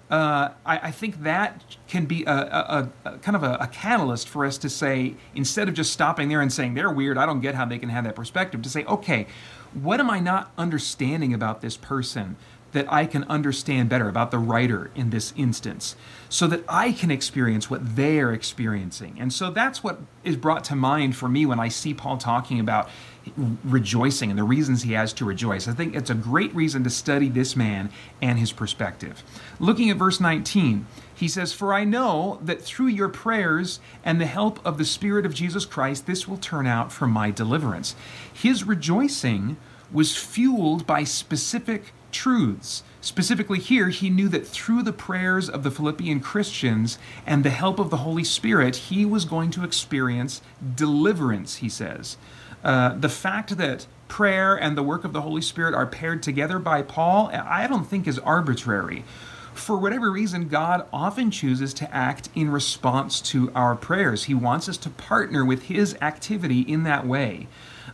Uh, 0.09 0.49
I, 0.65 0.77
I, 0.77 0.91
think 0.91 1.23
that 1.23 1.77
can 1.87 2.05
be 2.05 2.25
a, 2.25 2.33
a, 2.33 2.89
a 3.05 3.17
kind 3.19 3.37
of 3.37 3.43
a, 3.43 3.53
a, 3.61 3.67
catalyst 3.67 4.27
for 4.27 4.43
us 4.43 4.57
to 4.57 4.69
say, 4.69 5.15
instead 5.35 5.69
of 5.69 5.73
just 5.73 5.93
stopping 5.93 6.27
there 6.27 6.41
and 6.41 6.51
saying 6.51 6.73
they're 6.73 6.91
weird, 6.91 7.17
I 7.17 7.25
don't 7.25 7.39
get 7.39 7.55
how 7.55 7.63
they 7.63 7.79
can 7.79 7.87
have 7.87 8.03
that 8.03 8.17
perspective, 8.17 8.61
to 8.63 8.69
say, 8.69 8.83
okay, 8.83 9.27
what 9.73 9.99
am 9.99 10.09
I 10.09 10.19
not 10.19 10.51
understanding 10.57 11.33
about 11.33 11.61
this 11.61 11.77
person 11.77 12.35
that 12.71 12.91
I 12.91 13.05
can 13.05 13.23
understand 13.25 13.89
better 13.89 14.07
about 14.07 14.31
the 14.31 14.39
writer 14.39 14.91
in 14.95 15.09
this 15.09 15.33
instance 15.35 15.95
so 16.29 16.47
that 16.47 16.63
I 16.69 16.93
can 16.93 17.11
experience 17.11 17.69
what 17.69 17.95
they're 17.95 18.31
experiencing. 18.31 19.17
And 19.19 19.33
so 19.33 19.51
that's 19.51 19.83
what 19.83 19.99
is 20.23 20.37
brought 20.37 20.63
to 20.65 20.75
mind 20.75 21.15
for 21.15 21.27
me 21.27 21.45
when 21.45 21.59
I 21.59 21.67
see 21.67 21.93
Paul 21.93 22.17
talking 22.17 22.59
about 22.59 22.89
rejoicing 23.63 24.29
and 24.29 24.39
the 24.39 24.43
reasons 24.43 24.83
he 24.83 24.93
has 24.93 25.13
to 25.13 25.25
rejoice. 25.25 25.67
I 25.67 25.73
think 25.73 25.95
it's 25.95 26.09
a 26.09 26.15
great 26.15 26.53
reason 26.55 26.83
to 26.85 26.89
study 26.89 27.29
this 27.29 27.55
man 27.55 27.89
and 28.21 28.39
his 28.39 28.51
perspective. 28.51 29.23
Looking 29.59 29.89
at 29.89 29.97
verse 29.97 30.19
19, 30.19 30.85
he 31.13 31.27
says, 31.27 31.53
For 31.53 31.73
I 31.73 31.83
know 31.83 32.39
that 32.41 32.61
through 32.61 32.87
your 32.87 33.09
prayers 33.09 33.79
and 34.03 34.19
the 34.19 34.25
help 34.25 34.65
of 34.65 34.77
the 34.77 34.85
Spirit 34.85 35.25
of 35.25 35.35
Jesus 35.35 35.65
Christ, 35.65 36.07
this 36.07 36.27
will 36.27 36.37
turn 36.37 36.65
out 36.65 36.91
for 36.91 37.07
my 37.07 37.29
deliverance. 37.29 37.95
His 38.33 38.63
rejoicing 38.63 39.57
was 39.91 40.15
fueled 40.15 40.87
by 40.87 41.03
specific 41.03 41.93
truths. 42.11 42.83
Specifically, 43.01 43.59
here, 43.59 43.89
he 43.89 44.09
knew 44.09 44.29
that 44.29 44.47
through 44.47 44.83
the 44.83 44.93
prayers 44.93 45.49
of 45.49 45.63
the 45.63 45.71
Philippian 45.71 46.19
Christians 46.19 46.99
and 47.25 47.43
the 47.43 47.49
help 47.49 47.79
of 47.79 47.89
the 47.89 47.97
Holy 47.97 48.23
Spirit, 48.23 48.75
he 48.75 49.05
was 49.05 49.25
going 49.25 49.49
to 49.51 49.63
experience 49.63 50.41
deliverance, 50.75 51.57
he 51.57 51.69
says. 51.69 52.17
Uh, 52.63 52.95
the 52.95 53.09
fact 53.09 53.57
that 53.57 53.87
prayer 54.07 54.55
and 54.55 54.77
the 54.77 54.83
work 54.83 55.03
of 55.03 55.13
the 55.13 55.21
Holy 55.21 55.41
Spirit 55.41 55.73
are 55.73 55.87
paired 55.87 56.21
together 56.21 56.59
by 56.59 56.81
Paul, 56.81 57.31
I 57.33 57.65
don't 57.65 57.85
think 57.85 58.07
is 58.07 58.19
arbitrary. 58.19 59.03
For 59.53 59.77
whatever 59.77 60.11
reason, 60.11 60.47
God 60.47 60.87
often 60.93 61.31
chooses 61.31 61.73
to 61.75 61.93
act 61.93 62.29
in 62.35 62.49
response 62.49 63.19
to 63.21 63.51
our 63.53 63.75
prayers. 63.75 64.25
He 64.25 64.33
wants 64.33 64.69
us 64.69 64.77
to 64.77 64.89
partner 64.89 65.43
with 65.43 65.63
His 65.63 65.95
activity 66.01 66.61
in 66.61 66.83
that 66.83 67.05
way. 67.05 67.47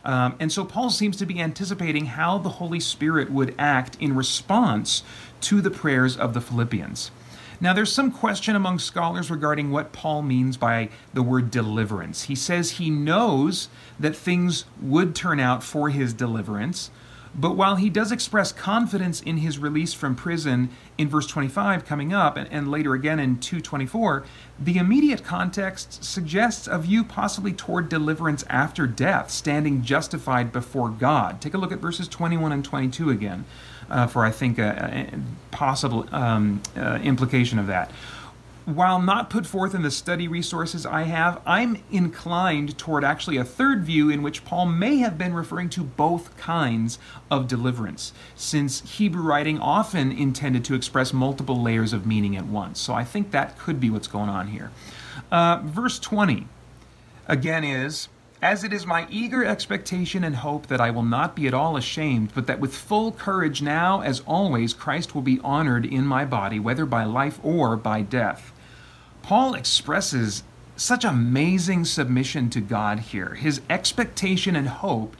Um, 0.07 0.37
and 0.39 0.51
so 0.51 0.63
Paul 0.63 0.89
seems 0.89 1.17
to 1.17 1.25
be 1.25 1.39
anticipating 1.39 2.05
how 2.05 2.37
the 2.37 2.49
Holy 2.49 2.79
Spirit 2.79 3.29
would 3.29 3.53
act 3.59 3.97
in 3.99 4.15
response 4.15 5.03
to 5.41 5.59
the 5.59 5.69
prayers 5.69 6.15
of 6.15 6.33
the 6.33 6.39
Philippians. 6.39 7.11
Now, 7.59 7.73
there's 7.73 7.91
some 7.91 8.11
question 8.11 8.55
among 8.55 8.79
scholars 8.79 9.29
regarding 9.29 9.69
what 9.69 9.91
Paul 9.91 10.21
means 10.21 10.55
by 10.55 10.89
the 11.13 11.23
word 11.23 11.51
deliverance. 11.51 12.23
He 12.23 12.35
says 12.35 12.71
he 12.71 12.89
knows 12.89 13.67
that 13.99 14.15
things 14.15 14.63
would 14.81 15.13
turn 15.13 15.39
out 15.39 15.61
for 15.61 15.89
his 15.89 16.13
deliverance, 16.13 16.89
but 17.37 17.55
while 17.55 17.75
he 17.75 17.89
does 17.89 18.11
express 18.11 18.51
confidence 18.51 19.21
in 19.21 19.37
his 19.37 19.59
release 19.59 19.93
from 19.93 20.15
prison 20.15 20.69
in 20.97 21.07
verse 21.07 21.27
25 21.27 21.85
coming 21.85 22.11
up, 22.11 22.35
and, 22.35 22.51
and 22.51 22.71
later 22.71 22.93
again 22.93 23.19
in 23.19 23.39
224, 23.39 24.25
the 24.59 24.77
immediate 24.77 25.23
context 25.23 26.03
suggests 26.03 26.67
a 26.67 26.79
view 26.79 27.03
possibly 27.03 27.53
toward 27.53 27.89
deliverance 27.89 28.43
after 28.49 28.87
death, 28.87 29.29
standing 29.29 29.83
justified 29.83 30.51
before 30.51 30.89
God. 30.89 31.39
Take 31.39 31.53
a 31.53 31.59
look 31.59 31.71
at 31.71 31.77
verses 31.77 32.07
21 32.07 32.51
and 32.51 32.65
22 32.65 33.11
again 33.11 33.45
uh, 33.89 34.07
for, 34.07 34.25
I 34.25 34.31
think, 34.31 34.57
a, 34.57 35.09
a 35.13 35.55
possible 35.55 36.07
um, 36.11 36.61
uh, 36.75 36.99
implication 37.03 37.59
of 37.59 37.67
that. 37.67 37.91
While 38.67 39.01
not 39.01 39.29
put 39.29 39.45
forth 39.45 39.73
in 39.73 39.81
the 39.81 39.89
study 39.89 40.27
resources 40.27 40.85
I 40.85 41.03
have, 41.03 41.41
I'm 41.45 41.81
inclined 41.89 42.77
toward 42.77 43.05
actually 43.05 43.37
a 43.37 43.45
third 43.45 43.85
view 43.85 44.09
in 44.09 44.21
which 44.21 44.43
Paul 44.43 44.65
may 44.65 44.97
have 44.97 45.17
been 45.17 45.33
referring 45.33 45.69
to 45.69 45.83
both 45.85 46.35
kinds 46.35 46.99
of 47.31 47.47
deliverance, 47.47 48.11
since 48.35 48.97
Hebrew 48.97 49.21
writing 49.21 49.57
often 49.57 50.11
intended 50.11 50.65
to 50.65 50.75
express 50.75 51.13
multiple 51.13 51.61
layers 51.61 51.93
of 51.93 52.05
meaning 52.05 52.35
at 52.35 52.47
once. 52.47 52.81
So 52.81 52.93
I 52.93 53.05
think 53.05 53.31
that 53.31 53.57
could 53.57 53.79
be 53.79 53.89
what's 53.89 54.09
going 54.09 54.27
on 54.27 54.49
here. 54.49 54.71
Uh, 55.31 55.61
verse 55.63 55.97
20 55.97 56.45
again 57.25 57.63
is 57.63 58.09
as 58.41 58.65
it 58.65 58.73
is 58.73 58.85
my 58.85 59.07
eager 59.09 59.45
expectation 59.45 60.25
and 60.25 60.35
hope 60.35 60.67
that 60.67 60.81
I 60.81 60.91
will 60.91 61.03
not 61.03 61.37
be 61.37 61.47
at 61.47 61.53
all 61.53 61.77
ashamed, 61.77 62.31
but 62.35 62.47
that 62.47 62.59
with 62.59 62.75
full 62.75 63.13
courage 63.13 63.61
now, 63.61 64.01
as 64.01 64.19
always, 64.27 64.73
Christ 64.73 65.15
will 65.15 65.21
be 65.21 65.39
honored 65.41 65.85
in 65.85 66.05
my 66.05 66.25
body, 66.25 66.59
whether 66.59 66.85
by 66.85 67.05
life 67.05 67.39
or 67.41 67.77
by 67.77 68.01
death. 68.01 68.51
Paul 69.27 69.55
expresses 69.55 70.43
such 70.77 71.03
amazing 71.03 71.83
submission 71.83 72.49
to 72.49 72.61
God 72.61 72.99
here. 72.99 73.33
His 73.33 73.59
expectation 73.69 74.55
and 74.55 74.69
hope 74.69 75.17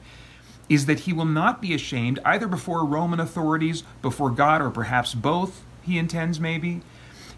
is 0.70 0.86
that 0.86 1.00
he 1.00 1.12
will 1.12 1.26
not 1.26 1.60
be 1.60 1.74
ashamed 1.74 2.18
either 2.24 2.48
before 2.48 2.86
Roman 2.86 3.20
authorities, 3.20 3.82
before 4.00 4.30
God, 4.30 4.62
or 4.62 4.70
perhaps 4.70 5.12
both, 5.12 5.62
he 5.82 5.98
intends 5.98 6.40
maybe. 6.40 6.80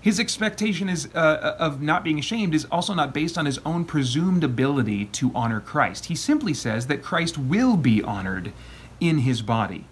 His 0.01 0.21
expectation 0.21 0.89
is 0.89 1.09
uh, 1.13 1.57
of 1.59 1.83
not 1.83 2.05
being 2.05 2.21
ashamed 2.21 2.55
is 2.55 2.67
also 2.67 2.95
not 2.95 3.13
based 3.13 3.37
on 3.37 3.47
his 3.47 3.59
own 3.67 3.85
presumed 3.85 4.45
ability 4.45 5.07
to 5.07 5.33
honor 5.35 5.59
Christ. 5.59 6.05
He 6.05 6.15
simply 6.15 6.55
says 6.55 6.87
that 6.87 7.03
Christ 7.03 7.37
will 7.37 7.77
be 7.77 8.01
honored 8.01 8.53
in 9.01 9.19
his 9.19 9.43
body. 9.43 9.87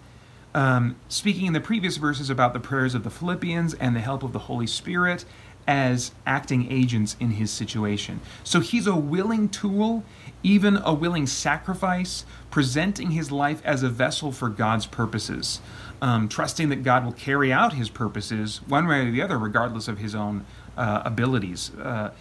Um, 0.55 0.95
speaking 1.09 1.45
in 1.45 1.53
the 1.53 1.59
previous 1.59 1.97
verses 1.97 2.29
about 2.29 2.53
the 2.53 2.59
prayers 2.59 2.95
of 2.95 3.03
the 3.03 3.09
Philippians 3.09 3.73
and 3.75 3.95
the 3.95 3.99
help 3.99 4.23
of 4.23 4.31
the 4.31 4.39
Holy 4.39 4.65
Spirit 4.65 5.25
as 5.69 6.11
acting 6.25 6.71
agents 6.71 7.15
in 7.19 7.29
his 7.29 7.51
situation. 7.51 8.19
So 8.43 8.59
he's 8.59 8.87
a 8.87 8.95
willing 8.95 9.49
tool, 9.49 10.03
even 10.41 10.77
a 10.77 10.95
willing 10.95 11.27
sacrifice, 11.27 12.25
presenting 12.49 13.11
his 13.11 13.31
life 13.31 13.61
as 13.63 13.83
a 13.83 13.89
vessel 13.89 14.31
for 14.31 14.49
God's 14.49 14.87
purposes, 14.87 15.61
um, 16.01 16.27
trusting 16.27 16.69
that 16.69 16.81
God 16.81 17.05
will 17.05 17.11
carry 17.11 17.53
out 17.53 17.73
his 17.73 17.87
purposes 17.87 18.61
one 18.67 18.87
way 18.87 19.07
or 19.07 19.11
the 19.11 19.21
other, 19.21 19.37
regardless 19.37 19.87
of 19.87 19.99
his 19.99 20.15
own 20.15 20.43
uh, 20.75 21.03
abilities, 21.05 21.71
uh, 21.75 22.13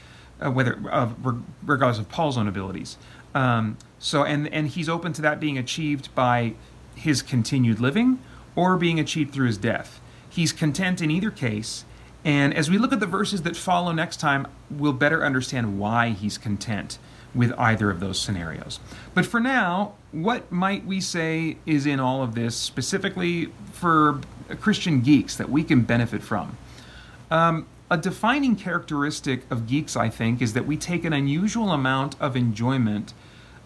uh, 0.43 0.51
whether 0.51 0.79
uh, 0.91 1.09
regardless 1.65 1.99
of 1.99 2.11
Paul's 2.11 2.37
own 2.37 2.49
abilities. 2.49 2.99
Um, 3.35 3.79
so, 3.99 4.25
and 4.25 4.47
and 4.53 4.69
he's 4.69 4.91
open 4.91 5.15
to 5.15 5.23
that 5.23 5.41
being 5.41 5.57
achieved 5.57 6.15
by 6.15 6.53
his 6.95 7.23
continued 7.23 7.81
living 7.81 8.19
or 8.55 8.77
being 8.77 9.01
achieved 9.01 9.33
through 9.33 9.47
his 9.47 9.57
death. 9.57 10.03
He's 10.29 10.53
content 10.53 11.01
in 11.01 11.11
either 11.11 11.31
case 11.31 11.87
and 12.25 12.53
as 12.55 12.71
we 12.71 12.79
look 12.79 12.93
at 12.93 13.01
the 13.01 13.07
verses 13.07 13.43
that 13.43 13.57
follow 13.57 13.93
next 13.93 14.19
time, 14.19 14.47
we'll 14.71 14.93
better 14.93 15.25
understand 15.25 15.79
why 15.79 16.11
he's 16.11 16.37
content 16.37 16.99
with 17.35 17.53
either 17.59 17.91
of 17.91 18.01
those 18.01 18.21
scenarios. 18.21 18.81
But 19.15 19.27
for 19.27 19.39
now, 19.39 19.95
what 20.13 20.51
might 20.51 20.85
we 20.85 21.01
say 21.01 21.59
is 21.67 21.87
in 21.87 22.01
all 22.01 22.23
of 22.23 22.35
this 22.35 22.57
specifically 22.57 23.53
for 23.73 24.21
Christian 24.61 25.01
geeks 25.01 25.37
that 25.37 25.49
we 25.49 25.63
can 25.63 25.83
benefit 25.83 26.23
from? 26.23 26.57
Um, 27.31 27.67
a 27.91 27.97
defining 27.97 28.57
characteristic 28.57 29.51
of 29.51 29.67
geeks, 29.67 29.97
I 29.97 30.09
think, 30.09 30.43
is 30.43 30.53
that 30.55 30.67
we 30.67 30.77
take 30.77 31.05
an 31.05 31.13
unusual 31.13 31.71
amount 31.71 32.21
of 32.21 32.37
enjoyment 32.37 33.15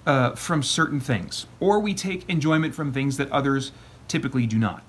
uh, 0.06 0.32
from 0.32 0.62
certain 0.62 1.00
things, 1.00 1.46
or 1.60 1.80
we 1.80 1.94
take 1.94 2.28
enjoyment 2.28 2.74
from 2.74 2.92
things 2.92 3.16
that 3.16 3.30
others 3.30 3.72
typically 4.08 4.46
do 4.46 4.58
not 4.58 4.82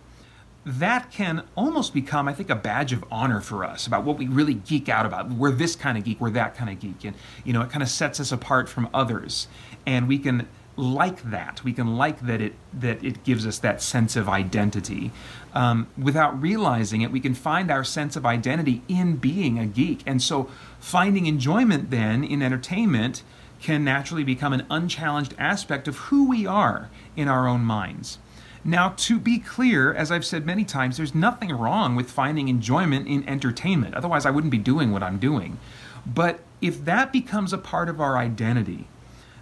that 0.66 1.12
can 1.12 1.44
almost 1.56 1.94
become, 1.94 2.28
I 2.28 2.34
think, 2.34 2.50
a 2.50 2.56
badge 2.56 2.94
of 2.94 3.04
honor 3.12 3.42
for 3.42 3.66
us 3.66 3.86
about 3.86 4.04
what 4.04 4.18
we 4.18 4.28
really 4.28 4.54
geek 4.54 4.88
out 4.88 5.06
about. 5.06 5.30
We're 5.30 5.52
this 5.52 5.76
kind 5.76 5.98
of 5.98 6.04
geek, 6.04 6.22
we're 6.22 6.30
that 6.32 6.56
kind 6.56 6.70
of 6.70 6.80
geek. 6.80 7.04
And, 7.04 7.16
you 7.44 7.52
know, 7.54 7.62
it 7.62 7.70
kind 7.70 7.84
of 7.84 7.90
sets 7.90 8.20
us 8.20 8.32
apart 8.32 8.70
from 8.70 8.90
others. 8.94 9.48
And 9.86 10.08
we 10.08 10.18
can 10.18 10.48
like 10.76 11.22
that. 11.24 11.64
We 11.64 11.74
can 11.74 11.98
like 11.98 12.22
that 12.22 12.42
it 12.42 12.54
that 12.74 13.04
it 13.04 13.24
gives 13.24 13.46
us 13.46 13.60
that 13.60 13.82
sense 13.82 14.16
of 14.16 14.28
identity. 14.28 15.12
Um, 15.54 15.88
without 15.98 16.40
realizing 16.42 17.02
it, 17.02 17.12
we 17.12 17.20
can 17.20 17.36
find 17.36 17.70
our 17.70 17.84
sense 17.84 18.16
of 18.16 18.26
identity 18.26 18.82
in 18.88 19.18
being 19.18 19.60
a 19.60 19.68
geek. 19.68 20.02
And 20.06 20.22
so 20.22 20.50
finding 20.80 21.28
enjoyment 21.28 21.92
then 21.92 22.24
in 22.24 22.42
entertainment 22.42 23.24
can 23.62 23.84
naturally 23.84 24.24
become 24.24 24.52
an 24.52 24.66
unchallenged 24.70 25.36
aspect 25.38 25.88
of 25.88 25.98
who 25.98 26.28
we 26.28 26.46
are 26.46 26.90
in 27.16 27.28
our 27.28 27.48
own 27.48 27.62
minds. 27.62 28.18
Now, 28.66 28.94
to 28.98 29.20
be 29.20 29.40
clear, 29.40 29.94
as 29.94 30.10
I've 30.12 30.26
said 30.26 30.46
many 30.46 30.64
times, 30.64 30.98
there's 30.98 31.14
nothing 31.14 31.52
wrong 31.52 31.96
with 31.96 32.10
finding 32.10 32.48
enjoyment 32.48 33.08
in 33.08 33.28
entertainment. 33.28 33.94
Otherwise, 33.94 34.26
I 34.26 34.32
wouldn't 34.32 34.52
be 34.52 34.58
doing 34.58 34.92
what 34.92 35.04
I'm 35.04 35.20
doing. 35.20 35.60
But 36.06 36.40
if 36.62 36.84
that 36.86 37.12
becomes 37.12 37.52
a 37.52 37.58
part 37.58 37.90
of 37.90 38.00
our 38.00 38.18
identity, 38.18 38.88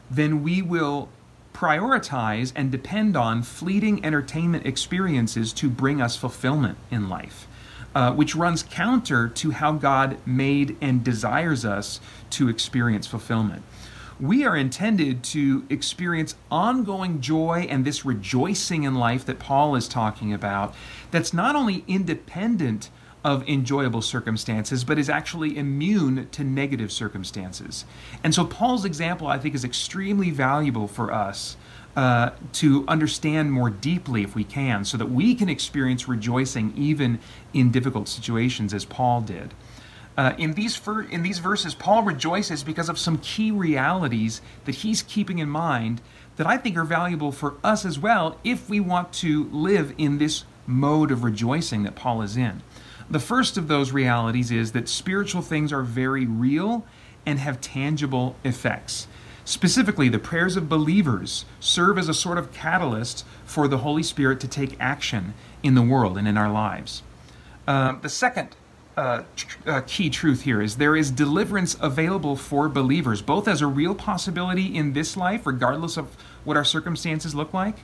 then 0.10 0.42
we 0.42 0.62
will 0.62 1.10
prioritize 1.54 2.52
and 2.56 2.72
depend 2.72 3.16
on 3.16 3.44
fleeting 3.44 4.04
entertainment 4.04 4.66
experiences 4.66 5.54
to 5.54 5.70
bring 5.70 6.02
us 6.02 6.16
fulfillment 6.16 6.78
in 6.90 7.08
life, 7.08 7.48
uh, 7.94 8.14
which 8.14 8.36
runs 8.36 8.64
counter 8.64 9.28
to 9.28 9.52
how 9.52 9.74
God 9.74 10.18
made 10.26 10.78
and 10.82 11.04
desires 11.04 11.64
us 11.64 12.00
to 12.32 12.50
experience 12.50 13.06
fulfillment 13.06 13.64
we 14.22 14.46
are 14.46 14.56
intended 14.56 15.24
to 15.24 15.66
experience 15.70 16.36
ongoing 16.52 17.22
joy 17.22 17.66
and 17.70 17.84
this 17.84 18.06
rejoicing 18.06 18.84
in 18.84 18.94
life 18.94 19.26
that 19.26 19.40
Paul 19.40 19.76
is 19.76 19.88
talking 19.88 20.32
about, 20.32 20.76
that's 21.10 21.34
not 21.34 21.56
only 21.56 21.84
independent 21.88 22.92
of 23.24 23.48
enjoyable 23.48 24.02
circumstances, 24.02 24.84
but 24.84 24.98
is 24.98 25.10
actually 25.10 25.58
immune 25.58 26.28
to 26.32 26.44
negative 26.44 26.92
circumstances. 26.92 27.86
And 28.24 28.34
so, 28.34 28.46
Paul's 28.46 28.86
example, 28.86 29.28
I 29.28 29.38
think, 29.38 29.54
is 29.56 29.64
extremely 29.64 30.32
valuable 30.32 30.88
for 30.88 31.12
us 31.12 31.58
uh, 31.96 32.32
to 32.54 32.86
understand 32.88 33.52
more 33.52 33.70
deeply 33.70 34.24
if 34.24 34.34
we 34.34 34.44
can, 34.44 34.86
so 34.86 34.98
that 34.98 35.12
we 35.12 35.36
can 35.36 35.50
experience 35.50 36.08
rejoicing 36.08 36.74
even 36.76 37.20
in 37.54 37.70
difficult 37.70 38.08
situations, 38.08 38.74
as 38.74 38.86
Paul 38.86 39.22
did. 39.22 39.54
Uh, 40.22 40.36
in 40.38 40.54
these 40.54 40.76
fir- 40.76 41.02
in 41.02 41.24
these 41.24 41.40
verses, 41.40 41.74
Paul 41.74 42.04
rejoices 42.04 42.64
because 42.64 42.90
of 42.90 43.00
some 43.00 43.18
key 43.18 43.50
realities 43.50 44.40
that 44.66 44.76
he's 44.76 45.02
keeping 45.02 45.40
in 45.40 45.50
mind 45.50 46.00
that 46.36 46.46
I 46.46 46.58
think 46.58 46.78
are 46.78 46.84
valuable 46.84 47.32
for 47.32 47.56
us 47.64 47.86
as 47.86 47.98
well 47.98 48.38
if 48.44 48.70
we 48.70 48.80
want 48.80 49.14
to 49.14 49.46
live 49.46 49.96
in 49.98 50.20
this 50.20 50.44
mode 50.68 51.10
of 51.10 51.24
rejoicing 51.24 51.82
that 51.82 51.96
Paul 51.96 52.22
is 52.22 52.38
in. 52.38 52.62
The 53.10 53.20
first 53.20 53.58
of 53.58 53.68
those 53.68 53.92
realities 53.94 54.52
is 54.52 54.74
that 54.74 54.88
spiritual 54.88 55.42
things 55.42 55.74
are 55.74 55.82
very 55.82 56.28
real 56.28 56.86
and 57.26 57.40
have 57.40 57.60
tangible 57.60 58.36
effects. 58.44 59.08
Specifically, 59.44 60.08
the 60.08 60.20
prayers 60.20 60.56
of 60.56 60.70
believers 60.70 61.46
serve 61.60 61.98
as 61.98 62.08
a 62.08 62.14
sort 62.14 62.38
of 62.38 62.54
catalyst 62.54 63.26
for 63.44 63.68
the 63.68 63.80
Holy 63.80 64.04
Spirit 64.04 64.40
to 64.42 64.48
take 64.48 64.78
action 64.80 65.34
in 65.64 65.74
the 65.74 65.82
world 65.82 66.16
and 66.16 66.28
in 66.28 66.38
our 66.38 66.52
lives. 66.52 67.02
Uh, 67.68 67.94
the 67.94 68.10
second 68.10 68.56
uh, 69.02 69.24
uh, 69.66 69.82
key 69.88 70.12
truth 70.12 70.44
here 70.44 70.62
is 70.62 70.78
there 70.78 70.96
is 70.96 71.10
deliverance 71.10 71.76
available 71.82 72.36
for 72.36 72.70
believers, 72.70 73.20
both 73.24 73.48
as 73.48 73.60
a 73.60 73.66
real 73.66 73.96
possibility 73.96 74.76
in 74.76 74.94
this 74.94 75.18
life, 75.18 75.48
regardless 75.48 75.98
of 75.98 76.16
what 76.44 76.56
our 76.56 76.64
circumstances 76.64 77.34
look 77.34 77.52
like, 77.52 77.78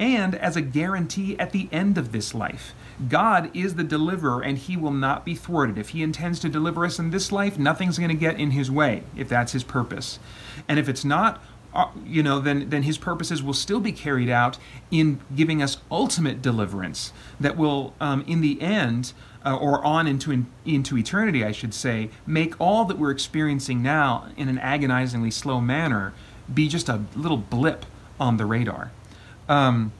and 0.00 0.34
as 0.34 0.56
a 0.56 0.60
guarantee 0.60 1.38
at 1.38 1.52
the 1.52 1.68
end 1.70 1.96
of 1.96 2.10
this 2.10 2.34
life. 2.34 2.74
God 3.08 3.56
is 3.56 3.76
the 3.76 3.84
deliverer 3.84 4.42
and 4.42 4.58
he 4.58 4.76
will 4.76 4.90
not 4.90 5.24
be 5.24 5.36
thwarted. 5.36 5.78
If 5.78 5.90
he 5.90 6.02
intends 6.02 6.40
to 6.40 6.48
deliver 6.48 6.84
us 6.84 6.98
in 6.98 7.10
this 7.10 7.30
life, 7.30 7.56
nothing's 7.56 7.96
going 7.96 8.10
to 8.10 8.16
get 8.16 8.40
in 8.40 8.50
his 8.50 8.72
way 8.72 9.04
if 9.16 9.28
that's 9.28 9.52
his 9.52 9.62
purpose. 9.62 10.18
And 10.66 10.80
if 10.80 10.88
it's 10.88 11.04
not, 11.04 11.40
uh, 11.72 11.90
you 12.04 12.24
know, 12.24 12.40
then, 12.40 12.70
then 12.70 12.82
his 12.82 12.98
purposes 12.98 13.40
will 13.40 13.54
still 13.54 13.78
be 13.78 13.92
carried 13.92 14.28
out 14.28 14.58
in 14.90 15.20
giving 15.36 15.62
us 15.62 15.76
ultimate 15.92 16.42
deliverance 16.42 17.12
that 17.38 17.56
will, 17.56 17.94
um, 18.00 18.24
in 18.26 18.40
the 18.40 18.60
end, 18.60 19.12
uh, 19.44 19.56
or 19.56 19.84
on 19.84 20.06
into 20.06 20.32
in, 20.32 20.46
into 20.64 20.96
eternity, 20.96 21.44
I 21.44 21.52
should 21.52 21.74
say, 21.74 22.10
make 22.26 22.60
all 22.60 22.84
that 22.86 22.98
we're 22.98 23.10
experiencing 23.10 23.82
now 23.82 24.28
in 24.36 24.48
an 24.48 24.58
agonizingly 24.58 25.30
slow 25.30 25.60
manner 25.60 26.12
be 26.52 26.68
just 26.68 26.88
a 26.88 27.02
little 27.14 27.38
blip 27.38 27.86
on 28.18 28.36
the 28.36 28.46
radar. 28.46 28.90
Um, 29.48 29.92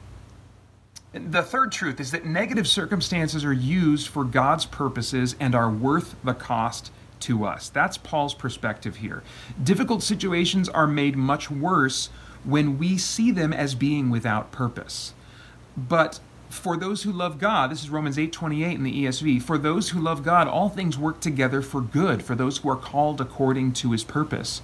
The 1.13 1.43
third 1.43 1.73
truth 1.73 1.99
is 1.99 2.11
that 2.11 2.25
negative 2.25 2.67
circumstances 2.67 3.43
are 3.43 3.51
used 3.51 4.07
for 4.07 4.23
God's 4.23 4.65
purposes 4.65 5.35
and 5.39 5.53
are 5.53 5.69
worth 5.69 6.15
the 6.23 6.33
cost 6.33 6.91
to 7.21 7.43
us. 7.45 7.69
That's 7.69 7.97
Paul's 7.97 8.33
perspective 8.33 8.95
here. 8.97 9.21
Difficult 9.61 10.03
situations 10.03 10.69
are 10.69 10.87
made 10.87 11.17
much 11.17 11.51
worse 11.51 12.09
when 12.45 12.77
we 12.79 12.97
see 12.97 13.29
them 13.31 13.51
as 13.51 13.75
being 13.75 14.09
without 14.09 14.51
purpose. 14.53 15.13
But 15.75 16.21
for 16.51 16.75
those 16.75 17.03
who 17.03 17.11
love 17.11 17.39
God, 17.39 17.71
this 17.71 17.81
is 17.81 17.89
Romans 17.89 18.17
8:28 18.17 18.75
in 18.75 18.83
the 18.83 18.91
ESV, 18.91 19.39
for 19.39 19.57
those 19.57 19.89
who 19.89 19.99
love 19.99 20.21
God, 20.21 20.47
all 20.47 20.69
things 20.69 20.97
work 20.97 21.21
together 21.21 21.61
for 21.61 21.79
good 21.79 22.21
for 22.21 22.35
those 22.35 22.57
who 22.57 22.69
are 22.69 22.75
called 22.75 23.21
according 23.21 23.71
to 23.73 23.91
his 23.91 24.03
purpose. 24.03 24.61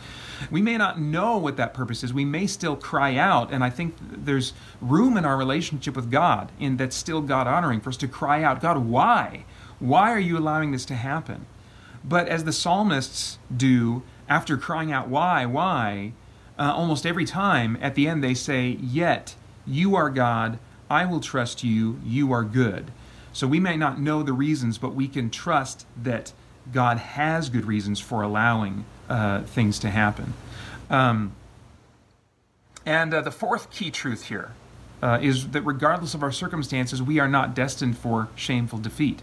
We 0.51 0.61
may 0.61 0.77
not 0.77 0.99
know 0.99 1.37
what 1.37 1.55
that 1.57 1.73
purpose 1.73 2.03
is. 2.03 2.13
We 2.13 2.25
may 2.25 2.45
still 2.45 2.75
cry 2.75 3.15
out, 3.15 3.51
and 3.51 3.63
I 3.63 3.69
think 3.69 3.95
there's 3.99 4.53
room 4.81 5.17
in 5.17 5.25
our 5.25 5.37
relationship 5.37 5.95
with 5.95 6.11
God 6.11 6.51
in 6.59 6.77
that's 6.77 6.95
still 6.95 7.21
God 7.21 7.47
honoring 7.47 7.79
for 7.79 7.89
us 7.89 7.97
to 7.97 8.07
cry 8.07 8.43
out, 8.43 8.61
God, 8.61 8.77
why? 8.77 9.45
Why 9.79 10.11
are 10.11 10.19
you 10.19 10.37
allowing 10.37 10.71
this 10.71 10.85
to 10.85 10.95
happen? 10.95 11.45
But 12.03 12.27
as 12.27 12.43
the 12.43 12.53
psalmists 12.53 13.39
do, 13.55 14.03
after 14.27 14.57
crying 14.57 14.91
out, 14.91 15.07
why, 15.07 15.45
why, 15.45 16.13
uh, 16.59 16.73
almost 16.75 17.05
every 17.05 17.25
time 17.25 17.77
at 17.81 17.95
the 17.95 18.07
end 18.07 18.23
they 18.23 18.33
say, 18.33 18.77
Yet 18.81 19.35
you 19.65 19.95
are 19.95 20.09
God, 20.09 20.59
I 20.89 21.05
will 21.05 21.19
trust 21.19 21.63
you, 21.63 21.99
you 22.03 22.31
are 22.31 22.43
good. 22.43 22.91
So 23.33 23.47
we 23.47 23.59
may 23.59 23.77
not 23.77 23.99
know 23.99 24.23
the 24.23 24.33
reasons, 24.33 24.77
but 24.77 24.95
we 24.95 25.07
can 25.07 25.29
trust 25.29 25.85
that 26.01 26.33
God 26.71 26.97
has 26.97 27.49
good 27.49 27.65
reasons 27.65 27.99
for 27.99 28.21
allowing 28.21 28.85
uh, 29.09 29.43
things 29.43 29.79
to 29.79 29.89
happen. 29.89 30.33
Um, 30.89 31.33
and 32.85 33.13
uh, 33.13 33.21
the 33.21 33.31
fourth 33.31 33.69
key 33.69 33.91
truth 33.91 34.25
here 34.25 34.51
uh, 35.01 35.19
is 35.21 35.49
that 35.49 35.61
regardless 35.61 36.13
of 36.13 36.23
our 36.23 36.31
circumstances, 36.31 37.01
we 37.01 37.19
are 37.19 37.27
not 37.27 37.53
destined 37.53 37.97
for 37.97 38.29
shameful 38.35 38.79
defeat, 38.79 39.21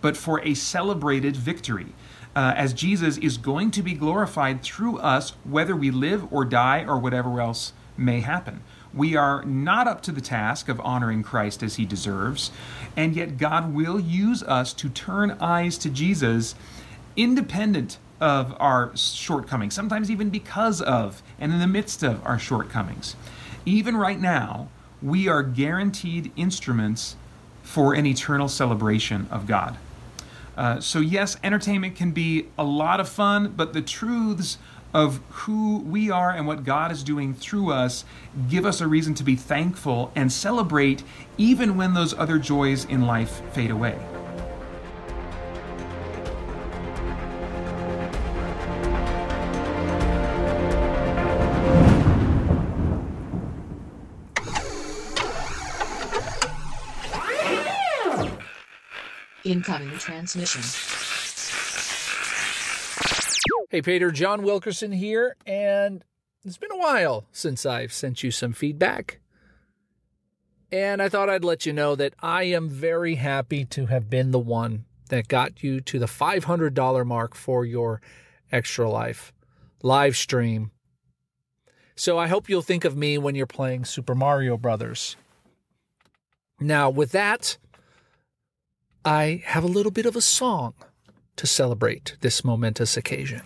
but 0.00 0.16
for 0.16 0.40
a 0.42 0.54
celebrated 0.54 1.36
victory. 1.36 1.88
Uh, 2.34 2.52
as 2.54 2.74
Jesus 2.74 3.16
is 3.16 3.38
going 3.38 3.70
to 3.70 3.82
be 3.82 3.94
glorified 3.94 4.62
through 4.62 4.98
us, 4.98 5.30
whether 5.44 5.74
we 5.74 5.90
live 5.90 6.30
or 6.30 6.44
die 6.44 6.84
or 6.86 6.98
whatever 6.98 7.40
else 7.40 7.72
may 7.96 8.20
happen. 8.20 8.62
We 8.96 9.14
are 9.14 9.44
not 9.44 9.86
up 9.86 10.00
to 10.02 10.12
the 10.12 10.22
task 10.22 10.68
of 10.70 10.80
honoring 10.80 11.22
Christ 11.22 11.62
as 11.62 11.76
he 11.76 11.84
deserves, 11.84 12.50
and 12.96 13.14
yet 13.14 13.36
God 13.36 13.74
will 13.74 14.00
use 14.00 14.42
us 14.42 14.72
to 14.72 14.88
turn 14.88 15.32
eyes 15.32 15.76
to 15.78 15.90
Jesus 15.90 16.54
independent 17.14 17.98
of 18.20 18.56
our 18.58 18.96
shortcomings, 18.96 19.74
sometimes 19.74 20.10
even 20.10 20.30
because 20.30 20.80
of 20.80 21.22
and 21.38 21.52
in 21.52 21.60
the 21.60 21.66
midst 21.66 22.02
of 22.02 22.24
our 22.26 22.38
shortcomings. 22.38 23.14
Even 23.66 23.96
right 23.96 24.18
now, 24.18 24.68
we 25.02 25.28
are 25.28 25.42
guaranteed 25.42 26.32
instruments 26.34 27.16
for 27.62 27.92
an 27.92 28.06
eternal 28.06 28.48
celebration 28.48 29.28
of 29.30 29.46
God. 29.46 29.76
Uh, 30.56 30.80
so, 30.80 31.00
yes, 31.00 31.36
entertainment 31.44 31.96
can 31.96 32.12
be 32.12 32.46
a 32.56 32.64
lot 32.64 32.98
of 32.98 33.08
fun, 33.08 33.52
but 33.54 33.74
the 33.74 33.82
truths 33.82 34.56
of 34.94 35.20
who 35.30 35.78
we 35.78 36.10
are 36.10 36.30
and 36.30 36.46
what 36.46 36.64
God 36.64 36.90
is 36.90 37.02
doing 37.02 37.34
through 37.34 37.70
us 37.70 38.04
give 38.48 38.64
us 38.64 38.80
a 38.80 38.88
reason 38.88 39.14
to 39.14 39.24
be 39.24 39.36
thankful 39.36 40.10
and 40.14 40.32
celebrate 40.32 41.02
even 41.38 41.76
when 41.76 41.94
those 41.94 42.14
other 42.14 42.38
joys 42.38 42.84
in 42.84 43.02
life 43.02 43.42
fade 43.52 43.70
away. 43.70 43.98
Incoming 59.44 59.96
transmission. 59.98 61.05
Hey, 63.68 63.82
Paeter, 63.82 64.12
John 64.12 64.44
Wilkerson 64.44 64.92
here, 64.92 65.34
and 65.44 66.04
it's 66.44 66.56
been 66.56 66.70
a 66.70 66.78
while 66.78 67.26
since 67.32 67.66
I've 67.66 67.92
sent 67.92 68.22
you 68.22 68.30
some 68.30 68.52
feedback. 68.52 69.18
And 70.70 71.02
I 71.02 71.08
thought 71.08 71.28
I'd 71.28 71.42
let 71.42 71.66
you 71.66 71.72
know 71.72 71.96
that 71.96 72.14
I 72.22 72.44
am 72.44 72.68
very 72.68 73.16
happy 73.16 73.64
to 73.64 73.86
have 73.86 74.08
been 74.08 74.30
the 74.30 74.38
one 74.38 74.84
that 75.08 75.26
got 75.26 75.64
you 75.64 75.80
to 75.80 75.98
the 75.98 76.06
$500 76.06 77.04
mark 77.04 77.34
for 77.34 77.64
your 77.64 78.00
Extra 78.52 78.88
Life 78.88 79.32
live 79.82 80.16
stream. 80.16 80.70
So 81.96 82.18
I 82.18 82.28
hope 82.28 82.48
you'll 82.48 82.62
think 82.62 82.84
of 82.84 82.96
me 82.96 83.18
when 83.18 83.34
you're 83.34 83.46
playing 83.46 83.84
Super 83.84 84.14
Mario 84.14 84.56
Brothers. 84.56 85.16
Now, 86.60 86.88
with 86.88 87.10
that, 87.10 87.58
I 89.04 89.42
have 89.46 89.64
a 89.64 89.68
little 89.68 89.90
bit 89.90 90.06
of 90.06 90.14
a 90.14 90.20
song 90.20 90.74
to 91.34 91.48
celebrate 91.48 92.16
this 92.20 92.44
momentous 92.44 92.96
occasion. 92.96 93.42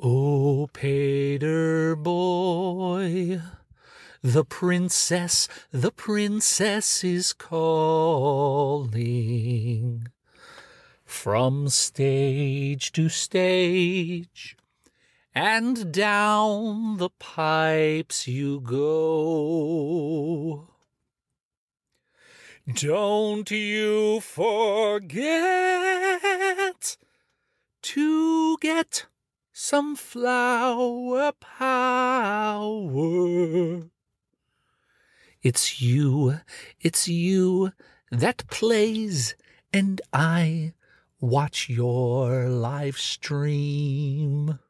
Oh, 0.00 0.68
Paeter 0.72 1.96
boy, 1.96 3.40
the 4.22 4.44
princess, 4.44 5.48
the 5.72 5.90
princess 5.90 7.02
is 7.02 7.32
calling. 7.32 8.86
From 11.04 11.68
stage 11.68 12.92
to 12.92 13.08
stage, 13.08 14.56
and 15.34 15.90
down 15.90 16.98
the 16.98 17.10
pipes 17.18 18.28
you 18.28 18.60
go. 18.60 20.68
Don't 22.72 23.50
you 23.50 24.20
forget 24.20 25.26
to 27.82 28.56
get 28.58 29.06
some 29.60 29.96
flower 29.96 31.32
power. 31.32 32.60
It's 35.42 35.82
you, 35.82 36.38
it's 36.80 37.08
you 37.08 37.72
that 38.12 38.46
plays, 38.46 39.34
and 39.72 40.00
I 40.12 40.74
watch 41.20 41.68
your 41.68 42.48
live 42.48 42.98
stream. 42.98 44.60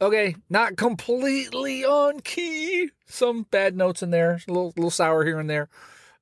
Okay, 0.00 0.36
not 0.48 0.78
completely 0.78 1.84
on 1.84 2.20
key. 2.20 2.92
Some 3.04 3.42
bad 3.50 3.76
notes 3.76 4.02
in 4.02 4.08
there, 4.08 4.40
a 4.48 4.50
little, 4.50 4.72
little 4.74 4.90
sour 4.90 5.22
here 5.22 5.38
and 5.38 5.50
there. 5.50 5.68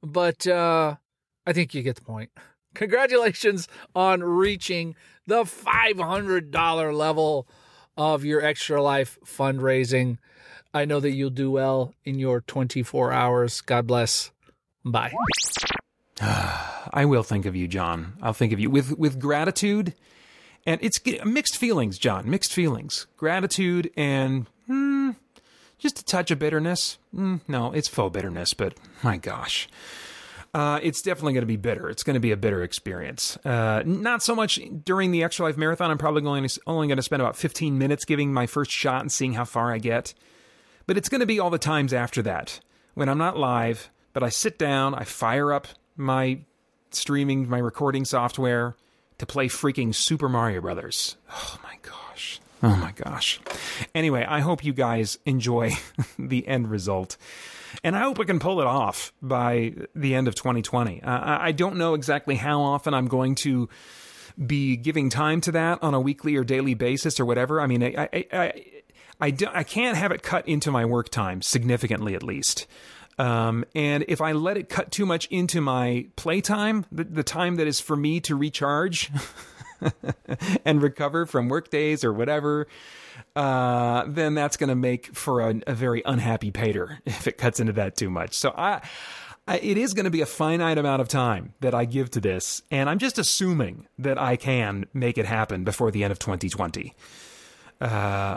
But 0.03 0.44
uh, 0.49 0.97
I 1.47 1.53
think 1.53 1.73
you 1.73 1.85
get 1.85 1.94
the 1.94 2.03
point. 2.03 2.32
Congratulations 2.74 3.69
on 3.94 4.24
reaching 4.24 4.97
the 5.27 5.44
$500 5.44 6.94
level 6.97 7.47
of 7.97 8.24
your 8.24 8.43
Extra 8.43 8.82
Life 8.82 9.19
fundraising. 9.24 10.19
I 10.74 10.85
know 10.85 11.01
that 11.01 11.11
you'll 11.11 11.31
do 11.31 11.51
well 11.51 11.94
in 12.05 12.19
your 12.19 12.40
24 12.40 13.12
hours. 13.12 13.61
God 13.61 13.86
bless. 13.86 14.31
Bye. 14.85 15.12
I 16.20 17.05
will 17.05 17.23
think 17.23 17.47
of 17.47 17.55
you, 17.55 17.69
John. 17.69 18.15
I'll 18.23 18.32
think 18.32 18.53
of 18.53 18.61
you 18.61 18.70
with 18.70 18.99
with 18.99 19.19
gratitude, 19.20 19.94
and 20.66 20.81
it's 20.82 20.99
mixed 21.24 21.57
feelings, 21.57 21.99
John. 21.99 22.28
Mixed 22.28 22.53
feelings, 22.53 23.07
gratitude, 23.16 23.90
and 23.97 24.47
hmm, 24.66 25.11
just 25.78 26.01
a 26.01 26.05
touch 26.05 26.31
of 26.31 26.39
bitterness. 26.39 26.99
Mm, 27.15 27.40
no, 27.49 27.73
it's 27.73 27.89
faux 27.89 28.12
bitterness, 28.12 28.55
but 28.55 28.74
my 29.03 29.16
gosh. 29.16 29.69
Uh, 30.55 30.79
it's 30.83 31.01
definitely 31.01 31.33
going 31.33 31.43
to 31.43 31.47
be 31.47 31.57
bitter. 31.57 31.89
It's 31.89 32.03
going 32.03 32.15
to 32.15 32.20
be 32.20 32.31
a 32.31 32.37
bitter 32.37 32.62
experience. 32.62 33.39
Uh, 33.39 33.83
not 33.87 34.23
so 34.23 34.35
much 34.35 34.61
during 34.85 35.11
the 35.11 35.23
Extra 35.23 35.47
Life 35.47 35.57
Marathon. 35.57 35.91
I'm 35.91 35.97
probably 35.99 36.20
going 36.20 36.47
only 36.66 36.89
going 36.89 36.97
to 36.97 37.03
spend 37.03 37.23
about 37.23 37.37
15 37.37 37.79
minutes 37.79 38.05
giving 38.05 38.35
my 38.35 38.47
first 38.47 38.70
shot 38.70 39.01
and 39.01 39.11
seeing 39.11 39.33
how 39.33 39.47
far 39.47 39.73
I 39.73 39.79
get. 39.79 40.12
But 40.87 40.99
it's 40.99 41.09
going 41.09 41.20
to 41.20 41.27
be 41.27 41.41
all 41.41 41.49
the 41.49 41.59
times 41.59 41.95
after 41.95 42.20
that 42.23 42.61
when 42.95 43.09
I'm 43.09 43.19
not 43.19 43.39
live, 43.39 43.91
but 44.12 44.23
I 44.23 44.29
sit 44.29 44.59
down, 44.59 44.95
I 44.95 45.05
fire 45.05 45.53
up 45.53 45.69
my 45.97 46.41
streaming, 46.91 47.49
my 47.49 47.59
recording 47.59 48.05
software 48.05 48.77
to 49.19 49.27
play 49.27 49.49
freaking 49.49 49.95
Super 49.95 50.29
Mario 50.29 50.61
Brothers. 50.61 51.16
Oh 51.31 51.59
my 51.62 51.77
gosh. 51.81 52.41
Oh 52.62 52.77
my 52.77 52.93
gosh. 52.93 53.41
Anyway, 53.95 54.24
I 54.29 54.41
hope 54.41 54.65
you 54.65 54.73
guys 54.73 55.19
enjoy 55.24 55.73
the 56.19 56.47
end 56.47 56.70
result. 56.70 57.16
And 57.82 57.97
I 57.97 58.01
hope 58.01 58.19
we 58.19 58.24
can 58.24 58.39
pull 58.39 58.61
it 58.61 58.66
off 58.66 59.12
by 59.23 59.74
the 59.94 60.15
end 60.15 60.28
of 60.28 60.35
2020. 60.35 61.03
Uh, 61.03 61.39
I 61.40 61.53
don't 61.53 61.77
know 61.77 61.94
exactly 61.94 62.36
how 62.36 62.61
often 62.61 62.94
I'm 62.94 63.09
going 63.09 63.35
to 63.36 63.69
be 64.44 64.77
giving 64.77 65.11
time 65.11 65.40
to 65.43 65.53
that 65.53 65.82
on 65.82 65.94
a 65.94 66.01
weekly 66.01 66.36
or 66.36 66.44
daily 66.44 66.74
basis 66.74 67.20
or 67.20 67.24
whatever. 67.24 67.61
I 67.61 67.66
mean, 67.66 67.82
I, 67.82 68.09
I, 68.12 68.27
I, 68.32 68.65
I, 69.20 69.31
do, 69.31 69.47
I 69.53 69.62
can't 69.62 69.97
have 69.97 70.12
it 70.12 70.23
cut 70.23 70.49
into 70.49 70.70
my 70.70 70.85
work 70.85 71.09
time 71.09 71.43
significantly, 71.43 72.15
at 72.15 72.23
least. 72.23 72.66
Um, 73.19 73.65
and 73.74 74.05
if 74.09 74.20
I 74.20 74.32
let 74.32 74.57
it 74.57 74.69
cut 74.69 74.90
too 74.90 75.05
much 75.05 75.27
into 75.27 75.61
my 75.61 76.07
playtime, 76.16 76.86
the, 76.90 77.05
the 77.05 77.23
time 77.23 77.57
that 77.57 77.66
is 77.66 77.78
for 77.81 77.94
me 77.94 78.20
to 78.20 78.35
recharge, 78.35 79.11
and 80.65 80.82
recover 80.82 81.27
from 81.27 81.49
work 81.49 81.70
days 81.70 82.05
or 82.05 82.12
whatever, 82.12 82.66
uh, 83.37 84.05
then 84.07 84.35
that's 84.35 84.57
going 84.57 84.69
to 84.69 84.75
make 84.75 85.15
for 85.15 85.41
a, 85.41 85.61
a 85.67 85.75
very 85.75 86.03
unhappy 86.05 86.51
Paeter 86.51 86.99
if 87.07 87.27
it 87.27 87.39
cuts 87.39 87.61
into 87.61 87.73
that 87.75 87.97
too 87.97 88.11
much. 88.11 88.35
So 88.35 88.53
I, 88.57 88.81
I 89.47 89.59
it 89.59 89.77
is 89.77 89.95
going 89.95 90.05
to 90.05 90.11
be 90.11 90.21
a 90.21 90.27
finite 90.27 90.79
amount 90.79 91.03
of 91.03 91.09
time 91.09 91.55
that 91.61 91.75
I 91.75 91.85
give 91.85 92.11
to 92.13 92.21
this, 92.21 92.63
and 92.71 92.89
I'm 92.89 92.99
just 92.99 93.19
assuming 93.19 93.87
that 93.99 94.19
I 94.19 94.37
can 94.37 94.87
make 94.93 95.19
it 95.19 95.27
happen 95.27 95.65
before 95.65 95.91
the 95.91 96.05
end 96.05 96.13
of 96.13 96.19
2020. 96.19 96.95
Uh, 97.81 97.85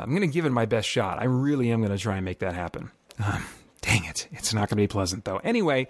I'm 0.01 0.09
going 0.09 0.21
to 0.21 0.27
give 0.27 0.45
it 0.45 0.51
my 0.51 0.65
best 0.65 0.89
shot. 0.89 1.19
I 1.19 1.25
really 1.25 1.71
am 1.71 1.79
going 1.79 1.91
to 1.91 2.01
try 2.01 2.15
and 2.15 2.25
make 2.25 2.39
that 2.39 2.55
happen. 2.55 2.89
Um, 3.23 3.45
dang 3.81 4.03
it. 4.05 4.27
It's 4.31 4.53
not 4.53 4.61
going 4.61 4.77
to 4.77 4.83
be 4.83 4.87
pleasant, 4.87 5.25
though. 5.25 5.37
Anyway, 5.37 5.87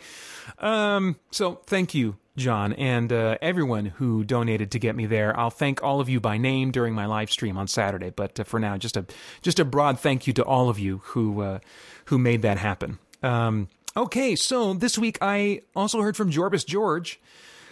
um, 0.59 1.15
so 1.31 1.61
thank 1.65 1.93
you, 1.93 2.17
John, 2.37 2.73
and 2.73 3.11
uh, 3.11 3.37
everyone 3.41 3.85
who 3.85 4.23
donated 4.23 4.71
to 4.71 4.79
get 4.79 4.95
me 4.95 5.05
there. 5.05 5.37
I'll 5.39 5.49
thank 5.49 5.83
all 5.83 5.99
of 5.99 6.09
you 6.09 6.19
by 6.19 6.37
name 6.37 6.71
during 6.71 6.93
my 6.93 7.05
live 7.05 7.31
stream 7.31 7.57
on 7.57 7.67
Saturday. 7.67 8.09
But 8.09 8.39
uh, 8.39 8.43
for 8.43 8.59
now, 8.59 8.77
just 8.77 8.97
a 8.97 9.05
just 9.41 9.59
a 9.59 9.65
broad 9.65 9.99
thank 9.99 10.27
you 10.27 10.33
to 10.33 10.43
all 10.43 10.69
of 10.69 10.77
you 10.79 11.01
who 11.05 11.41
uh, 11.41 11.59
who 12.05 12.17
made 12.17 12.41
that 12.41 12.57
happen. 12.57 12.99
Um, 13.23 13.69
okay, 13.95 14.35
so 14.35 14.73
this 14.73 14.97
week 14.97 15.17
I 15.21 15.61
also 15.75 16.01
heard 16.01 16.17
from 16.17 16.31
Jorbus 16.31 16.65
George 16.65 17.19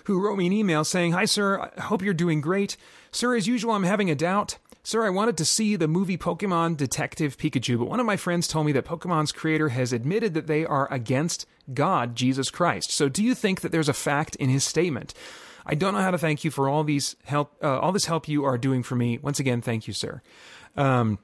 who 0.05 0.19
wrote 0.19 0.37
me 0.37 0.47
an 0.47 0.53
email 0.53 0.83
saying, 0.83 1.13
Hi, 1.13 1.25
sir. 1.25 1.71
I 1.77 1.81
hope 1.81 2.01
you're 2.01 2.13
doing 2.13 2.41
great. 2.41 2.77
Sir, 3.11 3.35
as 3.35 3.47
usual, 3.47 3.73
I'm 3.73 3.83
having 3.83 4.09
a 4.09 4.15
doubt. 4.15 4.57
Sir, 4.85 5.05
I 5.05 5.09
wanted 5.09 5.37
to 5.37 5.45
see 5.45 5.77
the 5.77 5.87
movie 5.87 6.17
Pokemon 6.17 6.75
Detective 6.75 7.37
Pikachu, 7.37 7.79
but 7.79 7.87
one 7.87 8.01
of 8.01 8.05
my 8.05 8.17
friends 8.17 8.49
told 8.49 8.65
me 8.65 8.73
that 8.73 8.83
Pokemon's 8.83 9.31
creator 9.31 9.69
has 9.69 9.93
admitted 9.93 10.33
that 10.33 10.47
they 10.47 10.65
are 10.65 10.91
against 10.91 11.45
God, 11.73 12.17
Jesus 12.17 12.51
Christ. 12.51 12.91
So 12.91 13.07
do 13.07 13.23
you 13.23 13.33
think 13.33 13.61
that 13.61 13.71
there's 13.71 13.87
a 13.87 13.93
fact 13.93 14.35
in 14.35 14.49
his 14.49 14.65
statement? 14.65 15.13
I 15.65 15.75
don't 15.75 15.93
know 15.93 16.01
how 16.01 16.11
to 16.11 16.17
thank 16.17 16.43
you 16.43 16.51
for 16.51 16.67
all 16.67 16.83
these 16.83 17.15
help, 17.23 17.55
uh, 17.63 17.79
all 17.79 17.93
this 17.93 18.05
help 18.05 18.27
you 18.27 18.43
are 18.43 18.57
doing 18.57 18.83
for 18.83 18.97
me. 18.97 19.17
Once 19.19 19.39
again, 19.39 19.61
thank 19.61 19.87
you, 19.87 19.93
sir. 19.93 20.21
Um, 20.75 21.17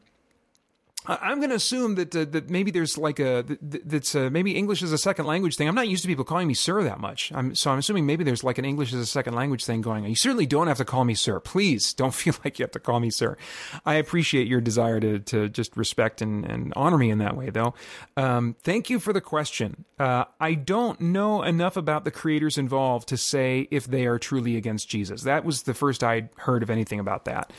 I'm 1.22 1.38
going 1.40 1.50
to 1.50 1.56
assume 1.56 1.96
that 1.96 2.16
uh, 2.16 2.26
that 2.26 2.50
maybe 2.50 2.70
there's 2.70 2.98
like 2.98 3.20
a 3.20 3.44
that, 3.44 3.90
that's 3.90 4.14
uh, 4.14 4.30
maybe 4.32 4.56
English 4.56 4.84
is 4.84 4.92
a 4.92 4.98
second 4.98 5.26
language 5.26 5.56
thing. 5.56 5.68
I'm 5.68 5.76
not 5.76 5.88
used 5.88 6.04
to 6.04 6.08
people 6.08 6.24
calling 6.24 6.48
me 6.48 6.54
sir 6.54 6.84
that 6.84 7.00
much. 7.00 7.32
I'm, 7.34 7.56
so 7.56 7.72
I'm 7.72 7.80
assuming 7.80 8.06
maybe 8.06 8.24
there's 8.24 8.44
like 8.44 8.58
an 8.60 8.66
English 8.66 8.94
as 8.94 9.00
a 9.00 9.06
second 9.06 9.34
language 9.34 9.66
thing 9.66 9.82
going. 9.82 10.04
on. 10.04 10.10
You 10.10 10.16
certainly 10.16 10.46
don't 10.46 10.68
have 10.68 10.78
to 10.78 10.86
call 10.86 11.06
me 11.06 11.16
sir. 11.16 11.40
Please 11.40 11.94
don't 11.94 12.14
feel 12.22 12.36
like 12.44 12.60
you 12.60 12.64
have 12.64 12.72
to 12.72 12.80
call 12.80 13.00
me 13.00 13.10
sir. 13.10 13.38
I 13.86 13.96
appreciate 13.96 14.48
your 14.48 14.62
desire 14.62 15.00
to 15.00 15.20
to 15.20 15.50
just 15.50 15.76
respect 15.76 16.22
and, 16.22 16.46
and 16.46 16.74
honor 16.76 16.98
me 16.98 17.10
in 17.10 17.18
that 17.18 17.36
way, 17.36 17.50
though. 17.50 17.74
Um, 18.16 18.56
thank 18.62 18.90
you 18.90 19.00
for 19.00 19.12
the 19.12 19.22
question. 19.22 19.86
Uh, 19.98 20.26
I 20.40 20.54
don't 20.54 21.02
know 21.02 21.44
enough 21.44 21.76
about 21.76 22.06
the 22.06 22.12
creators 22.12 22.58
involved 22.58 23.08
to 23.10 23.18
say 23.18 23.68
if 23.72 23.86
they 23.86 24.06
are 24.06 24.20
truly 24.20 24.58
against 24.58 24.88
Jesus. 24.90 25.24
That 25.24 25.44
was 25.44 25.64
the 25.64 25.74
first 25.74 26.04
I'd 26.04 26.30
heard 26.38 26.62
of 26.62 26.70
anything 26.70 27.00
about 27.00 27.26
that. 27.26 27.52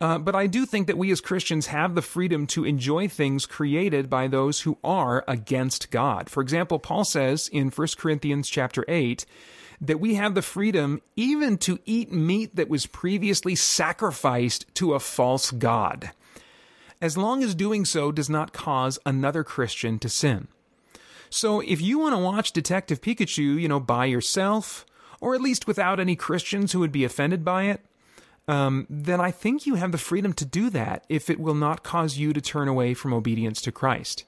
Uh, 0.00 0.18
but 0.18 0.34
I 0.34 0.46
do 0.46 0.66
think 0.66 0.86
that 0.88 0.98
we 0.98 1.10
as 1.10 1.20
Christians 1.20 1.68
have 1.68 1.94
the 1.94 2.02
freedom 2.02 2.46
to 2.48 2.64
enjoy 2.64 2.81
things 3.08 3.46
created 3.46 4.10
by 4.10 4.28
those 4.28 4.60
who 4.60 4.78
are 4.82 5.24
against 5.28 5.90
God. 5.90 6.28
For 6.28 6.42
example, 6.42 6.78
Paul 6.78 7.04
says 7.04 7.48
in 7.48 7.70
1 7.70 7.88
Corinthians 7.96 8.48
chapter 8.48 8.84
8 8.88 9.24
that 9.80 10.00
we 10.00 10.14
have 10.14 10.34
the 10.34 10.42
freedom 10.42 11.00
even 11.16 11.58
to 11.58 11.78
eat 11.84 12.12
meat 12.12 12.54
that 12.56 12.68
was 12.68 12.86
previously 12.86 13.54
sacrificed 13.54 14.66
to 14.74 14.94
a 14.94 15.00
false 15.00 15.50
god, 15.50 16.12
as 17.00 17.16
long 17.16 17.42
as 17.42 17.54
doing 17.54 17.84
so 17.84 18.12
does 18.12 18.30
not 18.30 18.52
cause 18.52 18.98
another 19.04 19.42
Christian 19.42 19.98
to 19.98 20.08
sin. 20.08 20.48
So 21.30 21.60
if 21.60 21.80
you 21.80 21.98
want 21.98 22.14
to 22.14 22.20
watch 22.20 22.52
Detective 22.52 23.00
Pikachu, 23.00 23.60
you 23.60 23.66
know, 23.66 23.80
by 23.80 24.04
yourself, 24.04 24.86
or 25.20 25.34
at 25.34 25.40
least 25.40 25.66
without 25.66 25.98
any 25.98 26.14
Christians 26.14 26.72
who 26.72 26.80
would 26.80 26.92
be 26.92 27.04
offended 27.04 27.44
by 27.44 27.64
it, 27.64 27.80
um, 28.48 28.86
then 28.90 29.20
I 29.20 29.30
think 29.30 29.66
you 29.66 29.76
have 29.76 29.92
the 29.92 29.98
freedom 29.98 30.32
to 30.34 30.44
do 30.44 30.70
that 30.70 31.04
if 31.08 31.30
it 31.30 31.38
will 31.38 31.54
not 31.54 31.82
cause 31.82 32.16
you 32.16 32.32
to 32.32 32.40
turn 32.40 32.68
away 32.68 32.94
from 32.94 33.12
obedience 33.12 33.60
to 33.62 33.72
Christ. 33.72 34.24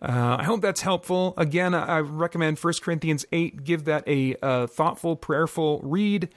Uh, 0.00 0.36
I 0.40 0.44
hope 0.44 0.62
that's 0.62 0.80
helpful. 0.80 1.34
Again, 1.36 1.74
I 1.74 1.98
recommend 1.98 2.58
1 2.58 2.74
Corinthians 2.82 3.24
8. 3.30 3.62
Give 3.62 3.84
that 3.84 4.02
a 4.08 4.34
uh, 4.42 4.66
thoughtful, 4.66 5.14
prayerful 5.14 5.80
read. 5.84 6.28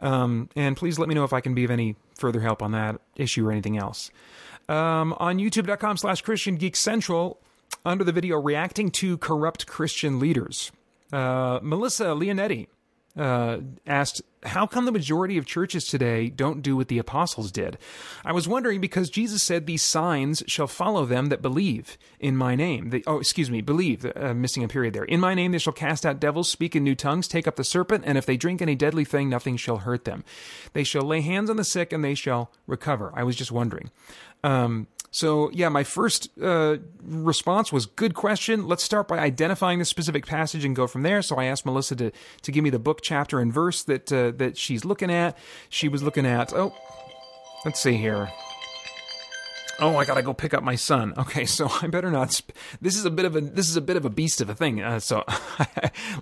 Um, 0.00 0.50
and 0.54 0.76
please 0.76 0.98
let 0.98 1.08
me 1.08 1.14
know 1.14 1.24
if 1.24 1.32
I 1.32 1.40
can 1.40 1.54
be 1.54 1.64
of 1.64 1.70
any 1.70 1.96
further 2.18 2.40
help 2.40 2.62
on 2.62 2.72
that 2.72 3.00
issue 3.16 3.46
or 3.48 3.52
anything 3.52 3.78
else. 3.78 4.10
Um, 4.68 5.14
on 5.18 5.38
youtube.com 5.38 5.96
slash 5.96 6.22
Christian 6.22 6.56
Geek 6.56 6.76
Central, 6.76 7.40
under 7.84 8.04
the 8.04 8.12
video 8.12 8.40
reacting 8.40 8.90
to 8.92 9.16
corrupt 9.18 9.66
Christian 9.66 10.18
leaders, 10.18 10.72
uh, 11.12 11.60
Melissa 11.62 12.06
Leonetti 12.06 12.66
uh, 13.16 13.58
asked, 13.86 14.22
How 14.42 14.66
come 14.66 14.84
the 14.84 14.92
majority 14.92 15.38
of 15.38 15.46
churches 15.46 15.86
today 15.86 16.28
don't 16.28 16.62
do 16.62 16.76
what 16.76 16.88
the 16.88 16.98
apostles 16.98 17.52
did? 17.52 17.78
I 18.24 18.32
was 18.32 18.48
wondering 18.48 18.80
because 18.80 19.10
Jesus 19.10 19.42
said, 19.42 19.66
These 19.66 19.82
signs 19.82 20.42
shall 20.46 20.66
follow 20.66 21.04
them 21.06 21.26
that 21.26 21.42
believe 21.42 21.96
in 22.18 22.36
my 22.36 22.54
name. 22.54 22.90
They, 22.90 23.02
oh, 23.06 23.18
excuse 23.18 23.50
me, 23.50 23.60
believe, 23.60 24.04
uh, 24.16 24.34
missing 24.34 24.64
a 24.64 24.68
period 24.68 24.94
there. 24.94 25.04
In 25.04 25.20
my 25.20 25.34
name 25.34 25.52
they 25.52 25.58
shall 25.58 25.72
cast 25.72 26.04
out 26.04 26.20
devils, 26.20 26.50
speak 26.50 26.74
in 26.74 26.84
new 26.84 26.94
tongues, 26.94 27.28
take 27.28 27.46
up 27.46 27.56
the 27.56 27.64
serpent, 27.64 28.04
and 28.06 28.18
if 28.18 28.26
they 28.26 28.36
drink 28.36 28.60
any 28.60 28.74
deadly 28.74 29.04
thing, 29.04 29.28
nothing 29.28 29.56
shall 29.56 29.78
hurt 29.78 30.04
them. 30.04 30.24
They 30.72 30.84
shall 30.84 31.02
lay 31.02 31.20
hands 31.20 31.50
on 31.50 31.56
the 31.56 31.64
sick, 31.64 31.92
and 31.92 32.04
they 32.04 32.14
shall 32.14 32.50
recover. 32.66 33.12
I 33.14 33.22
was 33.22 33.36
just 33.36 33.52
wondering. 33.52 33.90
Um, 34.42 34.88
so, 35.14 35.48
yeah, 35.52 35.68
my 35.68 35.84
first 35.84 36.28
uh, 36.42 36.78
response 37.04 37.72
was 37.72 37.86
good 37.86 38.14
question. 38.14 38.66
Let's 38.66 38.82
start 38.82 39.06
by 39.06 39.20
identifying 39.20 39.78
the 39.78 39.84
specific 39.84 40.26
passage 40.26 40.64
and 40.64 40.74
go 40.74 40.88
from 40.88 41.04
there. 41.04 41.22
So 41.22 41.36
I 41.36 41.44
asked 41.44 41.64
Melissa 41.64 41.94
to, 41.94 42.10
to 42.42 42.50
give 42.50 42.64
me 42.64 42.70
the 42.70 42.80
book, 42.80 42.98
chapter, 43.00 43.38
and 43.38 43.52
verse 43.52 43.84
that 43.84 44.12
uh, 44.12 44.32
that 44.38 44.58
she's 44.58 44.84
looking 44.84 45.12
at. 45.12 45.38
She 45.68 45.86
was 45.86 46.02
looking 46.02 46.26
at, 46.26 46.52
oh, 46.52 46.74
let's 47.64 47.78
see 47.78 47.92
here. 47.92 48.28
Oh, 49.78 49.96
I 49.96 50.04
gotta 50.04 50.22
go 50.22 50.34
pick 50.34 50.52
up 50.52 50.64
my 50.64 50.74
son. 50.74 51.14
Okay, 51.16 51.44
so 51.44 51.70
I 51.80 51.86
better 51.86 52.10
not. 52.10 52.32
Sp- 52.34 52.50
this 52.80 52.96
is 52.96 53.04
a 53.04 53.10
bit 53.10 53.24
of 53.24 53.36
a 53.36 53.40
this 53.40 53.68
is 53.68 53.76
a 53.76 53.80
bit 53.80 53.96
of 53.96 54.04
a 54.04 54.10
beast 54.10 54.40
of 54.40 54.50
a 54.50 54.54
thing. 54.56 54.82
Uh, 54.82 54.98
so 54.98 55.22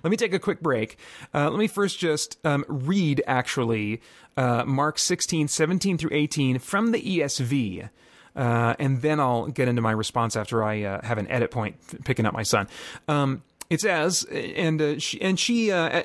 let 0.03 0.05
me 0.11 0.17
take 0.17 0.33
a 0.33 0.39
quick 0.39 0.61
break. 0.61 0.99
Uh, 1.33 1.49
let 1.49 1.57
me 1.57 1.67
first 1.67 1.97
just 1.97 2.37
um, 2.45 2.63
read 2.67 3.23
actually 3.25 4.03
uh, 4.37 4.65
Mark 4.65 4.99
16, 4.99 5.47
17 5.47 5.97
through 5.97 6.11
18 6.13 6.59
from 6.59 6.91
the 6.91 7.01
ESV. 7.01 7.89
Uh, 8.35 8.75
and 8.79 9.01
then 9.01 9.19
I'll 9.19 9.47
get 9.47 9.67
into 9.67 9.81
my 9.81 9.91
response 9.91 10.35
after 10.35 10.63
I 10.63 10.83
uh, 10.83 11.05
have 11.05 11.17
an 11.17 11.27
edit 11.29 11.51
point 11.51 11.75
picking 12.03 12.25
up 12.25 12.33
my 12.33 12.43
son. 12.43 12.67
Um, 13.07 13.43
it 13.69 13.81
says, 13.81 14.23
and 14.25 14.81
uh, 14.81 14.99
she, 14.99 15.19
and 15.21 15.39
she, 15.39 15.71
uh, 15.71 16.03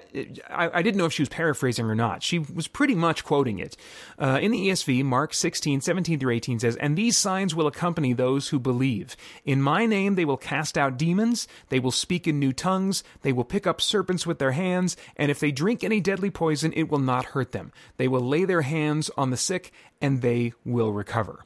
I, 0.49 0.71
I, 0.79 0.83
didn't 0.83 0.97
know 0.97 1.05
if 1.05 1.13
she 1.13 1.23
was 1.23 1.29
paraphrasing 1.29 1.85
or 1.85 1.95
not. 1.95 2.23
She 2.23 2.39
was 2.39 2.67
pretty 2.67 2.95
much 2.95 3.25
quoting 3.25 3.59
it. 3.59 3.77
Uh, 4.19 4.39
in 4.41 4.53
the 4.53 4.69
ESV, 4.69 5.05
Mark 5.05 5.35
16, 5.35 5.83
17 5.83 6.19
through 6.19 6.33
18 6.33 6.61
says, 6.61 6.77
And 6.77 6.97
these 6.97 7.19
signs 7.19 7.55
will 7.55 7.67
accompany 7.67 8.13
those 8.13 8.49
who 8.49 8.59
believe. 8.59 9.17
In 9.45 9.61
my 9.61 9.85
name 9.87 10.15
they 10.15 10.25
will 10.25 10.37
cast 10.37 10.79
out 10.79 10.97
demons, 10.97 11.47
they 11.69 11.79
will 11.79 11.91
speak 11.91 12.27
in 12.27 12.39
new 12.39 12.53
tongues, 12.53 13.05
they 13.23 13.33
will 13.33 13.45
pick 13.45 13.67
up 13.67 13.81
serpents 13.81 14.27
with 14.27 14.39
their 14.39 14.53
hands, 14.53 14.97
and 15.17 15.31
if 15.31 15.41
they 15.41 15.53
drink 15.53 15.85
any 15.85 16.01
deadly 16.01 16.31
poison, 16.31 16.73
it 16.75 16.91
will 16.91 16.99
not 17.01 17.27
hurt 17.27 17.53
them. 17.53 17.73
They 17.99 18.09
will 18.09 18.27
lay 18.27 18.45
their 18.47 18.63
hands 18.63 19.11
on 19.17 19.31
the 19.31 19.37
sick, 19.37 19.73
and 20.01 20.23
they 20.23 20.55
will 20.65 20.93
recover. 20.93 21.45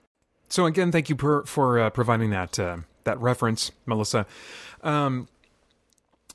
So 0.53 0.67
again, 0.67 0.93
thank 0.93 1.09
you 1.09 1.17
per, 1.17 1.47
for 1.47 1.79
uh, 1.79 1.89
providing 1.89 2.29
that 2.29 2.59
uh, 2.59 2.77
that 3.05 3.19
reference, 3.19 3.71
Melissa. 3.87 4.27
Um, 4.83 5.29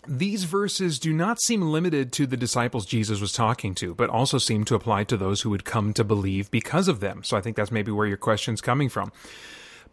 these 0.07 0.45
verses 0.45 0.97
do 0.97 1.13
not 1.13 1.39
seem 1.39 1.61
limited 1.61 2.11
to 2.13 2.25
the 2.25 2.35
disciples 2.35 2.87
Jesus 2.87 3.21
was 3.21 3.31
talking 3.31 3.75
to, 3.75 3.93
but 3.93 4.09
also 4.09 4.39
seem 4.39 4.65
to 4.65 4.73
apply 4.73 5.03
to 5.03 5.17
those 5.17 5.41
who 5.41 5.51
would 5.51 5.65
come 5.65 5.93
to 5.93 6.03
believe 6.03 6.49
because 6.49 6.87
of 6.87 6.99
them. 6.99 7.23
So 7.23 7.37
I 7.37 7.41
think 7.41 7.55
that's 7.55 7.71
maybe 7.71 7.91
where 7.91 8.07
your 8.07 8.17
question's 8.17 8.59
coming 8.59 8.89
from. 8.89 9.11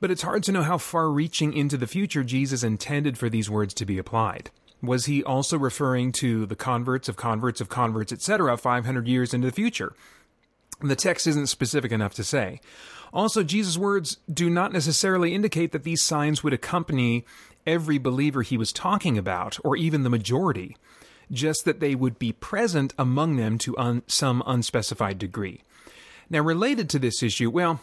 But 0.00 0.10
it's 0.10 0.22
hard 0.22 0.42
to 0.44 0.52
know 0.52 0.62
how 0.62 0.78
far 0.78 1.10
reaching 1.10 1.52
into 1.52 1.76
the 1.76 1.86
future 1.86 2.24
Jesus 2.24 2.62
intended 2.64 3.18
for 3.18 3.28
these 3.28 3.50
words 3.50 3.74
to 3.74 3.84
be 3.84 3.98
applied. 3.98 4.48
Was 4.80 5.04
he 5.04 5.22
also 5.22 5.58
referring 5.58 6.12
to 6.12 6.46
the 6.46 6.56
converts 6.56 7.10
of 7.10 7.16
converts 7.16 7.60
of 7.60 7.68
converts, 7.68 8.10
etc., 8.10 8.56
500 8.56 9.06
years 9.06 9.34
into 9.34 9.48
the 9.48 9.54
future? 9.54 9.94
The 10.80 10.96
text 10.96 11.26
isn't 11.26 11.48
specific 11.48 11.92
enough 11.92 12.14
to 12.14 12.24
say. 12.24 12.60
Also, 13.14 13.44
Jesus' 13.44 13.78
words 13.78 14.18
do 14.30 14.50
not 14.50 14.72
necessarily 14.72 15.34
indicate 15.34 15.70
that 15.70 15.84
these 15.84 16.02
signs 16.02 16.42
would 16.42 16.52
accompany 16.52 17.24
every 17.64 17.96
believer 17.96 18.42
he 18.42 18.58
was 18.58 18.72
talking 18.72 19.16
about, 19.16 19.56
or 19.62 19.76
even 19.76 20.02
the 20.02 20.10
majority, 20.10 20.76
just 21.30 21.64
that 21.64 21.78
they 21.78 21.94
would 21.94 22.18
be 22.18 22.32
present 22.32 22.92
among 22.98 23.36
them 23.36 23.56
to 23.56 23.78
un- 23.78 24.02
some 24.08 24.42
unspecified 24.46 25.18
degree. 25.18 25.60
Now, 26.28 26.40
related 26.40 26.90
to 26.90 26.98
this 26.98 27.22
issue, 27.22 27.50
well, 27.50 27.80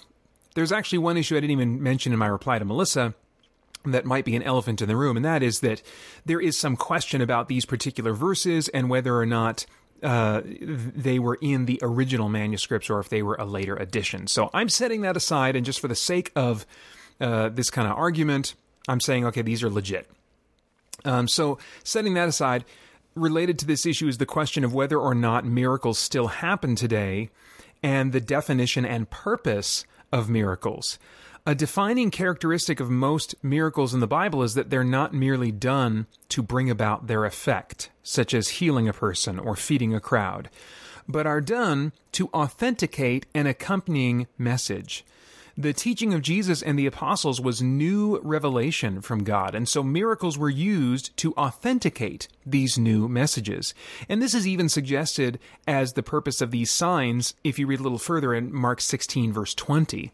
there's 0.53 0.73
actually 0.73 0.97
one 0.97 1.15
issue 1.15 1.37
I 1.37 1.39
didn't 1.39 1.51
even 1.51 1.81
mention 1.81 2.11
in 2.11 2.19
my 2.19 2.27
reply 2.27 2.59
to 2.59 2.65
Melissa 2.65 3.13
that 3.85 4.05
might 4.05 4.25
be 4.25 4.35
an 4.35 4.43
elephant 4.43 4.81
in 4.81 4.87
the 4.87 4.97
room, 4.97 5.15
and 5.15 5.25
that 5.25 5.41
is 5.41 5.61
that 5.61 5.81
there 6.25 6.41
is 6.41 6.59
some 6.59 6.75
question 6.75 7.21
about 7.21 7.47
these 7.47 7.65
particular 7.65 8.13
verses 8.13 8.67
and 8.67 8.89
whether 8.89 9.15
or 9.15 9.25
not 9.25 9.65
uh, 10.03 10.41
they 10.43 11.19
were 11.19 11.37
in 11.41 11.65
the 11.65 11.79
original 11.81 12.29
manuscripts 12.29 12.89
or 12.89 12.99
if 12.99 13.09
they 13.09 13.21
were 13.21 13.35
a 13.35 13.45
later 13.45 13.75
addition. 13.75 14.27
So 14.27 14.49
I'm 14.53 14.69
setting 14.69 15.01
that 15.01 15.15
aside, 15.15 15.55
and 15.55 15.65
just 15.65 15.79
for 15.79 15.87
the 15.87 15.95
sake 15.95 16.31
of 16.35 16.65
uh, 17.19 17.49
this 17.49 17.69
kind 17.69 17.87
of 17.87 17.97
argument, 17.97 18.55
I'm 18.87 18.99
saying, 18.99 19.25
okay, 19.27 19.41
these 19.41 19.63
are 19.63 19.69
legit. 19.69 20.09
Um, 21.05 21.27
so 21.27 21.57
setting 21.83 22.13
that 22.15 22.27
aside, 22.27 22.65
related 23.15 23.59
to 23.59 23.65
this 23.65 23.85
issue 23.85 24.07
is 24.07 24.17
the 24.17 24.25
question 24.25 24.63
of 24.63 24.73
whether 24.73 24.97
or 24.97 25.13
not 25.13 25.45
miracles 25.45 25.99
still 25.99 26.27
happen 26.27 26.75
today 26.75 27.29
and 27.83 28.11
the 28.11 28.21
definition 28.21 28.85
and 28.85 29.09
purpose 29.09 29.85
of 30.11 30.29
miracles. 30.29 30.99
A 31.43 31.55
defining 31.55 32.11
characteristic 32.11 32.80
of 32.80 32.91
most 32.91 33.34
miracles 33.41 33.95
in 33.95 33.99
the 33.99 34.05
Bible 34.05 34.43
is 34.43 34.53
that 34.53 34.69
they're 34.69 34.84
not 34.84 35.11
merely 35.11 35.51
done 35.51 36.05
to 36.30 36.43
bring 36.43 36.69
about 36.69 37.07
their 37.07 37.26
effect, 37.26 37.89
such 38.03 38.35
as 38.35 38.59
healing 38.59 38.88
a 38.88 38.93
person 38.93 39.39
or 39.39 39.55
feeding 39.55 39.91
a 39.91 39.99
crowd, 39.99 40.51
but 41.07 41.26
are 41.26 41.41
done 41.41 41.93
to 42.11 42.27
authenticate 42.27 43.26
an 43.34 43.47
accompanying 43.47 44.27
message. 44.38 45.03
The 45.57 45.73
teaching 45.73 46.13
of 46.13 46.22
Jesus 46.22 46.61
and 46.61 46.77
the 46.77 46.85
apostles 46.85 47.41
was 47.41 47.59
new 47.59 48.19
revelation 48.22 49.01
from 49.01 49.23
God, 49.23 49.55
and 49.55 49.68
so 49.68 49.81
miracles 49.81 50.38
were 50.38 50.49
used 50.49 51.18
to 51.18 51.34
authenticate 51.34 52.27
these 52.45 52.77
new 52.77 53.07
messages. 53.07 53.73
And 54.07 54.22
this 54.22 54.35
is 54.35 54.47
even 54.47 54.69
suggested 54.69 55.39
as 55.68 55.93
the 55.93 56.03
purpose 56.03 56.39
of 56.39 56.51
these 56.51 56.72
signs 56.72 57.34
if 57.43 57.57
you 57.57 57.65
read 57.65 57.80
a 57.80 57.84
little 57.84 57.97
further 57.97 58.31
in 58.31 58.53
Mark 58.53 58.80
16, 58.80 59.34
verse 59.34 59.55
20. 59.55 60.11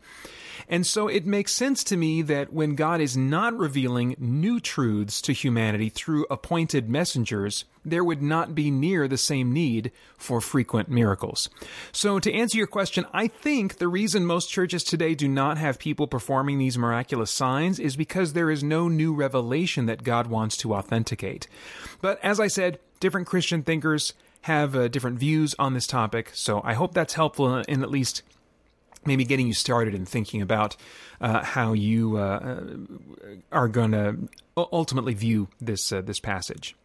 And 0.67 0.85
so 0.85 1.07
it 1.07 1.25
makes 1.25 1.51
sense 1.51 1.83
to 1.85 1.97
me 1.97 2.21
that 2.23 2.53
when 2.53 2.75
God 2.75 3.01
is 3.01 3.15
not 3.15 3.57
revealing 3.57 4.15
new 4.17 4.59
truths 4.59 5.21
to 5.21 5.33
humanity 5.33 5.89
through 5.89 6.25
appointed 6.29 6.89
messengers, 6.89 7.65
there 7.85 8.03
would 8.03 8.21
not 8.21 8.53
be 8.53 8.69
near 8.69 9.07
the 9.07 9.17
same 9.17 9.53
need 9.53 9.91
for 10.17 10.41
frequent 10.41 10.89
miracles. 10.89 11.49
So 11.91 12.19
to 12.19 12.33
answer 12.33 12.57
your 12.57 12.67
question, 12.67 13.05
I 13.13 13.27
think 13.27 13.77
the 13.77 13.87
reason 13.87 14.25
most 14.25 14.49
churches 14.49 14.83
today 14.83 15.15
do 15.15 15.27
not 15.27 15.57
have 15.57 15.79
people 15.79 16.07
performing 16.07 16.57
these 16.57 16.77
miraculous 16.77 17.31
signs 17.31 17.79
is 17.79 17.95
because 17.95 18.33
there 18.33 18.51
is 18.51 18.63
no 18.63 18.87
new 18.87 19.13
revelation 19.13 19.85
that 19.85 20.03
God 20.03 20.27
wants 20.27 20.57
to 20.57 20.73
authenticate. 20.73 21.47
But 22.01 22.19
as 22.23 22.39
I 22.39 22.47
said, 22.47 22.79
different 22.99 23.27
Christian 23.27 23.63
thinkers 23.63 24.13
have 24.41 24.75
uh, 24.75 24.87
different 24.87 25.19
views 25.19 25.55
on 25.59 25.73
this 25.73 25.87
topic, 25.87 26.31
so 26.33 26.61
I 26.63 26.73
hope 26.73 26.93
that's 26.93 27.15
helpful 27.15 27.57
in 27.57 27.83
at 27.83 27.91
least 27.91 28.21
maybe 29.07 29.25
getting 29.25 29.47
you 29.47 29.53
started 29.53 29.95
in 29.95 30.05
thinking 30.05 30.41
about 30.41 30.75
uh, 31.19 31.43
how 31.43 31.73
you 31.73 32.17
uh, 32.17 32.65
are 33.51 33.67
going 33.67 33.91
to 33.91 34.17
ultimately 34.55 35.13
view 35.13 35.47
this 35.59 35.91
uh, 35.91 36.01
this 36.01 36.19
passage. 36.19 36.75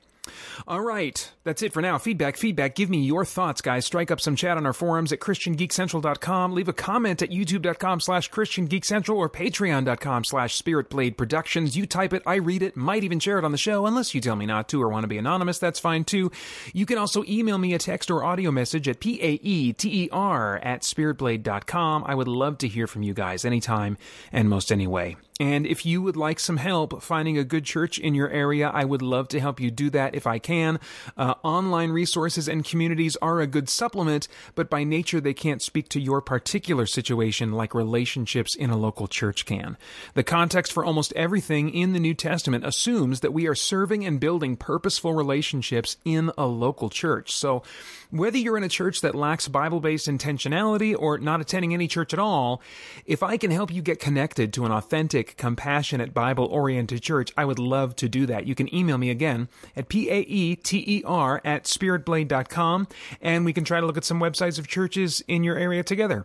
All 0.69 0.81
right, 0.81 1.33
that's 1.43 1.63
it 1.63 1.73
for 1.73 1.83
now. 1.83 1.99
Feedback, 1.99 2.37
feedback. 2.37 2.77
Give 2.77 2.89
me 2.89 2.99
your 2.99 3.25
thoughts, 3.25 3.61
guys. 3.61 3.85
Strike 3.85 4.11
up 4.11 4.21
some 4.21 4.37
chat 4.37 4.57
on 4.57 4.67
our 4.67 4.73
forums 4.73 5.13
at 5.13 5.19
ChristianGeekCentral.com. 5.19 6.53
Leave 6.53 6.69
a 6.69 6.73
comment 6.73 7.23
at 7.23 7.31
YouTube.com 7.31 8.01
slash 8.01 8.31
ChristianGeekCentral 8.31 9.17
or 9.17 9.29
Patreon.com 9.29 10.25
slash 10.25 10.61
SpiritBlade 10.61 11.17
Productions. 11.17 11.77
You 11.77 11.87
type 11.87 12.13
it, 12.13 12.23
I 12.25 12.37
read 12.37 12.63
it, 12.63 12.77
might 12.77 13.03
even 13.03 13.19
share 13.19 13.39
it 13.39 13.45
on 13.45 13.53
the 13.53 13.59
show, 13.59 13.87
unless 13.87 14.15
you 14.15 14.21
tell 14.21 14.37
me 14.37 14.47
not 14.47 14.69
to 14.69 14.81
or 14.81 14.89
want 14.89 15.05
to 15.05 15.09
be 15.09 15.19
anonymous. 15.19 15.59
That's 15.59 15.81
fine 15.81 16.05
too. 16.05 16.31
You 16.73 16.87
can 16.87 16.99
also 16.99 17.25
email 17.25 17.59
me 17.59 17.75
a 17.75 17.79
text 17.79 18.11
or 18.11 18.23
audio 18.23 18.53
message 18.53 18.89
at 18.89 19.01
P-A-E-T-E-R 19.01 20.59
at 20.63 20.83
SpiritBlade.com. 20.83 22.05
I 22.07 22.15
would 22.15 22.29
love 22.29 22.59
to 22.59 22.69
hear 22.69 22.87
from 22.87 23.03
you 23.03 23.15
guys 23.15 23.45
anytime 23.45 23.99
and 24.31 24.49
most 24.49 24.71
any 24.71 24.87
way. 24.87 25.17
And 25.41 25.67
if 25.67 25.87
you 25.87 26.03
would 26.03 26.17
like 26.17 26.39
some 26.39 26.59
help 26.59 27.03
finding 27.03 27.39
a 27.39 27.45
good 27.45 27.65
church 27.65 27.99
in 27.99 28.15
your 28.15 28.29
area, 28.29 28.69
I 28.69 28.85
would 28.85 29.01
love 29.01 29.29
to 29.29 29.41
help 29.41 29.61
you 29.61 29.71
do 29.71 29.89
that 29.91 30.15
if 30.15 30.27
I 30.27 30.39
can. 30.39 30.79
Uh, 31.17 31.35
online 31.43 31.91
resources 31.91 32.49
and 32.49 32.65
communities 32.65 33.17
are 33.23 33.41
a 33.41 33.47
good 33.47 33.69
supplement, 33.69 34.29
but 34.55 34.69
by 34.69 34.85
nature 34.85 35.21
they 35.21 35.33
can't 35.33 35.63
speak 35.63 35.89
to 35.91 36.01
your 36.01 36.21
particular 36.21 36.85
situation 36.85 37.53
like 37.53 37.75
relationships 37.75 38.55
in 38.55 38.69
a 38.69 38.77
local 38.77 39.09
church 39.09 39.47
can. 39.47 39.79
The 40.15 40.23
context 40.23 40.71
for 40.71 40.85
almost 40.85 41.15
everything 41.15 41.71
in 41.71 41.95
the 41.95 42.01
New 42.01 42.15
Testament 42.15 42.67
assumes 42.67 43.21
that 43.21 43.33
we 43.33 43.47
are 43.47 43.55
serving 43.55 44.05
and 44.05 44.21
building 44.21 44.57
purposeful 44.57 45.15
relationships 45.15 45.97
in 46.05 46.31
a 46.37 46.47
local 46.47 46.91
church. 46.91 47.35
So, 47.35 47.63
whether 48.11 48.37
you're 48.37 48.59
in 48.59 48.63
a 48.63 48.69
church 48.69 49.01
that 49.01 49.15
lacks 49.15 49.49
Bible 49.49 49.81
based 49.81 50.07
intentionality 50.07 50.95
or 50.97 51.17
not 51.17 51.41
attending 51.41 51.73
any 51.73 51.89
church 51.89 52.13
at 52.13 52.19
all, 52.19 52.61
if 53.07 53.23
I 53.23 53.39
can 53.39 53.51
help 53.51 53.73
you 53.73 53.81
get 53.81 54.01
connected 54.01 54.53
to 54.53 54.67
an 54.67 54.73
authentic, 54.73 55.22
compassionate, 55.23 56.15
Bible 56.15 56.47
oriented 56.47 57.03
church, 57.03 57.33
I 57.37 57.45
would 57.45 57.59
love 57.59 57.97
to 57.97 58.09
do 58.09 58.27
that. 58.27 58.47
You 58.47 58.55
can 58.55 58.73
email 58.75 58.99
me 58.99 59.11
again 59.11 59.49
at 59.77 59.89
P 59.89 60.11
A 60.11 60.21
E 60.21 60.57
T 60.57 60.85
E 60.87 61.03
R 61.05 61.41
at 61.45 61.65
spiritblade.com 61.65 62.89
and 63.21 63.45
we 63.45 63.53
can 63.53 63.65
try 63.65 63.81
to 63.81 63.87
look 63.87 63.97
at 63.97 64.05
some 64.05 64.21
websites 64.21 64.59
of 64.59 64.69
churches 64.69 65.23
in 65.29 65.45
your 65.45 65.57
area 65.57 65.83
together. 65.83 66.25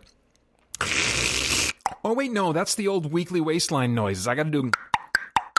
Oh, 2.04 2.12
wait, 2.14 2.30
no, 2.30 2.52
that's 2.52 2.74
the 2.74 2.88
old 2.88 3.12
weekly 3.12 3.40
waistline 3.40 3.94
noises. 3.94 4.28
I 4.28 4.34
gotta 4.34 4.50
do. 4.50 4.70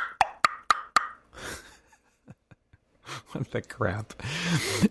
what 3.31 3.51
the 3.51 3.61
crap? 3.61 4.13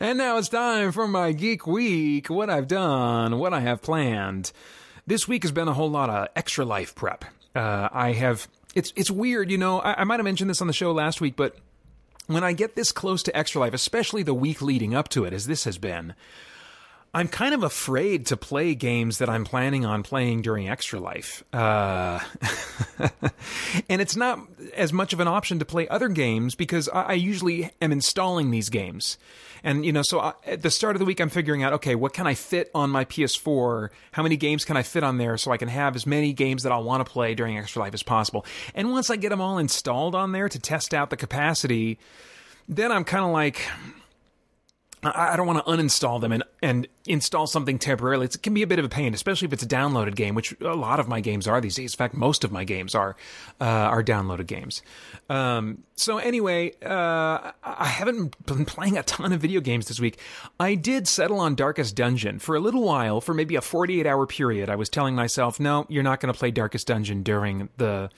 And 0.00 0.18
now 0.18 0.38
it's 0.38 0.48
time 0.48 0.92
for 0.92 1.08
my 1.08 1.32
Geek 1.32 1.66
Week. 1.66 2.28
What 2.28 2.50
I've 2.50 2.68
done, 2.68 3.38
what 3.38 3.54
I 3.54 3.60
have 3.60 3.82
planned. 3.82 4.52
This 5.06 5.26
week 5.26 5.42
has 5.42 5.52
been 5.52 5.68
a 5.68 5.72
whole 5.72 5.90
lot 5.90 6.10
of 6.10 6.28
extra 6.36 6.66
life 6.66 6.94
prep. 6.94 7.24
Uh, 7.58 7.88
I 7.92 8.12
have. 8.12 8.46
It's 8.76 8.92
it's 8.94 9.10
weird, 9.10 9.50
you 9.50 9.58
know. 9.58 9.80
I, 9.80 10.02
I 10.02 10.04
might 10.04 10.20
have 10.20 10.24
mentioned 10.24 10.48
this 10.48 10.60
on 10.60 10.68
the 10.68 10.72
show 10.72 10.92
last 10.92 11.20
week, 11.20 11.34
but 11.34 11.56
when 12.28 12.44
I 12.44 12.52
get 12.52 12.76
this 12.76 12.92
close 12.92 13.22
to 13.24 13.36
extra 13.36 13.60
life, 13.60 13.74
especially 13.74 14.22
the 14.22 14.34
week 14.34 14.62
leading 14.62 14.94
up 14.94 15.08
to 15.08 15.24
it, 15.24 15.32
as 15.32 15.48
this 15.48 15.64
has 15.64 15.76
been, 15.76 16.14
I'm 17.12 17.26
kind 17.26 17.54
of 17.54 17.64
afraid 17.64 18.26
to 18.26 18.36
play 18.36 18.76
games 18.76 19.18
that 19.18 19.28
I'm 19.28 19.44
planning 19.44 19.84
on 19.84 20.04
playing 20.04 20.42
during 20.42 20.68
Extra 20.68 21.00
Life. 21.00 21.42
Uh, 21.52 22.20
and 23.88 24.00
it's 24.00 24.14
not 24.14 24.38
as 24.76 24.92
much 24.92 25.12
of 25.12 25.18
an 25.18 25.26
option 25.26 25.58
to 25.58 25.64
play 25.64 25.88
other 25.88 26.08
games 26.08 26.54
because 26.54 26.88
I, 26.90 27.02
I 27.02 27.12
usually 27.14 27.70
am 27.82 27.90
installing 27.90 28.52
these 28.52 28.68
games. 28.68 29.18
And, 29.62 29.84
you 29.84 29.92
know, 29.92 30.02
so 30.02 30.20
I, 30.20 30.32
at 30.46 30.62
the 30.62 30.70
start 30.70 30.96
of 30.96 31.00
the 31.00 31.04
week, 31.04 31.20
I'm 31.20 31.28
figuring 31.28 31.62
out, 31.62 31.72
okay, 31.74 31.94
what 31.94 32.12
can 32.12 32.26
I 32.26 32.34
fit 32.34 32.70
on 32.74 32.90
my 32.90 33.04
PS4? 33.04 33.90
How 34.12 34.22
many 34.22 34.36
games 34.36 34.64
can 34.64 34.76
I 34.76 34.82
fit 34.82 35.02
on 35.02 35.18
there 35.18 35.36
so 35.36 35.50
I 35.50 35.56
can 35.56 35.68
have 35.68 35.96
as 35.96 36.06
many 36.06 36.32
games 36.32 36.62
that 36.62 36.72
I 36.72 36.78
want 36.78 37.04
to 37.04 37.10
play 37.10 37.34
during 37.34 37.58
Extra 37.58 37.82
Life 37.82 37.94
as 37.94 38.02
possible? 38.02 38.44
And 38.74 38.90
once 38.90 39.10
I 39.10 39.16
get 39.16 39.30
them 39.30 39.40
all 39.40 39.58
installed 39.58 40.14
on 40.14 40.32
there 40.32 40.48
to 40.48 40.58
test 40.58 40.94
out 40.94 41.10
the 41.10 41.16
capacity, 41.16 41.98
then 42.68 42.92
I'm 42.92 43.04
kind 43.04 43.24
of 43.24 43.30
like, 43.30 43.62
I 45.02 45.36
don't 45.36 45.46
want 45.46 45.64
to 45.64 45.70
uninstall 45.70 46.20
them 46.20 46.32
and, 46.32 46.42
and 46.60 46.88
install 47.06 47.46
something 47.46 47.78
temporarily. 47.78 48.24
It's, 48.24 48.34
it 48.34 48.42
can 48.42 48.52
be 48.52 48.62
a 48.62 48.66
bit 48.66 48.80
of 48.80 48.84
a 48.84 48.88
pain, 48.88 49.14
especially 49.14 49.46
if 49.46 49.52
it's 49.52 49.62
a 49.62 49.68
downloaded 49.68 50.16
game, 50.16 50.34
which 50.34 50.58
a 50.60 50.74
lot 50.74 50.98
of 50.98 51.06
my 51.06 51.20
games 51.20 51.46
are 51.46 51.60
these 51.60 51.76
days. 51.76 51.94
In 51.94 51.98
fact, 51.98 52.14
most 52.14 52.42
of 52.42 52.50
my 52.50 52.64
games 52.64 52.94
are 52.94 53.14
uh, 53.60 53.64
are 53.64 54.02
downloaded 54.02 54.46
games. 54.46 54.82
Um, 55.30 55.84
so 55.94 56.18
anyway, 56.18 56.72
uh, 56.84 57.52
I 57.62 57.86
haven't 57.86 58.44
been 58.46 58.64
playing 58.64 58.98
a 58.98 59.02
ton 59.04 59.32
of 59.32 59.40
video 59.40 59.60
games 59.60 59.86
this 59.86 60.00
week. 60.00 60.18
I 60.58 60.74
did 60.74 61.06
settle 61.06 61.38
on 61.38 61.54
Darkest 61.54 61.94
Dungeon 61.94 62.40
for 62.40 62.56
a 62.56 62.60
little 62.60 62.82
while, 62.82 63.20
for 63.20 63.34
maybe 63.34 63.54
a 63.54 63.60
48 63.60 64.06
hour 64.06 64.26
period. 64.26 64.68
I 64.68 64.76
was 64.76 64.88
telling 64.88 65.14
myself, 65.14 65.60
no, 65.60 65.86
you're 65.88 66.02
not 66.02 66.20
going 66.20 66.32
to 66.32 66.38
play 66.38 66.50
Darkest 66.50 66.88
Dungeon 66.88 67.22
during 67.22 67.68
the 67.76 68.10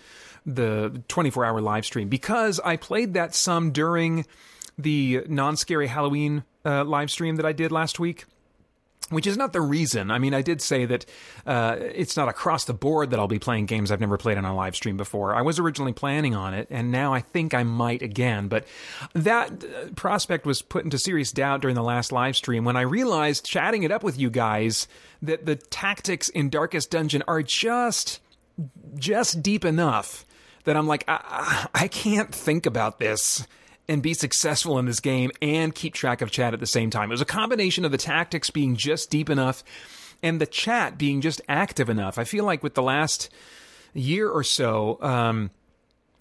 the 0.47 1.02
24 1.09 1.44
hour 1.44 1.61
live 1.61 1.85
stream 1.85 2.09
because 2.09 2.61
I 2.61 2.77
played 2.77 3.12
that 3.15 3.35
some 3.35 3.73
during 3.73 4.24
the 4.82 5.24
non 5.28 5.57
scary 5.57 5.86
Halloween 5.86 6.44
uh, 6.65 6.85
live 6.85 7.11
stream 7.11 7.36
that 7.36 7.47
I 7.47 7.52
did 7.52 7.73
last 7.73 7.98
week. 7.98 8.24
Which 9.09 9.27
is 9.27 9.36
not 9.36 9.52
the 9.52 9.61
reason. 9.61 10.12
I 10.12 10.20
mean, 10.20 10.35
I 10.35 10.43
did 10.43 10.62
say 10.62 10.85
that 10.85 11.05
uh, 11.44 11.74
it's 11.81 12.16
not 12.16 12.28
across 12.28 12.66
the 12.66 12.73
board 12.73 13.11
that 13.11 13.19
I'll 13.19 13.27
be 13.27 13.40
playing 13.40 13.66
games 13.66 13.90
I've 13.90 13.98
never 13.98 14.16
played 14.16 14.39
on 14.39 14.44
a 14.44 14.55
live 14.55 14.77
stream 14.77 14.97
before. 14.97 15.35
I 15.35 15.43
was 15.43 15.59
originally 15.59 15.93
planning 15.93 16.36
on 16.36 16.55
it, 16.55 16.69
and 16.70 16.93
now 16.93 17.12
I 17.12 17.19
think 17.19 17.52
I 17.52 17.65
might 17.65 18.02
again. 18.02 18.47
But 18.47 18.69
that 19.15 19.65
uh, 19.65 19.89
prospect 19.97 20.47
was 20.47 20.62
put 20.62 20.85
into 20.85 20.97
serious 20.97 21.32
doubt 21.32 21.61
during 21.61 21.74
the 21.74 21.82
last 21.82 22.12
live 22.12 22.36
stream 22.36 22.65
when 22.65 22.77
I 22.77 22.82
realized, 22.82 23.44
chatting 23.44 23.82
it 23.82 23.90
up 23.90 24.05
with 24.05 24.16
you 24.16 24.31
guys, 24.31 24.86
that 25.23 25.44
the 25.44 25.57
tactics 25.57 26.28
in 26.28 26.48
Darkest 26.48 26.93
Dungeon 26.93 27.24
are 27.27 27.43
just 27.43 28.20
just 28.94 29.43
deep 29.43 29.65
enough 29.65 30.24
that 30.65 30.77
I'm 30.77 30.86
like, 30.86 31.05
I, 31.09 31.66
I 31.74 31.89
can't 31.89 32.32
think 32.35 32.66
about 32.66 32.98
this 32.98 33.47
and 33.90 34.02
be 34.02 34.14
successful 34.14 34.78
in 34.78 34.86
this 34.86 35.00
game 35.00 35.32
and 35.42 35.74
keep 35.74 35.92
track 35.94 36.22
of 36.22 36.30
chat 36.30 36.54
at 36.54 36.60
the 36.60 36.66
same 36.66 36.90
time. 36.90 37.10
It 37.10 37.14
was 37.14 37.20
a 37.20 37.26
combination 37.26 37.84
of 37.84 37.90
the 37.90 37.98
tactics 37.98 38.48
being 38.48 38.76
just 38.76 39.10
deep 39.10 39.28
enough 39.28 39.64
and 40.22 40.40
the 40.40 40.46
chat 40.46 40.96
being 40.96 41.20
just 41.20 41.40
active 41.48 41.90
enough. 41.90 42.16
I 42.16 42.22
feel 42.22 42.44
like 42.44 42.62
with 42.62 42.74
the 42.74 42.82
last 42.82 43.30
year 43.92 44.30
or 44.30 44.44
so, 44.44 44.96
um, 45.02 45.50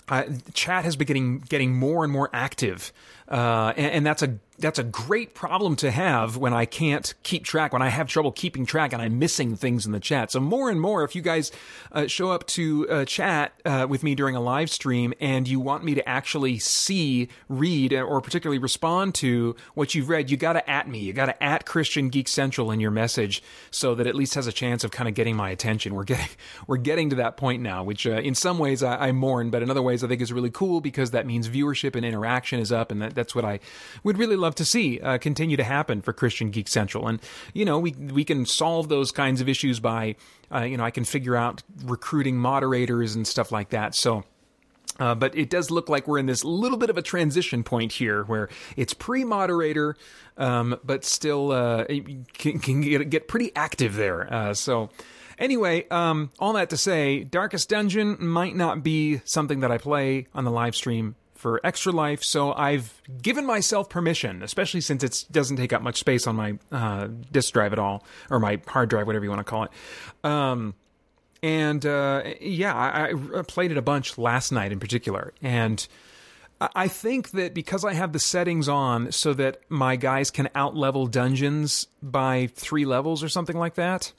uh, 0.08 0.24
chat 0.56 0.84
has 0.84 0.96
been 0.96 1.06
getting 1.06 1.40
getting 1.42 1.76
more 1.76 2.04
and 2.04 2.12
more 2.12 2.32
active, 2.34 2.92
uh, 3.30 3.74
and, 3.78 3.92
and, 3.92 4.06
that's 4.06 4.24
a 4.24 4.40
that's 4.60 4.80
a 4.80 4.84
great 4.84 5.34
problem 5.34 5.76
to 5.78 5.90
have 5.90 6.38
when 6.38 6.54
I 6.54 6.66
can't 6.66 7.14
keep 7.24 7.44
track, 7.44 7.74
when 7.74 7.82
I 7.82 7.90
have 7.90 8.08
trouble 8.08 8.32
keeping 8.32 8.66
track 8.66 8.94
and 8.94 9.02
I'm 9.02 9.18
missing 9.18 9.56
things 9.56 9.86
in 9.86 9.92
the 9.92 10.00
chat. 10.00 10.32
So 10.32 10.40
more 10.40 10.70
and 10.70 10.80
more, 10.80 11.04
if 11.04 11.16
you 11.16 11.22
guys 11.22 11.52
uh, 11.92 12.08
show 12.08 12.32
up 12.32 12.46
to 12.48 12.88
uh, 12.90 13.06
chat 13.06 13.54
uh, 13.66 13.88
with 13.90 14.04
me 14.04 14.16
during 14.16 14.36
a 14.36 14.42
live 14.42 14.70
stream 14.70 15.14
and 15.20 15.48
you 15.48 15.60
want 15.60 15.84
me 15.84 15.96
to 15.96 16.08
actually 16.08 16.60
see, 16.60 17.30
read, 17.48 17.94
or 17.94 18.22
particularly 18.22 18.60
respond 18.60 19.16
to 19.16 19.56
what 19.74 19.96
you've 19.96 20.10
read, 20.10 20.30
you 20.30 20.38
got 20.38 20.54
to 20.54 20.70
at 20.70 20.88
me. 20.88 21.00
You 21.00 21.14
got 21.14 21.28
to 21.28 21.44
at 21.44 21.66
Christian 21.66 22.10
Geek 22.10 22.28
Central 22.28 22.72
in 22.72 22.80
your 22.80 22.92
message 22.92 23.42
so 23.72 23.96
that 23.96 24.08
at 24.08 24.16
least 24.16 24.36
has 24.36 24.48
a 24.48 24.52
chance 24.52 24.84
of 24.84 24.92
kind 24.92 25.08
of 25.08 25.16
getting 25.16 25.36
my 25.36 25.50
attention. 25.50 25.96
We're 25.96 26.04
getting 26.04 26.28
we're 26.68 26.78
getting 26.78 27.10
to 27.12 27.16
that 27.18 27.38
point 27.38 27.62
now, 27.62 27.84
which 27.84 28.06
uh, 28.06 28.12
in 28.12 28.36
some 28.36 28.60
ways 28.60 28.84
I, 28.84 29.08
I 29.08 29.12
mourn, 29.14 29.50
but 29.50 29.64
in 29.64 29.70
other 29.70 29.82
ways 29.82 30.04
I 30.04 30.08
think 30.08 30.22
is 30.22 30.34
really 30.34 30.52
cool 30.52 30.82
because 30.82 31.12
that 31.12 31.26
means 31.26 31.48
viewership 31.48 31.96
and 31.96 32.06
interaction 32.06 32.60
is 32.60 32.72
up, 32.72 32.92
and 32.92 33.02
that, 33.02 33.16
that's 33.20 33.36
what 33.36 33.44
I 33.44 33.60
would 34.04 34.18
really 34.18 34.38
love 34.38 34.56
to 34.56 34.66
see 34.66 35.00
uh, 35.02 35.18
continue 35.18 35.58
to 35.58 35.64
happen 35.64 36.02
for 36.02 36.14
Christian 36.14 36.52
Geek 36.52 36.70
Central. 36.70 37.08
And 37.08 37.20
you 37.54 37.66
know, 37.66 37.78
we 37.78 37.92
we 37.92 38.24
can 38.24 38.46
solve 38.46 38.88
those 38.88 39.12
kinds 39.12 39.42
of 39.42 39.50
issues 39.50 39.80
by, 39.80 40.16
uh, 40.54 40.62
you 40.62 40.78
know, 40.78 40.86
I 40.86 40.92
can 40.92 41.04
figure 41.04 41.36
out 41.36 41.62
recruiting 41.84 42.38
moderators 42.38 43.16
and 43.16 43.28
stuff 43.28 43.52
like 43.52 43.70
that. 43.70 43.96
So. 43.96 44.24
Uh, 45.00 45.16
but 45.16 45.34
it 45.34 45.50
does 45.50 45.72
look 45.72 45.88
like 45.88 46.10
we're 46.10 46.18
in 46.18 46.26
this 46.26 46.44
little 46.44 46.78
bit 46.78 46.90
of 46.90 46.98
a 46.98 47.02
transition 47.02 47.64
point 47.64 47.94
here 47.94 48.24
where 48.24 48.50
it's 48.76 48.94
pre 48.94 49.24
moderator, 49.24 49.96
um, 50.36 50.78
but 50.84 51.06
still 51.06 51.54
uh, 51.54 51.86
can, 52.34 52.60
can 52.60 52.82
get, 52.82 53.10
get 53.10 53.28
pretty 53.30 53.56
active 53.56 53.96
there. 53.96 54.28
Uh, 54.34 54.54
so, 54.54 54.90
anyway, 55.38 55.88
um, 55.88 56.32
all 56.38 56.52
that 56.52 56.70
to 56.72 56.76
say, 56.76 57.24
Darkest 57.24 57.70
Dungeon 57.70 58.18
might 58.20 58.58
not 58.58 58.84
be 58.84 59.22
something 59.24 59.62
that 59.62 59.72
I 59.72 59.78
play 59.78 60.28
on 60.34 60.44
the 60.44 60.52
live 60.52 60.76
stream 60.76 61.16
for 61.40 61.62
Extra 61.64 61.94
Life, 61.94 62.22
so 62.22 62.52
I've 62.54 63.02
given 63.22 63.46
myself 63.46 63.90
permission, 63.90 64.44
especially 64.44 64.82
since 64.82 65.04
it 65.04 65.24
doesn't 65.32 65.56
take 65.56 65.72
up 65.72 65.82
much 65.82 65.98
space 65.98 66.28
on 66.28 66.36
my 66.36 66.58
uh, 66.72 67.08
disk 67.32 67.54
drive 67.54 67.72
at 67.72 67.80
all, 67.80 68.04
or 68.30 68.40
my 68.40 68.60
hard 68.68 68.90
drive, 68.90 69.08
whatever 69.08 69.24
you 69.24 69.32
want 69.32 69.40
to 69.40 69.50
call 69.50 69.64
it. 69.64 69.72
Um, 70.24 70.74
and 71.42 71.86
uh, 71.86 72.24
yeah, 72.42 72.76
I, 72.76 73.14
I 73.38 73.42
played 73.44 73.72
it 73.72 73.78
a 73.78 73.82
bunch 73.82 74.18
last 74.18 74.52
night 74.52 74.74
in 74.74 74.80
particular, 74.82 75.34
and 75.42 75.88
I- 76.60 76.70
I 76.76 76.88
think 76.90 77.32
that 77.32 77.54
because 77.54 77.86
I 77.86 77.94
have 77.94 78.12
the 78.12 78.20
settings 78.20 78.68
on 78.68 79.14
so 79.14 79.34
that 79.36 79.62
my 79.70 79.96
guys 79.96 80.30
can 80.32 80.48
outlevel 80.54 81.10
dungeons 81.10 81.88
by 82.04 82.50
three 82.54 82.84
levels 82.86 83.24
or 83.24 83.30
something 83.30 83.58
like 83.58 83.76
that. 83.76 84.12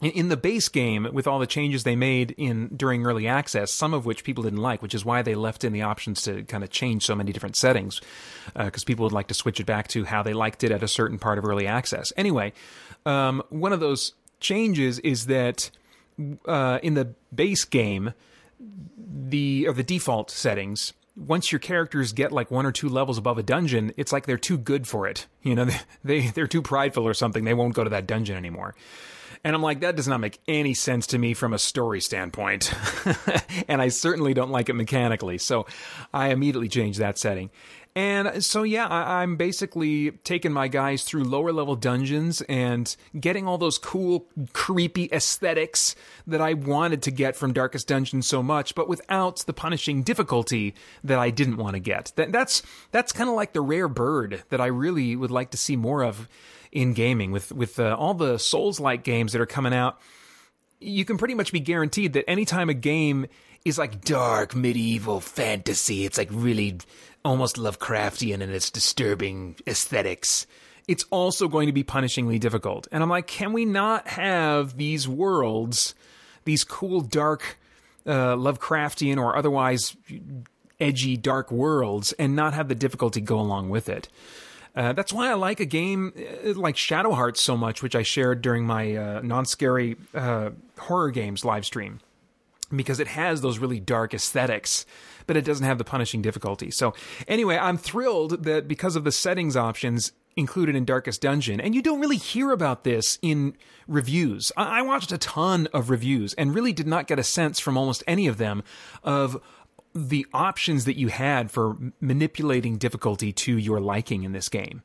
In- 0.00 0.28
the 0.28 0.36
base 0.36 0.68
game, 0.68 1.08
with 1.12 1.26
all 1.26 1.38
the 1.38 1.46
changes 1.46 1.82
they 1.82 1.96
made 1.96 2.32
in 2.36 2.68
during 2.68 3.04
early 3.04 3.26
access, 3.26 3.72
some 3.72 3.94
of 3.94 4.06
which 4.06 4.22
people 4.22 4.44
didn't 4.44 4.60
like, 4.60 4.80
which 4.80 4.94
is 4.94 5.04
why 5.04 5.22
they 5.22 5.34
left 5.34 5.64
in 5.64 5.72
the 5.72 5.82
options 5.82 6.22
to 6.22 6.44
kind 6.44 6.62
of 6.62 6.70
change 6.70 7.04
so 7.04 7.16
many 7.16 7.32
different 7.32 7.56
settings, 7.56 8.00
because 8.54 8.84
people 8.84 9.02
would 9.04 9.12
like 9.12 9.26
to 9.28 9.34
switch 9.34 9.58
it 9.58 9.66
back 9.66 9.88
to 9.88 10.04
how 10.04 10.22
they 10.22 10.34
liked 10.34 10.62
it 10.62 10.70
at 10.70 10.82
a 10.82 10.88
certain 10.88 11.18
part 11.18 11.38
of 11.38 11.44
early 11.44 11.66
access. 11.66 12.12
Anyway, 12.16 12.52
um, 13.06 13.42
one 13.50 13.72
of 13.72 13.80
those 13.80 14.12
changes 14.40 14.98
is 15.00 15.26
that 15.26 15.70
uh, 16.46 16.78
in 16.82 16.94
the 16.94 17.14
base 17.34 17.64
game, 17.64 18.12
the 18.60 19.66
or 19.68 19.72
the 19.72 19.82
default 19.82 20.30
settings, 20.30 20.92
once 21.16 21.50
your 21.52 21.58
characters 21.58 22.12
get 22.12 22.32
like 22.32 22.50
one 22.50 22.66
or 22.66 22.72
two 22.72 22.88
levels 22.88 23.18
above 23.18 23.38
a 23.38 23.42
dungeon, 23.42 23.92
it's 23.96 24.12
like 24.12 24.26
they're 24.26 24.36
too 24.36 24.58
good 24.58 24.86
for 24.86 25.06
it. 25.06 25.26
You 25.42 25.54
know, 25.54 25.64
they, 25.64 25.80
they 26.04 26.26
they're 26.28 26.46
too 26.46 26.62
prideful 26.62 27.06
or 27.06 27.14
something. 27.14 27.44
They 27.44 27.54
won't 27.54 27.74
go 27.74 27.84
to 27.84 27.90
that 27.90 28.06
dungeon 28.06 28.36
anymore. 28.36 28.74
And 29.44 29.54
I'm 29.54 29.62
like, 29.62 29.80
that 29.80 29.96
does 29.96 30.08
not 30.08 30.20
make 30.20 30.40
any 30.48 30.74
sense 30.74 31.06
to 31.08 31.18
me 31.18 31.34
from 31.34 31.52
a 31.52 31.58
story 31.58 32.00
standpoint. 32.00 32.72
and 33.68 33.80
I 33.80 33.88
certainly 33.88 34.34
don't 34.34 34.50
like 34.50 34.68
it 34.68 34.74
mechanically. 34.74 35.38
So 35.38 35.66
I 36.12 36.28
immediately 36.28 36.68
changed 36.68 36.98
that 36.98 37.18
setting. 37.18 37.50
And 37.98 38.44
so, 38.44 38.62
yeah, 38.62 38.86
I, 38.86 39.22
I'm 39.22 39.36
basically 39.36 40.12
taking 40.22 40.52
my 40.52 40.68
guys 40.68 41.02
through 41.02 41.24
lower 41.24 41.52
level 41.52 41.74
dungeons 41.74 42.42
and 42.42 42.94
getting 43.18 43.48
all 43.48 43.58
those 43.58 43.76
cool, 43.76 44.26
creepy 44.52 45.08
aesthetics 45.10 45.96
that 46.24 46.40
I 46.40 46.52
wanted 46.52 47.02
to 47.02 47.10
get 47.10 47.34
from 47.34 47.52
Darkest 47.52 47.88
Dungeon 47.88 48.22
so 48.22 48.40
much, 48.40 48.76
but 48.76 48.88
without 48.88 49.38
the 49.38 49.52
punishing 49.52 50.04
difficulty 50.04 50.74
that 51.02 51.18
I 51.18 51.30
didn't 51.30 51.56
want 51.56 51.74
to 51.74 51.80
get. 51.80 52.12
That, 52.14 52.30
that's 52.30 52.62
that's 52.92 53.10
kind 53.10 53.28
of 53.28 53.34
like 53.34 53.52
the 53.52 53.62
rare 53.62 53.88
bird 53.88 54.44
that 54.50 54.60
I 54.60 54.66
really 54.66 55.16
would 55.16 55.32
like 55.32 55.50
to 55.50 55.56
see 55.56 55.74
more 55.74 56.04
of 56.04 56.28
in 56.72 56.92
gaming 56.92 57.32
with 57.32 57.52
with 57.52 57.78
uh, 57.78 57.96
all 57.98 58.14
the 58.14 58.38
Souls 58.38 58.80
like 58.80 59.04
games 59.04 59.32
that 59.32 59.40
are 59.40 59.46
coming 59.46 59.74
out. 59.74 59.98
You 60.80 61.04
can 61.04 61.18
pretty 61.18 61.34
much 61.34 61.52
be 61.52 61.60
guaranteed 61.60 62.12
that 62.12 62.28
anytime 62.30 62.68
a 62.68 62.74
game 62.74 63.26
is 63.64 63.78
like 63.78 64.04
dark 64.04 64.54
medieval 64.54 65.20
fantasy, 65.20 66.04
it's 66.04 66.18
like 66.18 66.28
really 66.30 66.78
almost 67.24 67.56
Lovecraftian 67.56 68.40
in 68.40 68.50
its 68.50 68.70
disturbing 68.70 69.56
aesthetics. 69.66 70.46
It's 70.86 71.04
also 71.10 71.48
going 71.48 71.66
to 71.66 71.72
be 71.72 71.84
punishingly 71.84 72.40
difficult. 72.40 72.88
And 72.90 73.02
I'm 73.02 73.10
like, 73.10 73.26
can 73.26 73.52
we 73.52 73.64
not 73.64 74.08
have 74.08 74.76
these 74.76 75.06
worlds, 75.06 75.94
these 76.44 76.64
cool, 76.64 77.02
dark, 77.02 77.58
uh, 78.06 78.36
Lovecraftian 78.36 79.18
or 79.18 79.36
otherwise 79.36 79.96
edgy, 80.80 81.16
dark 81.16 81.50
worlds, 81.50 82.12
and 82.12 82.34
not 82.34 82.54
have 82.54 82.68
the 82.68 82.74
difficulty 82.74 83.20
go 83.20 83.38
along 83.38 83.68
with 83.68 83.88
it? 83.88 84.08
Uh, 84.78 84.92
that's 84.92 85.12
why 85.12 85.28
I 85.28 85.34
like 85.34 85.58
a 85.58 85.64
game 85.64 86.12
uh, 86.16 86.54
like 86.54 86.76
Shadow 86.76 87.10
Hearts 87.10 87.40
so 87.40 87.56
much, 87.56 87.82
which 87.82 87.96
I 87.96 88.04
shared 88.04 88.42
during 88.42 88.64
my 88.64 88.94
uh, 88.94 89.20
non 89.24 89.44
scary 89.44 89.96
uh, 90.14 90.50
horror 90.78 91.10
games 91.10 91.44
live 91.44 91.66
stream, 91.66 91.98
because 92.74 93.00
it 93.00 93.08
has 93.08 93.40
those 93.40 93.58
really 93.58 93.80
dark 93.80 94.14
aesthetics, 94.14 94.86
but 95.26 95.36
it 95.36 95.44
doesn't 95.44 95.66
have 95.66 95.78
the 95.78 95.84
punishing 95.84 96.22
difficulty. 96.22 96.70
So, 96.70 96.94
anyway, 97.26 97.58
I'm 97.58 97.76
thrilled 97.76 98.44
that 98.44 98.68
because 98.68 98.94
of 98.94 99.02
the 99.02 99.10
settings 99.10 99.56
options 99.56 100.12
included 100.36 100.76
in 100.76 100.84
Darkest 100.84 101.22
Dungeon, 101.22 101.60
and 101.60 101.74
you 101.74 101.82
don't 101.82 101.98
really 101.98 102.16
hear 102.16 102.52
about 102.52 102.84
this 102.84 103.18
in 103.20 103.56
reviews. 103.88 104.52
I, 104.56 104.78
I 104.78 104.82
watched 104.82 105.10
a 105.10 105.18
ton 105.18 105.66
of 105.72 105.90
reviews 105.90 106.34
and 106.34 106.54
really 106.54 106.72
did 106.72 106.86
not 106.86 107.08
get 107.08 107.18
a 107.18 107.24
sense 107.24 107.58
from 107.58 107.76
almost 107.76 108.04
any 108.06 108.28
of 108.28 108.38
them 108.38 108.62
of 109.02 109.42
the 109.98 110.26
options 110.32 110.84
that 110.84 110.96
you 110.96 111.08
had 111.08 111.50
for 111.50 111.76
manipulating 112.00 112.78
difficulty 112.78 113.32
to 113.32 113.56
your 113.56 113.80
liking 113.80 114.22
in 114.22 114.32
this 114.32 114.48
game. 114.48 114.82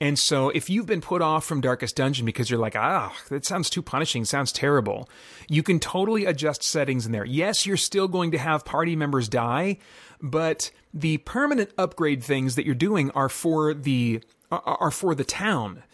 And 0.00 0.18
so, 0.18 0.48
if 0.48 0.68
you've 0.68 0.86
been 0.86 1.00
put 1.00 1.22
off 1.22 1.44
from 1.44 1.60
Darkest 1.60 1.94
Dungeon 1.94 2.26
because 2.26 2.50
you're 2.50 2.58
like, 2.58 2.74
ah, 2.74 3.14
that 3.28 3.44
sounds 3.44 3.70
too 3.70 3.82
punishing, 3.82 4.24
sounds 4.24 4.50
terrible, 4.50 5.08
you 5.48 5.62
can 5.62 5.78
totally 5.78 6.24
adjust 6.24 6.64
settings 6.64 7.06
in 7.06 7.12
there. 7.12 7.24
Yes, 7.24 7.64
you're 7.64 7.76
still 7.76 8.08
going 8.08 8.32
to 8.32 8.38
have 8.38 8.64
party 8.64 8.96
members 8.96 9.28
die, 9.28 9.78
but 10.20 10.72
the 10.92 11.18
permanent 11.18 11.70
upgrade 11.78 12.24
things 12.24 12.56
that 12.56 12.66
you're 12.66 12.74
doing 12.74 13.12
are 13.12 13.28
for 13.28 13.72
the 13.72 14.20
are, 14.50 14.90
for 14.90 15.14
the 15.14 15.24
town, 15.24 15.84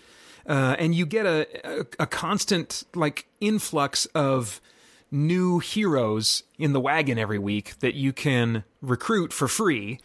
uh, 0.47 0.77
and 0.79 0.95
you 0.95 1.05
get 1.05 1.27
a, 1.27 1.47
a 1.65 1.87
a 2.01 2.07
constant 2.07 2.85
like 2.95 3.27
influx 3.41 4.07
of 4.07 4.63
new 5.11 5.59
heroes 5.59 6.45
in 6.59 6.73
the 6.73 6.81
wagon 6.81 7.19
every 7.19 7.39
week 7.39 7.79
that 7.81 7.95
you 7.95 8.13
can 8.13 8.65
recruit 8.81 9.33
for 9.33 9.49
free. 9.49 9.99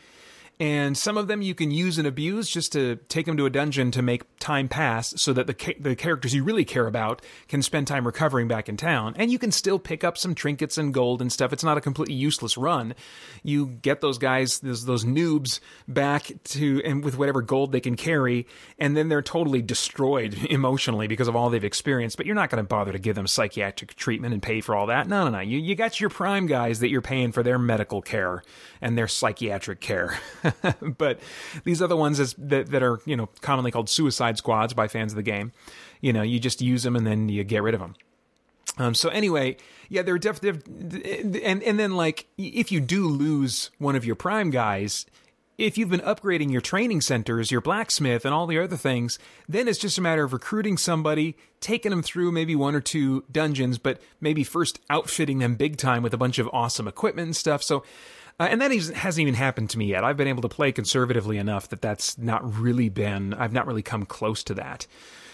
And 0.60 0.98
some 0.98 1.18
of 1.18 1.28
them 1.28 1.42
you 1.42 1.54
can 1.54 1.70
use 1.70 1.98
and 1.98 2.08
abuse 2.08 2.50
just 2.50 2.72
to 2.74 2.96
take 3.10 3.26
them 3.26 3.36
to 3.38 3.46
a 3.46 3.50
dungeon 3.50 3.92
to 3.92 4.02
make 4.02 4.24
time 4.40 4.70
pass 4.70 5.14
so 5.18 5.34
that 5.34 5.48
the 5.48 5.54
ca- 5.54 5.76
the 5.80 5.96
characters 5.96 6.34
you 6.34 6.44
really 6.44 6.64
care 6.64 6.88
about 6.88 7.22
can 7.48 7.62
spend 7.62 7.88
time 7.88 8.06
recovering 8.06 8.48
back 8.48 8.70
in 8.70 8.78
town. 8.78 9.14
And 9.18 9.32
you 9.32 9.40
can 9.40 9.52
still 9.52 9.80
pick 9.80 10.04
up 10.04 10.18
some 10.18 10.34
trinkets 10.34 10.78
and 10.78 10.94
gold 10.94 11.22
and 11.22 11.32
stuff. 11.32 11.52
It's 11.52 11.64
not 11.64 11.78
a 11.78 11.82
completely 11.82 12.16
useless 12.16 12.58
run. 12.58 12.96
You 13.44 13.68
get 13.68 14.00
those 14.00 14.18
guys, 14.18 14.60
those, 14.60 14.86
those 14.86 15.04
noobs 15.04 15.60
back 15.88 16.32
to, 16.46 16.82
and 16.86 17.04
with 17.04 17.18
whatever 17.18 17.42
gold 17.42 17.72
they 17.72 17.82
can 17.82 17.96
carry, 17.98 18.48
and 18.80 18.96
then 18.96 19.10
they're 19.10 19.22
totally 19.22 19.62
destroyed 19.62 20.36
emotionally 20.50 21.08
because 21.08 21.28
of 21.28 21.36
all 21.36 21.50
they've 21.50 21.64
experienced. 21.64 22.16
But 22.16 22.26
you're 22.26 22.36
not 22.36 22.50
going 22.50 22.64
to 22.64 22.68
bother 22.68 22.94
to 22.94 23.00
give 23.00 23.16
them 23.16 23.28
psychiatric 23.28 23.96
treatment 23.96 24.34
and 24.34 24.42
pay 24.42 24.62
for 24.62 24.76
all 24.76 24.88
that. 24.88 25.08
No, 25.08 25.26
no, 25.26 25.32
no. 25.32 25.40
You, 25.40 25.60
you 25.60 25.76
got 25.76 26.00
your 26.00 26.10
prime 26.10 26.46
guys 26.48 26.80
that 26.80 26.90
you're 26.90 27.02
paying 27.02 27.32
for 27.34 27.44
their 27.44 27.60
medical 27.60 28.02
care 28.02 28.42
and 28.82 28.98
their 28.98 29.08
psychiatric 29.08 29.82
care. 29.82 30.18
but 30.98 31.20
these 31.64 31.82
other 31.82 31.96
ones 31.96 32.20
is, 32.20 32.34
that, 32.38 32.68
that 32.72 32.84
are, 32.84 33.00
you 33.06 33.16
know, 33.16 33.28
commonly 33.42 33.72
called 33.72 33.90
suicide 33.90 34.38
squads 34.38 34.74
by 34.74 34.88
fans 34.88 35.12
of 35.12 35.18
the 35.18 35.24
game, 35.24 35.52
you 36.02 36.14
know, 36.14 36.22
you 36.22 36.40
just 36.40 36.62
use 36.62 36.84
them 36.84 36.96
and 36.96 37.06
then 37.06 37.30
you 37.30 37.44
get 37.44 37.64
rid 37.64 37.74
of 37.74 37.80
them. 37.80 37.96
Um, 38.78 38.94
so 38.94 39.10
anyway, 39.10 39.58
yeah, 39.90 40.02
they're 40.02 40.18
def, 40.18 40.42
def, 40.42 40.66
and 40.68 41.64
and 41.64 41.80
then 41.80 41.96
like 41.96 42.28
if 42.38 42.72
you 42.72 42.82
do 42.82 43.08
lose 43.08 43.72
one 43.78 43.96
of 43.96 44.06
your 44.06 44.16
prime 44.16 44.50
guys, 44.50 45.06
if 45.58 45.78
you've 45.78 45.90
been 45.90 46.02
upgrading 46.02 46.52
your 46.52 46.62
training 46.62 47.02
centers, 47.02 47.52
your 47.52 47.62
blacksmith, 47.62 48.26
and 48.26 48.34
all 48.34 48.48
the 48.48 48.60
other 48.60 48.76
things, 48.76 49.18
then 49.48 49.68
it's 49.68 49.80
just 49.80 49.98
a 49.98 50.02
matter 50.02 50.24
of 50.24 50.34
recruiting 50.34 50.78
somebody, 50.78 51.38
taking 51.62 51.92
them 51.92 52.04
through 52.04 52.32
maybe 52.32 52.56
one 52.56 52.76
or 52.76 52.82
two 52.82 53.24
dungeons, 53.32 53.78
but 53.78 54.02
maybe 54.20 54.44
first 54.44 54.80
outfitting 54.90 55.40
them 55.40 55.56
big 55.56 55.78
time 55.78 56.04
with 56.04 56.14
a 56.14 56.18
bunch 56.18 56.40
of 56.40 56.50
awesome 56.52 56.88
equipment 56.88 57.28
and 57.28 57.36
stuff. 57.36 57.64
So. 57.64 57.84
Uh, 58.40 58.48
and 58.52 58.60
that 58.62 58.72
is, 58.72 58.90
hasn't 58.90 59.22
even 59.22 59.34
happened 59.34 59.70
to 59.70 59.78
me 59.78 59.86
yet. 59.86 60.04
I've 60.04 60.18
been 60.18 60.28
able 60.28 60.42
to 60.42 60.50
play 60.50 60.72
conservatively 60.72 61.38
enough 61.38 61.70
that 61.70 61.82
that's 61.82 62.18
not 62.18 62.60
really 62.60 62.90
been, 62.90 63.34
I've 63.34 63.54
not 63.54 63.66
really 63.66 63.82
come 63.84 64.06
close 64.06 64.44
to 64.44 64.54
that. 64.56 64.88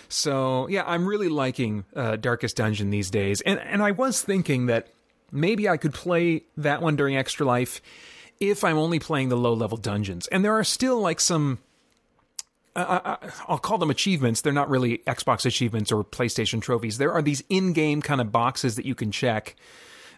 So 0.08 0.68
yeah, 0.68 0.84
I'm 0.86 1.08
really 1.08 1.30
liking 1.30 1.86
uh, 1.96 2.18
Darkest 2.18 2.58
Dungeon 2.58 2.90
these 2.90 3.10
days, 3.10 3.40
and 3.42 3.60
and 3.62 3.82
I 3.82 3.92
was 3.92 4.22
thinking 4.22 4.66
that 4.66 4.90
maybe 5.32 5.70
I 5.70 5.78
could 5.78 5.94
play 5.94 6.44
that 6.58 6.82
one 6.82 6.98
during 6.98 7.16
Extra 7.16 7.46
Life 7.46 7.82
if 8.42 8.66
I'm 8.66 8.78
only 8.78 9.00
playing 9.00 9.30
the 9.30 9.38
low 9.38 9.54
level 9.54 9.78
dungeons, 9.78 10.28
and 10.28 10.44
there 10.44 10.54
are 10.54 10.66
still 10.66 11.00
like 11.00 11.22
some. 11.22 11.60
Uh, 12.76 13.16
I- 13.22 13.30
I'll 13.48 13.58
call 13.58 13.78
them 13.78 13.90
achievements. 13.90 14.42
They're 14.42 14.52
not 14.52 14.70
really 14.70 14.98
Xbox 15.08 15.46
achievements 15.46 15.94
or 15.94 16.04
PlayStation 16.04 16.62
trophies. 16.62 16.98
There 16.98 17.14
are 17.14 17.22
these 17.22 17.42
in-game 17.50 18.02
kind 18.02 18.20
of 18.20 18.34
boxes 18.34 18.76
that 18.76 18.86
you 18.86 18.96
can 18.96 19.12
check 19.14 19.56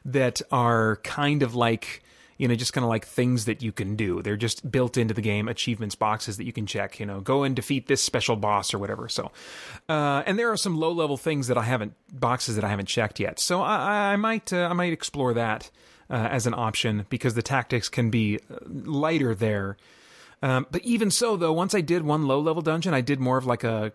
that 0.05 0.41
are 0.51 0.97
kind 1.03 1.43
of 1.43 1.53
like 1.53 2.01
you 2.38 2.47
know 2.47 2.55
just 2.55 2.73
kind 2.73 2.84
of 2.84 2.89
like 2.89 3.05
things 3.05 3.45
that 3.45 3.61
you 3.61 3.72
can 3.72 3.95
do. 3.95 4.22
They're 4.22 4.38
just 4.38 4.69
built 4.72 4.97
into 4.97 5.14
the 5.14 5.22
game 5.22 5.47
achievements 5.47 5.95
boxes 5.95 6.38
that 6.38 6.45
you 6.45 6.53
can 6.53 6.65
check 6.65 6.99
you 6.99 7.05
know 7.05 7.22
go 7.22 7.43
and 7.43 7.55
defeat 7.55 7.88
this 7.88 8.03
special 8.03 8.35
boss 8.35 8.73
or 8.73 8.80
whatever. 8.80 9.10
So 9.10 9.31
uh, 9.89 10.23
and 10.26 10.38
there 10.38 10.51
are 10.51 10.57
some 10.57 10.77
low 10.77 10.91
level 10.91 11.18
things 11.18 11.47
that 11.47 11.57
i 11.57 11.64
haven't 11.64 11.93
boxes 12.11 12.55
that 12.55 12.64
i 12.64 12.69
haven't 12.69 12.88
checked 12.88 13.19
yet. 13.19 13.39
So 13.39 13.61
i, 13.61 14.14
I 14.14 14.15
might 14.15 14.51
uh, 14.53 14.68
i 14.69 14.73
might 14.73 14.93
explore 14.93 15.34
that 15.34 15.69
uh, 16.10 16.27
as 16.30 16.45
an 16.47 16.53
option 16.53 17.05
because 17.10 17.34
the 17.34 17.41
tactics 17.41 17.89
can 17.89 18.10
be 18.10 18.39
uh, 18.49 18.57
lighter 18.68 19.34
there. 19.34 19.77
Um, 20.41 20.68
but 20.69 20.84
even 20.84 21.10
so, 21.10 21.38
though, 21.38 21.53
once 21.53 21.73
I 21.73 21.81
did 21.81 22.03
one 22.03 22.27
low 22.27 22.39
level 22.39 22.61
dungeon, 22.61 22.93
I 22.93 23.01
did 23.01 23.19
more 23.19 23.38
of 23.38 23.45
like 23.45 23.64
a 23.64 23.93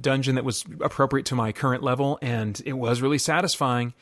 dungeon 0.00 0.34
that 0.34 0.44
was 0.44 0.64
appropriate 0.80 1.26
to 1.26 1.34
my 1.34 1.52
current 1.52 1.82
level, 1.82 2.18
and 2.20 2.60
it 2.66 2.74
was 2.74 3.00
really 3.00 3.18
satisfying 3.18 3.94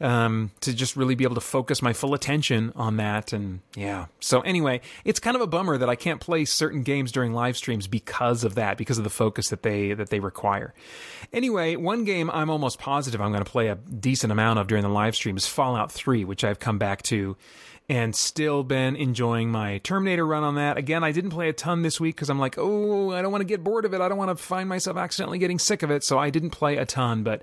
um, 0.00 0.50
to 0.60 0.72
just 0.72 0.96
really 0.96 1.14
be 1.14 1.24
able 1.24 1.34
to 1.34 1.40
focus 1.40 1.82
my 1.82 1.92
full 1.92 2.14
attention 2.14 2.72
on 2.74 2.96
that. 2.96 3.32
And 3.32 3.60
yeah, 3.76 4.06
so 4.20 4.40
anyway, 4.40 4.80
it's 5.04 5.20
kind 5.20 5.36
of 5.36 5.42
a 5.42 5.46
bummer 5.46 5.76
that 5.78 5.88
I 5.88 5.96
can't 5.96 6.20
play 6.20 6.44
certain 6.44 6.82
games 6.82 7.12
during 7.12 7.32
live 7.32 7.56
streams 7.56 7.86
because 7.86 8.44
of 8.44 8.54
that, 8.54 8.78
because 8.78 8.98
of 8.98 9.04
the 9.04 9.10
focus 9.10 9.50
that 9.50 9.62
they 9.62 9.92
that 9.92 10.10
they 10.10 10.20
require. 10.20 10.74
Anyway, 11.32 11.76
one 11.76 12.04
game 12.04 12.30
I'm 12.30 12.50
almost 12.50 12.78
positive 12.78 13.20
I'm 13.20 13.32
going 13.32 13.44
to 13.44 13.50
play 13.50 13.68
a 13.68 13.76
decent 13.76 14.32
amount 14.32 14.58
of 14.58 14.66
during 14.66 14.82
the 14.82 14.88
live 14.88 15.14
stream 15.14 15.36
is 15.36 15.46
Fallout 15.46 15.92
3, 15.92 16.24
which 16.24 16.44
I've 16.44 16.58
come 16.58 16.78
back 16.78 17.02
to 17.04 17.36
and 17.90 18.14
still 18.14 18.62
been 18.62 18.94
enjoying 18.94 19.50
my 19.50 19.78
Terminator 19.78 20.24
run 20.24 20.44
on 20.44 20.54
that. 20.54 20.78
Again, 20.78 21.02
I 21.02 21.10
didn't 21.10 21.30
play 21.30 21.48
a 21.48 21.52
ton 21.52 21.82
this 21.82 21.98
week 21.98 22.14
because 22.14 22.30
I'm 22.30 22.38
like, 22.38 22.54
oh, 22.56 23.10
I 23.10 23.20
don't 23.20 23.32
want 23.32 23.42
to 23.42 23.46
get 23.46 23.64
bored 23.64 23.84
of 23.84 23.92
it. 23.92 24.00
I 24.00 24.08
don't 24.08 24.16
want 24.16 24.30
to 24.30 24.40
find 24.40 24.68
myself 24.68 24.96
accidentally 24.96 25.38
getting 25.40 25.58
sick 25.58 25.82
of 25.82 25.90
it. 25.90 26.04
So 26.04 26.16
I 26.16 26.30
didn't 26.30 26.50
play 26.50 26.76
a 26.76 26.86
ton, 26.86 27.24
but 27.24 27.42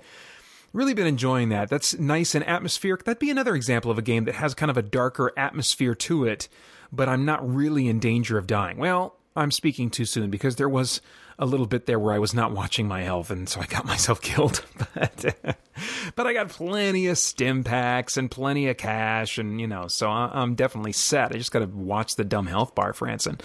really 0.78 0.94
been 0.94 1.06
enjoying 1.06 1.48
that. 1.48 1.68
That's 1.68 1.98
nice 1.98 2.34
and 2.34 2.46
atmospheric. 2.48 3.04
That'd 3.04 3.18
be 3.18 3.30
another 3.30 3.56
example 3.56 3.90
of 3.90 3.98
a 3.98 4.02
game 4.02 4.24
that 4.24 4.36
has 4.36 4.54
kind 4.54 4.70
of 4.70 4.76
a 4.76 4.82
darker 4.82 5.32
atmosphere 5.36 5.94
to 5.96 6.24
it, 6.24 6.48
but 6.92 7.08
I'm 7.08 7.24
not 7.24 7.46
really 7.46 7.88
in 7.88 7.98
danger 7.98 8.38
of 8.38 8.46
dying. 8.46 8.78
Well, 8.78 9.16
I'm 9.34 9.50
speaking 9.50 9.90
too 9.90 10.04
soon 10.04 10.30
because 10.30 10.56
there 10.56 10.68
was 10.68 11.00
a 11.38 11.46
little 11.46 11.66
bit 11.66 11.86
there 11.86 11.98
where 11.98 12.14
I 12.14 12.18
was 12.18 12.34
not 12.34 12.52
watching 12.52 12.88
my 12.88 13.02
health, 13.02 13.30
and 13.30 13.48
so 13.48 13.60
I 13.60 13.66
got 13.66 13.84
myself 13.86 14.20
killed. 14.20 14.64
but, 14.94 15.36
but 16.16 16.26
I 16.26 16.32
got 16.32 16.48
plenty 16.48 17.06
of 17.06 17.18
stim 17.18 17.64
packs 17.64 18.16
and 18.16 18.30
plenty 18.30 18.68
of 18.68 18.76
cash, 18.76 19.38
and 19.38 19.60
you 19.60 19.66
know, 19.66 19.88
so 19.88 20.08
I- 20.08 20.30
I'm 20.32 20.54
definitely 20.54 20.92
set. 20.92 21.32
I 21.34 21.38
just 21.38 21.52
got 21.52 21.60
to 21.60 21.66
watch 21.66 22.16
the 22.16 22.24
dumb 22.24 22.46
health 22.46 22.74
bar, 22.74 22.92
Frandsen. 22.92 23.40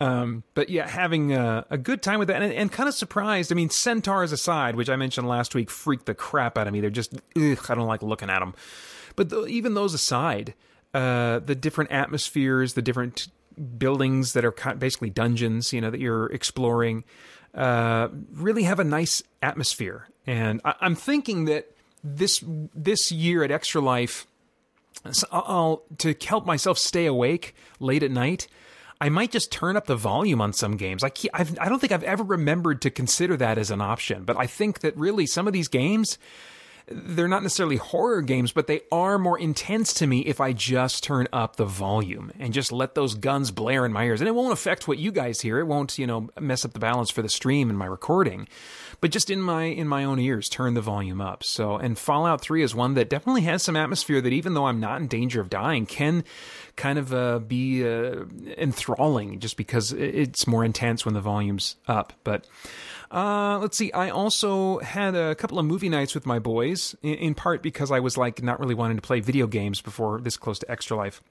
Um, 0.00 0.44
but 0.54 0.70
yeah, 0.70 0.88
having 0.88 1.34
a, 1.34 1.66
a 1.68 1.76
good 1.76 2.02
time 2.02 2.18
with 2.18 2.28
that, 2.28 2.42
and, 2.42 2.52
and 2.52 2.72
kind 2.72 2.88
of 2.88 2.94
surprised. 2.94 3.52
I 3.52 3.54
mean, 3.54 3.68
centaurs 3.70 4.32
aside, 4.32 4.74
which 4.74 4.88
I 4.88 4.96
mentioned 4.96 5.28
last 5.28 5.54
week, 5.54 5.70
freaked 5.70 6.06
the 6.06 6.14
crap 6.14 6.56
out 6.56 6.66
of 6.66 6.72
me. 6.72 6.80
They're 6.80 6.88
just, 6.90 7.14
ugh, 7.36 7.66
I 7.68 7.74
don't 7.74 7.86
like 7.86 8.02
looking 8.02 8.30
at 8.30 8.40
them. 8.40 8.54
But 9.14 9.28
th- 9.30 9.48
even 9.48 9.74
those 9.74 9.92
aside, 9.92 10.54
uh, 10.94 11.40
the 11.40 11.54
different 11.54 11.92
atmospheres, 11.92 12.72
the 12.74 12.80
different 12.82 13.28
buildings 13.78 14.32
that 14.34 14.44
are 14.44 14.52
basically 14.74 15.10
dungeons, 15.10 15.72
you 15.72 15.80
know, 15.80 15.90
that 15.90 16.00
you're 16.00 16.26
exploring, 16.26 17.04
uh, 17.54 18.08
really 18.32 18.62
have 18.62 18.80
a 18.80 18.84
nice 18.84 19.22
atmosphere. 19.42 20.08
And 20.26 20.60
I- 20.64 20.74
I'm 20.80 20.94
thinking 20.94 21.46
that 21.46 21.70
this 22.02 22.42
this 22.74 23.12
year 23.12 23.44
at 23.44 23.50
Extra 23.50 23.80
Life, 23.80 24.26
I'll 25.30 25.82
to 25.98 26.14
help 26.26 26.46
myself 26.46 26.78
stay 26.78 27.06
awake 27.06 27.54
late 27.78 28.02
at 28.02 28.10
night. 28.10 28.48
I 29.02 29.08
might 29.08 29.30
just 29.30 29.50
turn 29.50 29.76
up 29.76 29.86
the 29.86 29.96
volume 29.96 30.42
on 30.42 30.52
some 30.52 30.76
games. 30.76 31.02
I 31.02 31.08
keep, 31.08 31.30
I've, 31.32 31.58
I 31.58 31.70
don't 31.70 31.78
think 31.78 31.92
I've 31.92 32.02
ever 32.02 32.22
remembered 32.22 32.82
to 32.82 32.90
consider 32.90 33.34
that 33.38 33.56
as 33.56 33.70
an 33.70 33.80
option, 33.80 34.24
but 34.24 34.36
I 34.36 34.46
think 34.46 34.80
that 34.80 34.94
really 34.96 35.24
some 35.24 35.46
of 35.46 35.54
these 35.54 35.68
games 35.68 36.18
they're 36.90 37.28
not 37.28 37.42
necessarily 37.42 37.76
horror 37.76 38.20
games, 38.20 38.50
but 38.50 38.66
they 38.66 38.80
are 38.90 39.18
more 39.18 39.38
intense 39.38 39.94
to 39.94 40.06
me 40.06 40.20
if 40.20 40.40
I 40.40 40.52
just 40.52 41.04
turn 41.04 41.28
up 41.32 41.56
the 41.56 41.64
volume 41.64 42.32
and 42.38 42.52
just 42.52 42.72
let 42.72 42.94
those 42.94 43.14
guns 43.14 43.50
blare 43.52 43.86
in 43.86 43.92
my 43.92 44.04
ears. 44.04 44.20
And 44.20 44.26
it 44.26 44.34
won't 44.34 44.52
affect 44.52 44.88
what 44.88 44.98
you 44.98 45.12
guys 45.12 45.40
hear. 45.40 45.58
It 45.60 45.66
won't, 45.66 45.98
you 45.98 46.06
know, 46.06 46.30
mess 46.40 46.64
up 46.64 46.72
the 46.72 46.80
balance 46.80 47.10
for 47.10 47.22
the 47.22 47.28
stream 47.28 47.70
and 47.70 47.78
my 47.78 47.86
recording. 47.86 48.48
But 49.00 49.12
just 49.12 49.30
in 49.30 49.40
my 49.40 49.64
in 49.64 49.88
my 49.88 50.04
own 50.04 50.18
ears, 50.18 50.48
turn 50.48 50.74
the 50.74 50.80
volume 50.80 51.20
up. 51.20 51.44
So, 51.44 51.76
and 51.76 51.98
Fallout 51.98 52.40
3 52.40 52.62
is 52.62 52.74
one 52.74 52.94
that 52.94 53.08
definitely 53.08 53.42
has 53.42 53.62
some 53.62 53.76
atmosphere 53.76 54.20
that 54.20 54.32
even 54.32 54.54
though 54.54 54.66
I'm 54.66 54.80
not 54.80 55.00
in 55.00 55.06
danger 55.06 55.40
of 55.40 55.48
dying, 55.48 55.86
can 55.86 56.24
kind 56.76 56.98
of 56.98 57.14
uh, 57.14 57.38
be 57.38 57.86
uh, 57.86 58.24
enthralling 58.58 59.38
just 59.38 59.56
because 59.56 59.92
it's 59.92 60.46
more 60.46 60.64
intense 60.64 61.04
when 61.04 61.14
the 61.14 61.20
volume's 61.20 61.76
up. 61.86 62.12
But 62.24 62.46
uh, 63.10 63.58
let's 63.60 63.76
see. 63.76 63.92
I 63.92 64.10
also 64.10 64.78
had 64.78 65.14
a 65.14 65.34
couple 65.34 65.58
of 65.58 65.66
movie 65.66 65.88
nights 65.88 66.14
with 66.14 66.26
my 66.26 66.38
boys, 66.38 66.94
in, 67.02 67.14
in 67.14 67.34
part 67.34 67.62
because 67.62 67.90
I 67.90 68.00
was 68.00 68.16
like 68.16 68.42
not 68.42 68.60
really 68.60 68.74
wanting 68.74 68.96
to 68.96 69.02
play 69.02 69.20
video 69.20 69.46
games 69.46 69.80
before 69.80 70.20
this 70.20 70.36
close 70.36 70.58
to 70.60 70.70
Extra 70.70 70.96
Life. 70.96 71.22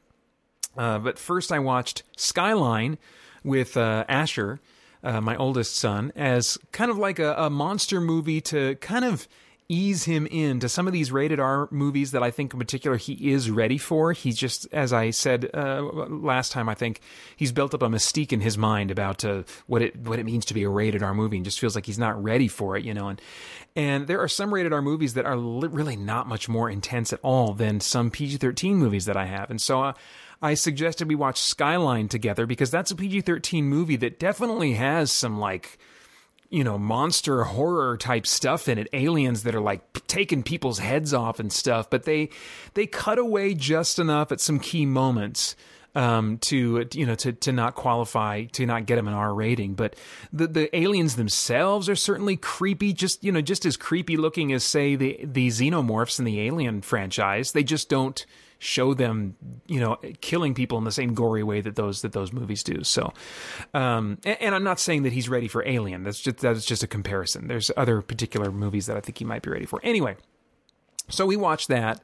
Uh, 0.77 0.99
but 0.99 1.17
first, 1.17 1.51
I 1.51 1.59
watched 1.59 2.03
Skyline 2.17 2.97
with 3.43 3.77
uh, 3.77 4.05
Asher, 4.09 4.59
uh, 5.03 5.21
my 5.21 5.35
oldest 5.37 5.75
son, 5.75 6.11
as 6.15 6.57
kind 6.71 6.91
of 6.91 6.97
like 6.97 7.19
a, 7.19 7.33
a 7.35 7.49
monster 7.49 8.01
movie 8.01 8.41
to 8.41 8.75
kind 8.75 9.05
of 9.05 9.27
ease 9.69 10.05
him 10.05 10.25
into 10.25 10.67
some 10.67 10.87
of 10.87 10.93
these 10.93 11.11
rated 11.11 11.39
R 11.39 11.67
movies 11.71 12.11
that 12.11 12.23
I 12.23 12.31
think 12.31 12.53
in 12.53 12.59
particular 12.59 12.97
he 12.97 13.31
is 13.31 13.51
ready 13.51 13.77
for. 13.77 14.13
He's 14.13 14.35
just, 14.35 14.67
as 14.73 14.91
I 14.91 15.11
said 15.11 15.49
uh, 15.53 15.83
last 15.83 16.51
time, 16.51 16.67
I 16.67 16.73
think 16.73 17.01
he's 17.35 17.51
built 17.51 17.75
up 17.75 17.83
a 17.83 17.87
mystique 17.87 18.33
in 18.33 18.41
his 18.41 18.57
mind 18.57 18.89
about 18.89 19.23
uh, 19.23 19.43
what 19.67 19.83
it 19.83 19.95
what 19.95 20.17
it 20.17 20.25
means 20.25 20.45
to 20.45 20.55
be 20.55 20.63
a 20.63 20.69
rated 20.69 21.03
R 21.03 21.13
movie, 21.13 21.37
and 21.37 21.45
just 21.45 21.59
feels 21.59 21.75
like 21.75 21.85
he's 21.85 21.99
not 21.99 22.21
ready 22.21 22.47
for 22.47 22.75
it, 22.75 22.83
you 22.83 22.95
know. 22.95 23.09
And 23.09 23.21
and 23.75 24.07
there 24.07 24.19
are 24.19 24.27
some 24.27 24.51
rated 24.53 24.73
R 24.73 24.81
movies 24.81 25.13
that 25.13 25.25
are 25.25 25.37
li- 25.37 25.69
really 25.69 25.95
not 25.95 26.27
much 26.27 26.49
more 26.49 26.69
intense 26.69 27.13
at 27.13 27.19
all 27.21 27.53
than 27.53 27.79
some 27.79 28.09
PG 28.09 28.37
thirteen 28.37 28.77
movies 28.77 29.05
that 29.05 29.15
I 29.15 29.25
have, 29.25 29.49
and 29.49 29.61
so. 29.61 29.83
Uh, 29.83 29.93
I 30.41 30.53
suggested 30.53 31.09
we 31.09 31.15
watch 31.15 31.37
Skyline 31.37 32.07
together 32.07 32.45
because 32.45 32.71
that's 32.71 32.91
a 32.91 32.95
PG 32.95 33.21
13 33.21 33.65
movie 33.65 33.97
that 33.97 34.19
definitely 34.19 34.75
has 34.75 35.11
some 35.11 35.37
like 35.37 35.77
you 36.49 36.63
know, 36.63 36.77
monster 36.77 37.43
horror 37.43 37.97
type 37.97 38.25
stuff 38.25 38.67
in 38.67 38.77
it, 38.77 38.87
aliens 38.93 39.43
that 39.43 39.53
are 39.53 39.61
like 39.61 40.07
taking 40.07 40.43
people's 40.43 40.79
heads 40.79 41.13
off 41.13 41.39
and 41.39 41.51
stuff, 41.53 41.89
but 41.89 42.03
they 42.03 42.29
they 42.73 42.87
cut 42.87 43.19
away 43.19 43.53
just 43.53 43.99
enough 43.99 44.31
at 44.31 44.41
some 44.41 44.59
key 44.59 44.85
moments 44.85 45.55
um, 45.95 46.37
to 46.39 46.87
you 46.93 47.05
know 47.05 47.15
to 47.15 47.33
to 47.33 47.51
not 47.51 47.75
qualify 47.75 48.45
to 48.45 48.65
not 48.65 48.85
get 48.85 48.95
them 48.95 49.07
an 49.07 49.13
R 49.13 49.33
rating. 49.33 49.73
But 49.73 49.95
the 50.31 50.47
the 50.47 50.77
aliens 50.77 51.15
themselves 51.15 51.89
are 51.89 51.95
certainly 51.95 52.37
creepy, 52.37 52.93
just 52.93 53.23
you 53.23 53.31
know 53.31 53.41
just 53.41 53.65
as 53.65 53.77
creepy 53.77 54.17
looking 54.17 54.51
as 54.53 54.63
say 54.63 54.95
the 54.95 55.19
the 55.23 55.49
xenomorphs 55.49 56.19
in 56.19 56.25
the 56.25 56.41
Alien 56.41 56.81
franchise. 56.81 57.51
They 57.51 57.63
just 57.63 57.89
don't 57.89 58.25
show 58.59 58.93
them 58.93 59.35
you 59.67 59.79
know 59.79 59.97
killing 60.19 60.53
people 60.53 60.77
in 60.77 60.83
the 60.83 60.91
same 60.91 61.13
gory 61.13 61.43
way 61.43 61.61
that 61.61 61.75
those 61.75 62.01
that 62.01 62.11
those 62.11 62.31
movies 62.31 62.61
do. 62.61 62.83
So 62.83 63.13
um 63.73 64.17
and, 64.25 64.37
and 64.41 64.55
i'm 64.55 64.63
not 64.63 64.79
saying 64.79 65.03
that 65.03 65.13
he's 65.13 65.29
ready 65.29 65.47
for 65.47 65.65
alien. 65.65 66.03
That's 66.03 66.19
just 66.19 66.37
that's 66.37 66.65
just 66.65 66.83
a 66.83 66.87
comparison. 66.87 67.47
There's 67.47 67.71
other 67.75 68.01
particular 68.01 68.51
movies 68.51 68.85
that 68.85 68.97
i 68.97 68.99
think 68.99 69.17
he 69.17 69.25
might 69.25 69.41
be 69.41 69.49
ready 69.49 69.65
for. 69.65 69.79
Anyway 69.83 70.17
so 71.09 71.25
we 71.25 71.37
watched 71.37 71.69
that. 71.69 72.01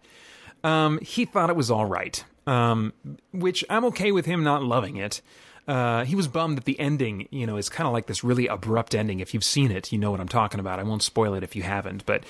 Um 0.64 1.00
he 1.02 1.26
thought 1.26 1.50
it 1.50 1.56
was 1.56 1.70
all 1.70 1.86
right 1.86 2.24
um 2.48 2.94
which 3.32 3.66
i'm 3.72 3.84
okay 3.86 4.12
with 4.12 4.26
him 4.26 4.44
not 4.44 4.64
loving 4.64 4.96
it. 4.98 5.22
Uh, 5.68 6.06
he 6.06 6.16
was 6.16 6.28
bummed 6.28 6.58
that 6.58 6.66
the 6.66 6.80
ending, 6.80 7.28
you 7.32 7.48
know, 7.48 7.58
is 7.58 7.70
kind 7.70 7.88
of 7.88 7.94
like 7.94 8.06
this 8.06 8.24
really 8.24 8.46
abrupt 8.48 8.94
ending. 8.94 9.20
If 9.20 9.34
you've 9.34 9.44
seen 9.44 9.72
it, 9.72 9.92
you 9.92 9.98
know 9.98 10.12
what 10.12 10.20
I'm 10.20 10.28
talking 10.28 10.60
about. 10.60 10.80
I 10.80 10.84
won't 10.84 11.02
spoil 11.02 11.34
it 11.34 11.44
if 11.44 11.56
you 11.56 11.64
haven't, 11.64 12.06
but 12.06 12.24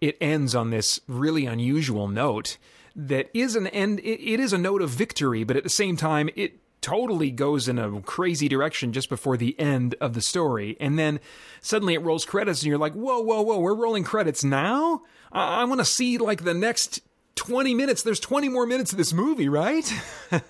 it 0.00 0.16
ends 0.20 0.54
on 0.54 0.70
this 0.70 1.00
really 1.08 1.46
unusual 1.46 2.06
note 2.06 2.58
that 2.96 3.28
is 3.34 3.54
an 3.54 3.66
end. 3.68 4.00
It, 4.00 4.40
is 4.40 4.52
a 4.52 4.58
note 4.58 4.80
of 4.80 4.90
victory, 4.90 5.44
but 5.44 5.56
at 5.56 5.62
the 5.62 5.68
same 5.68 5.96
time, 5.96 6.30
it 6.34 6.58
totally 6.80 7.30
goes 7.30 7.68
in 7.68 7.78
a 7.78 8.00
crazy 8.00 8.48
direction 8.48 8.92
just 8.92 9.08
before 9.08 9.36
the 9.36 9.58
end 9.60 9.94
of 10.00 10.14
the 10.14 10.22
story, 10.22 10.76
and 10.80 10.98
then 10.98 11.20
suddenly 11.60 11.94
it 11.94 12.02
rolls 12.02 12.24
credits, 12.24 12.62
and 12.62 12.68
you're 12.68 12.78
like, 12.78 12.94
"Whoa, 12.94 13.20
whoa, 13.20 13.42
whoa! 13.42 13.58
We're 13.58 13.74
rolling 13.74 14.02
credits 14.02 14.42
now! 14.42 15.02
I, 15.30 15.60
I 15.60 15.64
want 15.64 15.80
to 15.80 15.84
see 15.84 16.18
like 16.18 16.44
the 16.44 16.54
next." 16.54 17.02
20 17.34 17.74
minutes 17.74 18.02
there's 18.02 18.18
20 18.18 18.48
more 18.48 18.64
minutes 18.64 18.92
of 18.92 18.98
this 18.98 19.12
movie 19.12 19.46
right 19.46 19.92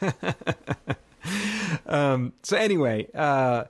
um 1.86 2.32
so 2.44 2.56
anyway 2.56 3.08
uh 3.12 3.64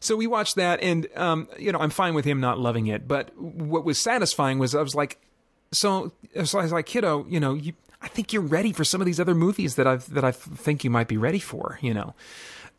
so 0.00 0.16
we 0.16 0.26
watched 0.26 0.56
that 0.56 0.82
and 0.82 1.06
um 1.14 1.46
you 1.58 1.70
know 1.70 1.78
i'm 1.80 1.90
fine 1.90 2.14
with 2.14 2.24
him 2.24 2.40
not 2.40 2.58
loving 2.58 2.86
it 2.86 3.06
but 3.06 3.36
what 3.36 3.84
was 3.84 4.00
satisfying 4.00 4.58
was 4.58 4.74
i 4.74 4.80
was 4.80 4.94
like 4.94 5.20
so, 5.72 6.12
so 6.44 6.58
I 6.58 6.62
was 6.62 6.72
like, 6.72 6.86
kiddo, 6.86 7.26
you 7.28 7.40
know, 7.40 7.54
you, 7.54 7.72
I 8.02 8.08
think 8.08 8.32
you're 8.32 8.42
ready 8.42 8.72
for 8.72 8.84
some 8.84 9.00
of 9.00 9.06
these 9.06 9.20
other 9.20 9.34
movies 9.34 9.76
that 9.76 9.86
I 9.86 9.96
that 9.96 10.24
I 10.24 10.32
think 10.32 10.84
you 10.84 10.90
might 10.90 11.08
be 11.08 11.16
ready 11.16 11.38
for. 11.38 11.78
You 11.80 11.94
know, 11.94 12.14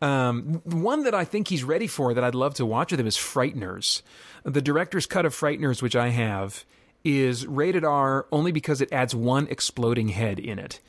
um, 0.02 0.60
one 0.64 1.04
that 1.04 1.14
I 1.14 1.24
think 1.24 1.48
he's 1.48 1.64
ready 1.64 1.86
for 1.86 2.14
that 2.14 2.22
I'd 2.22 2.34
love 2.34 2.54
to 2.54 2.66
watch 2.66 2.90
with 2.90 3.00
him 3.00 3.06
is 3.06 3.16
Frighteners. 3.16 4.02
The 4.44 4.62
director's 4.62 5.06
cut 5.06 5.24
of 5.24 5.34
Frighteners, 5.34 5.80
which 5.80 5.96
I 5.96 6.10
have, 6.10 6.64
is 7.04 7.46
rated 7.46 7.84
R 7.84 8.26
only 8.30 8.52
because 8.52 8.80
it 8.80 8.92
adds 8.92 9.14
one 9.14 9.46
exploding 9.48 10.08
head 10.08 10.38
in 10.38 10.58
it. 10.58 10.80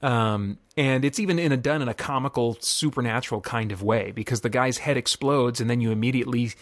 Um, 0.00 0.58
and 0.76 1.04
it's 1.04 1.20
even 1.20 1.38
in 1.38 1.52
a 1.52 1.56
done 1.56 1.80
in 1.80 1.88
a 1.88 1.94
comical, 1.94 2.56
supernatural 2.60 3.40
kind 3.40 3.70
of 3.70 3.82
way 3.82 4.10
because 4.10 4.40
the 4.40 4.48
guy's 4.48 4.78
head 4.78 4.96
explodes, 4.96 5.60
and 5.60 5.70
then 5.70 5.80
you 5.80 5.92
immediately 5.92 6.52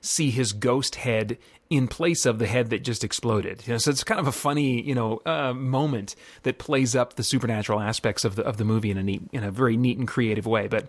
see 0.00 0.30
his 0.30 0.52
ghost 0.52 0.96
head 0.96 1.38
in 1.70 1.86
place 1.86 2.24
of 2.24 2.38
the 2.38 2.46
head 2.46 2.70
that 2.70 2.82
just 2.82 3.04
exploded. 3.04 3.62
You 3.66 3.74
know, 3.74 3.78
so 3.78 3.90
it's 3.90 4.04
kind 4.04 4.20
of 4.20 4.26
a 4.26 4.32
funny, 4.32 4.80
you 4.80 4.94
know, 4.94 5.20
uh, 5.26 5.52
moment 5.52 6.14
that 6.42 6.58
plays 6.58 6.96
up 6.96 7.14
the 7.14 7.22
supernatural 7.22 7.80
aspects 7.80 8.24
of 8.24 8.36
the 8.36 8.42
of 8.42 8.56
the 8.56 8.64
movie 8.64 8.90
in 8.90 8.98
a 8.98 9.02
neat, 9.02 9.22
in 9.32 9.44
a 9.44 9.50
very 9.50 9.76
neat 9.76 9.98
and 9.98 10.08
creative 10.08 10.46
way. 10.46 10.66
But 10.66 10.88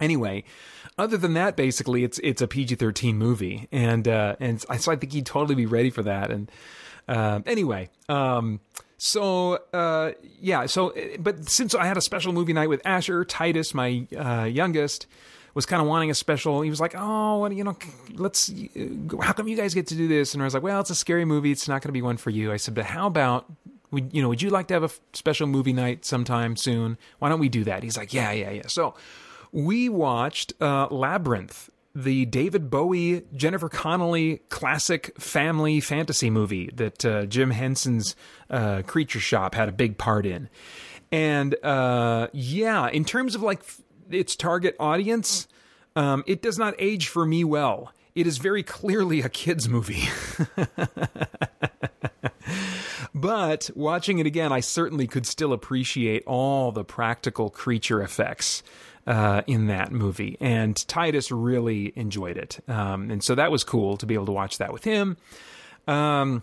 anyway, 0.00 0.44
other 0.98 1.16
than 1.16 1.34
that, 1.34 1.56
basically, 1.56 2.04
it's 2.04 2.18
it's 2.22 2.42
a 2.42 2.46
PG 2.46 2.76
thirteen 2.76 3.16
movie, 3.16 3.68
and 3.72 4.06
uh, 4.06 4.36
and 4.38 4.60
so 4.60 4.92
I 4.92 4.96
think 4.96 5.12
he'd 5.12 5.26
totally 5.26 5.54
be 5.54 5.66
ready 5.66 5.90
for 5.90 6.02
that. 6.02 6.30
And 6.30 6.50
uh, 7.08 7.40
anyway, 7.46 7.88
um, 8.08 8.60
so 8.98 9.60
uh, 9.72 10.12
yeah, 10.40 10.66
so 10.66 10.94
but 11.18 11.48
since 11.48 11.74
I 11.74 11.86
had 11.86 11.96
a 11.96 12.02
special 12.02 12.32
movie 12.32 12.52
night 12.52 12.68
with 12.68 12.82
Asher, 12.84 13.24
Titus, 13.24 13.72
my 13.74 14.06
uh, 14.16 14.44
youngest 14.44 15.06
was 15.56 15.66
kind 15.66 15.82
of 15.82 15.88
wanting 15.88 16.10
a 16.10 16.14
special. 16.14 16.60
He 16.60 16.70
was 16.70 16.80
like, 16.80 16.94
"Oh, 16.96 17.48
you 17.48 17.64
know, 17.64 17.76
let's. 18.14 18.50
uh, 18.50 19.16
How 19.22 19.32
come 19.32 19.48
you 19.48 19.56
guys 19.56 19.74
get 19.74 19.88
to 19.88 19.94
do 19.96 20.06
this?" 20.06 20.34
And 20.34 20.42
I 20.42 20.44
was 20.44 20.54
like, 20.54 20.62
"Well, 20.62 20.78
it's 20.80 20.90
a 20.90 20.94
scary 20.94 21.24
movie. 21.24 21.50
It's 21.50 21.66
not 21.66 21.82
going 21.82 21.88
to 21.88 21.92
be 21.92 22.02
one 22.02 22.18
for 22.18 22.30
you." 22.30 22.52
I 22.52 22.58
said, 22.58 22.74
"But 22.74 22.84
how 22.84 23.06
about 23.08 23.46
would 23.90 24.14
you 24.14 24.22
know? 24.22 24.28
Would 24.28 24.42
you 24.42 24.50
like 24.50 24.68
to 24.68 24.74
have 24.74 24.84
a 24.84 24.90
special 25.14 25.46
movie 25.46 25.72
night 25.72 26.04
sometime 26.04 26.56
soon? 26.56 26.98
Why 27.18 27.28
don't 27.30 27.40
we 27.40 27.48
do 27.48 27.64
that?" 27.64 27.82
He's 27.82 27.96
like, 27.96 28.12
"Yeah, 28.14 28.30
yeah, 28.32 28.50
yeah." 28.50 28.66
So 28.68 28.94
we 29.50 29.88
watched 29.88 30.52
uh, 30.60 30.88
Labyrinth, 30.90 31.70
the 31.94 32.26
David 32.26 32.68
Bowie, 32.68 33.22
Jennifer 33.34 33.70
Connelly 33.70 34.42
classic 34.50 35.18
family 35.18 35.80
fantasy 35.80 36.28
movie 36.28 36.70
that 36.74 37.02
uh, 37.04 37.24
Jim 37.24 37.50
Henson's 37.50 38.14
uh, 38.50 38.82
Creature 38.86 39.20
Shop 39.20 39.54
had 39.54 39.70
a 39.70 39.72
big 39.72 39.96
part 39.96 40.26
in. 40.26 40.50
And 41.10 41.54
uh, 41.64 42.28
yeah, 42.34 42.88
in 42.88 43.04
terms 43.06 43.34
of 43.34 43.40
like 43.40 43.62
its 44.10 44.36
target 44.36 44.76
audience, 44.78 45.48
um, 45.94 46.24
it 46.26 46.42
does 46.42 46.58
not 46.58 46.74
age 46.78 47.08
for 47.08 47.24
me 47.26 47.44
well. 47.44 47.92
It 48.14 48.26
is 48.26 48.38
very 48.38 48.62
clearly 48.62 49.20
a 49.20 49.28
kids' 49.28 49.68
movie. 49.68 50.08
But 53.16 53.70
watching 53.74 54.18
it 54.18 54.26
again, 54.26 54.52
I 54.52 54.60
certainly 54.60 55.06
could 55.06 55.24
still 55.24 55.54
appreciate 55.54 56.22
all 56.26 56.70
the 56.70 56.84
practical 56.84 57.48
creature 57.48 58.02
effects 58.02 58.62
uh, 59.06 59.40
in 59.46 59.68
that 59.68 59.90
movie. 59.90 60.36
And 60.38 60.76
Titus 60.86 61.32
really 61.32 61.94
enjoyed 61.96 62.36
it. 62.36 62.60
Um, 62.68 63.10
and 63.10 63.24
so 63.24 63.34
that 63.34 63.50
was 63.50 63.64
cool 63.64 63.96
to 63.96 64.04
be 64.04 64.12
able 64.12 64.26
to 64.26 64.32
watch 64.32 64.58
that 64.58 64.70
with 64.70 64.84
him. 64.84 65.16
Um, 65.88 66.42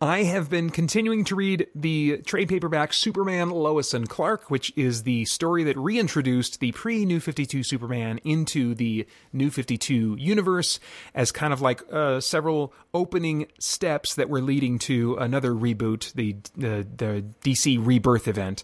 I 0.00 0.22
have 0.22 0.48
been 0.48 0.70
continuing 0.70 1.24
to 1.24 1.34
read 1.34 1.66
the 1.74 2.18
trade 2.18 2.48
paperback 2.48 2.92
Superman 2.92 3.50
Lois 3.50 3.92
and 3.92 4.08
Clark, 4.08 4.48
which 4.48 4.72
is 4.76 5.02
the 5.02 5.24
story 5.24 5.64
that 5.64 5.76
reintroduced 5.76 6.60
the 6.60 6.70
pre 6.70 7.04
New 7.04 7.18
52 7.18 7.64
Superman 7.64 8.20
into 8.22 8.76
the 8.76 9.08
New 9.32 9.50
52 9.50 10.14
universe 10.16 10.78
as 11.14 11.32
kind 11.32 11.52
of 11.52 11.60
like 11.60 11.82
uh, 11.92 12.20
several 12.20 12.72
opening 12.94 13.48
steps 13.58 14.14
that 14.14 14.28
were 14.28 14.40
leading 14.40 14.78
to 14.80 15.16
another 15.16 15.50
reboot, 15.50 16.12
the 16.12 16.36
the, 16.56 16.86
the 16.96 17.24
DC 17.42 17.84
Rebirth 17.84 18.28
event. 18.28 18.62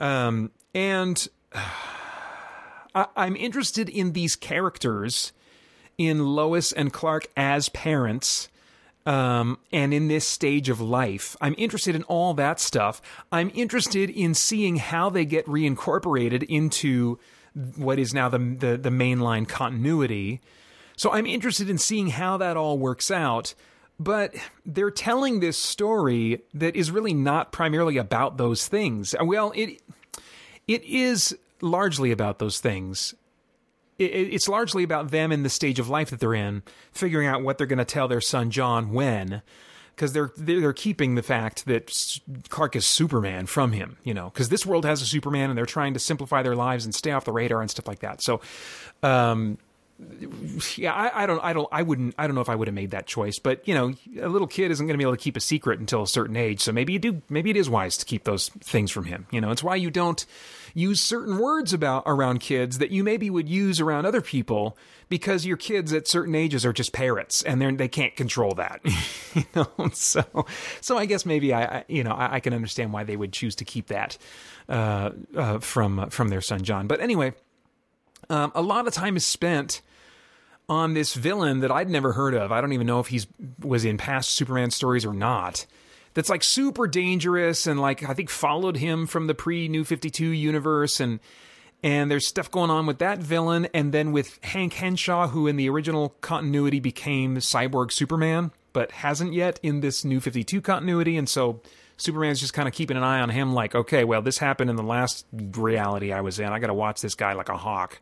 Um, 0.00 0.50
and 0.74 1.28
I, 2.96 3.06
I'm 3.14 3.36
interested 3.36 3.88
in 3.88 4.12
these 4.12 4.34
characters 4.34 5.32
in 5.96 6.26
Lois 6.26 6.72
and 6.72 6.92
Clark 6.92 7.28
as 7.36 7.68
parents 7.68 8.48
um, 9.06 9.58
and 9.72 9.92
in 9.92 10.08
this 10.08 10.26
stage 10.26 10.68
of 10.68 10.80
life. 10.80 11.36
I'm 11.40 11.54
interested 11.58 11.94
in 11.94 12.02
all 12.04 12.34
that 12.34 12.60
stuff. 12.60 13.02
I'm 13.30 13.50
interested 13.54 14.10
in 14.10 14.34
seeing 14.34 14.76
how 14.76 15.10
they 15.10 15.24
get 15.24 15.46
reincorporated 15.46 16.44
into 16.44 17.18
what 17.76 17.98
is 17.98 18.14
now 18.14 18.28
the 18.28 18.38
the, 18.38 18.76
the 18.76 18.90
mainline 18.90 19.48
continuity. 19.48 20.40
So 20.96 21.12
I'm 21.12 21.26
interested 21.26 21.68
in 21.68 21.78
seeing 21.78 22.08
how 22.08 22.36
that 22.36 22.56
all 22.56 22.78
works 22.78 23.10
out. 23.10 23.54
But 23.98 24.34
they're 24.66 24.90
telling 24.90 25.40
this 25.40 25.56
story 25.56 26.42
that 26.54 26.74
is 26.74 26.90
really 26.90 27.14
not 27.14 27.52
primarily 27.52 27.98
about 27.98 28.36
those 28.36 28.66
things. 28.66 29.14
Well, 29.20 29.52
it 29.54 29.80
it 30.66 30.82
is 30.84 31.36
largely 31.60 32.10
about 32.10 32.38
those 32.38 32.58
things 32.58 33.14
it's 34.04 34.48
largely 34.48 34.82
about 34.82 35.10
them 35.10 35.32
in 35.32 35.42
the 35.42 35.48
stage 35.48 35.78
of 35.78 35.88
life 35.88 36.10
that 36.10 36.20
they're 36.20 36.34
in, 36.34 36.62
figuring 36.92 37.26
out 37.26 37.42
what 37.42 37.58
they're 37.58 37.66
going 37.66 37.78
to 37.78 37.84
tell 37.84 38.08
their 38.08 38.20
son 38.20 38.50
John 38.50 38.92
when, 38.92 39.42
because 39.94 40.12
they're 40.12 40.32
they're 40.36 40.72
keeping 40.72 41.14
the 41.14 41.22
fact 41.22 41.66
that 41.66 41.92
Clark 42.48 42.76
is 42.76 42.86
Superman 42.86 43.46
from 43.46 43.72
him, 43.72 43.96
you 44.04 44.14
know, 44.14 44.30
because 44.30 44.48
this 44.48 44.64
world 44.66 44.84
has 44.84 45.02
a 45.02 45.06
Superman, 45.06 45.50
and 45.50 45.58
they're 45.58 45.66
trying 45.66 45.94
to 45.94 46.00
simplify 46.00 46.42
their 46.42 46.56
lives 46.56 46.84
and 46.84 46.94
stay 46.94 47.10
off 47.12 47.24
the 47.24 47.32
radar 47.32 47.60
and 47.60 47.70
stuff 47.70 47.86
like 47.86 48.00
that. 48.00 48.22
So, 48.22 48.40
um, 49.02 49.58
yeah, 50.76 50.92
I, 50.92 51.22
I 51.22 51.26
don't, 51.26 51.44
I 51.44 51.52
don't, 51.52 51.68
I 51.70 51.82
wouldn't, 51.82 52.14
I 52.18 52.26
don't 52.26 52.34
know 52.34 52.40
if 52.40 52.48
I 52.48 52.54
would 52.54 52.66
have 52.66 52.74
made 52.74 52.90
that 52.90 53.06
choice, 53.06 53.38
but 53.38 53.66
you 53.68 53.74
know, 53.74 53.94
a 54.20 54.28
little 54.28 54.48
kid 54.48 54.70
isn't 54.70 54.84
going 54.84 54.94
to 54.94 54.98
be 54.98 55.04
able 55.04 55.16
to 55.16 55.22
keep 55.22 55.36
a 55.36 55.40
secret 55.40 55.78
until 55.78 56.02
a 56.02 56.08
certain 56.08 56.36
age. 56.36 56.60
So 56.60 56.72
maybe 56.72 56.94
you 56.94 56.98
do, 56.98 57.22
maybe 57.28 57.50
it 57.50 57.56
is 57.56 57.70
wise 57.70 57.96
to 57.98 58.04
keep 58.04 58.24
those 58.24 58.48
things 58.48 58.90
from 58.90 59.04
him. 59.04 59.26
You 59.30 59.40
know, 59.40 59.50
it's 59.50 59.62
why 59.62 59.76
you 59.76 59.90
don't 59.90 60.24
use 60.74 61.00
certain 61.00 61.38
words 61.38 61.72
about 61.72 62.02
around 62.06 62.40
kids 62.40 62.78
that 62.78 62.90
you 62.90 63.04
maybe 63.04 63.30
would 63.30 63.48
use 63.48 63.80
around 63.80 64.06
other 64.06 64.20
people 64.20 64.76
because 65.08 65.44
your 65.44 65.56
kids 65.56 65.92
at 65.92 66.08
certain 66.08 66.34
ages 66.34 66.64
are 66.64 66.72
just 66.72 66.92
parrots 66.92 67.42
and 67.42 67.60
they're 67.60 67.72
they 67.72 67.88
can't 67.88 68.16
control 68.16 68.54
that. 68.54 68.80
you 69.34 69.44
know, 69.54 69.90
so 69.92 70.24
so 70.80 70.96
I 70.96 71.06
guess 71.06 71.26
maybe 71.26 71.52
I, 71.52 71.64
I 71.64 71.84
you 71.88 72.04
know 72.04 72.12
I, 72.12 72.34
I 72.34 72.40
can 72.40 72.54
understand 72.54 72.92
why 72.92 73.04
they 73.04 73.16
would 73.16 73.32
choose 73.32 73.54
to 73.56 73.64
keep 73.64 73.88
that 73.88 74.16
uh, 74.68 75.10
uh, 75.36 75.58
from 75.58 76.08
from 76.10 76.28
their 76.28 76.40
son 76.40 76.62
John. 76.62 76.86
But 76.86 77.00
anyway, 77.00 77.34
um, 78.30 78.52
a 78.54 78.62
lot 78.62 78.86
of 78.86 78.94
time 78.94 79.16
is 79.16 79.26
spent 79.26 79.82
on 80.68 80.94
this 80.94 81.14
villain 81.14 81.60
that 81.60 81.70
I'd 81.70 81.90
never 81.90 82.12
heard 82.12 82.34
of. 82.34 82.52
I 82.52 82.60
don't 82.60 82.72
even 82.72 82.86
know 82.86 83.00
if 83.00 83.08
he's 83.08 83.26
was 83.60 83.84
in 83.84 83.98
past 83.98 84.30
Superman 84.30 84.70
stories 84.70 85.04
or 85.04 85.12
not. 85.12 85.66
That's 86.14 86.28
like 86.28 86.42
super 86.44 86.86
dangerous 86.86 87.66
and 87.66 87.80
like 87.80 88.08
I 88.08 88.14
think 88.14 88.30
followed 88.30 88.76
him 88.76 89.06
from 89.06 89.26
the 89.26 89.34
pre 89.34 89.68
New 89.68 89.84
52 89.84 90.26
universe 90.26 91.00
and 91.00 91.20
and 91.82 92.10
there's 92.10 92.26
stuff 92.26 92.50
going 92.50 92.70
on 92.70 92.86
with 92.86 92.98
that 92.98 93.18
villain. 93.18 93.66
And 93.74 93.92
then 93.92 94.12
with 94.12 94.38
Hank 94.44 94.74
Henshaw 94.74 95.28
who 95.28 95.46
in 95.46 95.56
the 95.56 95.68
original 95.68 96.10
continuity 96.20 96.80
became 96.80 97.36
Cyborg 97.36 97.92
Superman 97.92 98.52
but 98.72 98.92
hasn't 98.92 99.32
yet 99.32 99.60
in 99.62 99.80
this 99.80 100.04
New 100.04 100.20
52 100.20 100.60
continuity. 100.60 101.16
And 101.16 101.28
so 101.28 101.60
Superman's 101.96 102.40
just 102.40 102.54
kind 102.54 102.68
of 102.68 102.74
keeping 102.74 102.96
an 102.96 103.02
eye 103.02 103.20
on 103.20 103.30
him 103.30 103.54
like 103.54 103.74
okay 103.74 104.04
well 104.04 104.22
this 104.22 104.38
happened 104.38 104.70
in 104.70 104.76
the 104.76 104.82
last 104.82 105.26
reality 105.32 106.12
I 106.12 106.20
was 106.20 106.38
in. 106.38 106.46
I 106.46 106.58
got 106.58 106.68
to 106.68 106.74
watch 106.74 107.00
this 107.00 107.14
guy 107.14 107.32
like 107.32 107.48
a 107.48 107.56
hawk. 107.56 108.00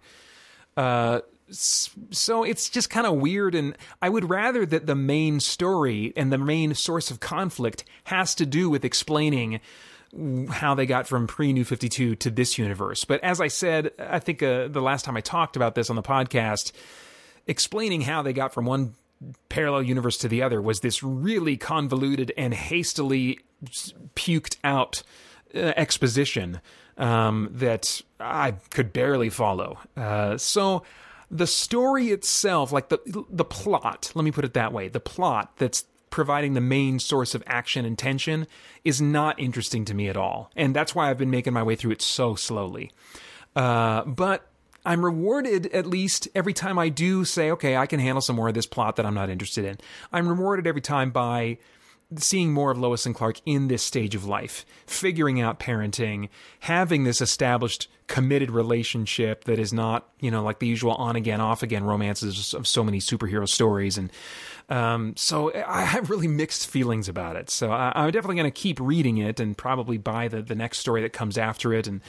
Uh 0.77 1.20
so 1.51 2.44
it's 2.44 2.68
just 2.68 2.90
kind 2.90 3.06
of 3.06 3.14
weird 3.14 3.55
and 3.55 3.77
i 4.01 4.09
would 4.09 4.28
rather 4.28 4.64
that 4.64 4.86
the 4.86 4.94
main 4.94 5.40
story 5.40 6.12
and 6.16 6.32
the 6.32 6.39
main 6.39 6.74
source 6.74 7.10
of 7.10 7.20
conflict 7.20 7.85
has 8.05 8.35
to 8.35 8.47
do 8.47 8.70
with 8.70 8.85
explaining 8.85 9.60
how 10.51 10.74
they 10.74 10.86
got 10.86 11.06
from 11.06 11.27
pre 11.27 11.52
new 11.52 11.64
52 11.64 12.16
to 12.16 12.31
this 12.31 12.59
universe 12.59 13.05
but 13.05 13.22
as 13.22 13.40
i 13.40 13.48
said 13.48 13.90
i 13.98 14.18
think 14.18 14.43
uh, 14.43 14.68
the 14.68 14.81
last 14.81 15.05
time 15.05 15.16
i 15.16 15.20
talked 15.20 15.56
about 15.56 15.74
this 15.74 15.90
on 15.90 15.97
the 15.97 16.02
podcast 16.02 16.72
explaining 17.47 18.02
how 18.02 18.22
they 18.22 18.32
got 18.32 18.52
from 18.52 18.66
one 18.66 18.94
parallel 19.48 19.82
universe 19.82 20.16
to 20.18 20.28
the 20.28 20.43
other 20.43 20.62
was 20.62 20.81
this 20.81 21.02
really 21.02 21.56
convoluted 21.56 22.32
and 22.36 22.55
hastily 22.55 23.39
puked 24.14 24.56
out 24.64 25.02
uh, 25.55 25.72
exposition 25.77 26.60
um, 26.97 27.48
that 27.52 28.01
I 28.18 28.52
could 28.70 28.93
barely 28.93 29.31
follow. 29.31 29.78
Uh, 29.97 30.36
so 30.36 30.85
the 31.31 31.47
story 31.47 32.09
itself, 32.09 32.73
like 32.73 32.89
the 32.89 33.24
the 33.31 33.44
plot, 33.44 34.12
let 34.15 34.24
me 34.24 34.32
put 34.32 34.44
it 34.44 34.55
that 34.55 34.73
way, 34.73 34.89
the 34.89 35.01
plot 35.01 35.52
that's 35.57 35.85
providing 36.11 36.55
the 36.55 36.61
main 36.61 36.98
source 36.98 37.35
of 37.36 37.43
action 37.47 37.85
and 37.85 37.97
tension 37.97 38.47
is 38.85 39.01
not 39.01 39.39
interesting 39.39 39.85
to 39.85 39.94
me 39.94 40.09
at 40.09 40.16
all, 40.16 40.51
and 40.57 40.74
that's 40.74 40.94
why 40.94 41.09
I've 41.09 41.19
been 41.19 41.31
making 41.31 41.52
my 41.52 41.62
way 41.62 41.77
through 41.77 41.93
it 41.93 42.02
so 42.02 42.35
slowly. 42.35 42.90
Uh, 43.55 44.05
but 44.05 44.47
I'm 44.85 45.05
rewarded 45.05 45.66
at 45.69 45.86
least 45.86 46.28
every 46.35 46.52
time 46.52 46.78
I 46.78 46.89
do 46.89 47.24
say, 47.24 47.51
okay, 47.52 47.77
I 47.77 47.86
can 47.86 48.01
handle 48.01 48.23
some 48.23 48.36
more 48.36 48.48
of 48.48 48.55
this 48.55 48.66
plot 48.66 48.97
that 48.97 49.07
I'm 49.07 49.15
not 49.15 49.31
interested 49.31 49.65
in. 49.65 49.78
I'm 50.12 50.28
rewarded 50.28 50.66
every 50.66 50.81
time 50.81 51.11
by 51.11 51.59
seeing 52.16 52.53
more 52.53 52.70
of 52.70 52.78
Lois 52.78 53.07
and 53.07 53.15
Clark 53.15 53.41
in 53.47 53.69
this 53.69 53.82
stage 53.82 54.15
of 54.15 54.24
life, 54.24 54.66
figuring 54.87 55.41
out 55.41 55.61
parenting, 55.61 56.28
having 56.61 57.05
this 57.05 57.20
established 57.20 57.89
committed 58.09 58.51
relationship 58.51 59.45
that 59.45 59.59
is 59.59 59.73
not, 59.73 60.09
you 60.19 60.31
know, 60.31 60.43
like 60.43 60.59
the 60.59 60.66
usual 60.66 60.93
on 60.95 61.15
again, 61.15 61.41
off 61.41 61.62
again 61.62 61.85
romances 61.85 62.53
of 62.55 62.66
so 62.66 62.82
many 62.82 62.99
superhero 62.99 63.49
stories. 63.49 63.97
And 63.97 64.11
um, 64.69 65.15
so 65.16 65.53
I 65.66 65.82
have 65.82 66.11
really 66.11 66.27
mixed 66.27 66.66
feelings 66.66 67.09
about 67.09 67.37
it. 67.37 67.51
So 67.51 67.70
I, 67.70 67.93
I'm 67.95 68.11
definitely 68.11 68.37
going 68.37 68.51
to 68.51 68.61
keep 68.61 68.81
reading 68.81 69.19
it 69.19 69.39
and 69.39 69.57
probably 69.57 69.97
buy 69.97 70.27
the, 70.27 70.43
the 70.43 70.57
next 70.57 70.78
story 70.78 71.03
that 71.03 71.12
comes 71.12 71.39
after 71.39 71.73
it 71.73 71.87
and 71.87 72.01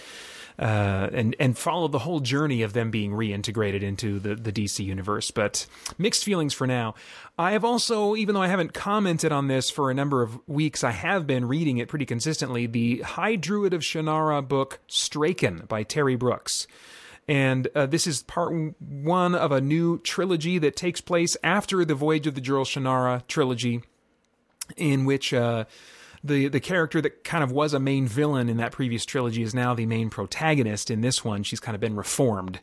uh, 0.59 1.09
and 1.13 1.35
and 1.39 1.57
follow 1.57 1.87
the 1.87 1.99
whole 1.99 2.19
journey 2.19 2.61
of 2.61 2.73
them 2.73 2.91
being 2.91 3.11
reintegrated 3.11 3.81
into 3.81 4.19
the, 4.19 4.35
the 4.35 4.51
DC 4.51 4.83
universe. 4.83 5.31
But 5.31 5.65
mixed 5.97 6.23
feelings 6.23 6.53
for 6.53 6.67
now. 6.67 6.95
I 7.37 7.51
have 7.51 7.65
also, 7.65 8.15
even 8.15 8.35
though 8.35 8.41
I 8.41 8.47
haven't 8.47 8.73
commented 8.73 9.31
on 9.31 9.47
this 9.47 9.69
for 9.69 9.89
a 9.89 9.93
number 9.93 10.21
of 10.21 10.39
weeks, 10.47 10.83
I 10.83 10.91
have 10.91 11.25
been 11.25 11.47
reading 11.47 11.77
it 11.77 11.87
pretty 11.87 12.05
consistently. 12.05 12.67
The 12.67 13.01
High 13.01 13.35
Druid 13.35 13.73
of 13.73 13.81
Shannara 13.81 14.47
book 14.47 14.79
Straken 14.87 15.67
by 15.67 15.83
Terry 15.83 16.15
Brooks. 16.15 16.67
And 17.27 17.67
uh, 17.75 17.85
this 17.85 18.07
is 18.07 18.23
part 18.23 18.51
one 18.79 19.35
of 19.35 19.51
a 19.51 19.61
new 19.61 19.99
trilogy 19.99 20.57
that 20.57 20.75
takes 20.75 21.01
place 21.01 21.37
after 21.43 21.85
the 21.85 21.95
Voyage 21.95 22.27
of 22.27 22.35
the 22.35 22.41
Jerle 22.41 22.65
Shannara 22.65 23.25
trilogy, 23.27 23.83
in 24.75 25.05
which 25.05 25.33
uh, 25.33 25.65
the 26.23 26.47
the 26.47 26.59
character 26.59 27.01
that 27.01 27.23
kind 27.23 27.43
of 27.43 27.51
was 27.51 27.73
a 27.73 27.79
main 27.79 28.07
villain 28.07 28.49
in 28.49 28.57
that 28.57 28.71
previous 28.71 29.05
trilogy 29.05 29.41
is 29.41 29.53
now 29.53 29.73
the 29.73 29.85
main 29.85 30.09
protagonist 30.09 30.91
in 30.91 31.01
this 31.01 31.23
one. 31.23 31.43
She's 31.43 31.59
kind 31.59 31.75
of 31.75 31.81
been 31.81 31.95
reformed, 31.95 32.59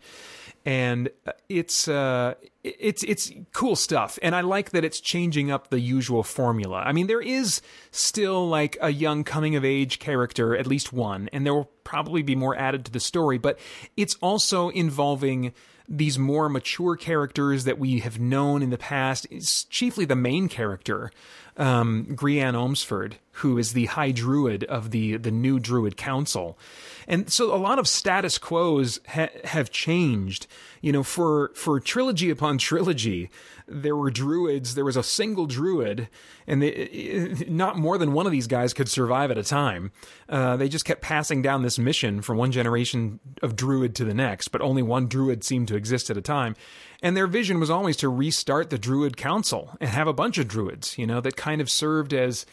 and 0.64 1.10
it's 1.48 1.88
uh, 1.88 2.34
it's 2.62 3.02
it's 3.02 3.32
cool 3.52 3.76
stuff. 3.76 4.18
And 4.22 4.34
i 4.34 4.40
like 4.42 4.70
that 4.70 4.84
it's 4.84 5.00
changing 5.00 5.50
up 5.50 5.70
the 5.70 5.80
usual 5.80 6.22
formula. 6.22 6.82
I 6.84 6.92
mean 6.92 7.06
there 7.06 7.20
is 7.20 7.60
still 7.90 8.48
like 8.48 8.76
a 8.80 8.90
young 8.90 9.24
coming 9.24 9.56
of 9.56 9.64
age 9.64 9.98
character 9.98 10.56
at 10.56 10.66
least 10.66 10.92
one 10.92 11.28
and 11.32 11.44
there 11.44 11.54
will 11.54 11.70
probably 11.84 12.22
be 12.22 12.36
more 12.36 12.54
added 12.56 12.84
to 12.84 12.92
the 12.92 13.00
story 13.00 13.38
but 13.38 13.58
it's 13.96 14.14
also 14.16 14.68
involving 14.68 15.54
these 15.88 16.18
more 16.18 16.48
mature 16.48 16.96
characters 16.96 17.64
that 17.64 17.78
we 17.78 18.00
have 18.00 18.20
known 18.20 18.62
in 18.62 18.70
the 18.70 18.78
past. 18.78 19.26
It's 19.30 19.64
chiefly 19.64 20.04
the 20.04 20.16
main 20.16 20.48
character 20.48 21.10
um, 21.56 22.06
Grianne 22.10 22.54
Ohmsford, 22.54 23.14
who 23.38 23.58
is 23.58 23.72
the 23.72 23.86
High 23.86 24.10
Druid 24.10 24.64
of 24.64 24.90
the 24.90 25.16
the 25.16 25.30
new 25.30 25.58
Druid 25.58 25.96
Council, 25.96 26.58
and 27.06 27.30
so 27.30 27.54
a 27.54 27.56
lot 27.56 27.78
of 27.78 27.88
status 27.88 28.38
quos 28.38 29.00
ha- 29.08 29.28
have 29.44 29.70
changed. 29.70 30.46
You 30.80 30.92
know, 30.92 31.02
for 31.02 31.52
for 31.54 31.80
trilogy 31.80 32.30
upon 32.30 32.58
trilogy, 32.58 33.30
there 33.66 33.96
were 33.96 34.10
druids. 34.10 34.74
There 34.74 34.84
was 34.84 34.96
a 34.96 35.02
single 35.02 35.46
druid, 35.46 36.08
and 36.46 36.62
they, 36.62 37.46
not 37.48 37.78
more 37.78 37.98
than 37.98 38.12
one 38.12 38.26
of 38.26 38.32
these 38.32 38.46
guys 38.46 38.74
could 38.74 38.88
survive 38.88 39.30
at 39.30 39.38
a 39.38 39.44
time. 39.44 39.92
Uh, 40.28 40.56
they 40.56 40.68
just 40.68 40.84
kept 40.84 41.02
passing 41.02 41.42
down 41.42 41.62
this 41.62 41.78
mission 41.78 42.22
from 42.22 42.38
one 42.38 42.52
generation 42.52 43.20
of 43.42 43.56
druid 43.56 43.94
to 43.96 44.04
the 44.04 44.14
next, 44.14 44.48
but 44.48 44.60
only 44.60 44.82
one 44.82 45.06
druid 45.08 45.44
seemed 45.44 45.68
to 45.68 45.76
exist 45.76 46.10
at 46.10 46.16
a 46.16 46.22
time. 46.22 46.56
And 47.02 47.16
their 47.16 47.28
vision 47.28 47.60
was 47.60 47.70
always 47.70 47.96
to 47.98 48.08
restart 48.08 48.70
the 48.70 48.78
druid 48.78 49.16
council 49.16 49.76
and 49.80 49.90
have 49.90 50.08
a 50.08 50.12
bunch 50.12 50.38
of 50.38 50.48
druids, 50.48 50.98
you 50.98 51.06
know, 51.06 51.20
that 51.20 51.36
kind 51.36 51.60
of 51.60 51.70
served 51.70 52.12
as 52.12 52.44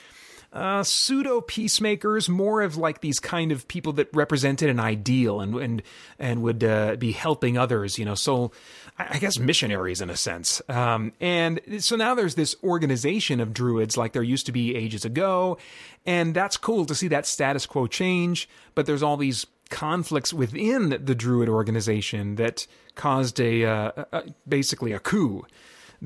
uh, 0.55 0.83
pseudo 0.83 1.41
peacemakers, 1.41 2.29
more 2.29 2.61
of 2.61 2.77
like 2.77 3.01
these 3.01 3.19
kind 3.19 3.51
of 3.51 3.67
people 3.67 3.93
that 3.93 4.07
represented 4.13 4.69
an 4.69 4.79
ideal 4.79 5.41
and 5.41 5.55
and 5.55 5.83
and 6.17 6.41
would 6.41 6.63
uh, 6.63 6.95
be 6.95 7.11
helping 7.11 7.57
others, 7.57 7.99
you 7.99 8.05
know. 8.05 8.15
So 8.15 8.51
I 8.97 9.19
guess 9.19 9.37
missionaries 9.37 9.99
in 9.99 10.09
a 10.09 10.15
sense. 10.15 10.61
Um, 10.69 11.11
and 11.19 11.59
so 11.79 11.97
now 11.97 12.15
there's 12.15 12.35
this 12.35 12.55
organization 12.63 13.41
of 13.41 13.53
druids 13.53 13.97
like 13.97 14.13
there 14.13 14.23
used 14.23 14.45
to 14.45 14.53
be 14.53 14.75
ages 14.75 15.03
ago, 15.03 15.57
and 16.05 16.33
that's 16.33 16.55
cool 16.55 16.85
to 16.85 16.95
see 16.95 17.09
that 17.09 17.25
status 17.25 17.65
quo 17.65 17.87
change. 17.87 18.47
But 18.73 18.85
there's 18.85 19.03
all 19.03 19.17
these 19.17 19.45
conflicts 19.69 20.33
within 20.33 20.89
the 21.03 21.15
druid 21.15 21.49
organization 21.49 22.35
that 22.35 22.65
caused 22.95 23.41
a, 23.41 23.65
uh, 23.65 24.05
a 24.13 24.23
basically 24.47 24.93
a 24.93 24.99
coup 24.99 25.45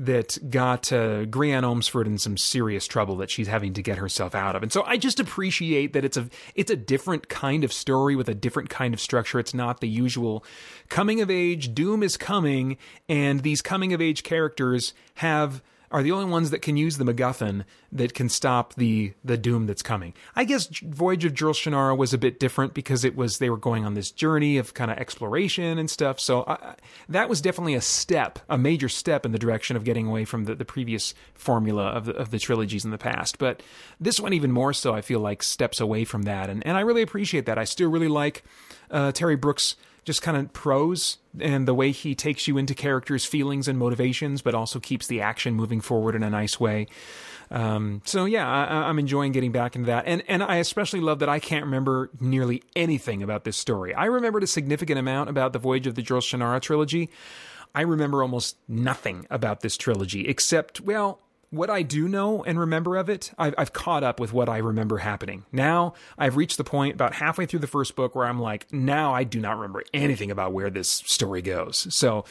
that 0.00 0.38
got 0.50 0.90
uh, 0.92 1.26
Grianne 1.26 1.62
Ohmsford 1.62 2.06
in 2.06 2.16
some 2.16 2.38
serious 2.38 2.86
trouble 2.86 3.16
that 3.16 3.30
she's 3.30 3.48
having 3.48 3.74
to 3.74 3.82
get 3.82 3.98
herself 3.98 4.34
out 4.34 4.56
of. 4.56 4.62
And 4.62 4.72
so 4.72 4.82
I 4.84 4.96
just 4.96 5.20
appreciate 5.20 5.92
that 5.92 6.06
it's 6.06 6.16
a 6.16 6.28
it's 6.54 6.70
a 6.70 6.76
different 6.76 7.28
kind 7.28 7.64
of 7.64 7.72
story 7.72 8.16
with 8.16 8.28
a 8.28 8.34
different 8.34 8.70
kind 8.70 8.94
of 8.94 9.00
structure. 9.00 9.38
It's 9.38 9.52
not 9.52 9.80
the 9.80 9.88
usual 9.88 10.42
coming 10.88 11.20
of 11.20 11.30
age, 11.30 11.74
doom 11.74 12.02
is 12.02 12.16
coming, 12.16 12.78
and 13.10 13.40
these 13.40 13.60
coming 13.60 13.92
of 13.92 14.00
age 14.00 14.22
characters 14.22 14.94
have 15.16 15.62
are 15.90 16.02
the 16.02 16.12
only 16.12 16.30
ones 16.30 16.50
that 16.50 16.62
can 16.62 16.76
use 16.76 16.98
the 16.98 17.04
MacGuffin 17.04 17.64
that 17.92 18.14
can 18.14 18.28
stop 18.28 18.74
the 18.74 19.12
the 19.24 19.36
doom 19.36 19.66
that's 19.66 19.82
coming. 19.82 20.14
I 20.36 20.44
guess 20.44 20.68
Voyage 20.82 21.24
of 21.24 21.32
Jerle 21.32 21.52
Shannara 21.52 21.96
was 21.96 22.14
a 22.14 22.18
bit 22.18 22.38
different 22.38 22.74
because 22.74 23.04
it 23.04 23.16
was 23.16 23.38
they 23.38 23.50
were 23.50 23.56
going 23.56 23.84
on 23.84 23.94
this 23.94 24.10
journey 24.10 24.56
of 24.56 24.74
kind 24.74 24.90
of 24.90 24.98
exploration 24.98 25.78
and 25.78 25.90
stuff. 25.90 26.20
So 26.20 26.44
I, 26.46 26.74
that 27.08 27.28
was 27.28 27.40
definitely 27.40 27.74
a 27.74 27.80
step, 27.80 28.38
a 28.48 28.56
major 28.56 28.88
step 28.88 29.26
in 29.26 29.32
the 29.32 29.38
direction 29.38 29.76
of 29.76 29.84
getting 29.84 30.06
away 30.06 30.24
from 30.24 30.44
the, 30.44 30.54
the 30.54 30.64
previous 30.64 31.14
formula 31.34 31.88
of 31.88 32.04
the, 32.04 32.12
of 32.12 32.30
the 32.30 32.38
trilogies 32.38 32.84
in 32.84 32.90
the 32.90 32.98
past. 32.98 33.38
But 33.38 33.62
this 33.98 34.20
one 34.20 34.32
even 34.32 34.52
more 34.52 34.72
so, 34.72 34.94
I 34.94 35.00
feel 35.00 35.20
like 35.20 35.42
steps 35.42 35.80
away 35.80 36.04
from 36.04 36.22
that, 36.22 36.48
and 36.48 36.64
and 36.66 36.76
I 36.76 36.80
really 36.80 37.02
appreciate 37.02 37.46
that. 37.46 37.58
I 37.58 37.64
still 37.64 37.90
really 37.90 38.08
like 38.08 38.44
uh, 38.90 39.12
Terry 39.12 39.36
Brooks 39.36 39.76
just 40.04 40.22
kind 40.22 40.36
of 40.36 40.52
prose 40.52 41.18
and 41.38 41.68
the 41.68 41.74
way 41.74 41.90
he 41.90 42.14
takes 42.14 42.48
you 42.48 42.58
into 42.58 42.74
characters' 42.74 43.24
feelings 43.24 43.68
and 43.68 43.78
motivations, 43.78 44.42
but 44.42 44.54
also 44.54 44.80
keeps 44.80 45.06
the 45.06 45.20
action 45.20 45.54
moving 45.54 45.80
forward 45.80 46.14
in 46.14 46.22
a 46.22 46.30
nice 46.30 46.58
way. 46.58 46.86
Um, 47.50 48.02
so 48.04 48.24
yeah, 48.24 48.48
I, 48.48 48.88
I'm 48.88 48.98
enjoying 48.98 49.32
getting 49.32 49.52
back 49.52 49.74
into 49.74 49.86
that, 49.86 50.04
and 50.06 50.22
and 50.28 50.42
I 50.42 50.56
especially 50.56 51.00
love 51.00 51.18
that 51.18 51.28
I 51.28 51.40
can't 51.40 51.64
remember 51.64 52.10
nearly 52.20 52.62
anything 52.76 53.22
about 53.22 53.44
this 53.44 53.56
story. 53.56 53.92
I 53.94 54.04
remembered 54.06 54.44
a 54.44 54.46
significant 54.46 54.98
amount 54.98 55.30
about 55.30 55.52
the 55.52 55.58
Voyage 55.58 55.86
of 55.86 55.96
the 55.96 56.02
Jerle 56.02 56.20
Shannara 56.20 56.60
trilogy. 56.60 57.10
I 57.74 57.82
remember 57.82 58.22
almost 58.22 58.56
nothing 58.68 59.26
about 59.30 59.60
this 59.60 59.76
trilogy 59.76 60.26
except, 60.26 60.80
well, 60.80 61.20
what 61.50 61.68
I 61.68 61.82
do 61.82 62.08
know 62.08 62.44
and 62.44 62.58
remember 62.58 62.96
of 62.96 63.08
it, 63.08 63.32
I've, 63.36 63.54
I've, 63.58 63.72
caught 63.72 64.04
up 64.04 64.20
with 64.20 64.32
what 64.32 64.48
I 64.48 64.58
remember 64.58 64.98
happening. 64.98 65.44
Now 65.50 65.94
I've 66.16 66.36
reached 66.36 66.56
the 66.58 66.64
point 66.64 66.94
about 66.94 67.14
halfway 67.14 67.46
through 67.46 67.58
the 67.58 67.66
first 67.66 67.96
book 67.96 68.14
where 68.14 68.26
I'm 68.26 68.38
like, 68.38 68.72
now 68.72 69.12
I 69.12 69.24
do 69.24 69.40
not 69.40 69.56
remember 69.56 69.82
anything 69.92 70.30
about 70.30 70.52
where 70.52 70.70
this 70.70 70.88
story 70.88 71.42
goes. 71.42 71.92
So 71.94 72.24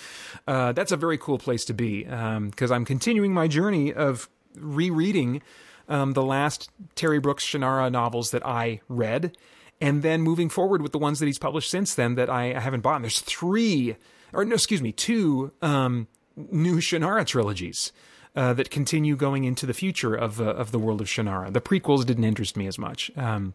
uh, 0.48 0.72
that's 0.72 0.94
a 0.94 0.98
very 0.98 1.18
cool 1.18 1.38
place 1.38 1.66
to 1.66 1.74
be 1.74 2.04
because 2.04 2.72
um, 2.72 2.76
I'm 2.76 2.86
continuing 2.86 3.34
my 3.34 3.48
journey 3.48 3.94
of 3.94 4.30
rereading 4.56 5.42
um, 5.90 6.14
the 6.14 6.24
last 6.24 6.70
Terry 6.96 7.20
Brooks 7.20 7.46
Shannara 7.46 7.92
novels 7.92 8.32
that 8.32 8.46
I 8.46 8.80
read, 8.88 9.36
and 9.82 10.04
then 10.04 10.22
moving 10.22 10.50
forward 10.50 10.82
with 10.82 10.92
the 10.92 11.00
ones 11.00 11.20
that 11.20 11.26
he's 11.26 11.40
published 11.40 11.70
since 11.70 11.96
then 11.96 12.16
that 12.16 12.30
I, 12.30 12.56
I 12.56 12.60
haven't 12.60 12.82
bought. 12.82 12.98
And 12.98 13.04
there's 13.04 13.22
three, 13.22 13.96
or 14.32 14.46
no, 14.46 14.54
excuse 14.54 14.82
me, 14.82 14.92
two 14.92 15.52
um, 15.62 16.08
new 16.38 16.78
Shannara 16.78 17.26
trilogies 17.26 17.92
uh, 18.40 18.54
that 18.54 18.70
continue 18.70 19.18
going 19.18 19.44
into 19.44 19.66
the 19.66 19.74
future 19.74 20.16
of 20.16 20.40
uh, 20.40 20.46
of 20.46 20.72
the 20.72 20.80
world 20.80 21.02
of 21.02 21.08
Shannara. 21.08 21.52
The 21.52 21.60
prequels 21.60 22.06
didn't 22.06 22.24
interest 22.24 22.56
me 22.56 22.68
as 22.68 22.80
much. 22.80 23.12
Um, 23.18 23.54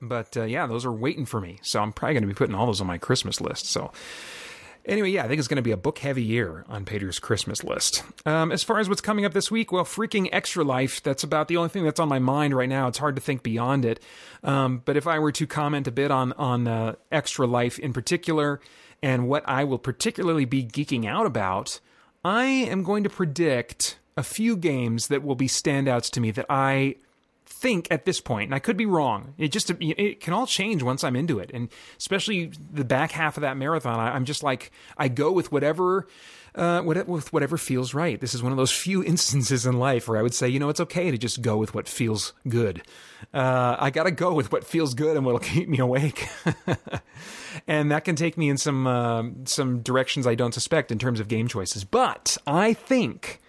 but 0.00 0.36
uh, 0.36 0.44
yeah, 0.44 0.68
those 0.68 0.86
are 0.86 0.92
waiting 0.92 1.26
for 1.26 1.40
me. 1.40 1.58
So 1.62 1.82
I'm 1.82 1.92
probably 1.92 2.14
going 2.14 2.22
to 2.22 2.28
be 2.28 2.34
putting 2.34 2.54
all 2.54 2.66
those 2.66 2.80
on 2.80 2.86
my 2.86 2.98
Christmas 2.98 3.40
list. 3.40 3.66
So 3.66 3.90
anyway, 4.86 5.10
yeah, 5.10 5.24
I 5.24 5.26
think 5.26 5.40
it's 5.40 5.48
going 5.48 5.56
to 5.56 5.62
be 5.62 5.72
a 5.72 5.76
book 5.76 5.98
heavy 5.98 6.22
year 6.22 6.64
on 6.68 6.84
Paeter's 6.84 7.18
Christmas 7.18 7.64
list. 7.64 8.04
Um, 8.24 8.52
as 8.52 8.62
far 8.62 8.78
as 8.78 8.88
what's 8.88 9.00
coming 9.00 9.24
up 9.24 9.32
this 9.32 9.50
week, 9.50 9.72
well, 9.72 9.84
freaking 9.84 10.28
Extra 10.30 10.62
Life, 10.62 11.02
that's 11.02 11.24
about 11.24 11.48
the 11.48 11.56
only 11.56 11.68
thing 11.70 11.82
that's 11.82 11.98
on 11.98 12.08
my 12.08 12.20
mind 12.20 12.54
right 12.54 12.68
now. 12.68 12.86
It's 12.86 12.98
hard 12.98 13.16
to 13.16 13.20
think 13.20 13.42
beyond 13.42 13.84
it. 13.84 14.00
Um, 14.44 14.80
but 14.84 14.96
if 14.96 15.08
I 15.08 15.18
were 15.18 15.32
to 15.32 15.46
comment 15.48 15.88
a 15.88 15.90
bit 15.90 16.12
on, 16.12 16.32
on 16.34 16.68
uh, 16.68 16.94
Extra 17.10 17.48
Life 17.48 17.80
in 17.80 17.92
particular, 17.92 18.60
and 19.02 19.28
what 19.28 19.42
I 19.48 19.64
will 19.64 19.78
particularly 19.80 20.44
be 20.44 20.64
geeking 20.64 21.04
out 21.04 21.26
about, 21.26 21.80
I 22.24 22.44
am 22.44 22.82
going 22.82 23.04
to 23.04 23.10
predict 23.10 23.98
a 24.16 24.22
few 24.22 24.56
games 24.56 25.08
that 25.08 25.22
will 25.22 25.36
be 25.36 25.46
standouts 25.46 26.10
to 26.10 26.20
me 26.20 26.30
that 26.32 26.46
I 26.50 26.96
think 27.46 27.88
at 27.90 28.04
this 28.04 28.20
point, 28.20 28.48
and 28.48 28.54
I 28.54 28.58
could 28.58 28.76
be 28.76 28.86
wrong. 28.86 29.34
It 29.38 29.52
just 29.52 29.70
it 29.70 30.20
can 30.20 30.32
all 30.32 30.46
change 30.46 30.82
once 30.82 31.02
I'm 31.02 31.16
into 31.16 31.38
it, 31.38 31.50
and 31.52 31.68
especially 31.98 32.52
the 32.72 32.84
back 32.84 33.12
half 33.12 33.36
of 33.36 33.42
that 33.42 33.56
marathon. 33.56 33.98
I, 33.98 34.14
am 34.16 34.24
just 34.24 34.42
like 34.42 34.70
I 34.96 35.08
go 35.08 35.32
with 35.32 35.50
whatever. 35.50 36.06
Uh, 36.54 36.82
with 36.84 37.32
whatever 37.32 37.56
feels 37.56 37.94
right. 37.94 38.20
This 38.20 38.34
is 38.34 38.42
one 38.42 38.52
of 38.52 38.58
those 38.58 38.72
few 38.72 39.04
instances 39.04 39.66
in 39.66 39.78
life 39.78 40.08
where 40.08 40.18
I 40.18 40.22
would 40.22 40.34
say, 40.34 40.48
you 40.48 40.58
know, 40.58 40.68
it's 40.70 40.80
okay 40.80 41.10
to 41.10 41.18
just 41.18 41.42
go 41.42 41.56
with 41.56 41.74
what 41.74 41.86
feels 41.88 42.32
good. 42.48 42.82
Uh, 43.32 43.76
I 43.78 43.90
got 43.90 44.04
to 44.04 44.10
go 44.10 44.32
with 44.32 44.50
what 44.50 44.64
feels 44.64 44.94
good 44.94 45.16
and 45.16 45.24
what'll 45.24 45.38
keep 45.54 45.68
me 45.68 45.78
awake. 45.78 46.26
and 47.66 47.90
that 47.90 48.04
can 48.04 48.16
take 48.16 48.36
me 48.38 48.48
in 48.48 48.56
some 48.56 48.86
uh, 48.86 49.24
some 49.44 49.80
directions 49.80 50.26
I 50.26 50.34
don't 50.34 50.54
suspect 50.54 50.90
in 50.90 50.98
terms 50.98 51.20
of 51.20 51.28
game 51.28 51.48
choices. 51.48 51.84
But 51.84 52.36
I 52.46 52.72
think 52.72 53.40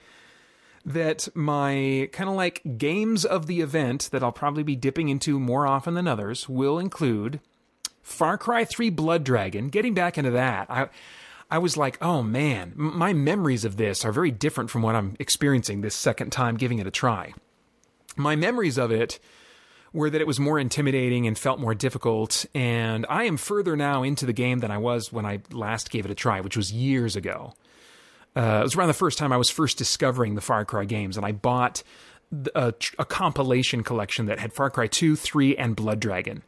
that 0.85 1.27
my 1.35 2.09
kind 2.11 2.29
of 2.29 2.35
like 2.35 2.61
games 2.77 3.25
of 3.25 3.47
the 3.47 3.61
event 3.61 4.09
that 4.11 4.23
I'll 4.23 4.31
probably 4.31 4.63
be 4.63 4.75
dipping 4.75 5.09
into 5.09 5.39
more 5.39 5.67
often 5.67 5.93
than 5.93 6.07
others 6.07 6.49
will 6.49 6.79
include 6.79 7.39
Far 8.01 8.37
Cry 8.37 8.65
3 8.65 8.89
Blood 8.89 9.23
Dragon. 9.23 9.67
Getting 9.69 9.93
back 9.93 10.17
into 10.17 10.31
that, 10.31 10.69
I 10.69 10.89
I 11.51 11.57
was 11.57 11.77
like, 11.77 11.97
oh 12.01 12.21
man, 12.21 12.73
my 12.75 13.13
memories 13.13 13.65
of 13.65 13.77
this 13.77 14.05
are 14.05 14.11
very 14.11 14.31
different 14.31 14.69
from 14.69 14.81
what 14.81 14.95
I'm 14.95 15.15
experiencing 15.19 15.81
this 15.81 15.95
second 15.95 16.31
time 16.31 16.57
giving 16.57 16.79
it 16.79 16.87
a 16.87 16.91
try. 16.91 17.33
My 18.15 18.35
memories 18.35 18.77
of 18.77 18.91
it 18.91 19.19
were 19.91 20.09
that 20.09 20.21
it 20.21 20.27
was 20.27 20.39
more 20.39 20.59
intimidating 20.59 21.25
and 21.25 21.37
felt 21.37 21.59
more 21.59 21.73
difficult. 21.73 22.45
And 22.53 23.05
I 23.09 23.23
am 23.23 23.37
further 23.37 23.75
now 23.75 24.03
into 24.03 24.25
the 24.25 24.33
game 24.33 24.59
than 24.59 24.69
I 24.69 24.77
was 24.77 25.11
when 25.11 25.25
I 25.25 25.39
last 25.51 25.89
gave 25.89 26.05
it 26.05 26.11
a 26.11 26.15
try, 26.15 26.41
which 26.41 26.57
was 26.57 26.71
years 26.71 27.15
ago. 27.15 27.53
Uh, 28.35 28.59
it 28.61 28.63
was 28.63 28.75
around 28.75 28.89
the 28.89 28.93
first 28.93 29.17
time 29.17 29.33
I 29.33 29.37
was 29.37 29.49
first 29.49 29.77
discovering 29.77 30.35
the 30.35 30.41
Far 30.41 30.63
Cry 30.63 30.85
games, 30.85 31.17
and 31.17 31.25
I 31.25 31.31
bought 31.31 31.81
a, 32.53 32.73
a 32.99 33.05
compilation 33.05 33.83
collection 33.83 34.27
that 34.27 34.39
had 34.39 34.53
Far 34.53 34.69
Cry 34.69 34.85
2, 34.85 35.15
3, 35.15 35.57
and 35.57 35.75
Blood 35.75 35.99
Dragon 35.99 36.43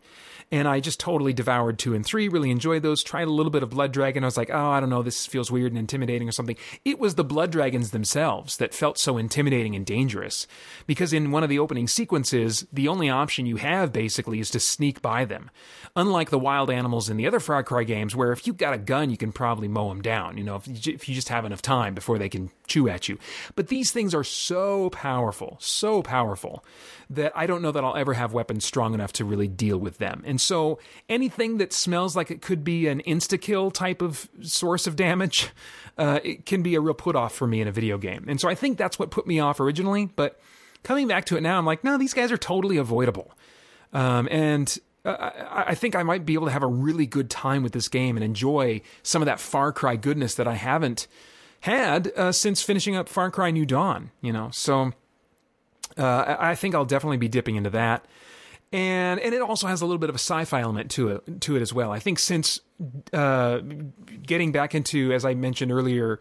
and 0.51 0.67
I 0.67 0.79
just 0.79 0.99
totally 0.99 1.33
devoured 1.33 1.79
two 1.79 1.93
and 1.93 2.05
three. 2.05 2.27
Really 2.27 2.51
enjoyed 2.51 2.83
those. 2.83 3.03
Tried 3.03 3.27
a 3.27 3.31
little 3.31 3.49
bit 3.49 3.63
of 3.63 3.69
Blood 3.69 3.93
Dragon. 3.93 4.23
I 4.23 4.27
was 4.27 4.37
like, 4.37 4.49
oh, 4.49 4.69
I 4.69 4.79
don't 4.79 4.89
know, 4.89 5.01
this 5.01 5.25
feels 5.25 5.49
weird 5.49 5.71
and 5.71 5.79
intimidating 5.79 6.27
or 6.27 6.31
something. 6.31 6.57
It 6.83 6.99
was 6.99 7.15
the 7.15 7.23
Blood 7.23 7.51
Dragons 7.51 7.91
themselves 7.91 8.57
that 8.57 8.73
felt 8.73 8.97
so 8.97 9.17
intimidating 9.17 9.75
and 9.75 9.85
dangerous, 9.85 10.47
because 10.87 11.13
in 11.13 11.31
one 11.31 11.43
of 11.43 11.49
the 11.49 11.59
opening 11.59 11.87
sequences, 11.87 12.67
the 12.71 12.87
only 12.87 13.09
option 13.09 13.45
you 13.45 13.55
have 13.55 13.93
basically 13.93 14.39
is 14.39 14.49
to 14.51 14.59
sneak 14.59 15.01
by 15.01 15.25
them. 15.25 15.49
Unlike 15.95 16.29
the 16.29 16.39
wild 16.39 16.69
animals 16.69 17.09
in 17.09 17.17
the 17.17 17.27
other 17.27 17.39
Far 17.39 17.63
Cry 17.63 17.83
games, 17.83 18.15
where 18.15 18.31
if 18.31 18.45
you've 18.45 18.57
got 18.57 18.73
a 18.73 18.77
gun, 18.77 19.09
you 19.09 19.17
can 19.17 19.31
probably 19.31 19.67
mow 19.67 19.89
them 19.89 20.01
down. 20.01 20.37
You 20.37 20.43
know, 20.43 20.55
if 20.55 20.67
you, 20.67 20.93
if 20.93 21.07
you 21.07 21.15
just 21.15 21.29
have 21.29 21.45
enough 21.45 21.61
time 21.61 21.93
before 21.93 22.17
they 22.17 22.29
can 22.29 22.51
chew 22.71 22.87
at 22.87 23.09
you. 23.09 23.17
But 23.55 23.67
these 23.67 23.91
things 23.91 24.15
are 24.15 24.23
so 24.23 24.89
powerful, 24.89 25.57
so 25.59 26.01
powerful 26.01 26.63
that 27.09 27.33
I 27.35 27.45
don't 27.45 27.61
know 27.61 27.71
that 27.71 27.83
I'll 27.83 27.97
ever 27.97 28.13
have 28.13 28.33
weapons 28.33 28.63
strong 28.63 28.93
enough 28.93 29.11
to 29.13 29.25
really 29.25 29.47
deal 29.47 29.77
with 29.77 29.97
them. 29.97 30.23
And 30.25 30.39
so 30.39 30.79
anything 31.09 31.57
that 31.57 31.73
smells 31.73 32.15
like 32.15 32.31
it 32.31 32.41
could 32.41 32.63
be 32.63 32.87
an 32.87 33.01
insta 33.01 33.39
kill 33.39 33.69
type 33.71 34.01
of 34.01 34.29
source 34.41 34.87
of 34.87 34.95
damage, 34.95 35.49
uh, 35.97 36.19
it 36.23 36.45
can 36.45 36.63
be 36.63 36.75
a 36.75 36.81
real 36.81 36.93
put 36.93 37.15
off 37.15 37.33
for 37.33 37.47
me 37.47 37.59
in 37.59 37.67
a 37.67 37.71
video 37.71 37.97
game. 37.97 38.25
And 38.27 38.39
so 38.39 38.47
I 38.47 38.55
think 38.55 38.77
that's 38.77 38.97
what 38.97 39.11
put 39.11 39.27
me 39.27 39.39
off 39.39 39.59
originally. 39.59 40.05
But 40.05 40.39
coming 40.83 41.07
back 41.07 41.25
to 41.25 41.37
it 41.37 41.41
now, 41.41 41.57
I'm 41.57 41.65
like, 41.65 41.83
no, 41.83 41.97
these 41.97 42.13
guys 42.13 42.31
are 42.31 42.37
totally 42.37 42.77
avoidable. 42.77 43.31
Um, 43.91 44.29
and 44.31 44.77
uh, 45.03 45.31
I, 45.49 45.63
I 45.67 45.75
think 45.75 45.95
I 45.95 46.03
might 46.03 46.25
be 46.25 46.35
able 46.35 46.47
to 46.47 46.53
have 46.53 46.63
a 46.63 46.67
really 46.67 47.05
good 47.05 47.29
time 47.29 47.63
with 47.63 47.73
this 47.73 47.89
game 47.89 48.15
and 48.15 48.23
enjoy 48.23 48.81
some 49.03 49.21
of 49.21 49.25
that 49.25 49.41
Far 49.41 49.73
Cry 49.73 49.97
goodness 49.97 50.35
that 50.35 50.47
I 50.47 50.53
haven't 50.53 51.07
had 51.61 52.11
uh, 52.15 52.31
since 52.31 52.61
finishing 52.61 52.95
up 52.95 53.09
Far 53.09 53.31
Cry 53.31 53.51
New 53.51 53.65
Dawn. 53.65 54.11
You 54.21 54.33
know, 54.33 54.49
so 54.51 54.91
uh, 55.97 56.35
I 56.39 56.55
think 56.55 56.75
I'll 56.75 56.85
definitely 56.85 57.17
be 57.17 57.27
dipping 57.27 57.55
into 57.55 57.69
that. 57.71 58.05
And 58.73 59.19
and 59.19 59.33
it 59.33 59.41
also 59.41 59.67
has 59.67 59.81
a 59.81 59.85
little 59.85 59.99
bit 59.99 60.09
of 60.09 60.15
a 60.15 60.19
sci-fi 60.19 60.61
element 60.61 60.91
to 60.91 61.09
it 61.09 61.41
to 61.41 61.55
it 61.55 61.61
as 61.61 61.73
well. 61.73 61.91
I 61.91 61.99
think 61.99 62.19
since 62.19 62.59
uh, 63.11 63.59
getting 64.25 64.51
back 64.51 64.73
into, 64.73 65.11
as 65.11 65.25
I 65.25 65.33
mentioned 65.33 65.71
earlier, 65.71 66.19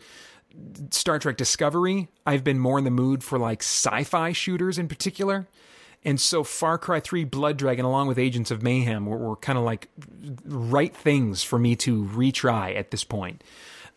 Star 0.91 1.19
Trek 1.19 1.37
Discovery, 1.37 2.09
I've 2.27 2.43
been 2.43 2.59
more 2.59 2.79
in 2.79 2.85
the 2.85 2.91
mood 2.91 3.23
for 3.23 3.39
like 3.39 3.63
sci-fi 3.63 4.33
shooters 4.33 4.79
in 4.79 4.89
particular. 4.89 5.47
And 6.03 6.19
so 6.19 6.43
Far 6.43 6.79
Cry 6.79 6.99
3 6.99 7.25
Blood 7.25 7.59
Dragon, 7.59 7.85
along 7.85 8.09
with 8.09 8.19
Agents 8.19 8.51
of 8.51 8.63
Mayhem, 8.63 9.05
were, 9.05 9.19
were 9.19 9.37
kind 9.37 9.59
of 9.59 9.65
like 9.65 9.89
right 10.47 10.97
things 10.97 11.43
for 11.43 11.59
me 11.59 11.77
to 11.77 12.05
retry 12.07 12.75
at 12.75 12.91
this 12.91 13.05
point. 13.05 13.45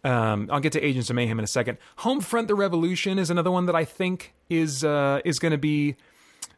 Um, 0.04 0.50
I'll 0.52 0.60
get 0.60 0.74
to 0.74 0.82
Agents 0.82 1.10
of 1.10 1.16
Mayhem 1.16 1.40
in 1.40 1.44
a 1.44 1.48
second. 1.48 1.78
Homefront: 2.00 2.48
The 2.48 2.56
Revolution 2.56 3.20
is 3.20 3.30
another 3.30 3.52
one 3.52 3.66
that 3.68 3.76
I 3.76 3.86
think 3.86 4.34
is 4.50 4.84
uh, 4.84 5.22
is 5.24 5.40
going 5.40 5.54
to 5.54 5.58
be 5.58 5.96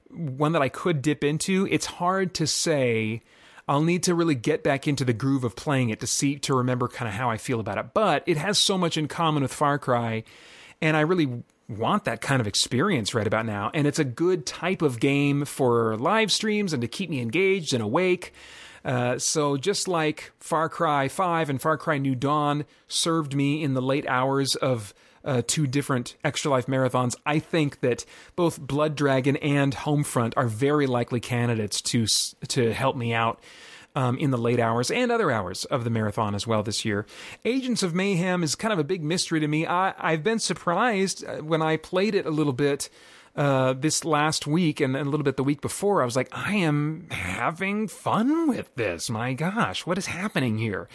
one 0.10 0.54
that 0.54 0.62
I 0.62 0.70
could 0.70 1.02
dip 1.02 1.24
into. 1.24 1.68
It's 1.70 1.86
hard 1.86 2.34
to 2.36 2.48
say. 2.48 3.22
I'll 3.68 3.82
need 3.82 4.04
to 4.04 4.14
really 4.14 4.36
get 4.36 4.64
back 4.64 4.88
into 4.88 5.04
the 5.04 5.14
groove 5.14 5.44
of 5.44 5.56
playing 5.56 5.90
it 5.90 6.00
to 6.02 6.08
see 6.08 6.38
to 6.38 6.54
remember 6.54 6.88
kind 6.88 7.10
of 7.10 7.16
how 7.16 7.32
I 7.32 7.38
feel 7.38 7.60
about 7.60 7.80
it. 7.80 7.96
But 7.96 8.24
it 8.28 8.38
has 8.38 8.60
so 8.60 8.78
much 8.78 8.96
in 8.96 9.08
common 9.08 9.42
with 9.42 9.52
Far 9.52 9.80
Cry, 9.80 10.24
and 10.84 10.96
I 10.96 11.02
really 11.02 11.44
want 11.68 12.06
that 12.06 12.22
kind 12.22 12.42
of 12.42 12.48
experience 12.48 13.14
right 13.14 13.26
about 13.26 13.46
now. 13.46 13.72
And 13.74 13.88
it's 13.88 14.00
a 14.00 14.04
good 14.04 14.46
type 14.46 14.82
of 14.82 15.00
game 15.00 15.46
for 15.46 15.98
live 15.98 16.32
streams 16.32 16.74
and 16.74 16.82
to 16.82 16.88
keep 16.88 17.10
me 17.10 17.22
engaged 17.22 17.74
and 17.74 17.82
awake. 17.82 18.34
Uh, 18.86 19.18
so 19.18 19.58
just 19.58 19.88
like 19.88 20.32
Far 20.40 20.70
Cry 20.70 21.08
5 21.08 21.50
and 21.50 21.60
Far 21.60 21.76
Cry 21.76 21.98
New 21.98 22.14
Dawn 22.14 22.66
served 22.88 23.36
me 23.36 23.64
in 23.64 23.74
the 23.74 23.82
late 23.82 24.08
hours 24.08 24.56
of 24.56 24.94
uh, 25.26 25.42
two 25.46 25.68
different 25.68 26.16
Extra 26.24 26.52
Life 26.52 26.68
marathons, 26.68 27.16
I 27.26 27.40
think 27.40 27.80
that 27.82 28.06
both 28.36 28.62
Blood 28.62 28.96
Dragon 28.96 29.36
and 29.38 29.76
Homefront 29.76 30.34
are 30.38 30.48
very 30.48 30.88
likely 30.88 31.20
candidates 31.20 31.82
to 31.82 32.06
to 32.48 32.74
help 32.74 32.96
me 32.96 33.14
out. 33.14 33.42
Um, 33.98 34.18
in 34.18 34.30
the 34.30 34.38
late 34.38 34.60
hours 34.60 34.92
and 34.92 35.10
other 35.10 35.32
hours 35.32 35.64
of 35.64 35.86
the 35.86 35.90
marathon 35.90 36.36
as 36.36 36.46
well 36.46 36.62
this 36.64 36.84
year. 36.84 37.06
Agents 37.46 37.82
of 37.82 37.96
Mayhem 37.96 38.44
is 38.44 38.54
kind 38.54 38.74
of 38.74 38.78
a 38.78 38.84
big 38.84 39.02
mystery 39.02 39.40
to 39.40 39.48
me. 39.48 39.66
I, 39.66 39.94
I've 39.98 40.22
been 40.22 40.40
surprised 40.40 41.24
uh, 41.24 41.38
when 41.38 41.62
I 41.62 41.78
played 41.78 42.14
it 42.14 42.26
a 42.26 42.30
little 42.30 42.52
bit 42.52 42.90
uh, 43.36 43.74
this 43.74 44.06
last 44.06 44.48
week 44.48 44.80
and, 44.80 44.96
and 44.96 45.08
a 45.08 45.10
little 45.10 45.24
bit 45.24 45.36
the 45.36 45.44
week 45.44 45.62
before. 45.62 46.02
I 46.02 46.06
was 46.06 46.16
like, 46.16 46.30
I 46.32 46.56
am 46.56 47.08
having 47.12 47.88
fun 47.88 48.48
with 48.48 48.74
this. 48.76 49.10
My 49.10 49.34
gosh, 49.34 49.86
what 49.86 49.98
is 49.98 50.06
happening 50.06 50.58
here? 50.58 50.88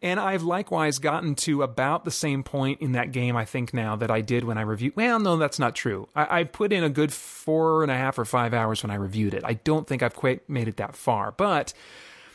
And 0.00 0.18
I've 0.18 0.42
likewise 0.42 0.98
gotten 0.98 1.34
to 1.36 1.62
about 1.62 2.04
the 2.04 2.10
same 2.10 2.42
point 2.42 2.80
in 2.80 2.92
that 2.92 3.12
game, 3.12 3.36
I 3.36 3.44
think, 3.44 3.74
now 3.74 3.94
that 3.96 4.10
I 4.10 4.22
did 4.22 4.44
when 4.44 4.56
I 4.56 4.62
reviewed. 4.62 4.96
Well, 4.96 5.18
no, 5.18 5.36
that's 5.36 5.58
not 5.58 5.74
true. 5.74 6.08
I, 6.16 6.40
I 6.40 6.44
put 6.44 6.72
in 6.72 6.82
a 6.82 6.90
good 6.90 7.12
four 7.12 7.82
and 7.82 7.92
a 7.92 7.96
half 7.96 8.18
or 8.18 8.24
five 8.24 8.54
hours 8.54 8.82
when 8.82 8.90
I 8.90 8.94
reviewed 8.96 9.34
it. 9.34 9.42
I 9.44 9.54
don't 9.54 9.86
think 9.86 10.02
I've 10.02 10.16
quite 10.16 10.48
made 10.48 10.68
it 10.68 10.78
that 10.78 10.96
far, 10.96 11.32
but 11.32 11.74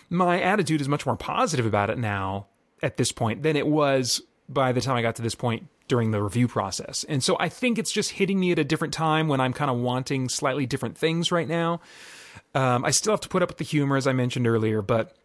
my 0.09 0.39
attitude 0.39 0.81
is 0.81 0.87
much 0.87 1.05
more 1.05 1.17
positive 1.17 1.65
about 1.65 1.89
it 1.89 1.97
now 1.97 2.47
at 2.83 2.97
this 2.97 3.11
point 3.11 3.41
than 3.41 3.55
it 3.55 3.67
was 3.67 4.21
by 4.49 4.71
the 4.71 4.81
time 4.81 4.95
I 4.95 5.01
got 5.01 5.15
to 5.17 5.21
this 5.21 5.35
point 5.35 5.67
during 5.87 6.11
the 6.11 6.21
review 6.21 6.47
process. 6.47 7.05
And 7.05 7.23
so 7.23 7.37
I 7.39 7.49
think 7.49 7.77
it's 7.77 7.91
just 7.91 8.11
hitting 8.11 8.39
me 8.39 8.51
at 8.51 8.59
a 8.59 8.63
different 8.63 8.93
time 8.93 9.27
when 9.27 9.39
I'm 9.39 9.53
kind 9.53 9.71
of 9.71 9.77
wanting 9.77 10.29
slightly 10.29 10.65
different 10.65 10.97
things 10.97 11.31
right 11.31 11.47
now. 11.47 11.81
Um, 12.53 12.83
I 12.85 12.91
still 12.91 13.13
have 13.13 13.21
to 13.21 13.29
put 13.29 13.41
up 13.41 13.49
with 13.49 13.57
the 13.57 13.63
humor, 13.63 13.97
as 13.97 14.07
I 14.07 14.13
mentioned 14.13 14.47
earlier, 14.47 14.81
but 14.81 15.15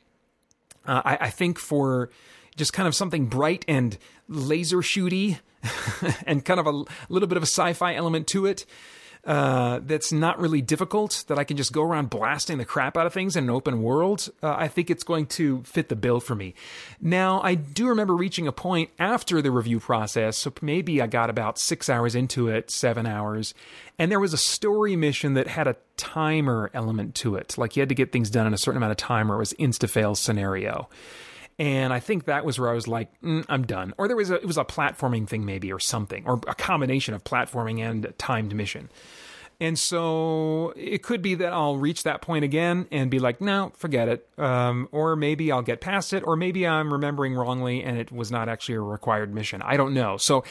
uh, 0.86 1.02
I, 1.04 1.18
I 1.22 1.30
think 1.30 1.58
for 1.58 2.10
just 2.56 2.72
kind 2.72 2.86
of 2.86 2.94
something 2.94 3.26
bright 3.26 3.64
and 3.66 3.96
laser 4.28 4.78
shooty 4.78 5.38
and 6.26 6.44
kind 6.44 6.60
of 6.60 6.66
a 6.66 6.84
little 7.08 7.28
bit 7.28 7.36
of 7.36 7.42
a 7.42 7.46
sci-fi 7.46 7.94
element 7.94 8.26
to 8.28 8.46
it 8.46 8.66
uh, 9.24 9.80
that's 9.84 10.12
not 10.12 10.40
really 10.40 10.60
difficult 10.60 11.24
that 11.28 11.38
I 11.38 11.44
can 11.44 11.56
just 11.56 11.72
go 11.72 11.82
around 11.82 12.10
blasting 12.10 12.58
the 12.58 12.64
crap 12.64 12.96
out 12.96 13.06
of 13.06 13.12
things 13.12 13.36
in 13.36 13.44
an 13.44 13.50
open 13.50 13.80
world, 13.80 14.28
uh, 14.42 14.54
I 14.58 14.66
think 14.66 14.90
it's 14.90 15.04
going 15.04 15.26
to 15.26 15.62
fit 15.62 15.88
the 15.88 15.96
bill 15.96 16.18
for 16.18 16.34
me. 16.34 16.54
Now, 17.00 17.40
I 17.42 17.54
do 17.54 17.88
remember 17.88 18.16
reaching 18.16 18.48
a 18.48 18.52
point 18.52 18.90
after 18.98 19.40
the 19.40 19.52
review 19.52 19.78
process, 19.78 20.38
so 20.38 20.52
maybe 20.60 21.00
I 21.00 21.06
got 21.06 21.30
about 21.30 21.58
six 21.58 21.88
hours 21.88 22.16
into 22.16 22.48
it, 22.48 22.70
seven 22.70 23.06
hours, 23.06 23.54
and 23.96 24.10
there 24.10 24.20
was 24.20 24.32
a 24.32 24.38
story 24.38 24.96
mission 24.96 25.34
that 25.34 25.46
had 25.46 25.68
a 25.68 25.76
timer 25.96 26.70
element 26.74 27.14
to 27.16 27.36
it. 27.36 27.56
Like 27.56 27.76
you 27.76 27.80
had 27.80 27.90
to 27.90 27.94
get 27.94 28.10
things 28.10 28.28
done 28.28 28.48
in 28.48 28.54
a 28.54 28.58
certain 28.58 28.78
amount 28.78 28.90
of 28.90 28.96
time 28.96 29.30
or 29.30 29.36
it 29.36 29.38
was 29.38 29.52
insta 29.54 29.88
fail 29.88 30.16
scenario. 30.16 30.88
And 31.62 31.92
I 31.92 32.00
think 32.00 32.24
that 32.24 32.44
was 32.44 32.58
where 32.58 32.70
I 32.70 32.74
was 32.74 32.88
like, 32.88 33.08
mm, 33.20 33.46
I'm 33.48 33.64
done. 33.64 33.94
Or 33.96 34.08
there 34.08 34.16
was 34.16 34.32
a 34.32 34.34
it 34.34 34.46
was 34.46 34.58
a 34.58 34.64
platforming 34.64 35.28
thing 35.28 35.44
maybe 35.44 35.72
or 35.72 35.78
something, 35.78 36.24
or 36.26 36.40
a 36.48 36.56
combination 36.56 37.14
of 37.14 37.22
platforming 37.22 37.78
and 37.78 38.12
timed 38.18 38.52
mission. 38.52 38.90
And 39.60 39.78
so 39.78 40.72
it 40.74 41.04
could 41.04 41.22
be 41.22 41.36
that 41.36 41.52
I'll 41.52 41.76
reach 41.76 42.02
that 42.02 42.20
point 42.20 42.44
again 42.44 42.88
and 42.90 43.12
be 43.12 43.20
like, 43.20 43.40
no, 43.40 43.70
forget 43.76 44.08
it. 44.08 44.28
Um, 44.38 44.88
or 44.90 45.14
maybe 45.14 45.52
I'll 45.52 45.62
get 45.62 45.80
past 45.80 46.12
it, 46.12 46.24
or 46.26 46.34
maybe 46.34 46.66
I'm 46.66 46.92
remembering 46.92 47.34
wrongly 47.34 47.84
and 47.84 47.96
it 47.96 48.10
was 48.10 48.32
not 48.32 48.48
actually 48.48 48.74
a 48.74 48.80
required 48.80 49.32
mission. 49.32 49.62
I 49.62 49.76
don't 49.76 49.94
know. 49.94 50.16
So 50.16 50.42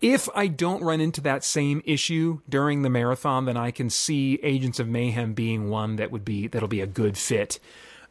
if 0.00 0.26
I 0.34 0.46
don't 0.46 0.82
run 0.82 1.02
into 1.02 1.20
that 1.20 1.44
same 1.44 1.82
issue 1.84 2.40
during 2.48 2.80
the 2.80 2.88
marathon, 2.88 3.44
then 3.44 3.58
I 3.58 3.70
can 3.70 3.90
see 3.90 4.40
Agents 4.42 4.80
of 4.80 4.88
Mayhem 4.88 5.34
being 5.34 5.68
one 5.68 5.96
that 5.96 6.10
would 6.10 6.24
be 6.24 6.46
that'll 6.46 6.66
be 6.66 6.80
a 6.80 6.86
good 6.86 7.18
fit 7.18 7.60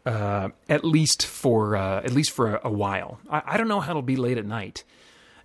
uh, 0.05 0.49
at 0.69 0.83
least 0.83 1.25
for 1.25 1.75
uh, 1.75 2.01
at 2.01 2.11
least 2.11 2.31
for 2.31 2.55
a, 2.55 2.61
a 2.65 2.71
while. 2.71 3.19
I, 3.29 3.41
I, 3.45 3.57
don't 3.57 3.67
know 3.67 3.79
how 3.79 3.91
it'll 3.91 4.01
be 4.01 4.15
late 4.15 4.37
at 4.37 4.45
night. 4.45 4.83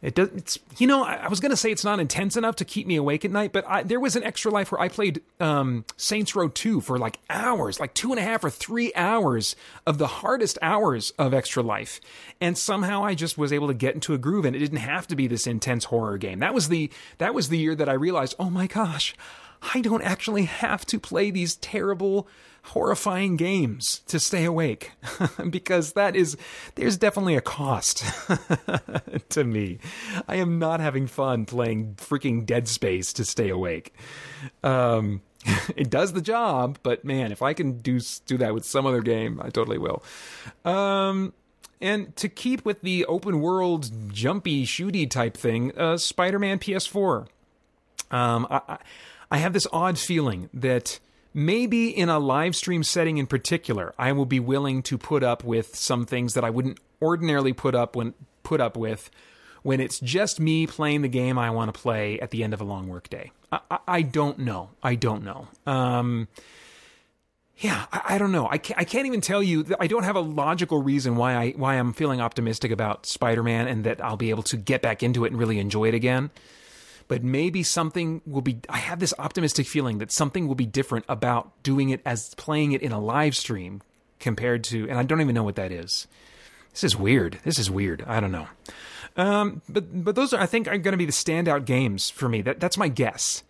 It 0.03 0.15
does. 0.15 0.28
It's 0.35 0.59
you 0.78 0.87
know 0.87 1.05
I, 1.05 1.15
I 1.15 1.28
was 1.28 1.41
gonna 1.41 1.57
say 1.57 1.70
it's 1.70 1.85
not 1.85 2.01
intense 2.01 2.37
enough 2.37 2.57
to 2.57 2.65
keep 2.65 2.87
me 2.87 2.97
awake 2.97 3.24
at 3.24 3.31
night, 3.31 3.53
but 3.53 3.66
I, 3.66 3.83
there 3.83 4.01
was 4.01 4.16
an 4.16 4.23
extra 4.23 4.51
life 4.51 4.73
where 4.73 4.81
I 4.81 4.89
played 4.89 5.23
um, 5.41 5.85
Saints 5.97 6.35
Row 6.35 6.49
two 6.49 6.81
for 6.81 6.99
like 6.99 7.19
hours, 7.28 7.81
like 7.81 7.93
two 7.93 8.12
and 8.12 8.19
a 8.19 8.23
half 8.23 8.45
or 8.45 8.51
three 8.51 8.93
hours 8.95 9.57
of 9.87 9.99
the 9.99 10.07
hardest 10.07 10.59
hours 10.62 11.11
of 11.19 11.35
extra 11.35 11.62
life, 11.62 12.01
and 12.41 12.57
somehow 12.57 13.05
I 13.05 13.15
just 13.15 13.37
was 13.37 13.53
able 13.53 13.69
to 13.69 13.74
get 13.74 13.95
into 13.95 14.15
a 14.15 14.19
groove, 14.19 14.45
and 14.45 14.57
it 14.57 14.61
didn't 14.61 14.78
have 14.78 15.07
to 15.09 15.16
be 15.16 15.27
this 15.27 15.47
intense 15.47 15.85
horror 15.85 16.19
game. 16.19 16.39
That 16.39 16.55
was 16.55 16.69
the 16.69 16.91
that 17.19 17.35
was 17.35 17.49
the 17.49 17.59
year 17.59 17.74
that 17.74 17.89
I 17.89 17.95
realized, 17.95 18.37
oh 18.39 18.51
my 18.51 18.66
gosh. 18.66 19.15
I 19.74 19.81
don't 19.81 20.03
actually 20.03 20.45
have 20.45 20.85
to 20.87 21.01
play 21.01 21.31
these 21.31 21.57
terrible, 21.57 22.28
horrifying 22.69 23.37
games 23.37 24.01
to 24.09 24.19
stay 24.19 24.45
awake 24.45 24.93
because 25.51 25.93
that 25.93 26.17
is, 26.17 26.37
there's 26.75 26.97
definitely 26.97 27.37
a 27.37 27.41
cost 27.41 28.05
to 29.29 29.45
me. 29.45 29.79
I 30.27 30.37
am 30.37 30.59
not 30.59 30.81
having 30.81 31.07
fun 31.07 31.45
playing 31.47 31.95
freaking 31.97 32.45
Dead 32.45 32.69
Space 32.69 33.13
to 33.15 33.25
stay 33.25 33.49
awake. 33.49 33.95
Um, 34.65 35.23
it 35.77 35.91
does 35.91 36.13
the 36.13 36.21
job, 36.21 36.79
but 36.83 37.05
man, 37.05 37.33
if 37.33 37.43
I 37.43 37.53
can 37.53 37.79
do 37.79 38.01
do 38.27 38.37
that 38.39 38.55
with 38.55 38.65
some 38.65 38.87
other 38.87 39.01
game, 39.01 39.41
I 39.43 39.51
totally 39.51 39.79
will. 39.79 40.03
Um, 40.65 41.33
and 41.81 42.17
to 42.17 42.29
keep 42.29 42.65
with 42.65 42.83
the 42.83 43.05
open 43.07 43.41
world 43.41 43.91
jumpy 44.13 44.65
shooty 44.65 45.09
type 45.09 45.37
thing, 45.37 45.77
uh, 45.79 45.99
Spider-Man 45.99 46.59
PS4. 46.59 47.27
Um, 48.11 48.47
I, 48.51 48.79
I 49.31 49.39
have 49.39 49.53
this 49.53 49.67
odd 49.73 49.99
feeling 49.99 50.49
that 50.55 51.01
maybe 51.37 51.91
in 51.91 52.09
a 52.09 52.19
live 52.19 52.57
stream 52.57 52.83
setting 52.83 53.19
in 53.19 53.27
particular, 53.27 53.95
I 53.99 54.11
will 54.13 54.25
be 54.25 54.41
willing 54.41 54.83
to 54.85 54.97
put 54.97 55.23
up 55.23 55.45
with 55.45 55.77
some 55.77 56.07
things 56.07 56.35
that 56.35 56.45
I 56.45 56.51
wouldn't 56.51 56.81
ordinarily 57.01 57.53
put 57.53 57.75
up 57.75 57.95
when 57.95 58.15
put 58.43 58.61
up 58.61 58.77
with 58.77 59.11
when 59.63 59.81
it's 59.81 60.01
just 60.01 60.41
me 60.41 60.67
playing 60.67 61.03
the 61.03 61.09
game 61.09 61.39
I 61.39 61.51
want 61.51 61.73
to 61.73 61.79
play 61.79 62.19
at 62.21 62.31
the 62.31 62.43
end 62.43 62.55
of 62.55 62.61
a 62.61 62.65
long 62.65 62.89
workday. 62.89 63.33
I, 63.53 63.61
I, 63.71 63.79
I 63.87 64.03
don't 64.03 64.39
know. 64.39 64.71
I 64.83 64.95
don't 64.95 65.25
know. 65.25 65.49
Um, 65.67 66.29
yeah, 67.59 67.87
I, 67.93 68.15
I, 68.15 68.19
don't 68.19 68.33
know. 68.33 68.49
I 68.49 68.59
can't, 68.59 68.79
I 68.81 68.85
can't 68.85 69.07
even 69.07 69.21
tell 69.21 69.43
you. 69.43 69.67
I 69.79 69.89
don't 69.89 70.05
have 70.05 70.17
a 70.17 70.21
logical 70.21 70.83
reason 70.83 71.17
why 71.17 71.35
I 71.35 71.51
why 71.51 71.75
I'm 71.75 71.93
feeling 71.93 72.21
optimistic 72.21 72.71
about 72.71 73.05
Spider-Man 73.05 73.69
and 73.69 73.85
that 73.85 74.03
I'll 74.03 74.17
be 74.17 74.31
able 74.31 74.45
to 74.45 74.57
get 74.57 74.81
back 74.81 75.03
into 75.03 75.25
it 75.25 75.33
and 75.33 75.39
really 75.39 75.59
enjoy 75.59 75.89
it 75.89 75.95
again 75.95 76.31
but 77.09 77.23
maybe 77.23 77.62
something 77.62 78.20
will 78.27 78.43
be 78.43 78.59
I 78.69 78.78
have 78.78 78.99
this 78.99 79.15
optimistic 79.19 79.66
feeling 79.66 79.99
that 79.99 80.12
something 80.12 80.49
will 80.49 80.55
be 80.55 80.66
different 80.66 81.05
about 81.09 81.62
doing 81.62 81.91
it 81.91 82.01
as 82.05 82.35
playing 82.35 82.73
it 82.73 82.83
in 82.83 82.93
a 82.93 83.01
live 83.01 83.37
stream 83.37 83.83
compared 84.19 84.65
to 84.65 84.89
and 84.89 84.99
I 84.99 85.03
don't 85.03 85.20
even 85.20 85.35
know 85.35 85.45
what 85.45 85.57
that 85.57 85.73
is. 85.73 86.07
This 86.73 86.85
is 86.85 86.97
weird. 86.97 87.39
This 87.45 87.59
is 87.59 87.70
weird. 87.70 88.05
I 88.07 88.20
don't 88.20 88.33
know. 88.33 88.49
Um, 89.16 89.62
but 89.69 90.05
but 90.05 90.15
those 90.15 90.33
are 90.33 90.41
I 90.41 90.47
think 90.47 90.69
are 90.69 90.77
going 90.78 90.93
to 90.93 90.99
be 90.99 91.07
the 91.07 91.12
standout 91.12 91.65
games 91.65 92.11
for 92.11 92.28
me. 92.28 92.43
That 92.43 92.61
that's 92.61 92.77
my 92.77 92.89
guess 92.89 93.43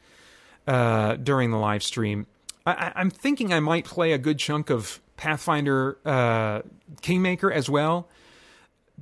uh, 0.67 1.17
during 1.17 1.51
the 1.51 1.59
live 1.59 1.83
stream. 1.83 2.27
I, 2.65 2.93
I'm 2.95 3.11
thinking 3.11 3.53
I 3.53 3.61
might 3.61 3.85
play 3.85 4.13
a 4.13 4.19
good 4.19 4.39
chunk 4.39 4.71
of 4.71 5.01
Pathfinder 5.17 5.99
uh, 6.05 6.63
Kingmaker 7.01 7.51
as 7.51 7.71
well, 7.71 8.09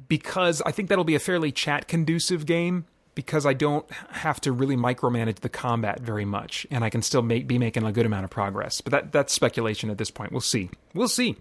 because 0.08 0.62
I 0.62 0.70
think 0.70 0.88
that'll 0.88 1.04
be 1.04 1.14
a 1.14 1.20
fairly 1.20 1.50
chat 1.52 1.88
conducive 1.88 2.46
game. 2.46 2.86
Because 3.14 3.46
I 3.46 3.52
don't 3.52 3.88
have 4.10 4.40
to 4.40 4.50
really 4.52 4.76
micromanage 4.76 5.36
the 5.36 5.48
combat 5.48 6.00
very 6.00 6.24
much, 6.24 6.66
and 6.70 6.82
I 6.82 6.90
can 6.90 7.00
still 7.00 7.22
make, 7.22 7.46
be 7.46 7.58
making 7.58 7.84
a 7.84 7.92
good 7.92 8.06
amount 8.06 8.24
of 8.24 8.30
progress. 8.30 8.80
But 8.80 8.90
that 8.90 9.12
that's 9.12 9.32
speculation 9.32 9.88
at 9.90 9.98
this 9.98 10.10
point. 10.10 10.32
We'll 10.32 10.40
see. 10.40 10.70
We'll 10.94 11.06
see. 11.08 11.36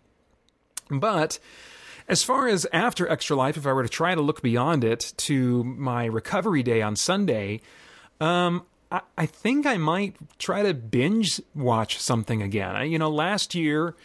But 0.91 1.39
as 2.07 2.21
far 2.23 2.47
as 2.47 2.67
after 2.73 3.07
Extra 3.09 3.35
Life, 3.35 3.57
if 3.57 3.65
I 3.65 3.73
were 3.73 3.83
to 3.83 3.89
try 3.89 4.13
to 4.13 4.21
look 4.21 4.41
beyond 4.41 4.83
it 4.83 5.13
to 5.17 5.63
my 5.63 6.05
recovery 6.05 6.61
day 6.61 6.81
on 6.81 6.95
Sunday, 6.95 7.61
um, 8.19 8.65
I, 8.91 9.01
I 9.17 9.25
think 9.25 9.65
I 9.65 9.77
might 9.77 10.15
try 10.37 10.61
to 10.63 10.73
binge 10.73 11.41
watch 11.55 11.99
something 11.99 12.41
again. 12.43 12.75
I- 12.75 12.83
You 12.83 12.99
know, 12.99 13.09
last 13.09 13.55
year 13.55 13.95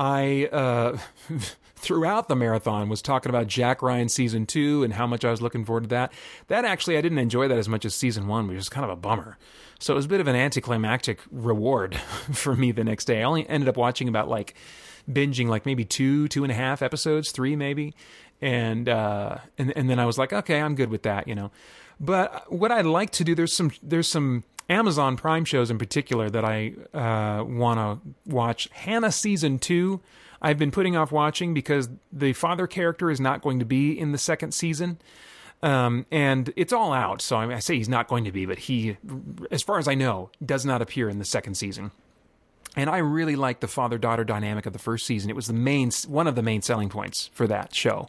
I 0.00 0.46
uh, 0.46 0.96
throughout 1.76 2.28
the 2.28 2.34
marathon 2.34 2.88
was 2.88 3.02
talking 3.02 3.28
about 3.28 3.48
Jack 3.48 3.82
Ryan 3.82 4.08
season 4.08 4.46
two 4.46 4.82
and 4.82 4.94
how 4.94 5.06
much 5.06 5.26
I 5.26 5.30
was 5.30 5.42
looking 5.42 5.62
forward 5.66 5.84
to 5.84 5.88
that. 5.90 6.10
That 6.48 6.64
actually 6.64 6.96
I 6.96 7.02
didn't 7.02 7.18
enjoy 7.18 7.48
that 7.48 7.58
as 7.58 7.68
much 7.68 7.84
as 7.84 7.94
season 7.94 8.26
one, 8.26 8.48
which 8.48 8.56
was 8.56 8.70
kind 8.70 8.84
of 8.84 8.90
a 8.90 8.96
bummer. 8.96 9.36
So 9.78 9.92
it 9.92 9.96
was 9.96 10.06
a 10.06 10.08
bit 10.08 10.20
of 10.20 10.26
an 10.26 10.36
anticlimactic 10.36 11.20
reward 11.30 11.96
for 12.32 12.56
me 12.56 12.72
the 12.72 12.82
next 12.82 13.04
day. 13.04 13.20
I 13.20 13.24
only 13.24 13.46
ended 13.46 13.68
up 13.68 13.76
watching 13.76 14.08
about 14.08 14.26
like 14.26 14.54
binging 15.10 15.48
like 15.48 15.66
maybe 15.66 15.84
two, 15.84 16.28
two 16.28 16.44
and 16.44 16.50
a 16.50 16.56
half 16.56 16.80
episodes, 16.80 17.30
three 17.30 17.54
maybe, 17.54 17.94
and 18.40 18.88
uh, 18.88 19.36
and 19.58 19.70
and 19.76 19.90
then 19.90 19.98
I 19.98 20.06
was 20.06 20.16
like, 20.16 20.32
okay, 20.32 20.62
I'm 20.62 20.76
good 20.76 20.88
with 20.88 21.02
that, 21.02 21.28
you 21.28 21.34
know. 21.34 21.50
But 22.02 22.50
what 22.50 22.72
I'd 22.72 22.86
like 22.86 23.10
to 23.10 23.24
do, 23.24 23.34
there's 23.34 23.52
some 23.52 23.72
there's 23.82 24.08
some 24.08 24.44
Amazon 24.70 25.16
Prime 25.16 25.44
shows 25.44 25.70
in 25.70 25.78
particular 25.78 26.30
that 26.30 26.44
I 26.44 26.74
uh, 26.94 27.44
want 27.44 27.78
to 27.78 28.32
watch. 28.32 28.68
Hannah 28.72 29.10
season 29.10 29.58
two, 29.58 30.00
I've 30.40 30.58
been 30.58 30.70
putting 30.70 30.96
off 30.96 31.10
watching 31.10 31.52
because 31.52 31.88
the 32.12 32.32
father 32.32 32.68
character 32.68 33.10
is 33.10 33.20
not 33.20 33.42
going 33.42 33.58
to 33.58 33.64
be 33.64 33.98
in 33.98 34.12
the 34.12 34.18
second 34.18 34.52
season. 34.54 34.98
Um, 35.62 36.06
and 36.10 36.52
it's 36.56 36.72
all 36.72 36.92
out. 36.92 37.20
So 37.20 37.36
I, 37.36 37.46
mean, 37.46 37.56
I 37.56 37.58
say 37.58 37.76
he's 37.76 37.88
not 37.88 38.06
going 38.06 38.24
to 38.24 38.32
be, 38.32 38.46
but 38.46 38.60
he, 38.60 38.96
as 39.50 39.62
far 39.62 39.78
as 39.78 39.88
I 39.88 39.94
know, 39.94 40.30
does 40.42 40.64
not 40.64 40.80
appear 40.80 41.08
in 41.08 41.18
the 41.18 41.24
second 41.24 41.56
season. 41.56 41.90
And 42.76 42.88
I 42.88 42.98
really 42.98 43.34
liked 43.34 43.60
the 43.60 43.68
father 43.68 43.98
daughter 43.98 44.22
dynamic 44.22 44.64
of 44.64 44.72
the 44.72 44.78
first 44.78 45.04
season. 45.04 45.28
It 45.28 45.36
was 45.36 45.48
the 45.48 45.52
main 45.52 45.90
one 46.06 46.28
of 46.28 46.36
the 46.36 46.42
main 46.42 46.62
selling 46.62 46.88
points 46.88 47.28
for 47.34 47.48
that 47.48 47.74
show. 47.74 48.06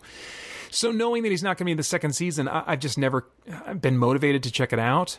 So 0.70 0.92
knowing 0.92 1.24
that 1.24 1.30
he's 1.30 1.42
not 1.42 1.58
going 1.58 1.66
to 1.66 1.66
be 1.66 1.72
in 1.72 1.78
the 1.78 1.84
second 1.84 2.14
season, 2.14 2.48
I, 2.48 2.64
I've 2.68 2.80
just 2.80 3.00
never 3.00 3.26
been 3.82 3.98
motivated 3.98 4.44
to 4.44 4.52
check 4.52 4.72
it 4.72 4.80
out. 4.80 5.18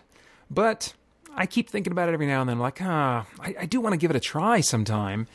But 0.48 0.94
I 1.34 1.46
keep 1.46 1.70
thinking 1.70 1.92
about 1.92 2.09
it 2.09 2.12
every 2.12 2.26
now 2.26 2.40
and 2.40 2.50
then, 2.50 2.59
like, 2.59 2.80
ah, 2.82 3.26
I, 3.40 3.54
I 3.60 3.66
do 3.66 3.80
want 3.80 3.94
to 3.94 3.96
give 3.96 4.10
it 4.10 4.16
a 4.16 4.20
try 4.20 4.60
sometime. 4.60 5.26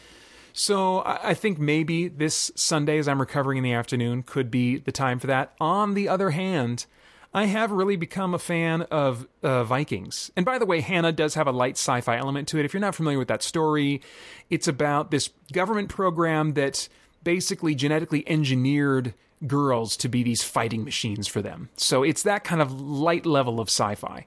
So 0.53 0.99
I, 0.99 1.29
I 1.29 1.33
think 1.33 1.59
maybe 1.59 2.07
this 2.07 2.51
Sunday, 2.55 2.97
as 2.97 3.07
I'm 3.07 3.19
recovering 3.19 3.57
in 3.57 3.63
the 3.63 3.73
afternoon, 3.73 4.23
could 4.23 4.49
be 4.49 4.77
the 4.77 4.91
time 4.91 5.19
for 5.19 5.27
that. 5.27 5.53
On 5.59 5.93
the 5.93 6.09
other 6.09 6.31
hand, 6.31 6.85
I 7.33 7.45
have 7.45 7.71
really 7.71 7.95
become 7.95 8.33
a 8.33 8.39
fan 8.39 8.83
of 8.83 9.27
uh, 9.43 9.63
Vikings. 9.63 10.31
And 10.35 10.45
by 10.45 10.57
the 10.57 10.65
way, 10.65 10.81
Hannah 10.81 11.11
does 11.11 11.35
have 11.35 11.47
a 11.47 11.51
light 11.51 11.75
sci 11.77 12.01
fi 12.01 12.17
element 12.17 12.47
to 12.49 12.57
it. 12.57 12.65
If 12.65 12.73
you're 12.73 12.81
not 12.81 12.95
familiar 12.95 13.19
with 13.19 13.27
that 13.27 13.43
story, 13.43 14.01
it's 14.49 14.67
about 14.67 15.11
this 15.11 15.29
government 15.51 15.89
program 15.89 16.53
that 16.53 16.89
basically 17.23 17.75
genetically 17.75 18.27
engineered 18.27 19.13
girls 19.45 19.95
to 19.97 20.09
be 20.09 20.23
these 20.23 20.41
fighting 20.41 20.83
machines 20.83 21.27
for 21.27 21.41
them. 21.41 21.69
So 21.75 22.01
it's 22.01 22.23
that 22.23 22.43
kind 22.43 22.61
of 22.61 22.79
light 22.81 23.25
level 23.25 23.59
of 23.59 23.67
sci 23.67 23.95
fi. 23.95 24.25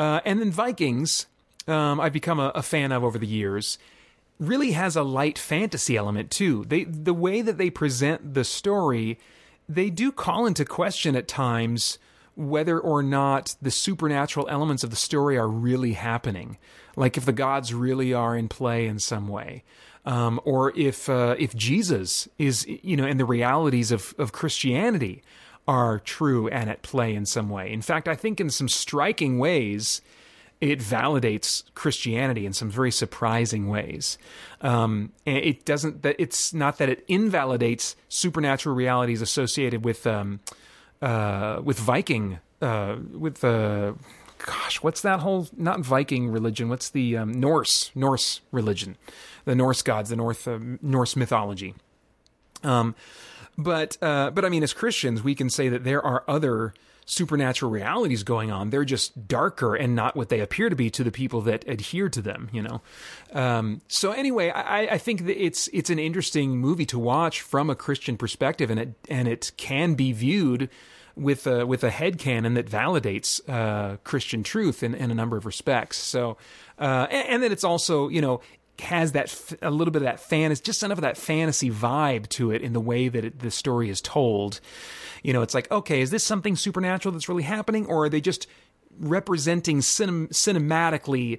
Uh, 0.00 0.20
and 0.24 0.40
then 0.40 0.50
Vikings, 0.50 1.26
um, 1.68 2.00
I've 2.00 2.14
become 2.14 2.40
a, 2.40 2.52
a 2.54 2.62
fan 2.62 2.90
of 2.90 3.04
over 3.04 3.18
the 3.18 3.26
years 3.26 3.76
really 4.38 4.72
has 4.72 4.96
a 4.96 5.02
light 5.02 5.38
fantasy 5.38 5.98
element 5.98 6.30
too. 6.30 6.64
They 6.66 6.84
the 6.84 7.12
way 7.12 7.42
that 7.42 7.58
they 7.58 7.68
present 7.68 8.32
the 8.32 8.42
story, 8.42 9.18
they 9.68 9.90
do 9.90 10.10
call 10.10 10.46
into 10.46 10.64
question 10.64 11.14
at 11.14 11.28
times 11.28 11.98
whether 12.34 12.80
or 12.80 13.02
not 13.02 13.54
the 13.60 13.70
supernatural 13.70 14.48
elements 14.48 14.82
of 14.82 14.88
the 14.88 14.96
story 14.96 15.36
are 15.36 15.48
really 15.48 15.92
happening. 15.92 16.56
Like 16.96 17.18
if 17.18 17.26
the 17.26 17.34
gods 17.34 17.74
really 17.74 18.14
are 18.14 18.34
in 18.34 18.48
play 18.48 18.86
in 18.86 18.98
some 18.98 19.28
way. 19.28 19.62
Um, 20.06 20.40
or 20.46 20.74
if 20.78 21.10
uh, 21.10 21.36
if 21.38 21.54
Jesus 21.54 22.26
is 22.38 22.66
you 22.66 22.96
know 22.96 23.04
and 23.04 23.20
the 23.20 23.26
realities 23.26 23.92
of, 23.92 24.14
of 24.16 24.32
Christianity 24.32 25.22
are 25.68 25.98
true 25.98 26.48
and 26.48 26.68
at 26.68 26.82
play 26.82 27.14
in 27.14 27.26
some 27.26 27.48
way. 27.48 27.72
In 27.72 27.82
fact, 27.82 28.08
I 28.08 28.14
think 28.14 28.40
in 28.40 28.50
some 28.50 28.68
striking 28.68 29.38
ways, 29.38 30.00
it 30.60 30.78
validates 30.78 31.64
Christianity 31.74 32.44
in 32.44 32.52
some 32.52 32.70
very 32.70 32.90
surprising 32.90 33.68
ways. 33.68 34.18
Um, 34.60 35.12
it 35.24 35.64
doesn't 35.64 36.02
that 36.02 36.16
it's 36.18 36.52
not 36.52 36.78
that 36.78 36.88
it 36.88 37.04
invalidates 37.08 37.96
supernatural 38.08 38.74
realities 38.74 39.22
associated 39.22 39.84
with 39.84 40.06
um, 40.06 40.40
uh, 41.00 41.60
with 41.64 41.78
Viking 41.78 42.40
uh, 42.60 42.96
with 43.12 43.42
uh, 43.42 43.92
gosh, 44.44 44.82
what's 44.82 45.00
that 45.00 45.20
whole 45.20 45.48
not 45.56 45.80
Viking 45.80 46.28
religion? 46.28 46.68
What's 46.68 46.90
the 46.90 47.16
um, 47.16 47.32
Norse 47.32 47.90
Norse 47.94 48.40
religion? 48.52 48.96
The 49.46 49.54
Norse 49.54 49.82
gods, 49.82 50.10
the 50.10 50.16
North 50.16 50.46
uh, 50.46 50.58
Norse 50.82 51.16
mythology. 51.16 51.74
Um, 52.62 52.94
but 53.62 53.96
uh, 54.02 54.30
but 54.30 54.44
I 54.44 54.48
mean, 54.48 54.62
as 54.62 54.72
Christians, 54.72 55.22
we 55.22 55.34
can 55.34 55.50
say 55.50 55.68
that 55.68 55.84
there 55.84 56.04
are 56.04 56.24
other 56.28 56.74
supernatural 57.06 57.70
realities 57.70 58.22
going 58.22 58.52
on. 58.52 58.70
They're 58.70 58.84
just 58.84 59.26
darker 59.26 59.74
and 59.74 59.96
not 59.96 60.14
what 60.14 60.28
they 60.28 60.40
appear 60.40 60.68
to 60.68 60.76
be 60.76 60.90
to 60.90 61.02
the 61.02 61.10
people 61.10 61.40
that 61.42 61.66
adhere 61.66 62.08
to 62.08 62.22
them. 62.22 62.48
You 62.52 62.62
know. 62.62 62.82
Um, 63.32 63.80
so 63.88 64.12
anyway, 64.12 64.50
I, 64.50 64.94
I 64.94 64.98
think 64.98 65.26
that 65.26 65.42
it's 65.42 65.68
it's 65.72 65.90
an 65.90 65.98
interesting 65.98 66.58
movie 66.58 66.86
to 66.86 66.98
watch 66.98 67.40
from 67.40 67.70
a 67.70 67.74
Christian 67.74 68.16
perspective, 68.16 68.70
and 68.70 68.80
it 68.80 68.94
and 69.08 69.28
it 69.28 69.52
can 69.56 69.94
be 69.94 70.12
viewed 70.12 70.70
with 71.16 71.46
a 71.46 71.66
with 71.66 71.84
a 71.84 71.90
head 71.90 72.18
canon 72.18 72.54
that 72.54 72.66
validates 72.66 73.40
uh, 73.48 73.96
Christian 74.04 74.42
truth 74.42 74.82
in, 74.82 74.94
in 74.94 75.10
a 75.10 75.14
number 75.14 75.36
of 75.36 75.46
respects. 75.46 75.96
So, 75.98 76.36
uh, 76.78 77.06
and, 77.10 77.28
and 77.28 77.42
then 77.42 77.52
it's 77.52 77.64
also 77.64 78.08
you 78.08 78.20
know 78.20 78.40
has 78.80 79.12
that 79.12 79.26
f- 79.26 79.54
a 79.62 79.70
little 79.70 79.92
bit 79.92 80.02
of 80.02 80.06
that 80.06 80.20
fantasy, 80.20 80.62
just 80.62 80.82
enough 80.82 80.98
of 80.98 81.02
that 81.02 81.16
fantasy 81.16 81.70
vibe 81.70 82.28
to 82.30 82.50
it 82.50 82.62
in 82.62 82.72
the 82.72 82.80
way 82.80 83.08
that 83.08 83.24
it, 83.24 83.38
the 83.38 83.50
story 83.50 83.88
is 83.88 84.00
told. 84.00 84.60
You 85.22 85.32
know, 85.32 85.42
it's 85.42 85.54
like, 85.54 85.70
okay, 85.70 86.00
is 86.00 86.10
this 86.10 86.24
something 86.24 86.56
supernatural 86.56 87.12
that's 87.12 87.28
really 87.28 87.42
happening, 87.42 87.86
or 87.86 88.04
are 88.04 88.08
they 88.08 88.20
just 88.20 88.46
representing 88.98 89.78
cinem- 89.78 90.28
cinematically 90.28 91.38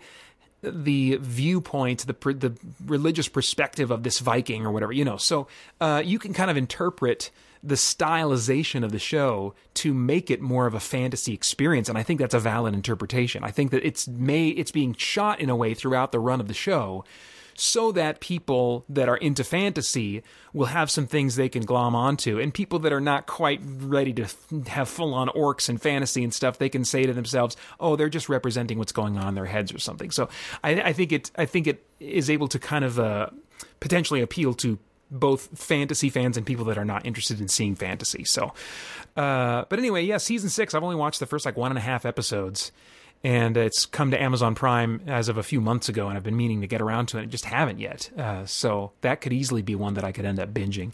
the 0.62 1.18
viewpoint, 1.22 2.06
the 2.08 2.34
the 2.34 2.58
religious 2.86 3.28
perspective 3.28 3.92
of 3.92 4.04
this 4.04 4.20
Viking 4.20 4.66
or 4.66 4.72
whatever? 4.72 4.94
You 4.94 5.06
know, 5.06 5.18
so 5.18 5.48
uh, 5.80 6.02
you 6.04 6.20
can 6.20 6.34
kind 6.34 6.52
of 6.52 6.58
interpret 6.58 7.32
the 7.64 7.76
stylization 7.76 8.84
of 8.84 8.92
the 8.92 9.00
show 9.00 9.54
to 9.76 9.94
make 9.94 10.32
it 10.32 10.42
more 10.42 10.66
of 10.66 10.74
a 10.74 10.80
fantasy 10.80 11.34
experience 11.34 11.90
and 11.90 11.98
I 11.98 12.04
think 12.04 12.20
that's 12.20 12.34
a 12.34 12.40
valid 12.40 12.74
interpretation. 12.74 13.44
I 13.44 13.52
think 13.52 13.72
that 13.72 13.86
it's 13.86 14.08
may 14.08 14.50
it's 14.50 14.72
being 14.72 14.96
shot 14.96 15.40
in 15.40 15.50
a 15.50 15.56
way 15.56 15.74
throughout 15.74 16.12
the 16.12 16.20
run 16.20 16.40
of 16.40 16.48
the 16.48 16.54
show 16.54 17.06
so 17.56 17.92
that 17.92 18.20
people 18.20 18.86
that 18.90 19.10
are 19.10 19.18
into 19.18 19.44
fantasy 19.44 20.24
will 20.54 20.68
have 20.68 20.90
some 20.90 21.08
things 21.08 21.36
they 21.36 21.50
can 21.50 21.64
glom 21.64 21.96
onto 21.96 22.40
and 22.40 22.54
people 22.54 22.80
that 22.80 22.92
are 22.94 23.02
not 23.02 23.28
quite 23.28 23.62
ready 23.64 24.14
to 24.14 24.28
have 24.68 24.90
full 24.90 25.14
on 25.14 25.28
orcs 25.30 25.70
and 25.70 25.82
fantasy 25.82 26.24
and 26.24 26.34
stuff 26.34 26.58
they 26.58 26.70
can 26.70 26.84
say 26.84 27.06
to 27.06 27.14
themselves 27.14 27.56
oh 27.80 27.96
they're 27.96 28.10
just 28.10 28.30
representing 28.30 28.78
what's 28.78 28.92
going 28.92 29.18
on 29.18 29.30
in 29.30 29.36
their 29.36 29.46
heads 29.46 29.74
or 29.74 29.80
something 29.80 30.12
so 30.12 30.30
i, 30.64 30.82
I 30.82 30.94
think 30.94 31.12
it 31.12 31.32
i 31.38 31.46
think 31.46 31.68
it 31.68 31.86
is 32.00 32.30
able 32.30 32.48
to 32.50 32.60
kind 32.60 32.84
of 32.84 33.00
uh, 33.00 33.28
potentially 33.80 34.22
appeal 34.22 34.54
to 34.56 34.80
both 35.12 35.58
fantasy 35.60 36.10
fans 36.10 36.38
and 36.38 36.46
people 36.46 36.66
that 36.66 36.78
are 36.78 36.86
not 36.86 37.06
interested 37.06 37.42
in 37.42 37.50
seeing 37.50 37.76
fantasy. 37.76 38.24
So, 38.24 38.54
uh, 39.18 39.66
but 39.68 39.78
anyway, 39.78 40.04
yeah, 40.04 40.18
season 40.18 40.50
six. 40.50 40.74
I've 40.74 40.84
only 40.84 40.96
watched 40.96 41.20
the 41.20 41.26
first 41.26 41.46
like 41.46 41.58
one 41.58 41.70
and 41.70 41.78
a 41.78 41.82
half 41.82 42.06
episodes, 42.06 42.72
and 43.24 43.56
it's 43.56 43.86
come 43.86 44.10
to 44.12 44.22
Amazon 44.22 44.56
Prime 44.56 45.02
as 45.06 45.30
of 45.30 45.38
a 45.38 45.44
few 45.44 45.62
months 45.62 45.88
ago, 45.90 46.08
and 46.08 46.18
I've 46.18 46.24
been 46.24 46.38
meaning 46.38 46.62
to 46.62 46.68
get 46.68 46.82
around 46.82 47.08
to 47.08 47.20
it, 47.20 47.24
and 47.24 47.32
just 47.32 47.46
haven't 47.46 47.80
yet. 47.80 48.10
Uh, 48.18 48.46
so 48.46 48.94
that 49.02 49.22
could 49.22 49.32
easily 49.32 49.62
be 49.62 49.76
one 49.76 49.94
that 49.94 50.04
I 50.04 50.12
could 50.12 50.26
end 50.26 50.40
up 50.40 50.54
binging. 50.54 50.94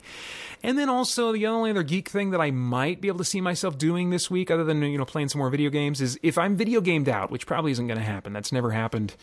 And 0.62 0.78
then 0.78 0.90
also 0.90 1.32
the 1.32 1.48
only 1.48 1.70
other 1.70 1.84
geek 1.84 2.10
thing 2.10 2.32
that 2.32 2.42
I 2.42 2.52
might 2.52 3.00
be 3.00 3.08
able 3.08 3.20
to 3.20 3.24
see 3.24 3.40
myself 3.40 3.78
doing 3.78 4.10
this 4.10 4.30
week, 4.30 4.52
other 4.52 4.66
than 4.66 4.82
you 4.82 4.98
know 4.98 5.06
playing 5.06 5.30
some 5.30 5.40
more 5.40 5.50
video 5.50 5.70
games, 5.70 6.02
is 6.02 6.20
if 6.22 6.38
I'm 6.38 6.58
video 6.58 6.82
gamed 6.82 7.08
out, 7.08 7.32
which 7.32 7.46
probably 7.46 7.72
isn't 7.72 7.88
going 7.88 8.00
to 8.00 8.06
happen. 8.06 8.34
That's 8.34 8.52
never 8.52 8.72
happened 8.72 9.16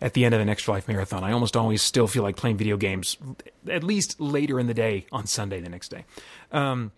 at 0.00 0.14
the 0.14 0.24
end 0.24 0.34
of 0.34 0.40
an 0.40 0.48
Extra 0.48 0.74
Life 0.74 0.88
marathon. 0.88 1.24
I 1.24 1.32
almost 1.32 1.56
always 1.56 1.82
still 1.82 2.06
feel 2.06 2.22
like 2.22 2.36
playing 2.36 2.56
video 2.56 2.76
games, 2.76 3.18
at 3.68 3.84
least 3.84 4.18
later 4.20 4.58
in 4.58 4.66
the 4.66 4.74
day 4.74 5.06
on 5.12 5.26
Sunday 5.26 5.60
the 5.60 5.68
next 5.68 5.90
day. 5.90 6.04
Um, 6.52 6.92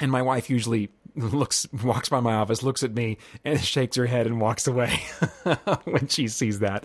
and 0.00 0.10
my 0.10 0.22
wife 0.22 0.48
usually 0.48 0.88
looks 1.16 1.66
walks 1.84 2.08
by 2.08 2.20
my 2.20 2.34
office, 2.34 2.62
looks 2.62 2.82
at 2.82 2.94
me, 2.94 3.18
and 3.44 3.60
shakes 3.64 3.96
her 3.96 4.06
head 4.06 4.26
and 4.26 4.40
walks 4.40 4.66
away 4.66 5.00
when 5.84 6.08
she 6.08 6.28
sees 6.28 6.60
that. 6.60 6.84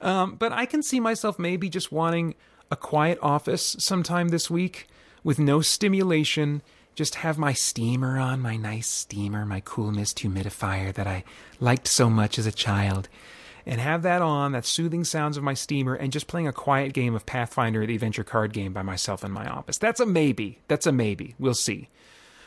Um, 0.00 0.36
but 0.36 0.52
I 0.52 0.66
can 0.66 0.82
see 0.82 1.00
myself 1.00 1.38
maybe 1.38 1.68
just 1.68 1.92
wanting 1.92 2.34
a 2.70 2.76
quiet 2.76 3.18
office 3.22 3.76
sometime 3.78 4.28
this 4.28 4.50
week 4.50 4.86
with 5.22 5.38
no 5.38 5.60
stimulation. 5.60 6.62
Just 6.94 7.16
have 7.16 7.36
my 7.36 7.52
steamer 7.52 8.18
on, 8.18 8.40
my 8.40 8.56
nice 8.56 8.88
steamer, 8.88 9.44
my 9.44 9.60
cool 9.60 9.92
mist 9.92 10.18
humidifier 10.18 10.94
that 10.94 11.06
I 11.06 11.24
liked 11.60 11.86
so 11.86 12.08
much 12.08 12.38
as 12.38 12.46
a 12.46 12.52
child 12.52 13.08
and 13.66 13.80
have 13.80 14.02
that 14.02 14.22
on, 14.22 14.52
that 14.52 14.64
soothing 14.64 15.02
sounds 15.02 15.36
of 15.36 15.42
my 15.42 15.52
steamer, 15.52 15.94
and 15.94 16.12
just 16.12 16.28
playing 16.28 16.46
a 16.46 16.52
quiet 16.52 16.92
game 16.92 17.14
of 17.14 17.26
Pathfinder, 17.26 17.84
the 17.84 17.96
adventure 17.96 18.22
card 18.22 18.52
game, 18.52 18.72
by 18.72 18.82
myself 18.82 19.24
in 19.24 19.32
my 19.32 19.46
office. 19.46 19.76
That's 19.76 19.98
a 19.98 20.06
maybe. 20.06 20.60
That's 20.68 20.86
a 20.86 20.92
maybe. 20.92 21.34
We'll 21.38 21.54
see. 21.54 21.88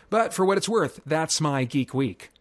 But 0.10 0.34
for 0.34 0.46
what 0.46 0.58
it's 0.58 0.70
worth, 0.70 1.00
that's 1.06 1.40
my 1.40 1.64
Geek 1.66 1.94
Week. 1.94 2.32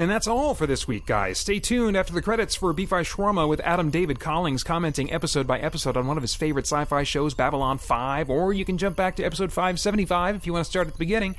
And 0.00 0.10
that's 0.10 0.26
all 0.26 0.54
for 0.54 0.66
this 0.66 0.88
week, 0.88 1.06
guys. 1.06 1.38
Stay 1.38 1.60
tuned 1.60 1.96
after 1.96 2.12
the 2.12 2.22
credits 2.22 2.56
for 2.56 2.72
Beefy 2.72 2.96
Shawarma 2.96 3.48
with 3.48 3.60
Adam 3.60 3.90
David 3.90 4.18
Collings 4.18 4.64
commenting 4.64 5.12
episode 5.12 5.46
by 5.46 5.60
episode 5.60 5.96
on 5.96 6.06
one 6.06 6.16
of 6.16 6.22
his 6.22 6.34
favorite 6.34 6.66
sci 6.66 6.84
fi 6.86 7.04
shows, 7.04 7.34
Babylon 7.34 7.78
5, 7.78 8.28
or 8.28 8.52
you 8.52 8.64
can 8.64 8.78
jump 8.78 8.96
back 8.96 9.16
to 9.16 9.22
episode 9.22 9.52
575 9.52 10.36
if 10.36 10.46
you 10.46 10.52
want 10.52 10.64
to 10.64 10.70
start 10.70 10.88
at 10.88 10.94
the 10.94 10.98
beginning. 10.98 11.36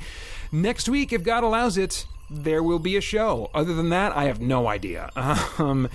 Next 0.50 0.88
week, 0.88 1.12
if 1.12 1.22
God 1.22 1.44
allows 1.44 1.76
it, 1.76 2.06
there 2.30 2.62
will 2.62 2.78
be 2.78 2.96
a 2.96 3.02
show. 3.02 3.50
Other 3.52 3.74
than 3.74 3.90
that, 3.90 4.16
I 4.16 4.24
have 4.24 4.40
no 4.40 4.66
idea. 4.68 5.10
Um, 5.58 5.88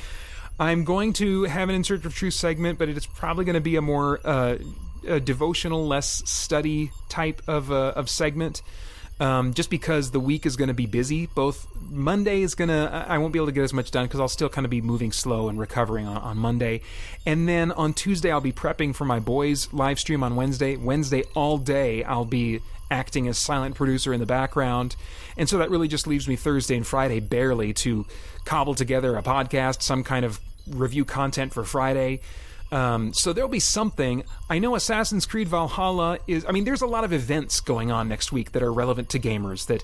I'm 0.59 0.83
going 0.83 1.13
to 1.13 1.43
have 1.43 1.69
an 1.69 1.75
In 1.75 1.85
Search 1.85 2.03
of 2.05 2.13
Truth 2.13 2.33
segment, 2.33 2.77
but 2.79 2.89
it's 2.89 3.05
probably 3.05 3.45
going 3.45 3.55
to 3.55 3.61
be 3.61 3.77
a 3.77 3.81
more 3.81 4.19
uh, 4.25 4.57
a 5.07 5.19
devotional, 5.19 5.87
less 5.87 6.21
study 6.29 6.91
type 7.07 7.41
of, 7.47 7.71
uh, 7.71 7.93
of 7.95 8.09
segment 8.09 8.61
um, 9.19 9.53
just 9.53 9.69
because 9.69 10.11
the 10.11 10.19
week 10.19 10.45
is 10.45 10.55
going 10.55 10.69
to 10.69 10.73
be 10.73 10.85
busy. 10.85 11.25
Both 11.27 11.67
Monday 11.89 12.41
is 12.41 12.55
going 12.55 12.69
to, 12.69 13.05
I 13.07 13.17
won't 13.17 13.33
be 13.33 13.39
able 13.39 13.47
to 13.47 13.51
get 13.51 13.63
as 13.63 13.73
much 13.73 13.91
done 13.91 14.05
because 14.05 14.19
I'll 14.19 14.27
still 14.27 14.49
kind 14.49 14.65
of 14.65 14.71
be 14.71 14.81
moving 14.81 15.11
slow 15.11 15.49
and 15.49 15.59
recovering 15.59 16.07
on, 16.07 16.17
on 16.17 16.37
Monday. 16.37 16.81
And 17.25 17.47
then 17.47 17.71
on 17.71 17.93
Tuesday, 17.93 18.31
I'll 18.31 18.41
be 18.41 18.53
prepping 18.53 18.95
for 18.95 19.05
my 19.05 19.19
boys' 19.19 19.71
live 19.73 19.99
stream 19.99 20.23
on 20.23 20.35
Wednesday. 20.35 20.77
Wednesday, 20.77 21.23
all 21.35 21.57
day, 21.57 22.03
I'll 22.03 22.25
be 22.25 22.61
acting 22.91 23.27
as 23.27 23.37
silent 23.37 23.75
producer 23.75 24.13
in 24.13 24.19
the 24.19 24.25
background. 24.25 24.95
And 25.37 25.47
so 25.47 25.57
that 25.59 25.69
really 25.69 25.87
just 25.87 26.07
leaves 26.07 26.27
me 26.27 26.35
Thursday 26.35 26.75
and 26.75 26.85
Friday 26.85 27.19
barely 27.19 27.73
to 27.73 28.05
cobble 28.45 28.75
together 28.75 29.15
a 29.15 29.23
podcast, 29.23 29.81
some 29.81 30.03
kind 30.03 30.25
of 30.25 30.39
review 30.67 31.05
content 31.05 31.53
for 31.53 31.63
Friday. 31.63 32.21
Um, 32.71 33.13
so 33.13 33.33
there'll 33.33 33.49
be 33.49 33.59
something. 33.59 34.23
I 34.49 34.59
know 34.59 34.75
Assassin's 34.75 35.25
Creed 35.25 35.47
Valhalla 35.47 36.19
is. 36.27 36.45
I 36.47 36.51
mean, 36.51 36.65
there's 36.65 36.81
a 36.81 36.87
lot 36.87 37.03
of 37.03 37.13
events 37.13 37.59
going 37.59 37.91
on 37.91 38.07
next 38.07 38.31
week 38.31 38.51
that 38.51 38.61
are 38.61 38.71
relevant 38.71 39.09
to 39.09 39.19
gamers 39.19 39.65
that 39.67 39.83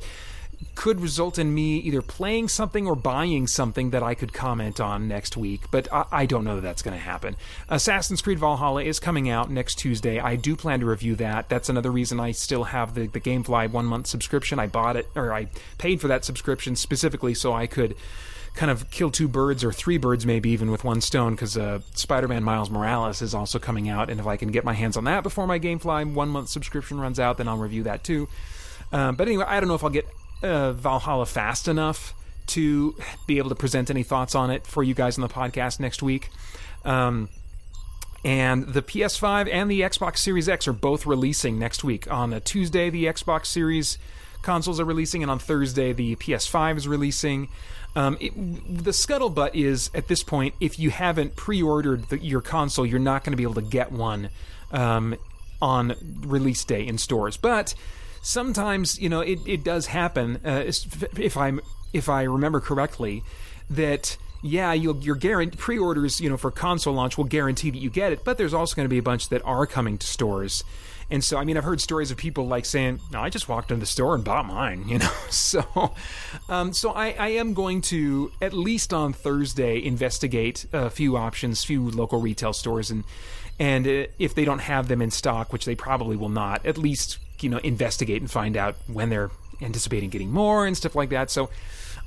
could 0.75 0.99
result 0.99 1.39
in 1.39 1.53
me 1.53 1.77
either 1.77 2.01
playing 2.01 2.47
something 2.47 2.87
or 2.87 2.95
buying 2.95 3.47
something 3.47 3.91
that 3.91 4.03
I 4.03 4.13
could 4.13 4.33
comment 4.33 4.79
on 4.79 5.07
next 5.07 5.37
week, 5.37 5.61
but 5.71 5.91
I, 5.91 6.05
I 6.11 6.25
don't 6.25 6.43
know 6.43 6.55
that 6.55 6.61
that's 6.61 6.81
going 6.81 6.97
to 6.97 7.03
happen. 7.03 7.35
Assassin's 7.69 8.21
Creed 8.21 8.39
Valhalla 8.39 8.83
is 8.83 8.99
coming 8.99 9.29
out 9.29 9.49
next 9.49 9.75
Tuesday. 9.75 10.19
I 10.19 10.35
do 10.35 10.55
plan 10.55 10.79
to 10.81 10.85
review 10.85 11.15
that. 11.15 11.49
That's 11.49 11.69
another 11.69 11.91
reason 11.91 12.19
I 12.19 12.31
still 12.31 12.65
have 12.65 12.93
the, 12.93 13.07
the 13.07 13.19
Gamefly 13.19 13.71
one 13.71 13.85
month 13.85 14.07
subscription. 14.07 14.59
I 14.59 14.67
bought 14.67 14.95
it, 14.95 15.07
or 15.15 15.33
I 15.33 15.47
paid 15.77 16.01
for 16.01 16.07
that 16.07 16.25
subscription 16.25 16.75
specifically 16.75 17.33
so 17.33 17.53
I 17.53 17.67
could 17.67 17.95
kind 18.55 18.71
of 18.71 18.89
kill 18.89 19.11
two 19.11 19.27
birds 19.27 19.63
or 19.63 19.71
three 19.71 19.97
birds 19.97 20.25
maybe 20.25 20.49
even 20.49 20.71
with 20.71 20.83
one 20.83 21.01
stone 21.01 21.33
because 21.33 21.57
uh, 21.57 21.79
spider-man 21.93 22.43
miles 22.43 22.69
morales 22.69 23.21
is 23.21 23.33
also 23.33 23.59
coming 23.59 23.89
out 23.89 24.09
and 24.09 24.19
if 24.19 24.27
i 24.27 24.37
can 24.37 24.49
get 24.49 24.63
my 24.63 24.73
hands 24.73 24.95
on 24.95 25.03
that 25.03 25.23
before 25.23 25.45
my 25.45 25.59
gamefly 25.59 26.11
one 26.13 26.29
month 26.29 26.47
subscription 26.47 26.99
runs 26.99 27.19
out 27.19 27.37
then 27.37 27.47
i'll 27.47 27.57
review 27.57 27.83
that 27.83 28.03
too 28.03 28.27
um, 28.93 29.15
but 29.15 29.27
anyway 29.27 29.43
i 29.47 29.59
don't 29.59 29.67
know 29.67 29.75
if 29.75 29.83
i'll 29.83 29.89
get 29.89 30.07
uh, 30.41 30.71
valhalla 30.71 31.25
fast 31.25 31.67
enough 31.67 32.13
to 32.47 32.95
be 33.27 33.37
able 33.39 33.49
to 33.49 33.55
present 33.55 33.89
any 33.89 34.03
thoughts 34.03 34.35
on 34.35 34.49
it 34.49 34.65
for 34.65 34.83
you 34.83 34.93
guys 34.93 35.17
on 35.17 35.21
the 35.21 35.33
podcast 35.33 35.79
next 35.79 36.01
week 36.01 36.29
um, 36.85 37.27
and 38.25 38.65
the 38.65 38.81
PS5 38.81 39.47
and 39.51 39.69
the 39.69 39.81
Xbox 39.81 40.17
Series 40.17 40.49
X 40.49 40.67
are 40.67 40.73
both 40.73 41.05
releasing 41.05 41.59
next 41.59 41.83
week. 41.83 42.11
On 42.11 42.33
a 42.33 42.39
Tuesday, 42.39 42.89
the 42.89 43.05
Xbox 43.05 43.45
Series 43.45 43.99
consoles 44.41 44.79
are 44.79 44.85
releasing, 44.85 45.21
and 45.21 45.29
on 45.29 45.37
Thursday, 45.37 45.93
the 45.93 46.15
PS5 46.15 46.77
is 46.77 46.87
releasing. 46.87 47.49
Um, 47.95 48.17
it, 48.19 48.33
the 48.35 48.91
scuttlebutt 48.91 49.51
is 49.53 49.89
at 49.93 50.07
this 50.07 50.21
point, 50.21 50.53
if 50.59 50.77
you 50.77 50.89
haven't 50.89 51.35
pre-ordered 51.35 52.09
the, 52.09 52.19
your 52.19 52.41
console, 52.41 52.85
you're 52.85 52.99
not 52.99 53.23
going 53.23 53.31
to 53.31 53.37
be 53.37 53.43
able 53.43 53.55
to 53.55 53.61
get 53.61 53.91
one 53.91 54.29
um, 54.71 55.15
on 55.61 55.95
release 56.25 56.63
day 56.65 56.85
in 56.85 56.97
stores. 56.97 57.37
But 57.37 57.73
sometimes, 58.21 58.99
you 58.99 59.07
know, 59.07 59.21
it, 59.21 59.39
it 59.45 59.63
does 59.63 59.87
happen. 59.87 60.41
Uh, 60.43 60.63
if 61.17 61.37
I'm 61.37 61.61
if 61.93 62.09
I 62.09 62.23
remember 62.23 62.59
correctly, 62.59 63.23
that 63.69 64.17
yeah, 64.43 64.73
your 64.73 65.15
guarantee 65.15 65.57
pre-orders, 65.57 66.21
you 66.21 66.29
know, 66.29 66.37
for 66.37 66.51
console 66.51 66.93
launch 66.93 67.17
will 67.17 67.23
guarantee 67.23 67.71
that 67.71 67.79
you 67.79 67.89
get 67.89 68.11
it, 68.11 68.23
but 68.23 68.37
there's 68.37 68.53
also 68.53 68.75
going 68.75 68.85
to 68.85 68.89
be 68.89 68.99
a 68.99 69.03
bunch 69.03 69.29
that 69.29 69.41
are 69.43 69.65
coming 69.65 69.97
to 69.97 70.05
stores. 70.05 70.63
And 71.09 71.23
so, 71.23 71.37
I 71.37 71.43
mean, 71.43 71.55
I've 71.55 71.63
heard 71.63 71.81
stories 71.81 72.09
of 72.09 72.17
people 72.17 72.47
like 72.47 72.65
saying, 72.65 72.99
"No, 73.11 73.21
I 73.21 73.29
just 73.29 73.47
walked 73.47 73.71
into 73.71 73.81
the 73.81 73.85
store 73.85 74.15
and 74.15 74.23
bought 74.23 74.45
mine," 74.45 74.85
you 74.87 74.99
know. 74.99 75.11
So, 75.29 75.93
um, 76.49 76.73
so 76.73 76.91
I, 76.91 77.11
I 77.11 77.27
am 77.29 77.53
going 77.53 77.81
to 77.83 78.31
at 78.41 78.53
least 78.53 78.93
on 78.93 79.13
Thursday 79.13 79.83
investigate 79.83 80.65
a 80.73 80.89
few 80.89 81.17
options, 81.17 81.63
few 81.63 81.89
local 81.91 82.19
retail 82.21 82.53
stores, 82.53 82.89
and 82.89 83.03
and 83.59 83.87
uh, 83.87 84.05
if 84.17 84.33
they 84.33 84.45
don't 84.45 84.59
have 84.59 84.87
them 84.87 85.01
in 85.01 85.11
stock, 85.11 85.53
which 85.53 85.65
they 85.65 85.75
probably 85.75 86.15
will 86.17 86.29
not, 86.29 86.65
at 86.65 86.77
least 86.77 87.19
you 87.39 87.49
know 87.49 87.57
investigate 87.57 88.21
and 88.21 88.31
find 88.31 88.57
out 88.57 88.75
when 88.87 89.09
they're 89.09 89.29
anticipating 89.61 90.09
getting 90.09 90.31
more 90.31 90.65
and 90.65 90.75
stuff 90.75 90.95
like 90.95 91.09
that. 91.09 91.29
So, 91.29 91.49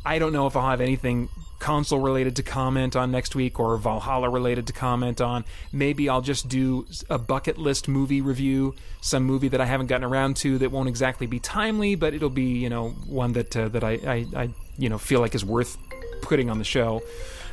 I 0.04 0.18
don't 0.18 0.32
know 0.32 0.46
if 0.46 0.56
I'll 0.56 0.70
have 0.70 0.80
anything 0.80 1.28
console 1.59 1.98
related 1.98 2.36
to 2.36 2.43
comment 2.43 2.94
on 2.97 3.10
next 3.10 3.35
week 3.35 3.59
or 3.59 3.76
Valhalla 3.76 4.28
related 4.28 4.66
to 4.68 4.72
comment 4.72 5.20
on. 5.20 5.44
Maybe 5.72 6.09
I'll 6.09 6.20
just 6.20 6.48
do 6.48 6.86
a 7.10 7.18
bucket 7.18 7.59
list 7.59 7.89
movie 7.89 8.20
review, 8.20 8.74
some 9.01 9.24
movie 9.24 9.48
that 9.48 9.60
I 9.60 9.66
haven't 9.66 9.86
gotten 9.86 10.05
around 10.05 10.36
to 10.39 10.59
that 10.59 10.70
won't 10.70 10.89
exactly 10.89 11.26
be 11.26 11.40
timely, 11.40 11.94
but 11.94 12.14
it'll 12.14 12.30
be 12.30 12.59
you 12.59 12.68
know 12.68 12.90
one 13.06 13.32
that 13.32 13.56
uh, 13.56 13.68
that 13.68 13.85
I, 13.85 13.93
I, 13.93 14.26
I 14.36 14.51
you 14.76 14.89
know 14.89 14.98
feel 14.98 15.20
like 15.20 15.35
is 15.35 15.44
worth 15.44 15.76
putting 16.22 16.51
on 16.51 16.59
the 16.59 16.64
show. 16.64 17.02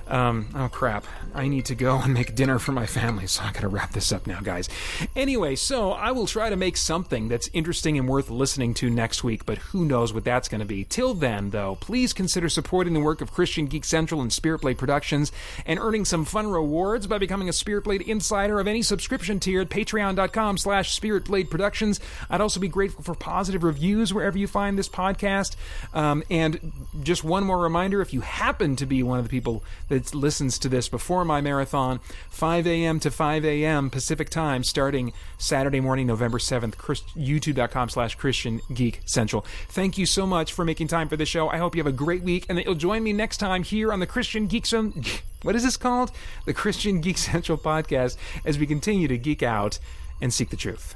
Um, 0.08 0.48
oh 0.56 0.70
crap! 0.70 1.06
I 1.34 1.48
need 1.48 1.66
to 1.66 1.76
go 1.76 2.00
and 2.00 2.14
make 2.14 2.36
dinner 2.36 2.60
for 2.60 2.72
my 2.72 2.86
family, 2.86 3.28
so 3.28 3.44
I 3.44 3.52
gotta 3.52 3.68
wrap 3.68 3.92
this 3.94 4.12
up 4.12 4.28
now, 4.28 4.40
guys. 4.40 4.70
Anyway, 5.16 5.56
so 5.56 5.92
I 5.92 6.12
will 6.12 6.28
try 6.28 6.50
to 6.50 6.56
make 6.56 6.78
something 6.78 7.28
that's 7.28 7.50
interesting 7.54 7.98
and 7.98 8.08
worth 8.08 8.30
listening 8.30 8.74
to 8.76 8.90
next 8.90 9.24
week, 9.24 9.46
but 9.46 9.58
who 9.58 9.86
knows 9.86 10.14
what 10.14 10.24
that's 10.24 10.48
going 10.48 10.60
to 10.60 10.66
be. 10.66 10.84
Till 10.84 11.14
then, 11.14 11.50
though, 11.50 11.78
please 11.80 12.14
consider 12.14 12.50
supporting 12.50 12.94
the 12.94 13.00
work 13.00 13.22
of 13.22 13.32
Christian 13.32 13.66
Geek 13.66 13.86
Central 13.86 14.22
and 14.22 14.32
Spirit 14.32 14.62
Blade 14.62 14.78
Productions 14.78 15.32
and 15.66 15.80
earning 15.80 16.06
some 16.06 16.26
fun 16.26 16.48
rewards 16.48 17.08
by 17.08 17.18
becoming 17.18 17.50
a 17.50 17.54
Spirit 17.54 17.86
Blade 17.86 18.02
insider 18.02 18.60
of 18.60 18.68
any 18.68 18.82
subscription 18.82 19.40
tier 19.40 19.62
at 19.62 19.70
patreon.com 19.70 20.58
slash 20.58 20.94
Spirit 20.94 21.26
Blade 21.26 21.50
Productions. 21.50 22.00
I'd 22.30 22.42
also 22.42 22.60
be 22.60 22.68
grateful 22.68 23.04
for 23.04 23.16
positive 23.16 23.64
reviews 23.64 24.14
wherever 24.14 24.38
you 24.38 24.48
find 24.48 24.78
this 24.78 24.90
podcast. 24.90 25.56
Um, 25.94 26.24
and 26.30 26.72
just 27.02 27.24
one 27.24 27.44
more 27.44 27.60
reminder 27.60 28.02
if 28.02 28.14
you 28.14 28.22
happen 28.22 28.76
to 28.76 28.86
be 28.86 29.02
one 29.02 29.20
of 29.20 29.26
the 29.26 29.30
people 29.30 29.64
that 29.90 29.95
listens 30.14 30.60
to 30.60 30.70
this 30.70 30.90
before 30.90 31.26
my 31.26 31.42
marathon, 31.42 32.00
5 32.30 32.68
a.m. 32.68 33.00
to 33.00 33.12
5 33.12 33.46
a.m. 33.46 33.90
Pacific 33.90 34.30
time, 34.30 34.64
starting 34.64 35.14
Saturday 35.38 35.80
morning, 35.80 36.08
November 36.08 36.38
7th, 36.38 36.78
Christ- 36.78 37.06
youtube.com 37.16 37.90
slash 37.90 38.16
Christian 38.16 38.62
Geek 38.74 39.02
Central. 39.06 39.46
Thank 39.70 39.98
you 39.98 40.06
so 40.06 40.26
much 40.26 40.54
for 40.54 40.66
making 40.66 40.88
time 40.88 41.08
for 41.08 41.18
the 41.18 41.26
show. 41.26 41.50
I 41.50 41.58
hope 41.58 41.76
you 41.76 41.80
have 41.84 41.94
a 41.94 41.96
great 41.96 42.22
week 42.24 42.46
and 42.50 42.58
that 42.58 42.66
you'll 42.66 42.76
join 42.76 43.04
me 43.04 43.14
next 43.14 43.38
time 43.38 43.64
here 43.64 43.92
on 43.94 44.00
the 44.00 44.08
Christian 44.08 44.48
Geek 44.48 44.66
Central. 44.66 45.04
What 45.42 45.56
is 45.56 45.62
this 45.64 45.78
called? 45.78 46.12
The 46.46 46.56
Christian 46.56 47.02
Geek 47.02 47.20
Central 47.20 47.56
podcast 47.56 48.18
as 48.46 48.58
we 48.58 48.66
continue 48.66 49.08
to 49.08 49.18
geek 49.18 49.44
out 49.44 49.78
and 50.20 50.34
seek 50.34 50.50
the 50.50 50.56
truth. 50.56 50.96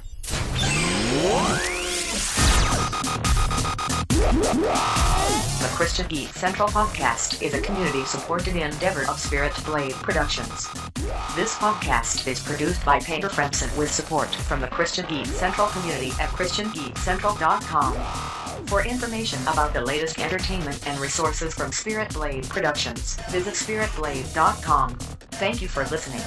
Christian 5.74 6.06
Geek 6.08 6.28
Central 6.28 6.68
Podcast 6.68 7.42
is 7.42 7.54
a 7.54 7.60
community 7.60 8.04
supported 8.04 8.56
endeavor 8.56 9.08
of 9.08 9.18
Spirit 9.18 9.52
Blade 9.64 9.94
Productions. 9.94 10.68
This 11.34 11.54
podcast 11.56 12.26
is 12.26 12.40
produced 12.40 12.84
by 12.84 13.00
Paeter 13.00 13.28
Frandsen 13.28 13.74
with 13.78 13.90
support 13.90 14.34
from 14.34 14.60
the 14.60 14.68
Christian 14.68 15.06
Geek 15.06 15.26
Central 15.26 15.68
community 15.68 16.10
at 16.20 16.28
ChristianGeekCentral.com. 16.30 18.66
For 18.66 18.84
information 18.84 19.40
about 19.42 19.72
the 19.72 19.80
latest 19.80 20.18
entertainment 20.18 20.86
and 20.86 21.00
resources 21.00 21.54
from 21.54 21.72
Spirit 21.72 22.12
Blade 22.12 22.46
Productions, 22.48 23.16
visit 23.30 23.54
SpiritBlade.com. 23.54 24.96
Thank 25.32 25.62
you 25.62 25.68
for 25.68 25.84
listening. 25.86 26.20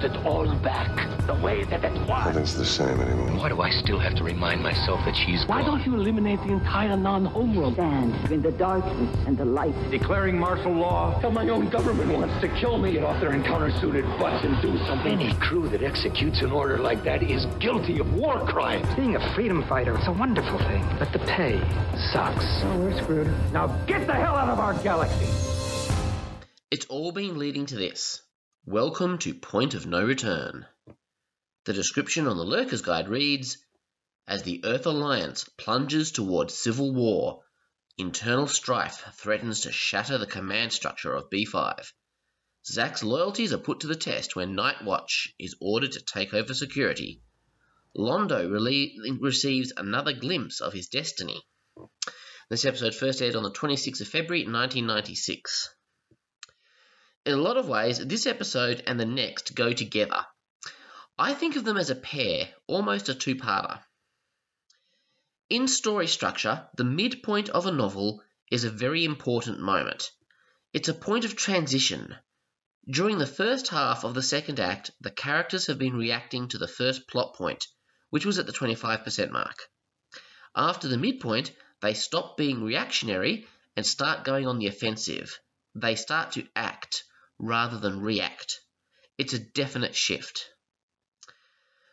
I 0.00 0.06
want 0.06 0.16
it 0.16 0.26
all 0.26 0.54
back, 0.60 1.26
the 1.26 1.34
way 1.34 1.64
that 1.64 1.84
it 1.84 1.92
was. 2.08 2.24
Nothing's 2.24 2.56
the 2.56 2.64
same 2.64 3.00
anymore. 3.00 3.38
Why 3.38 3.50
do 3.50 3.60
I 3.60 3.68
still 3.68 3.98
have 3.98 4.14
to 4.14 4.24
remind 4.24 4.62
myself 4.62 5.04
that 5.04 5.14
she's 5.14 5.46
Why 5.46 5.62
don't 5.62 5.84
you 5.84 5.94
eliminate 5.94 6.40
the 6.40 6.52
entire 6.52 6.96
Narn-homeworld? 6.96 7.74
Stand 7.74 8.14
between 8.22 8.40
the 8.40 8.52
darkness 8.52 9.14
and 9.26 9.36
the 9.36 9.44
light. 9.44 9.74
Declaring 9.90 10.38
martial 10.38 10.72
law. 10.72 11.20
Tell 11.20 11.30
my 11.30 11.46
own 11.50 11.68
government 11.68 12.10
wants 12.18 12.40
to 12.40 12.48
kill 12.48 12.78
me. 12.78 12.92
Get 12.92 13.04
off 13.04 13.20
their 13.20 13.32
encounter-suited 13.32 14.06
butts 14.18 14.42
and 14.42 14.62
do 14.62 14.78
something. 14.86 15.20
Any 15.20 15.34
crew 15.34 15.68
that 15.68 15.82
executes 15.82 16.40
an 16.40 16.50
order 16.50 16.78
like 16.78 17.04
that 17.04 17.22
is 17.22 17.44
guilty 17.58 17.98
of 17.98 18.14
war 18.14 18.40
crimes. 18.46 18.86
Being 18.94 19.16
a 19.16 19.34
freedom 19.34 19.62
fighter, 19.64 19.98
it's 19.98 20.08
a 20.08 20.12
wonderful 20.12 20.58
thing, 20.60 20.82
but 20.98 21.12
the 21.12 21.18
pay 21.18 21.60
sucks. 22.10 22.46
Oh, 22.64 22.78
we're 22.78 23.02
screwed. 23.02 23.52
Now 23.52 23.66
get 23.86 24.06
the 24.06 24.14
hell 24.14 24.34
out 24.34 24.48
of 24.48 24.60
our 24.60 24.72
galaxy. 24.82 25.26
It's 26.70 26.86
all 26.86 27.12
been 27.12 27.38
leading 27.38 27.66
to 27.66 27.74
this. 27.74 28.22
Welcome 28.66 29.16
to 29.20 29.32
Point 29.32 29.72
of 29.72 29.86
No 29.86 30.04
Return. 30.04 30.66
The 31.64 31.72
description 31.72 32.26
on 32.26 32.36
the 32.36 32.44
Lurker's 32.44 32.82
Guide 32.82 33.08
reads 33.08 33.56
As 34.28 34.42
the 34.42 34.62
Earth 34.66 34.84
Alliance 34.84 35.48
plunges 35.56 36.12
toward 36.12 36.50
civil 36.50 36.92
war, 36.92 37.42
internal 37.96 38.46
strife 38.46 39.02
threatens 39.14 39.60
to 39.60 39.72
shatter 39.72 40.18
the 40.18 40.26
command 40.26 40.74
structure 40.74 41.14
of 41.14 41.30
B5. 41.30 41.90
Zack's 42.66 43.02
loyalties 43.02 43.54
are 43.54 43.58
put 43.58 43.80
to 43.80 43.86
the 43.86 43.96
test 43.96 44.36
when 44.36 44.54
Night 44.54 44.84
Watch 44.84 45.34
is 45.38 45.56
ordered 45.58 45.92
to 45.92 46.04
take 46.04 46.34
over 46.34 46.52
security. 46.52 47.22
Londo 47.96 48.46
receives 49.20 49.72
another 49.74 50.12
glimpse 50.12 50.60
of 50.60 50.74
his 50.74 50.88
destiny. 50.88 51.42
This 52.50 52.66
episode 52.66 52.94
first 52.94 53.22
aired 53.22 53.36
on 53.36 53.42
the 53.42 53.52
26th 53.52 54.02
of 54.02 54.08
February 54.08 54.42
1996. 54.42 55.70
In 57.26 57.34
a 57.34 57.42
lot 57.42 57.58
of 57.58 57.68
ways, 57.68 57.98
this 57.98 58.26
episode 58.26 58.82
and 58.86 58.98
the 58.98 59.04
next 59.04 59.54
go 59.54 59.74
together. 59.74 60.24
I 61.18 61.34
think 61.34 61.54
of 61.54 61.64
them 61.64 61.76
as 61.76 61.90
a 61.90 61.94
pair, 61.94 62.48
almost 62.66 63.10
a 63.10 63.14
two 63.14 63.36
parter. 63.36 63.82
In 65.50 65.68
story 65.68 66.06
structure, 66.06 66.66
the 66.76 66.84
midpoint 66.84 67.50
of 67.50 67.66
a 67.66 67.72
novel 67.72 68.22
is 68.50 68.64
a 68.64 68.70
very 68.70 69.04
important 69.04 69.60
moment. 69.60 70.10
It's 70.72 70.88
a 70.88 70.94
point 70.94 71.26
of 71.26 71.36
transition. 71.36 72.16
During 72.90 73.18
the 73.18 73.26
first 73.26 73.68
half 73.68 74.02
of 74.02 74.14
the 74.14 74.22
second 74.22 74.58
act, 74.58 74.90
the 75.02 75.10
characters 75.10 75.66
have 75.66 75.78
been 75.78 75.98
reacting 75.98 76.48
to 76.48 76.58
the 76.58 76.66
first 76.66 77.06
plot 77.06 77.34
point, 77.34 77.66
which 78.08 78.24
was 78.24 78.38
at 78.38 78.46
the 78.46 78.52
25% 78.52 79.30
mark. 79.30 79.68
After 80.56 80.88
the 80.88 80.96
midpoint, 80.96 81.52
they 81.82 81.92
stop 81.92 82.38
being 82.38 82.64
reactionary 82.64 83.46
and 83.76 83.86
start 83.86 84.24
going 84.24 84.46
on 84.46 84.58
the 84.58 84.68
offensive. 84.68 85.38
They 85.74 85.96
start 85.96 86.32
to 86.32 86.48
act 86.56 87.04
rather 87.40 87.78
than 87.78 88.00
react. 88.00 88.60
It's 89.16 89.32
a 89.32 89.38
definite 89.38 89.96
shift. 89.96 90.48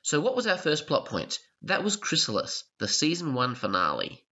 So, 0.02 0.20
what 0.20 0.36
was 0.36 0.46
our 0.46 0.58
first 0.58 0.88
plot 0.88 1.06
point? 1.06 1.40
That 1.64 1.84
was 1.84 1.96
Chrysalis, 1.96 2.64
the 2.78 2.88
season 2.88 3.34
1 3.34 3.56
finale. 3.56 4.24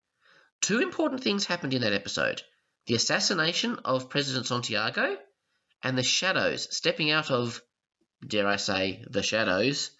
Two 0.61 0.79
important 0.79 1.23
things 1.23 1.45
happened 1.45 1.73
in 1.73 1.81
that 1.81 1.93
episode 1.93 2.41
the 2.85 2.95
assassination 2.95 3.79
of 3.83 4.09
President 4.09 4.45
Santiago 4.45 5.17
and 5.81 5.97
the 5.97 6.03
shadows 6.03 6.67
stepping 6.75 7.09
out 7.11 7.31
of, 7.31 7.61
dare 8.25 8.47
I 8.47 8.57
say, 8.57 9.03
the 9.09 9.23
shadows 9.23 9.91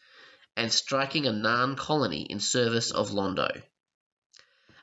and 0.56 0.72
striking 0.72 1.26
a 1.26 1.32
Narn 1.32 1.76
colony 1.78 2.24
in 2.30 2.40
service 2.40 2.92
of 2.92 3.10
Londo. 3.10 3.64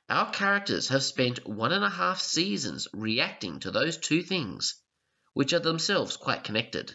Our 0.08 0.30
characters 0.30 0.88
have 0.88 1.02
spent 1.02 1.46
one 1.46 1.72
and 1.72 1.84
a 1.84 1.88
half 1.88 2.20
seasons 2.20 2.88
reacting 2.92 3.60
to 3.60 3.70
those 3.70 3.96
two 3.96 4.22
things, 4.22 4.81
which 5.32 5.52
are 5.52 5.60
themselves 5.60 6.16
quite 6.16 6.44
connected. 6.44 6.94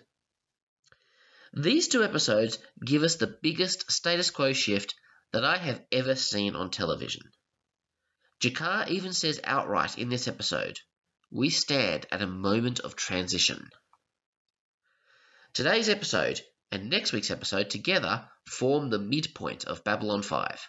These 1.53 1.87
two 1.87 2.03
episodes 2.03 2.59
give 2.83 3.03
us 3.03 3.15
the 3.15 3.37
biggest 3.41 3.91
status 3.91 4.29
quo 4.29 4.53
shift 4.53 4.95
that 5.31 5.43
I 5.43 5.57
have 5.57 5.83
ever 5.91 6.15
seen 6.15 6.55
on 6.55 6.69
television. 6.69 7.31
G'Kar 8.39 8.87
even 8.89 9.13
says 9.13 9.39
outright 9.43 9.97
in 9.97 10.09
this 10.09 10.27
episode, 10.27 10.79
we 11.31 11.49
stand 11.49 12.05
at 12.11 12.21
a 12.21 12.27
moment 12.27 12.79
of 12.79 12.95
transition. 12.95 13.69
Today's 15.53 15.89
episode 15.89 16.39
and 16.71 16.89
next 16.89 17.13
week's 17.13 17.31
episode 17.31 17.69
together 17.69 18.29
form 18.45 18.89
the 18.89 18.99
midpoint 18.99 19.65
of 19.65 19.83
Babylon 19.83 20.21
5. 20.21 20.61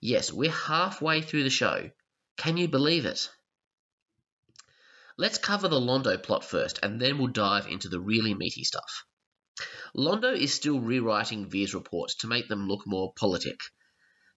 Yes, 0.00 0.32
we're 0.32 0.52
halfway 0.52 1.22
through 1.22 1.42
the 1.42 1.50
show. 1.50 1.90
Can 2.36 2.56
you 2.56 2.68
believe 2.68 3.04
it? 3.04 3.28
Let's 5.20 5.36
cover 5.38 5.66
the 5.66 5.80
Londo 5.80 6.16
plot 6.22 6.44
first, 6.44 6.78
and 6.80 7.00
then 7.00 7.18
we'll 7.18 7.26
dive 7.26 7.66
into 7.66 7.88
the 7.88 7.98
really 7.98 8.34
meaty 8.34 8.62
stuff. 8.62 9.04
Londo 9.96 10.32
is 10.32 10.54
still 10.54 10.78
rewriting 10.78 11.50
Vir's 11.50 11.74
reports 11.74 12.14
to 12.20 12.28
make 12.28 12.46
them 12.46 12.68
look 12.68 12.86
more 12.86 13.12
politic. 13.14 13.58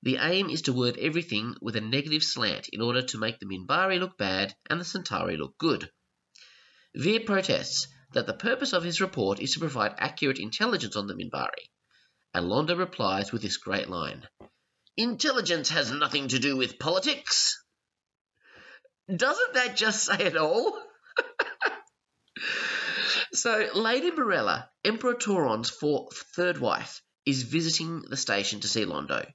The 0.02 0.18
aim 0.18 0.50
is 0.50 0.64
to 0.64 0.74
word 0.74 0.98
everything 0.98 1.56
with 1.62 1.76
a 1.76 1.82
negative 1.82 2.24
slant 2.24 2.68
in 2.70 2.82
order 2.82 3.04
to 3.04 3.20
make 3.20 3.38
the 3.38 3.46
Minbari 3.46 4.00
look 4.00 4.18
bad 4.18 4.56
and 4.72 4.82
the 4.82 4.84
Centauri 4.84 5.38
look 5.38 5.56
good. 5.60 5.92
Veer 6.96 7.20
protests 7.20 7.88
that 8.14 8.26
the 8.26 8.34
purpose 8.34 8.74
of 8.74 8.84
his 8.84 9.00
report 9.00 9.40
is 9.40 9.54
to 9.54 9.60
provide 9.60 9.94
accurate 10.00 10.40
intelligence 10.40 10.96
on 10.96 11.06
the 11.06 11.14
Minbari, 11.14 11.70
and 12.34 12.48
Londo 12.48 12.76
replies 12.76 13.32
with 13.32 13.44
this 13.44 13.58
great 13.58 13.88
line 13.88 14.28
Intelligence 14.98 15.70
has 15.70 15.92
nothing 15.92 16.30
to 16.30 16.40
do 16.40 16.58
with 16.58 16.80
politics. 16.80 17.61
Doesn't 19.16 19.54
that 19.56 19.76
just 19.76 20.04
say 20.06 20.26
it 20.26 20.38
all? 20.38 20.80
so, 23.34 23.70
Lady 23.74 24.12
Morella, 24.12 24.70
Emperor 24.86 25.16
Turhan's 25.16 25.70
fourth, 25.70 26.18
third 26.36 26.60
wife, 26.60 27.02
is 27.26 27.44
visiting 27.44 28.02
the 28.02 28.18
station 28.18 28.62
to 28.62 28.68
see 28.68 28.86
Londo. 28.86 29.26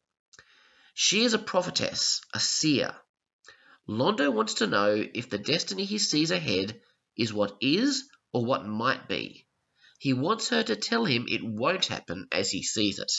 She 0.94 1.24
is 1.24 1.35
a 1.35 1.39
prophetess, 1.39 2.23
a 2.32 2.40
seer. 2.40 2.97
Londo 3.86 4.32
wants 4.32 4.55
to 4.55 4.66
know 4.66 5.05
if 5.15 5.28
the 5.28 5.39
destiny 5.39 5.85
he 5.85 5.98
sees 5.98 6.31
ahead 6.31 6.81
is 7.16 7.32
what 7.32 7.57
is 7.61 8.09
or 8.32 8.44
what 8.44 8.66
might 8.66 9.09
be. 9.09 9.47
He 9.98 10.12
wants 10.12 10.48
her 10.48 10.62
to 10.62 10.77
tell 10.77 11.05
him 11.05 11.27
it 11.28 11.44
won't 11.44 11.86
happen 11.86 12.28
as 12.32 12.51
he 12.51 12.62
sees 12.62 12.98
it. 12.98 13.12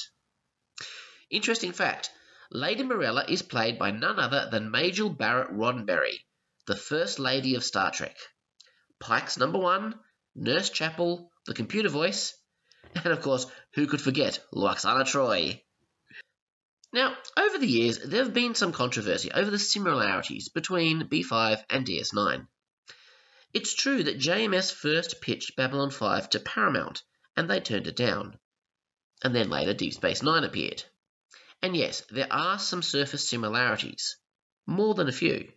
Interesting 1.30 1.72
fact 1.72 2.10
Lady 2.52 2.84
Morella 2.84 3.26
is 3.28 3.42
played 3.42 3.78
by 3.78 3.92
none 3.92 4.20
other 4.20 4.50
than 4.50 4.72
Majel 4.72 5.10
Barrett 5.10 5.52
Roddenberry, 5.52 6.26
the 6.68 6.76
First 6.76 7.18
Lady 7.18 7.56
of 7.56 7.64
Star 7.64 7.92
Trek. 7.92 8.18
Pike's 9.00 9.38
number 9.38 9.58
one, 9.58 9.98
Nurse 10.36 10.70
Chapel, 10.70 11.32
the 11.46 11.54
computer 11.54 11.88
voice, 11.88 12.34
and 12.94 13.08
of 13.08 13.22
course, 13.22 13.46
who 13.74 13.88
could 13.88 14.02
forget 14.02 14.44
Lwaxana 14.54 15.06
Troi? 15.06 15.64
Now, 16.92 17.16
over 17.38 17.58
the 17.58 17.68
years, 17.68 18.00
there 18.00 18.22
have 18.22 18.34
been 18.34 18.54
some 18.54 18.74
controversy 18.74 19.32
over 19.32 19.50
the 19.50 19.60
similarities 19.60 20.50
between 20.50 21.08
B5 21.08 21.64
and 21.70 21.86
DS9. 21.86 22.48
It's 23.54 23.74
true 23.74 24.04
that 24.04 24.20
JMS 24.20 24.74
first 24.74 25.22
pitched 25.22 25.56
Babylon 25.56 25.90
5 25.90 26.30
to 26.32 26.40
Paramount, 26.42 27.02
and 27.38 27.50
they 27.50 27.62
turned 27.62 27.88
it 27.88 27.96
down. 27.96 28.38
And 29.24 29.34
then 29.34 29.50
later 29.50 29.74
Deep 29.74 29.94
Space 29.94 30.22
Nine 30.22 30.44
appeared. 30.44 30.84
And 31.62 31.78
yes, 31.78 32.04
there 32.10 32.28
are 32.30 32.60
some 32.60 32.82
surface 32.82 33.30
similarities, 33.30 34.18
more 34.66 34.94
than 34.94 35.08
a 35.08 35.14
few. 35.14 35.54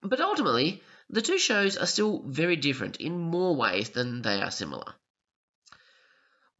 But 0.00 0.20
ultimately, 0.20 0.82
the 1.10 1.22
two 1.22 1.38
shows 1.38 1.76
are 1.76 1.86
still 1.86 2.22
very 2.22 2.56
different 2.56 2.96
in 2.96 3.18
more 3.18 3.56
ways 3.56 3.90
than 3.90 4.22
they 4.22 4.40
are 4.40 4.50
similar. 4.50 4.94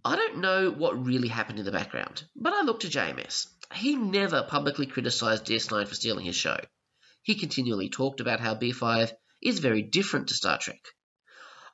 I 0.05 0.17
don't 0.17 0.39
know 0.39 0.71
what 0.71 1.05
really 1.05 1.29
happened 1.29 1.59
in 1.59 1.65
the 1.65 1.71
background, 1.71 2.25
but 2.35 2.53
I 2.53 2.63
look 2.63 2.81
to 2.81 2.89
JMS. 2.89 3.47
He 3.75 3.95
never 3.95 4.43
publicly 4.43 4.87
criticised 4.87 5.45
DS9 5.45 5.87
for 5.87 5.95
stealing 5.95 6.25
his 6.25 6.37
show. 6.37 6.59
He 7.23 7.35
continually 7.35 7.91
talked 7.91 8.21
about 8.21 8.41
how 8.41 8.55
B5 8.55 9.13
is 9.43 9.59
very 9.59 9.83
different 9.83 10.29
to 10.29 10.35
Star 10.35 10.59
Trek. 10.59 10.81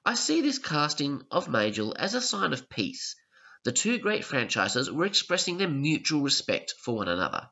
I 0.05 0.17
see 0.17 0.41
this 0.41 0.59
casting 0.59 1.23
of 1.31 1.49
Majel 1.49 1.95
as 1.97 2.15
a 2.15 2.21
sign 2.21 2.53
of 2.53 2.69
peace. 2.69 3.15
The 3.65 3.73
two 3.73 3.99
great 3.99 4.25
franchises 4.25 4.91
were 4.91 5.07
expressing 5.07 5.57
their 5.57 5.69
mutual 5.69 6.21
respect 6.21 6.75
for 6.83 6.97
one 6.97 7.09
another. 7.09 7.49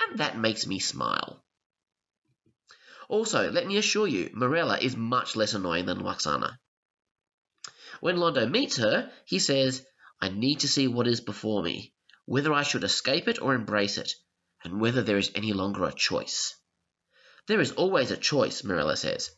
And 0.00 0.18
that 0.18 0.38
makes 0.38 0.66
me 0.66 0.78
smile. 0.78 1.44
Also, 3.08 3.50
let 3.50 3.66
me 3.66 3.78
assure 3.78 4.06
you, 4.06 4.30
Morella 4.34 4.78
is 4.78 4.96
much 4.96 5.34
less 5.34 5.54
annoying 5.54 5.86
than 5.86 6.00
Lwaxana. 6.00 6.58
When 8.00 8.16
Londo 8.16 8.48
meets 8.48 8.76
her, 8.76 9.10
he 9.24 9.38
says, 9.38 9.84
I 10.20 10.28
need 10.28 10.60
to 10.60 10.68
see 10.68 10.86
what 10.88 11.08
is 11.08 11.20
before 11.20 11.62
me, 11.62 11.94
whether 12.26 12.52
I 12.52 12.62
should 12.62 12.84
escape 12.84 13.26
it 13.26 13.40
or 13.40 13.54
embrace 13.54 13.96
it, 13.96 14.12
and 14.62 14.80
whether 14.80 15.02
there 15.02 15.16
is 15.18 15.32
any 15.34 15.52
longer 15.52 15.84
a 15.84 15.92
choice. 15.92 16.54
There 17.46 17.60
is 17.60 17.72
always 17.72 18.10
a 18.10 18.16
choice, 18.16 18.62
Morella 18.62 18.96
says. 18.96 19.30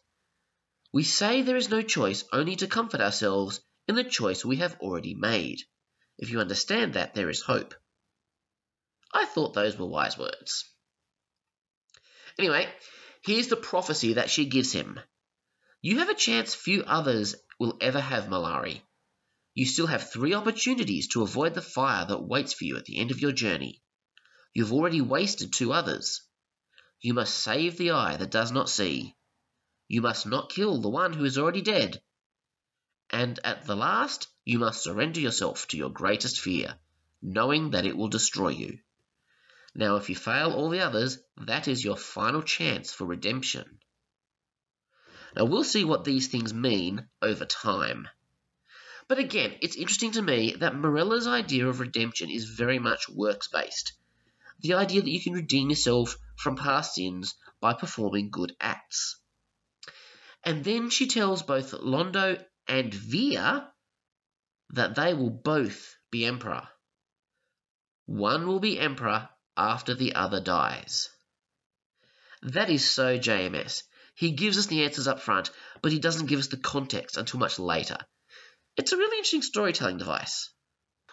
We 0.92 1.04
say 1.04 1.42
there 1.42 1.56
is 1.56 1.70
no 1.70 1.82
choice 1.82 2.24
only 2.32 2.56
to 2.56 2.66
comfort 2.66 3.00
ourselves 3.00 3.60
in 3.86 3.94
the 3.94 4.02
choice 4.02 4.44
we 4.44 4.56
have 4.56 4.76
already 4.80 5.14
made. 5.14 5.60
If 6.18 6.30
you 6.30 6.40
understand 6.40 6.94
that, 6.94 7.14
there 7.14 7.30
is 7.30 7.40
hope. 7.40 7.74
I 9.14 9.26
thought 9.26 9.54
those 9.54 9.78
were 9.78 9.86
wise 9.86 10.18
words. 10.18 10.68
Anyway, 12.38 12.68
here's 13.22 13.48
the 13.48 13.56
prophecy 13.56 14.14
that 14.14 14.30
she 14.30 14.44
gives 14.46 14.72
him. 14.72 14.98
You 15.82 15.98
have 15.98 16.08
a 16.08 16.14
chance 16.14 16.54
few 16.54 16.82
others 16.84 17.34
will 17.58 17.76
ever 17.80 18.00
have, 18.00 18.24
Mollari. 18.28 18.82
You 19.54 19.66
still 19.66 19.86
have 19.86 20.10
three 20.10 20.34
opportunities 20.34 21.08
to 21.08 21.22
avoid 21.22 21.54
the 21.54 21.62
fire 21.62 22.06
that 22.06 22.22
waits 22.22 22.52
for 22.52 22.64
you 22.64 22.76
at 22.76 22.84
the 22.84 22.98
end 22.98 23.10
of 23.10 23.20
your 23.20 23.32
journey. 23.32 23.82
You've 24.54 24.72
already 24.72 25.00
wasted 25.00 25.52
two 25.52 25.72
others. 25.72 26.22
You 27.00 27.14
must 27.14 27.38
save 27.38 27.76
the 27.76 27.92
eye 27.92 28.16
that 28.16 28.30
does 28.30 28.52
not 28.52 28.68
see. 28.68 29.16
You 29.88 30.02
must 30.02 30.26
not 30.26 30.50
kill 30.50 30.80
the 30.80 30.88
one 30.88 31.12
who 31.12 31.24
is 31.24 31.38
already 31.38 31.62
dead. 31.62 32.02
And 33.10 33.40
at 33.42 33.64
the 33.64 33.74
last, 33.76 34.28
you 34.44 34.58
must 34.58 34.82
surrender 34.82 35.20
yourself 35.20 35.66
to 35.68 35.76
your 35.76 35.90
greatest 35.90 36.40
fear, 36.40 36.78
knowing 37.20 37.70
that 37.70 37.86
it 37.86 37.96
will 37.96 38.08
destroy 38.08 38.50
you. 38.50 38.78
Now, 39.74 39.96
if 39.96 40.08
you 40.08 40.16
fail 40.16 40.52
all 40.52 40.68
the 40.68 40.80
others, 40.80 41.18
that 41.36 41.68
is 41.68 41.84
your 41.84 41.96
final 41.96 42.42
chance 42.42 42.92
for 42.92 43.04
redemption. 43.04 43.78
Now, 45.36 45.44
we'll 45.44 45.64
see 45.64 45.84
what 45.84 46.04
these 46.04 46.26
things 46.26 46.52
mean 46.52 47.08
over 47.22 47.44
time. 47.44 48.08
But 49.06 49.18
again, 49.18 49.56
it's 49.60 49.76
interesting 49.76 50.12
to 50.12 50.22
me 50.22 50.54
that 50.58 50.74
Morella's 50.74 51.26
idea 51.26 51.68
of 51.68 51.80
redemption 51.80 52.30
is 52.30 52.44
very 52.44 52.78
much 52.78 53.08
works 53.08 53.48
based. 53.48 53.92
The 54.60 54.74
idea 54.74 55.02
that 55.02 55.10
you 55.10 55.22
can 55.22 55.32
redeem 55.32 55.70
yourself 55.70 56.16
from 56.36 56.56
past 56.56 56.94
sins 56.94 57.34
by 57.60 57.74
performing 57.74 58.30
good 58.30 58.54
acts. 58.60 59.20
And 60.44 60.64
then 60.64 60.90
she 60.90 61.06
tells 61.06 61.42
both 61.42 61.72
Londo 61.72 62.44
and 62.66 62.92
Vir 62.92 63.68
that 64.70 64.94
they 64.94 65.14
will 65.14 65.30
both 65.30 65.96
be 66.10 66.24
emperor. 66.24 66.68
One 68.06 68.46
will 68.46 68.60
be 68.60 68.78
emperor 68.78 69.28
after 69.60 69.94
the 69.94 70.14
other 70.14 70.40
dies. 70.40 71.10
That 72.42 72.70
is 72.70 72.90
so 72.90 73.18
JMS. 73.18 73.82
He 74.14 74.30
gives 74.30 74.56
us 74.56 74.66
the 74.66 74.84
answers 74.84 75.06
up 75.06 75.20
front, 75.20 75.50
but 75.82 75.92
he 75.92 75.98
doesn't 75.98 76.28
give 76.28 76.38
us 76.38 76.48
the 76.48 76.56
context 76.56 77.18
until 77.18 77.40
much 77.40 77.58
later. 77.58 77.98
It's 78.78 78.92
a 78.92 78.96
really 78.96 79.18
interesting 79.18 79.42
storytelling 79.42 79.98
device. 79.98 80.48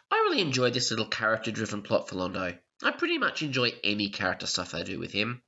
I 0.10 0.16
really 0.16 0.40
enjoy 0.40 0.70
this 0.70 0.90
little 0.90 1.10
character 1.10 1.52
driven 1.52 1.82
plot 1.82 2.08
for 2.08 2.16
Londo. 2.16 2.58
I 2.82 2.92
pretty 2.92 3.18
much 3.18 3.42
enjoy 3.42 3.74
any 3.84 4.10
character 4.10 4.48
stuff 4.48 4.72
they 4.72 4.84
do 4.84 4.98
with 4.98 5.12
him. 5.12 5.44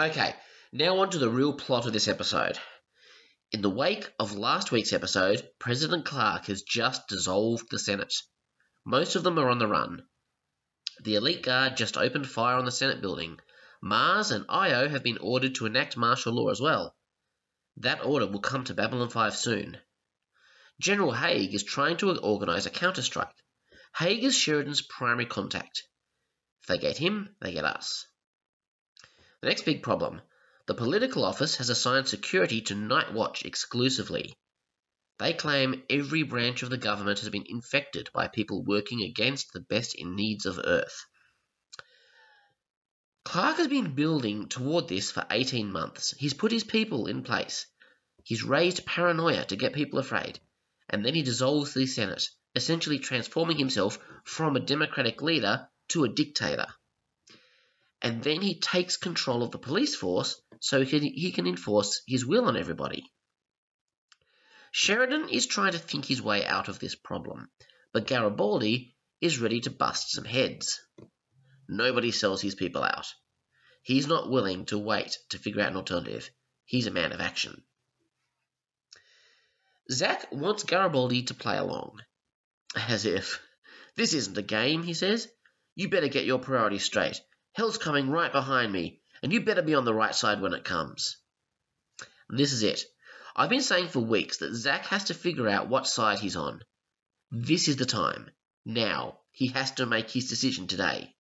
Okay, 0.00 0.34
now 0.72 1.00
on 1.00 1.10
to 1.10 1.18
the 1.18 1.28
real 1.28 1.52
plot 1.52 1.86
of 1.86 1.92
this 1.92 2.08
episode. 2.08 2.58
In 3.52 3.60
the 3.60 3.68
wake 3.68 4.10
of 4.18 4.32
last 4.32 4.72
week's 4.72 4.94
episode, 4.94 5.46
President 5.58 6.06
Clark 6.06 6.46
has 6.46 6.62
just 6.62 7.06
dissolved 7.08 7.70
the 7.70 7.78
Senate. 7.78 8.14
Most 8.86 9.16
of 9.16 9.22
them 9.22 9.38
are 9.38 9.50
on 9.50 9.58
the 9.58 9.68
run. 9.68 10.02
The 11.00 11.16
elite 11.16 11.42
guard 11.42 11.76
just 11.76 11.96
opened 11.96 12.28
fire 12.28 12.56
on 12.56 12.64
the 12.64 12.70
Senate 12.70 13.00
building. 13.00 13.40
Mars 13.80 14.30
and 14.30 14.46
Io 14.48 14.88
have 14.88 15.02
been 15.02 15.18
ordered 15.18 15.56
to 15.56 15.66
enact 15.66 15.96
martial 15.96 16.32
law 16.32 16.50
as 16.50 16.60
well. 16.60 16.96
That 17.78 18.04
order 18.04 18.26
will 18.26 18.40
come 18.40 18.64
to 18.64 18.74
Babylon 18.74 19.10
5 19.10 19.36
soon. 19.36 19.78
General 20.80 21.12
Haig 21.12 21.54
is 21.54 21.64
trying 21.64 21.96
to 21.98 22.16
organize 22.18 22.66
a 22.66 22.70
counterstrike. 22.70 23.34
Haig 23.96 24.24
is 24.24 24.36
Sheridan's 24.36 24.82
primary 24.82 25.26
contact. 25.26 25.82
If 26.62 26.68
they 26.68 26.78
get 26.78 26.98
him, 26.98 27.34
they 27.40 27.52
get 27.52 27.64
us. 27.64 28.06
The 29.40 29.48
next 29.48 29.64
big 29.64 29.82
problem 29.82 30.22
the 30.66 30.74
political 30.74 31.24
office 31.24 31.56
has 31.56 31.68
assigned 31.68 32.08
security 32.08 32.62
to 32.62 32.74
Night 32.74 33.12
Watch 33.12 33.44
exclusively. 33.44 34.38
They 35.18 35.32
claim 35.32 35.84
every 35.88 36.24
branch 36.24 36.62
of 36.62 36.70
the 36.70 36.76
government 36.76 37.20
has 37.20 37.28
been 37.28 37.46
infected 37.46 38.10
by 38.12 38.26
people 38.26 38.64
working 38.64 39.02
against 39.02 39.52
the 39.52 39.60
best 39.60 39.94
in 39.94 40.16
needs 40.16 40.44
of 40.44 40.58
Earth. 40.64 41.06
Clark 43.24 43.58
has 43.58 43.68
been 43.68 43.94
building 43.94 44.48
toward 44.48 44.88
this 44.88 45.10
for 45.10 45.24
18 45.30 45.70
months. 45.70 46.14
He's 46.18 46.34
put 46.34 46.52
his 46.52 46.64
people 46.64 47.06
in 47.06 47.22
place. 47.22 47.66
He's 48.24 48.42
raised 48.42 48.86
paranoia 48.86 49.44
to 49.46 49.56
get 49.56 49.72
people 49.72 49.98
afraid. 49.98 50.40
And 50.90 51.04
then 51.04 51.14
he 51.14 51.22
dissolves 51.22 51.74
the 51.74 51.86
Senate, 51.86 52.28
essentially 52.54 52.98
transforming 52.98 53.56
himself 53.56 53.98
from 54.24 54.56
a 54.56 54.60
democratic 54.60 55.22
leader 55.22 55.68
to 55.88 56.04
a 56.04 56.08
dictator. 56.08 56.66
And 58.02 58.22
then 58.22 58.42
he 58.42 58.58
takes 58.58 58.96
control 58.96 59.42
of 59.42 59.52
the 59.52 59.58
police 59.58 59.94
force 59.94 60.40
so 60.60 60.80
he 60.80 60.86
can, 60.86 61.02
he 61.02 61.32
can 61.32 61.46
enforce 61.46 62.02
his 62.06 62.26
will 62.26 62.46
on 62.46 62.56
everybody. 62.56 63.10
Sheridan 64.76 65.28
is 65.28 65.46
trying 65.46 65.70
to 65.70 65.78
think 65.78 66.04
his 66.04 66.20
way 66.20 66.44
out 66.44 66.66
of 66.66 66.80
this 66.80 66.96
problem, 66.96 67.48
but 67.92 68.08
Garibaldi 68.08 68.96
is 69.20 69.38
ready 69.38 69.60
to 69.60 69.70
bust 69.70 70.10
some 70.10 70.24
heads. 70.24 70.80
Nobody 71.68 72.10
sells 72.10 72.42
his 72.42 72.56
people 72.56 72.82
out. 72.82 73.06
He's 73.82 74.08
not 74.08 74.28
willing 74.28 74.66
to 74.66 74.78
wait 74.78 75.16
to 75.28 75.38
figure 75.38 75.62
out 75.62 75.70
an 75.70 75.76
alternative. 75.76 76.28
He's 76.64 76.88
a 76.88 76.90
man 76.90 77.12
of 77.12 77.20
action. 77.20 77.62
Zack 79.92 80.26
wants 80.32 80.64
Garibaldi 80.64 81.22
to 81.26 81.34
play 81.34 81.56
along. 81.56 82.02
As 82.74 83.06
if. 83.06 83.40
This 83.94 84.12
isn't 84.12 84.36
a 84.36 84.42
game, 84.42 84.82
he 84.82 84.94
says. 84.94 85.28
You 85.76 85.88
better 85.88 86.08
get 86.08 86.24
your 86.24 86.40
priorities 86.40 86.84
straight. 86.84 87.20
Hell's 87.52 87.78
coming 87.78 88.10
right 88.10 88.32
behind 88.32 88.72
me, 88.72 89.02
and 89.22 89.32
you 89.32 89.40
better 89.44 89.62
be 89.62 89.76
on 89.76 89.84
the 89.84 89.94
right 89.94 90.16
side 90.16 90.40
when 90.40 90.52
it 90.52 90.64
comes. 90.64 91.18
This 92.28 92.52
is 92.52 92.64
it. 92.64 92.84
I've 93.36 93.50
been 93.50 93.62
saying 93.62 93.88
for 93.88 94.00
weeks 94.00 94.38
that 94.38 94.54
Zack 94.54 94.86
has 94.86 95.04
to 95.04 95.14
figure 95.14 95.48
out 95.48 95.68
what 95.68 95.86
side 95.86 96.20
he's 96.20 96.36
on. 96.36 96.62
This 97.30 97.68
is 97.68 97.76
the 97.76 97.86
time. 97.86 98.30
Now. 98.64 99.18
He 99.34 99.48
has 99.48 99.72
to 99.72 99.86
make 99.86 100.12
his 100.12 100.28
decision 100.28 100.68
today. 100.68 101.12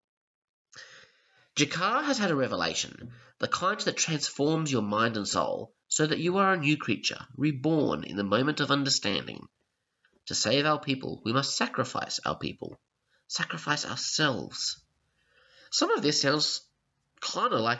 G'Kar 1.55 2.03
has 2.03 2.19
had 2.19 2.29
a 2.29 2.35
revelation, 2.35 3.11
the 3.39 3.47
kind 3.47 3.79
that 3.81 3.97
transforms 3.97 4.71
your 4.71 4.83
mind 4.83 5.17
and 5.17 5.27
soul, 5.27 5.73
so 5.87 6.05
that 6.05 6.19
you 6.19 6.37
are 6.37 6.53
a 6.53 6.57
new 6.57 6.77
creature, 6.77 7.25
reborn 7.35 8.03
in 8.03 8.15
the 8.15 8.23
moment 8.23 8.59
of 8.59 8.69
understanding. 8.69 9.47
To 10.27 10.35
save 10.35 10.67
our 10.67 10.79
people, 10.79 11.23
we 11.25 11.33
must 11.33 11.57
sacrifice 11.57 12.19
our 12.23 12.37
people, 12.37 12.79
sacrifice 13.27 13.83
ourselves. 13.83 14.79
Some 15.71 15.89
of 15.89 16.03
this 16.03 16.21
sounds 16.21 16.61
kind 17.19 17.51
of 17.51 17.61
like 17.61 17.79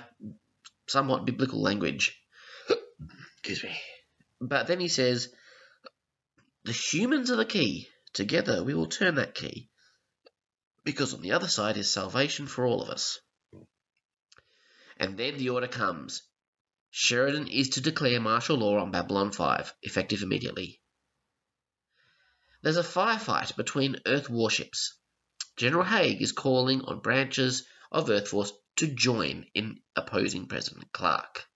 somewhat 0.87 1.25
biblical 1.25 1.61
language. 1.61 2.19
Excuse 3.37 3.63
me. 3.63 3.77
But 4.45 4.67
then 4.67 4.81
he 4.81 4.89
says, 4.89 5.33
The 6.65 6.73
humans 6.73 7.31
are 7.31 7.37
the 7.37 7.45
key. 7.45 7.87
Together 8.11 8.61
we 8.61 8.73
will 8.73 8.87
turn 8.87 9.15
that 9.15 9.35
key. 9.35 9.69
Because 10.83 11.13
on 11.13 11.21
the 11.21 11.31
other 11.31 11.47
side 11.47 11.77
is 11.77 11.89
salvation 11.89 12.47
for 12.47 12.65
all 12.65 12.81
of 12.81 12.89
us. 12.89 13.19
And 14.97 15.17
then 15.17 15.37
the 15.37 15.49
order 15.49 15.69
comes. 15.69 16.23
Sheridan 16.91 17.47
is 17.47 17.69
to 17.69 17.81
declare 17.81 18.19
martial 18.19 18.57
law 18.57 18.79
on 18.79 18.91
Babylon 18.91 19.31
5, 19.31 19.73
effective 19.81 20.21
immediately. 20.21 20.81
There's 22.61 22.77
a 22.77 22.83
firefight 22.83 23.55
between 23.55 24.01
Earth 24.05 24.29
warships. 24.29 24.97
General 25.55 25.85
Haig 25.85 26.21
is 26.21 26.33
calling 26.33 26.81
on 26.81 26.99
branches 26.99 27.65
of 27.93 28.09
Earth 28.09 28.27
Force 28.27 28.51
to 28.75 28.87
join 28.87 29.45
in 29.53 29.81
opposing 29.95 30.47
President 30.47 30.91
Clark. 30.91 31.47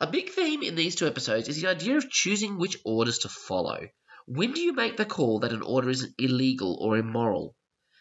A 0.00 0.06
big 0.06 0.30
theme 0.30 0.62
in 0.62 0.76
these 0.76 0.94
two 0.94 1.08
episodes 1.08 1.48
is 1.48 1.60
the 1.60 1.68
idea 1.68 1.96
of 1.96 2.08
choosing 2.08 2.56
which 2.56 2.78
orders 2.84 3.18
to 3.20 3.28
follow. 3.28 3.88
When 4.26 4.52
do 4.52 4.60
you 4.60 4.72
make 4.72 4.96
the 4.96 5.04
call 5.04 5.40
that 5.40 5.52
an 5.52 5.62
order 5.62 5.90
is 5.90 6.14
illegal 6.18 6.78
or 6.80 6.96
immoral? 6.96 7.56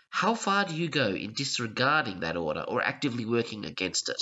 How 0.09 0.35
far 0.35 0.65
do 0.65 0.75
you 0.75 0.89
go 0.89 1.07
in 1.07 1.33
disregarding 1.33 2.19
that 2.19 2.37
order 2.37 2.61
or 2.61 2.83
actively 2.83 3.25
working 3.25 3.65
against 3.65 4.09
it? 4.09 4.21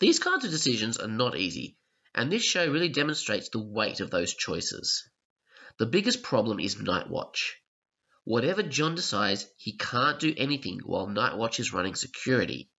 These 0.00 0.18
kinds 0.18 0.44
of 0.44 0.50
decisions 0.50 0.98
are 0.98 1.06
not 1.06 1.36
easy, 1.36 1.76
and 2.16 2.32
this 2.32 2.42
show 2.42 2.68
really 2.68 2.88
demonstrates 2.88 3.48
the 3.48 3.62
weight 3.62 4.00
of 4.00 4.10
those 4.10 4.34
choices. 4.34 5.08
The 5.78 5.86
biggest 5.86 6.24
problem 6.24 6.58
is 6.58 6.80
Night 6.80 7.08
Watch. 7.08 7.60
Whatever 8.24 8.64
John 8.64 8.96
decides, 8.96 9.46
he 9.56 9.76
can't 9.76 10.18
do 10.18 10.34
anything 10.36 10.80
while 10.80 11.06
Night 11.06 11.36
Watch 11.36 11.60
is 11.60 11.72
running 11.72 11.94
security. 11.94 12.70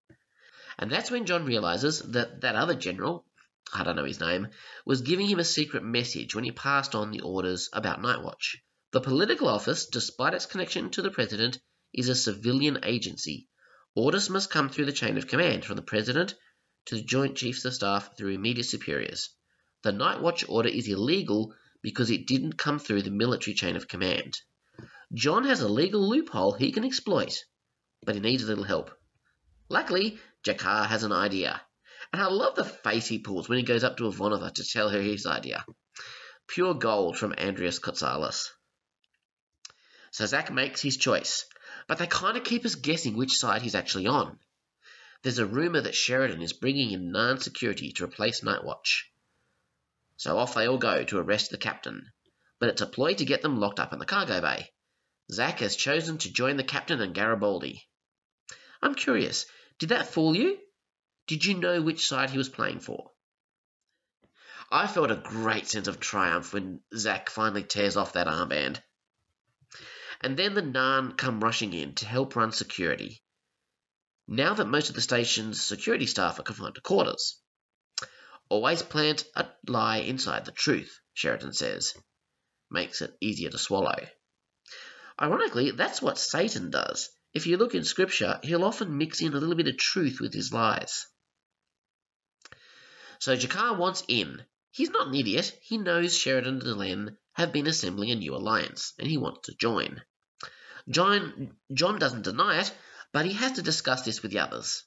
And 0.78 0.92
that's 0.92 1.10
when 1.10 1.26
John 1.26 1.46
realizes 1.46 2.00
that 2.00 2.42
that 2.42 2.56
other 2.56 2.76
general, 2.76 3.26
I 3.74 3.84
don't 3.84 3.96
know 3.96 4.06
his 4.06 4.20
name, 4.20 4.48
was 4.86 5.02
giving 5.02 5.28
him 5.28 5.40
a 5.40 5.44
secret 5.44 5.84
message 5.84 6.34
when 6.34 6.44
he 6.44 6.52
passed 6.52 6.96
on 6.96 7.12
the 7.12 7.22
orders 7.22 7.70
about 7.72 8.02
Night 8.02 8.22
Watch. 8.22 8.58
The 8.92 9.02
political 9.02 9.48
office, 9.48 9.86
despite 9.86 10.34
its 10.34 10.48
connection 10.48 10.90
to 10.92 11.04
the 11.04 11.12
president, 11.12 11.60
is 11.94 12.10
a 12.10 12.16
civilian 12.16 12.80
agency. 12.84 13.48
Orders 13.94 14.30
must 14.30 14.50
come 14.50 14.70
through 14.70 14.86
the 14.86 14.92
chain 14.92 15.18
of 15.18 15.28
command 15.28 15.66
from 15.66 15.76
the 15.76 15.84
president 15.84 16.34
to 16.86 16.96
the 16.96 17.04
Joint 17.04 17.38
Chiefs 17.38 17.66
of 17.66 17.74
Staff 17.76 18.18
through 18.18 18.34
immediate 18.34 18.64
superiors. 18.64 19.30
The 19.84 19.92
Night 19.92 20.22
Watch 20.22 20.44
order 20.50 20.70
is 20.70 20.88
illegal 20.88 21.54
because 21.82 22.10
it 22.10 22.28
didn't 22.28 22.58
come 22.58 22.80
through 22.80 23.04
the 23.04 23.12
military 23.12 23.54
chain 23.54 23.76
of 23.76 23.88
command. 23.88 24.42
John 25.14 25.46
has 25.46 25.62
a 25.62 25.70
legal 25.70 26.08
loophole 26.08 26.54
he 26.54 26.72
can 26.72 26.84
exploit, 26.84 27.46
but 28.04 28.16
he 28.16 28.22
needs 28.22 28.44
a 28.44 28.48
little 28.48 28.64
help. 28.64 28.92
Luckily, 29.70 30.20
G'Kar 30.44 30.88
has 30.88 31.04
an 31.04 31.12
idea. 31.12 31.62
And 32.12 32.22
I 32.22 32.28
love 32.28 32.56
the 32.56 32.66
face 32.66 33.08
he 33.08 33.20
pulls 33.20 33.48
when 33.48 33.60
he 33.60 33.64
goes 33.64 33.84
up 33.84 33.98
to 33.98 34.04
Ivanova 34.04 34.54
to 34.54 34.64
tell 34.64 34.90
her 34.90 35.02
his 35.02 35.26
idea. 35.26 35.64
Pure 36.48 36.76
gold 36.76 37.18
from 37.18 37.34
Andreas 37.34 37.80
Katsulas. 37.80 38.50
So 40.12 40.26
Zack 40.26 40.52
makes 40.52 40.82
his 40.82 40.98
choice, 40.98 41.46
but 41.88 42.00
they 42.00 42.08
kind 42.08 42.36
of 42.36 42.44
keep 42.44 42.66
us 42.66 42.76
guessing 42.76 43.16
which 43.16 43.38
side 43.38 43.62
he's 43.62 43.76
actually 43.76 44.08
on. 44.08 44.40
There's 45.22 45.38
a 45.38 45.46
rumour 45.46 45.82
that 45.82 45.96
Sheridan 45.96 46.42
is 46.42 46.54
bringing 46.54 46.92
in 46.92 47.12
Narn 47.12 47.42
security 47.42 47.92
to 47.94 48.06
replace 48.06 48.42
Night 48.42 48.64
Watch. 48.64 49.12
So 50.18 50.38
off 50.38 50.56
they 50.56 50.68
all 50.68 50.78
go 50.78 51.04
to 51.04 51.20
arrest 51.20 51.52
the 51.52 51.58
captain, 51.58 52.12
but 52.60 52.70
it's 52.70 52.82
a 52.82 52.88
ploy 52.88 53.14
to 53.14 53.26
get 53.26 53.42
them 53.42 53.60
locked 53.60 53.80
up 53.80 53.94
in 53.94 54.00
the 54.00 54.06
cargo 54.06 54.42
bay. 54.42 54.72
Zack 55.32 55.60
has 55.60 55.76
chosen 55.76 56.18
to 56.20 56.34
join 56.34 56.58
the 56.58 56.64
captain 56.64 57.02
and 57.02 57.14
Garibaldi. 57.14 57.88
I'm 58.82 58.96
curious, 58.96 59.46
did 59.78 59.90
that 59.90 60.08
fool 60.08 60.36
you? 60.36 60.58
Did 61.30 61.46
you 61.46 61.54
know 61.54 61.80
which 61.80 62.08
side 62.08 62.32
he 62.32 62.40
was 62.40 62.50
playing 62.50 62.80
for? 62.80 63.12
I 64.72 64.88
felt 64.88 65.12
a 65.12 65.16
great 65.16 65.68
sense 65.68 65.88
of 65.88 66.00
triumph 66.00 66.54
when 66.54 66.82
Zack 66.98 67.30
finally 67.30 67.62
tears 67.64 67.96
off 67.96 68.14
that 68.14 68.26
armband. 68.26 68.82
And 70.22 70.36
then 70.36 70.56
the 70.56 70.64
Narn 70.64 71.16
come 71.16 71.40
rushing 71.40 71.72
in 71.74 71.94
to 71.94 72.08
help 72.08 72.36
run 72.36 72.52
security. 72.52 73.22
Now 74.28 74.56
that 74.56 74.66
most 74.66 74.90
of 74.90 74.96
the 74.96 75.04
station's 75.04 75.62
security 75.62 76.08
staff 76.08 76.40
are 76.40 76.44
confined 76.44 76.74
to 76.74 76.82
quarters. 76.82 77.40
Always 78.50 78.82
plant 78.82 79.24
a 79.36 79.46
lie 79.68 79.98
inside 79.98 80.46
the 80.46 80.52
truth, 80.52 81.00
Sheridan 81.14 81.54
says. 81.54 81.94
makes 82.72 83.04
it 83.04 83.16
easier 83.22 83.52
to 83.52 83.60
swallow. 83.60 84.08
Ironically, 85.22 85.70
that's 85.70 86.02
what 86.02 86.18
Satan 86.18 86.72
does. 86.72 87.08
If 87.36 87.46
you 87.46 87.58
look 87.58 87.76
in 87.76 87.84
scripture, 87.84 88.40
he'll 88.42 88.66
often 88.66 88.98
mix 88.98 89.22
in 89.22 89.36
a 89.36 89.38
little 89.38 89.54
bit 89.54 89.68
of 89.68 89.78
truth 89.78 90.20
with 90.20 90.34
his 90.34 90.52
lies. 90.52 91.06
So 93.20 93.36
G'Kar 93.36 93.78
wants 93.78 94.04
in. 94.08 94.44
He's 94.72 94.90
not 94.90 95.08
an 95.08 95.16
idiot. 95.16 95.58
He 95.62 95.78
knows 95.78 96.18
Sheridan 96.18 96.56
and 96.56 96.62
Delenn 96.62 97.18
have 97.34 97.54
been 97.54 97.68
assembling 97.68 98.12
a 98.12 98.16
new 98.16 98.36
alliance, 98.36 98.94
and 98.98 99.08
he 99.08 99.18
wants 99.18 99.48
to 99.48 99.56
join. 99.56 100.02
John, 100.90 101.56
John 101.74 102.00
doesn't 102.00 102.24
deny 102.24 102.62
it, 102.62 102.74
but 103.12 103.26
he 103.26 103.34
has 103.34 103.54
to 103.54 103.62
discuss 103.62 104.04
this 104.04 104.22
with 104.22 104.32
the 104.32 104.40
others. 104.40 104.84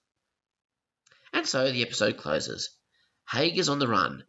And 1.33 1.47
so 1.47 1.71
the 1.71 1.83
episode 1.83 2.17
closes. 2.17 2.71
Haig 3.31 3.59
is 3.59 3.69
on 3.69 3.79
the 3.79 3.89
run. 3.89 4.25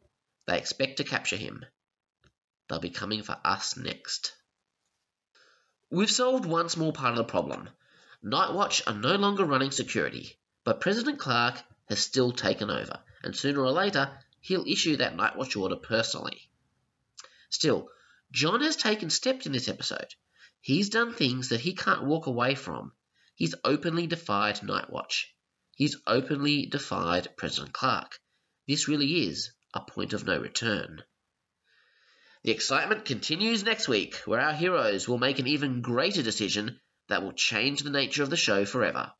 They 0.47 0.57
expect 0.57 0.97
to 0.97 1.03
capture 1.03 1.35
him. 1.35 1.65
They'll 2.67 2.79
be 2.79 2.89
coming 2.89 3.23
for 3.23 3.37
us 3.43 3.77
next. 3.77 4.33
We've 5.89 6.11
solved 6.11 6.45
one 6.45 6.69
small 6.69 6.91
part 6.91 7.11
of 7.11 7.17
the 7.17 7.23
problem. 7.23 7.69
Nightwatch 8.23 8.81
are 8.87 8.95
no 8.95 9.15
longer 9.15 9.45
running 9.45 9.71
security, 9.71 10.37
but 10.63 10.81
President 10.81 11.19
Clark 11.19 11.61
has 11.89 11.99
still 11.99 12.31
taken 12.31 12.69
over, 12.69 12.99
and 13.23 13.35
sooner 13.35 13.61
or 13.61 13.71
later 13.71 14.17
he'll 14.41 14.67
issue 14.67 14.97
that 14.97 15.15
Nightwatch 15.15 15.59
order 15.59 15.77
personally. 15.77 16.49
Still, 17.49 17.89
John 18.31 18.61
has 18.61 18.75
taken 18.75 19.09
steps 19.09 19.45
in 19.45 19.51
this 19.51 19.69
episode. 19.69 20.13
He's 20.59 20.89
done 20.89 21.13
things 21.13 21.49
that 21.49 21.61
he 21.61 21.73
can't 21.73 22.03
walk 22.03 22.25
away 22.25 22.55
from. 22.55 22.93
He's 23.35 23.55
openly 23.63 24.07
defied 24.07 24.57
Nightwatch. 24.57 25.25
He's 25.75 25.97
openly 26.05 26.65
defied 26.65 27.35
President 27.37 27.73
Clark. 27.73 28.19
This 28.67 28.87
really 28.87 29.27
is 29.27 29.51
a 29.73 29.81
point 29.81 30.13
of 30.13 30.25
no 30.25 30.39
return. 30.39 31.03
The 32.43 32.51
excitement 32.51 33.05
continues 33.05 33.63
next 33.63 33.87
week, 33.87 34.15
where 34.25 34.39
our 34.39 34.53
heroes 34.53 35.07
will 35.07 35.17
make 35.17 35.39
an 35.39 35.47
even 35.47 35.81
greater 35.81 36.21
decision 36.21 36.79
that 37.07 37.23
will 37.23 37.33
change 37.33 37.81
the 37.81 37.89
nature 37.89 38.23
of 38.23 38.29
the 38.29 38.37
show 38.37 38.65
forever. 38.65 39.13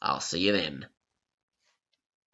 I'll 0.00 0.20
see 0.20 0.40
you 0.40 0.52
then. 0.52 0.86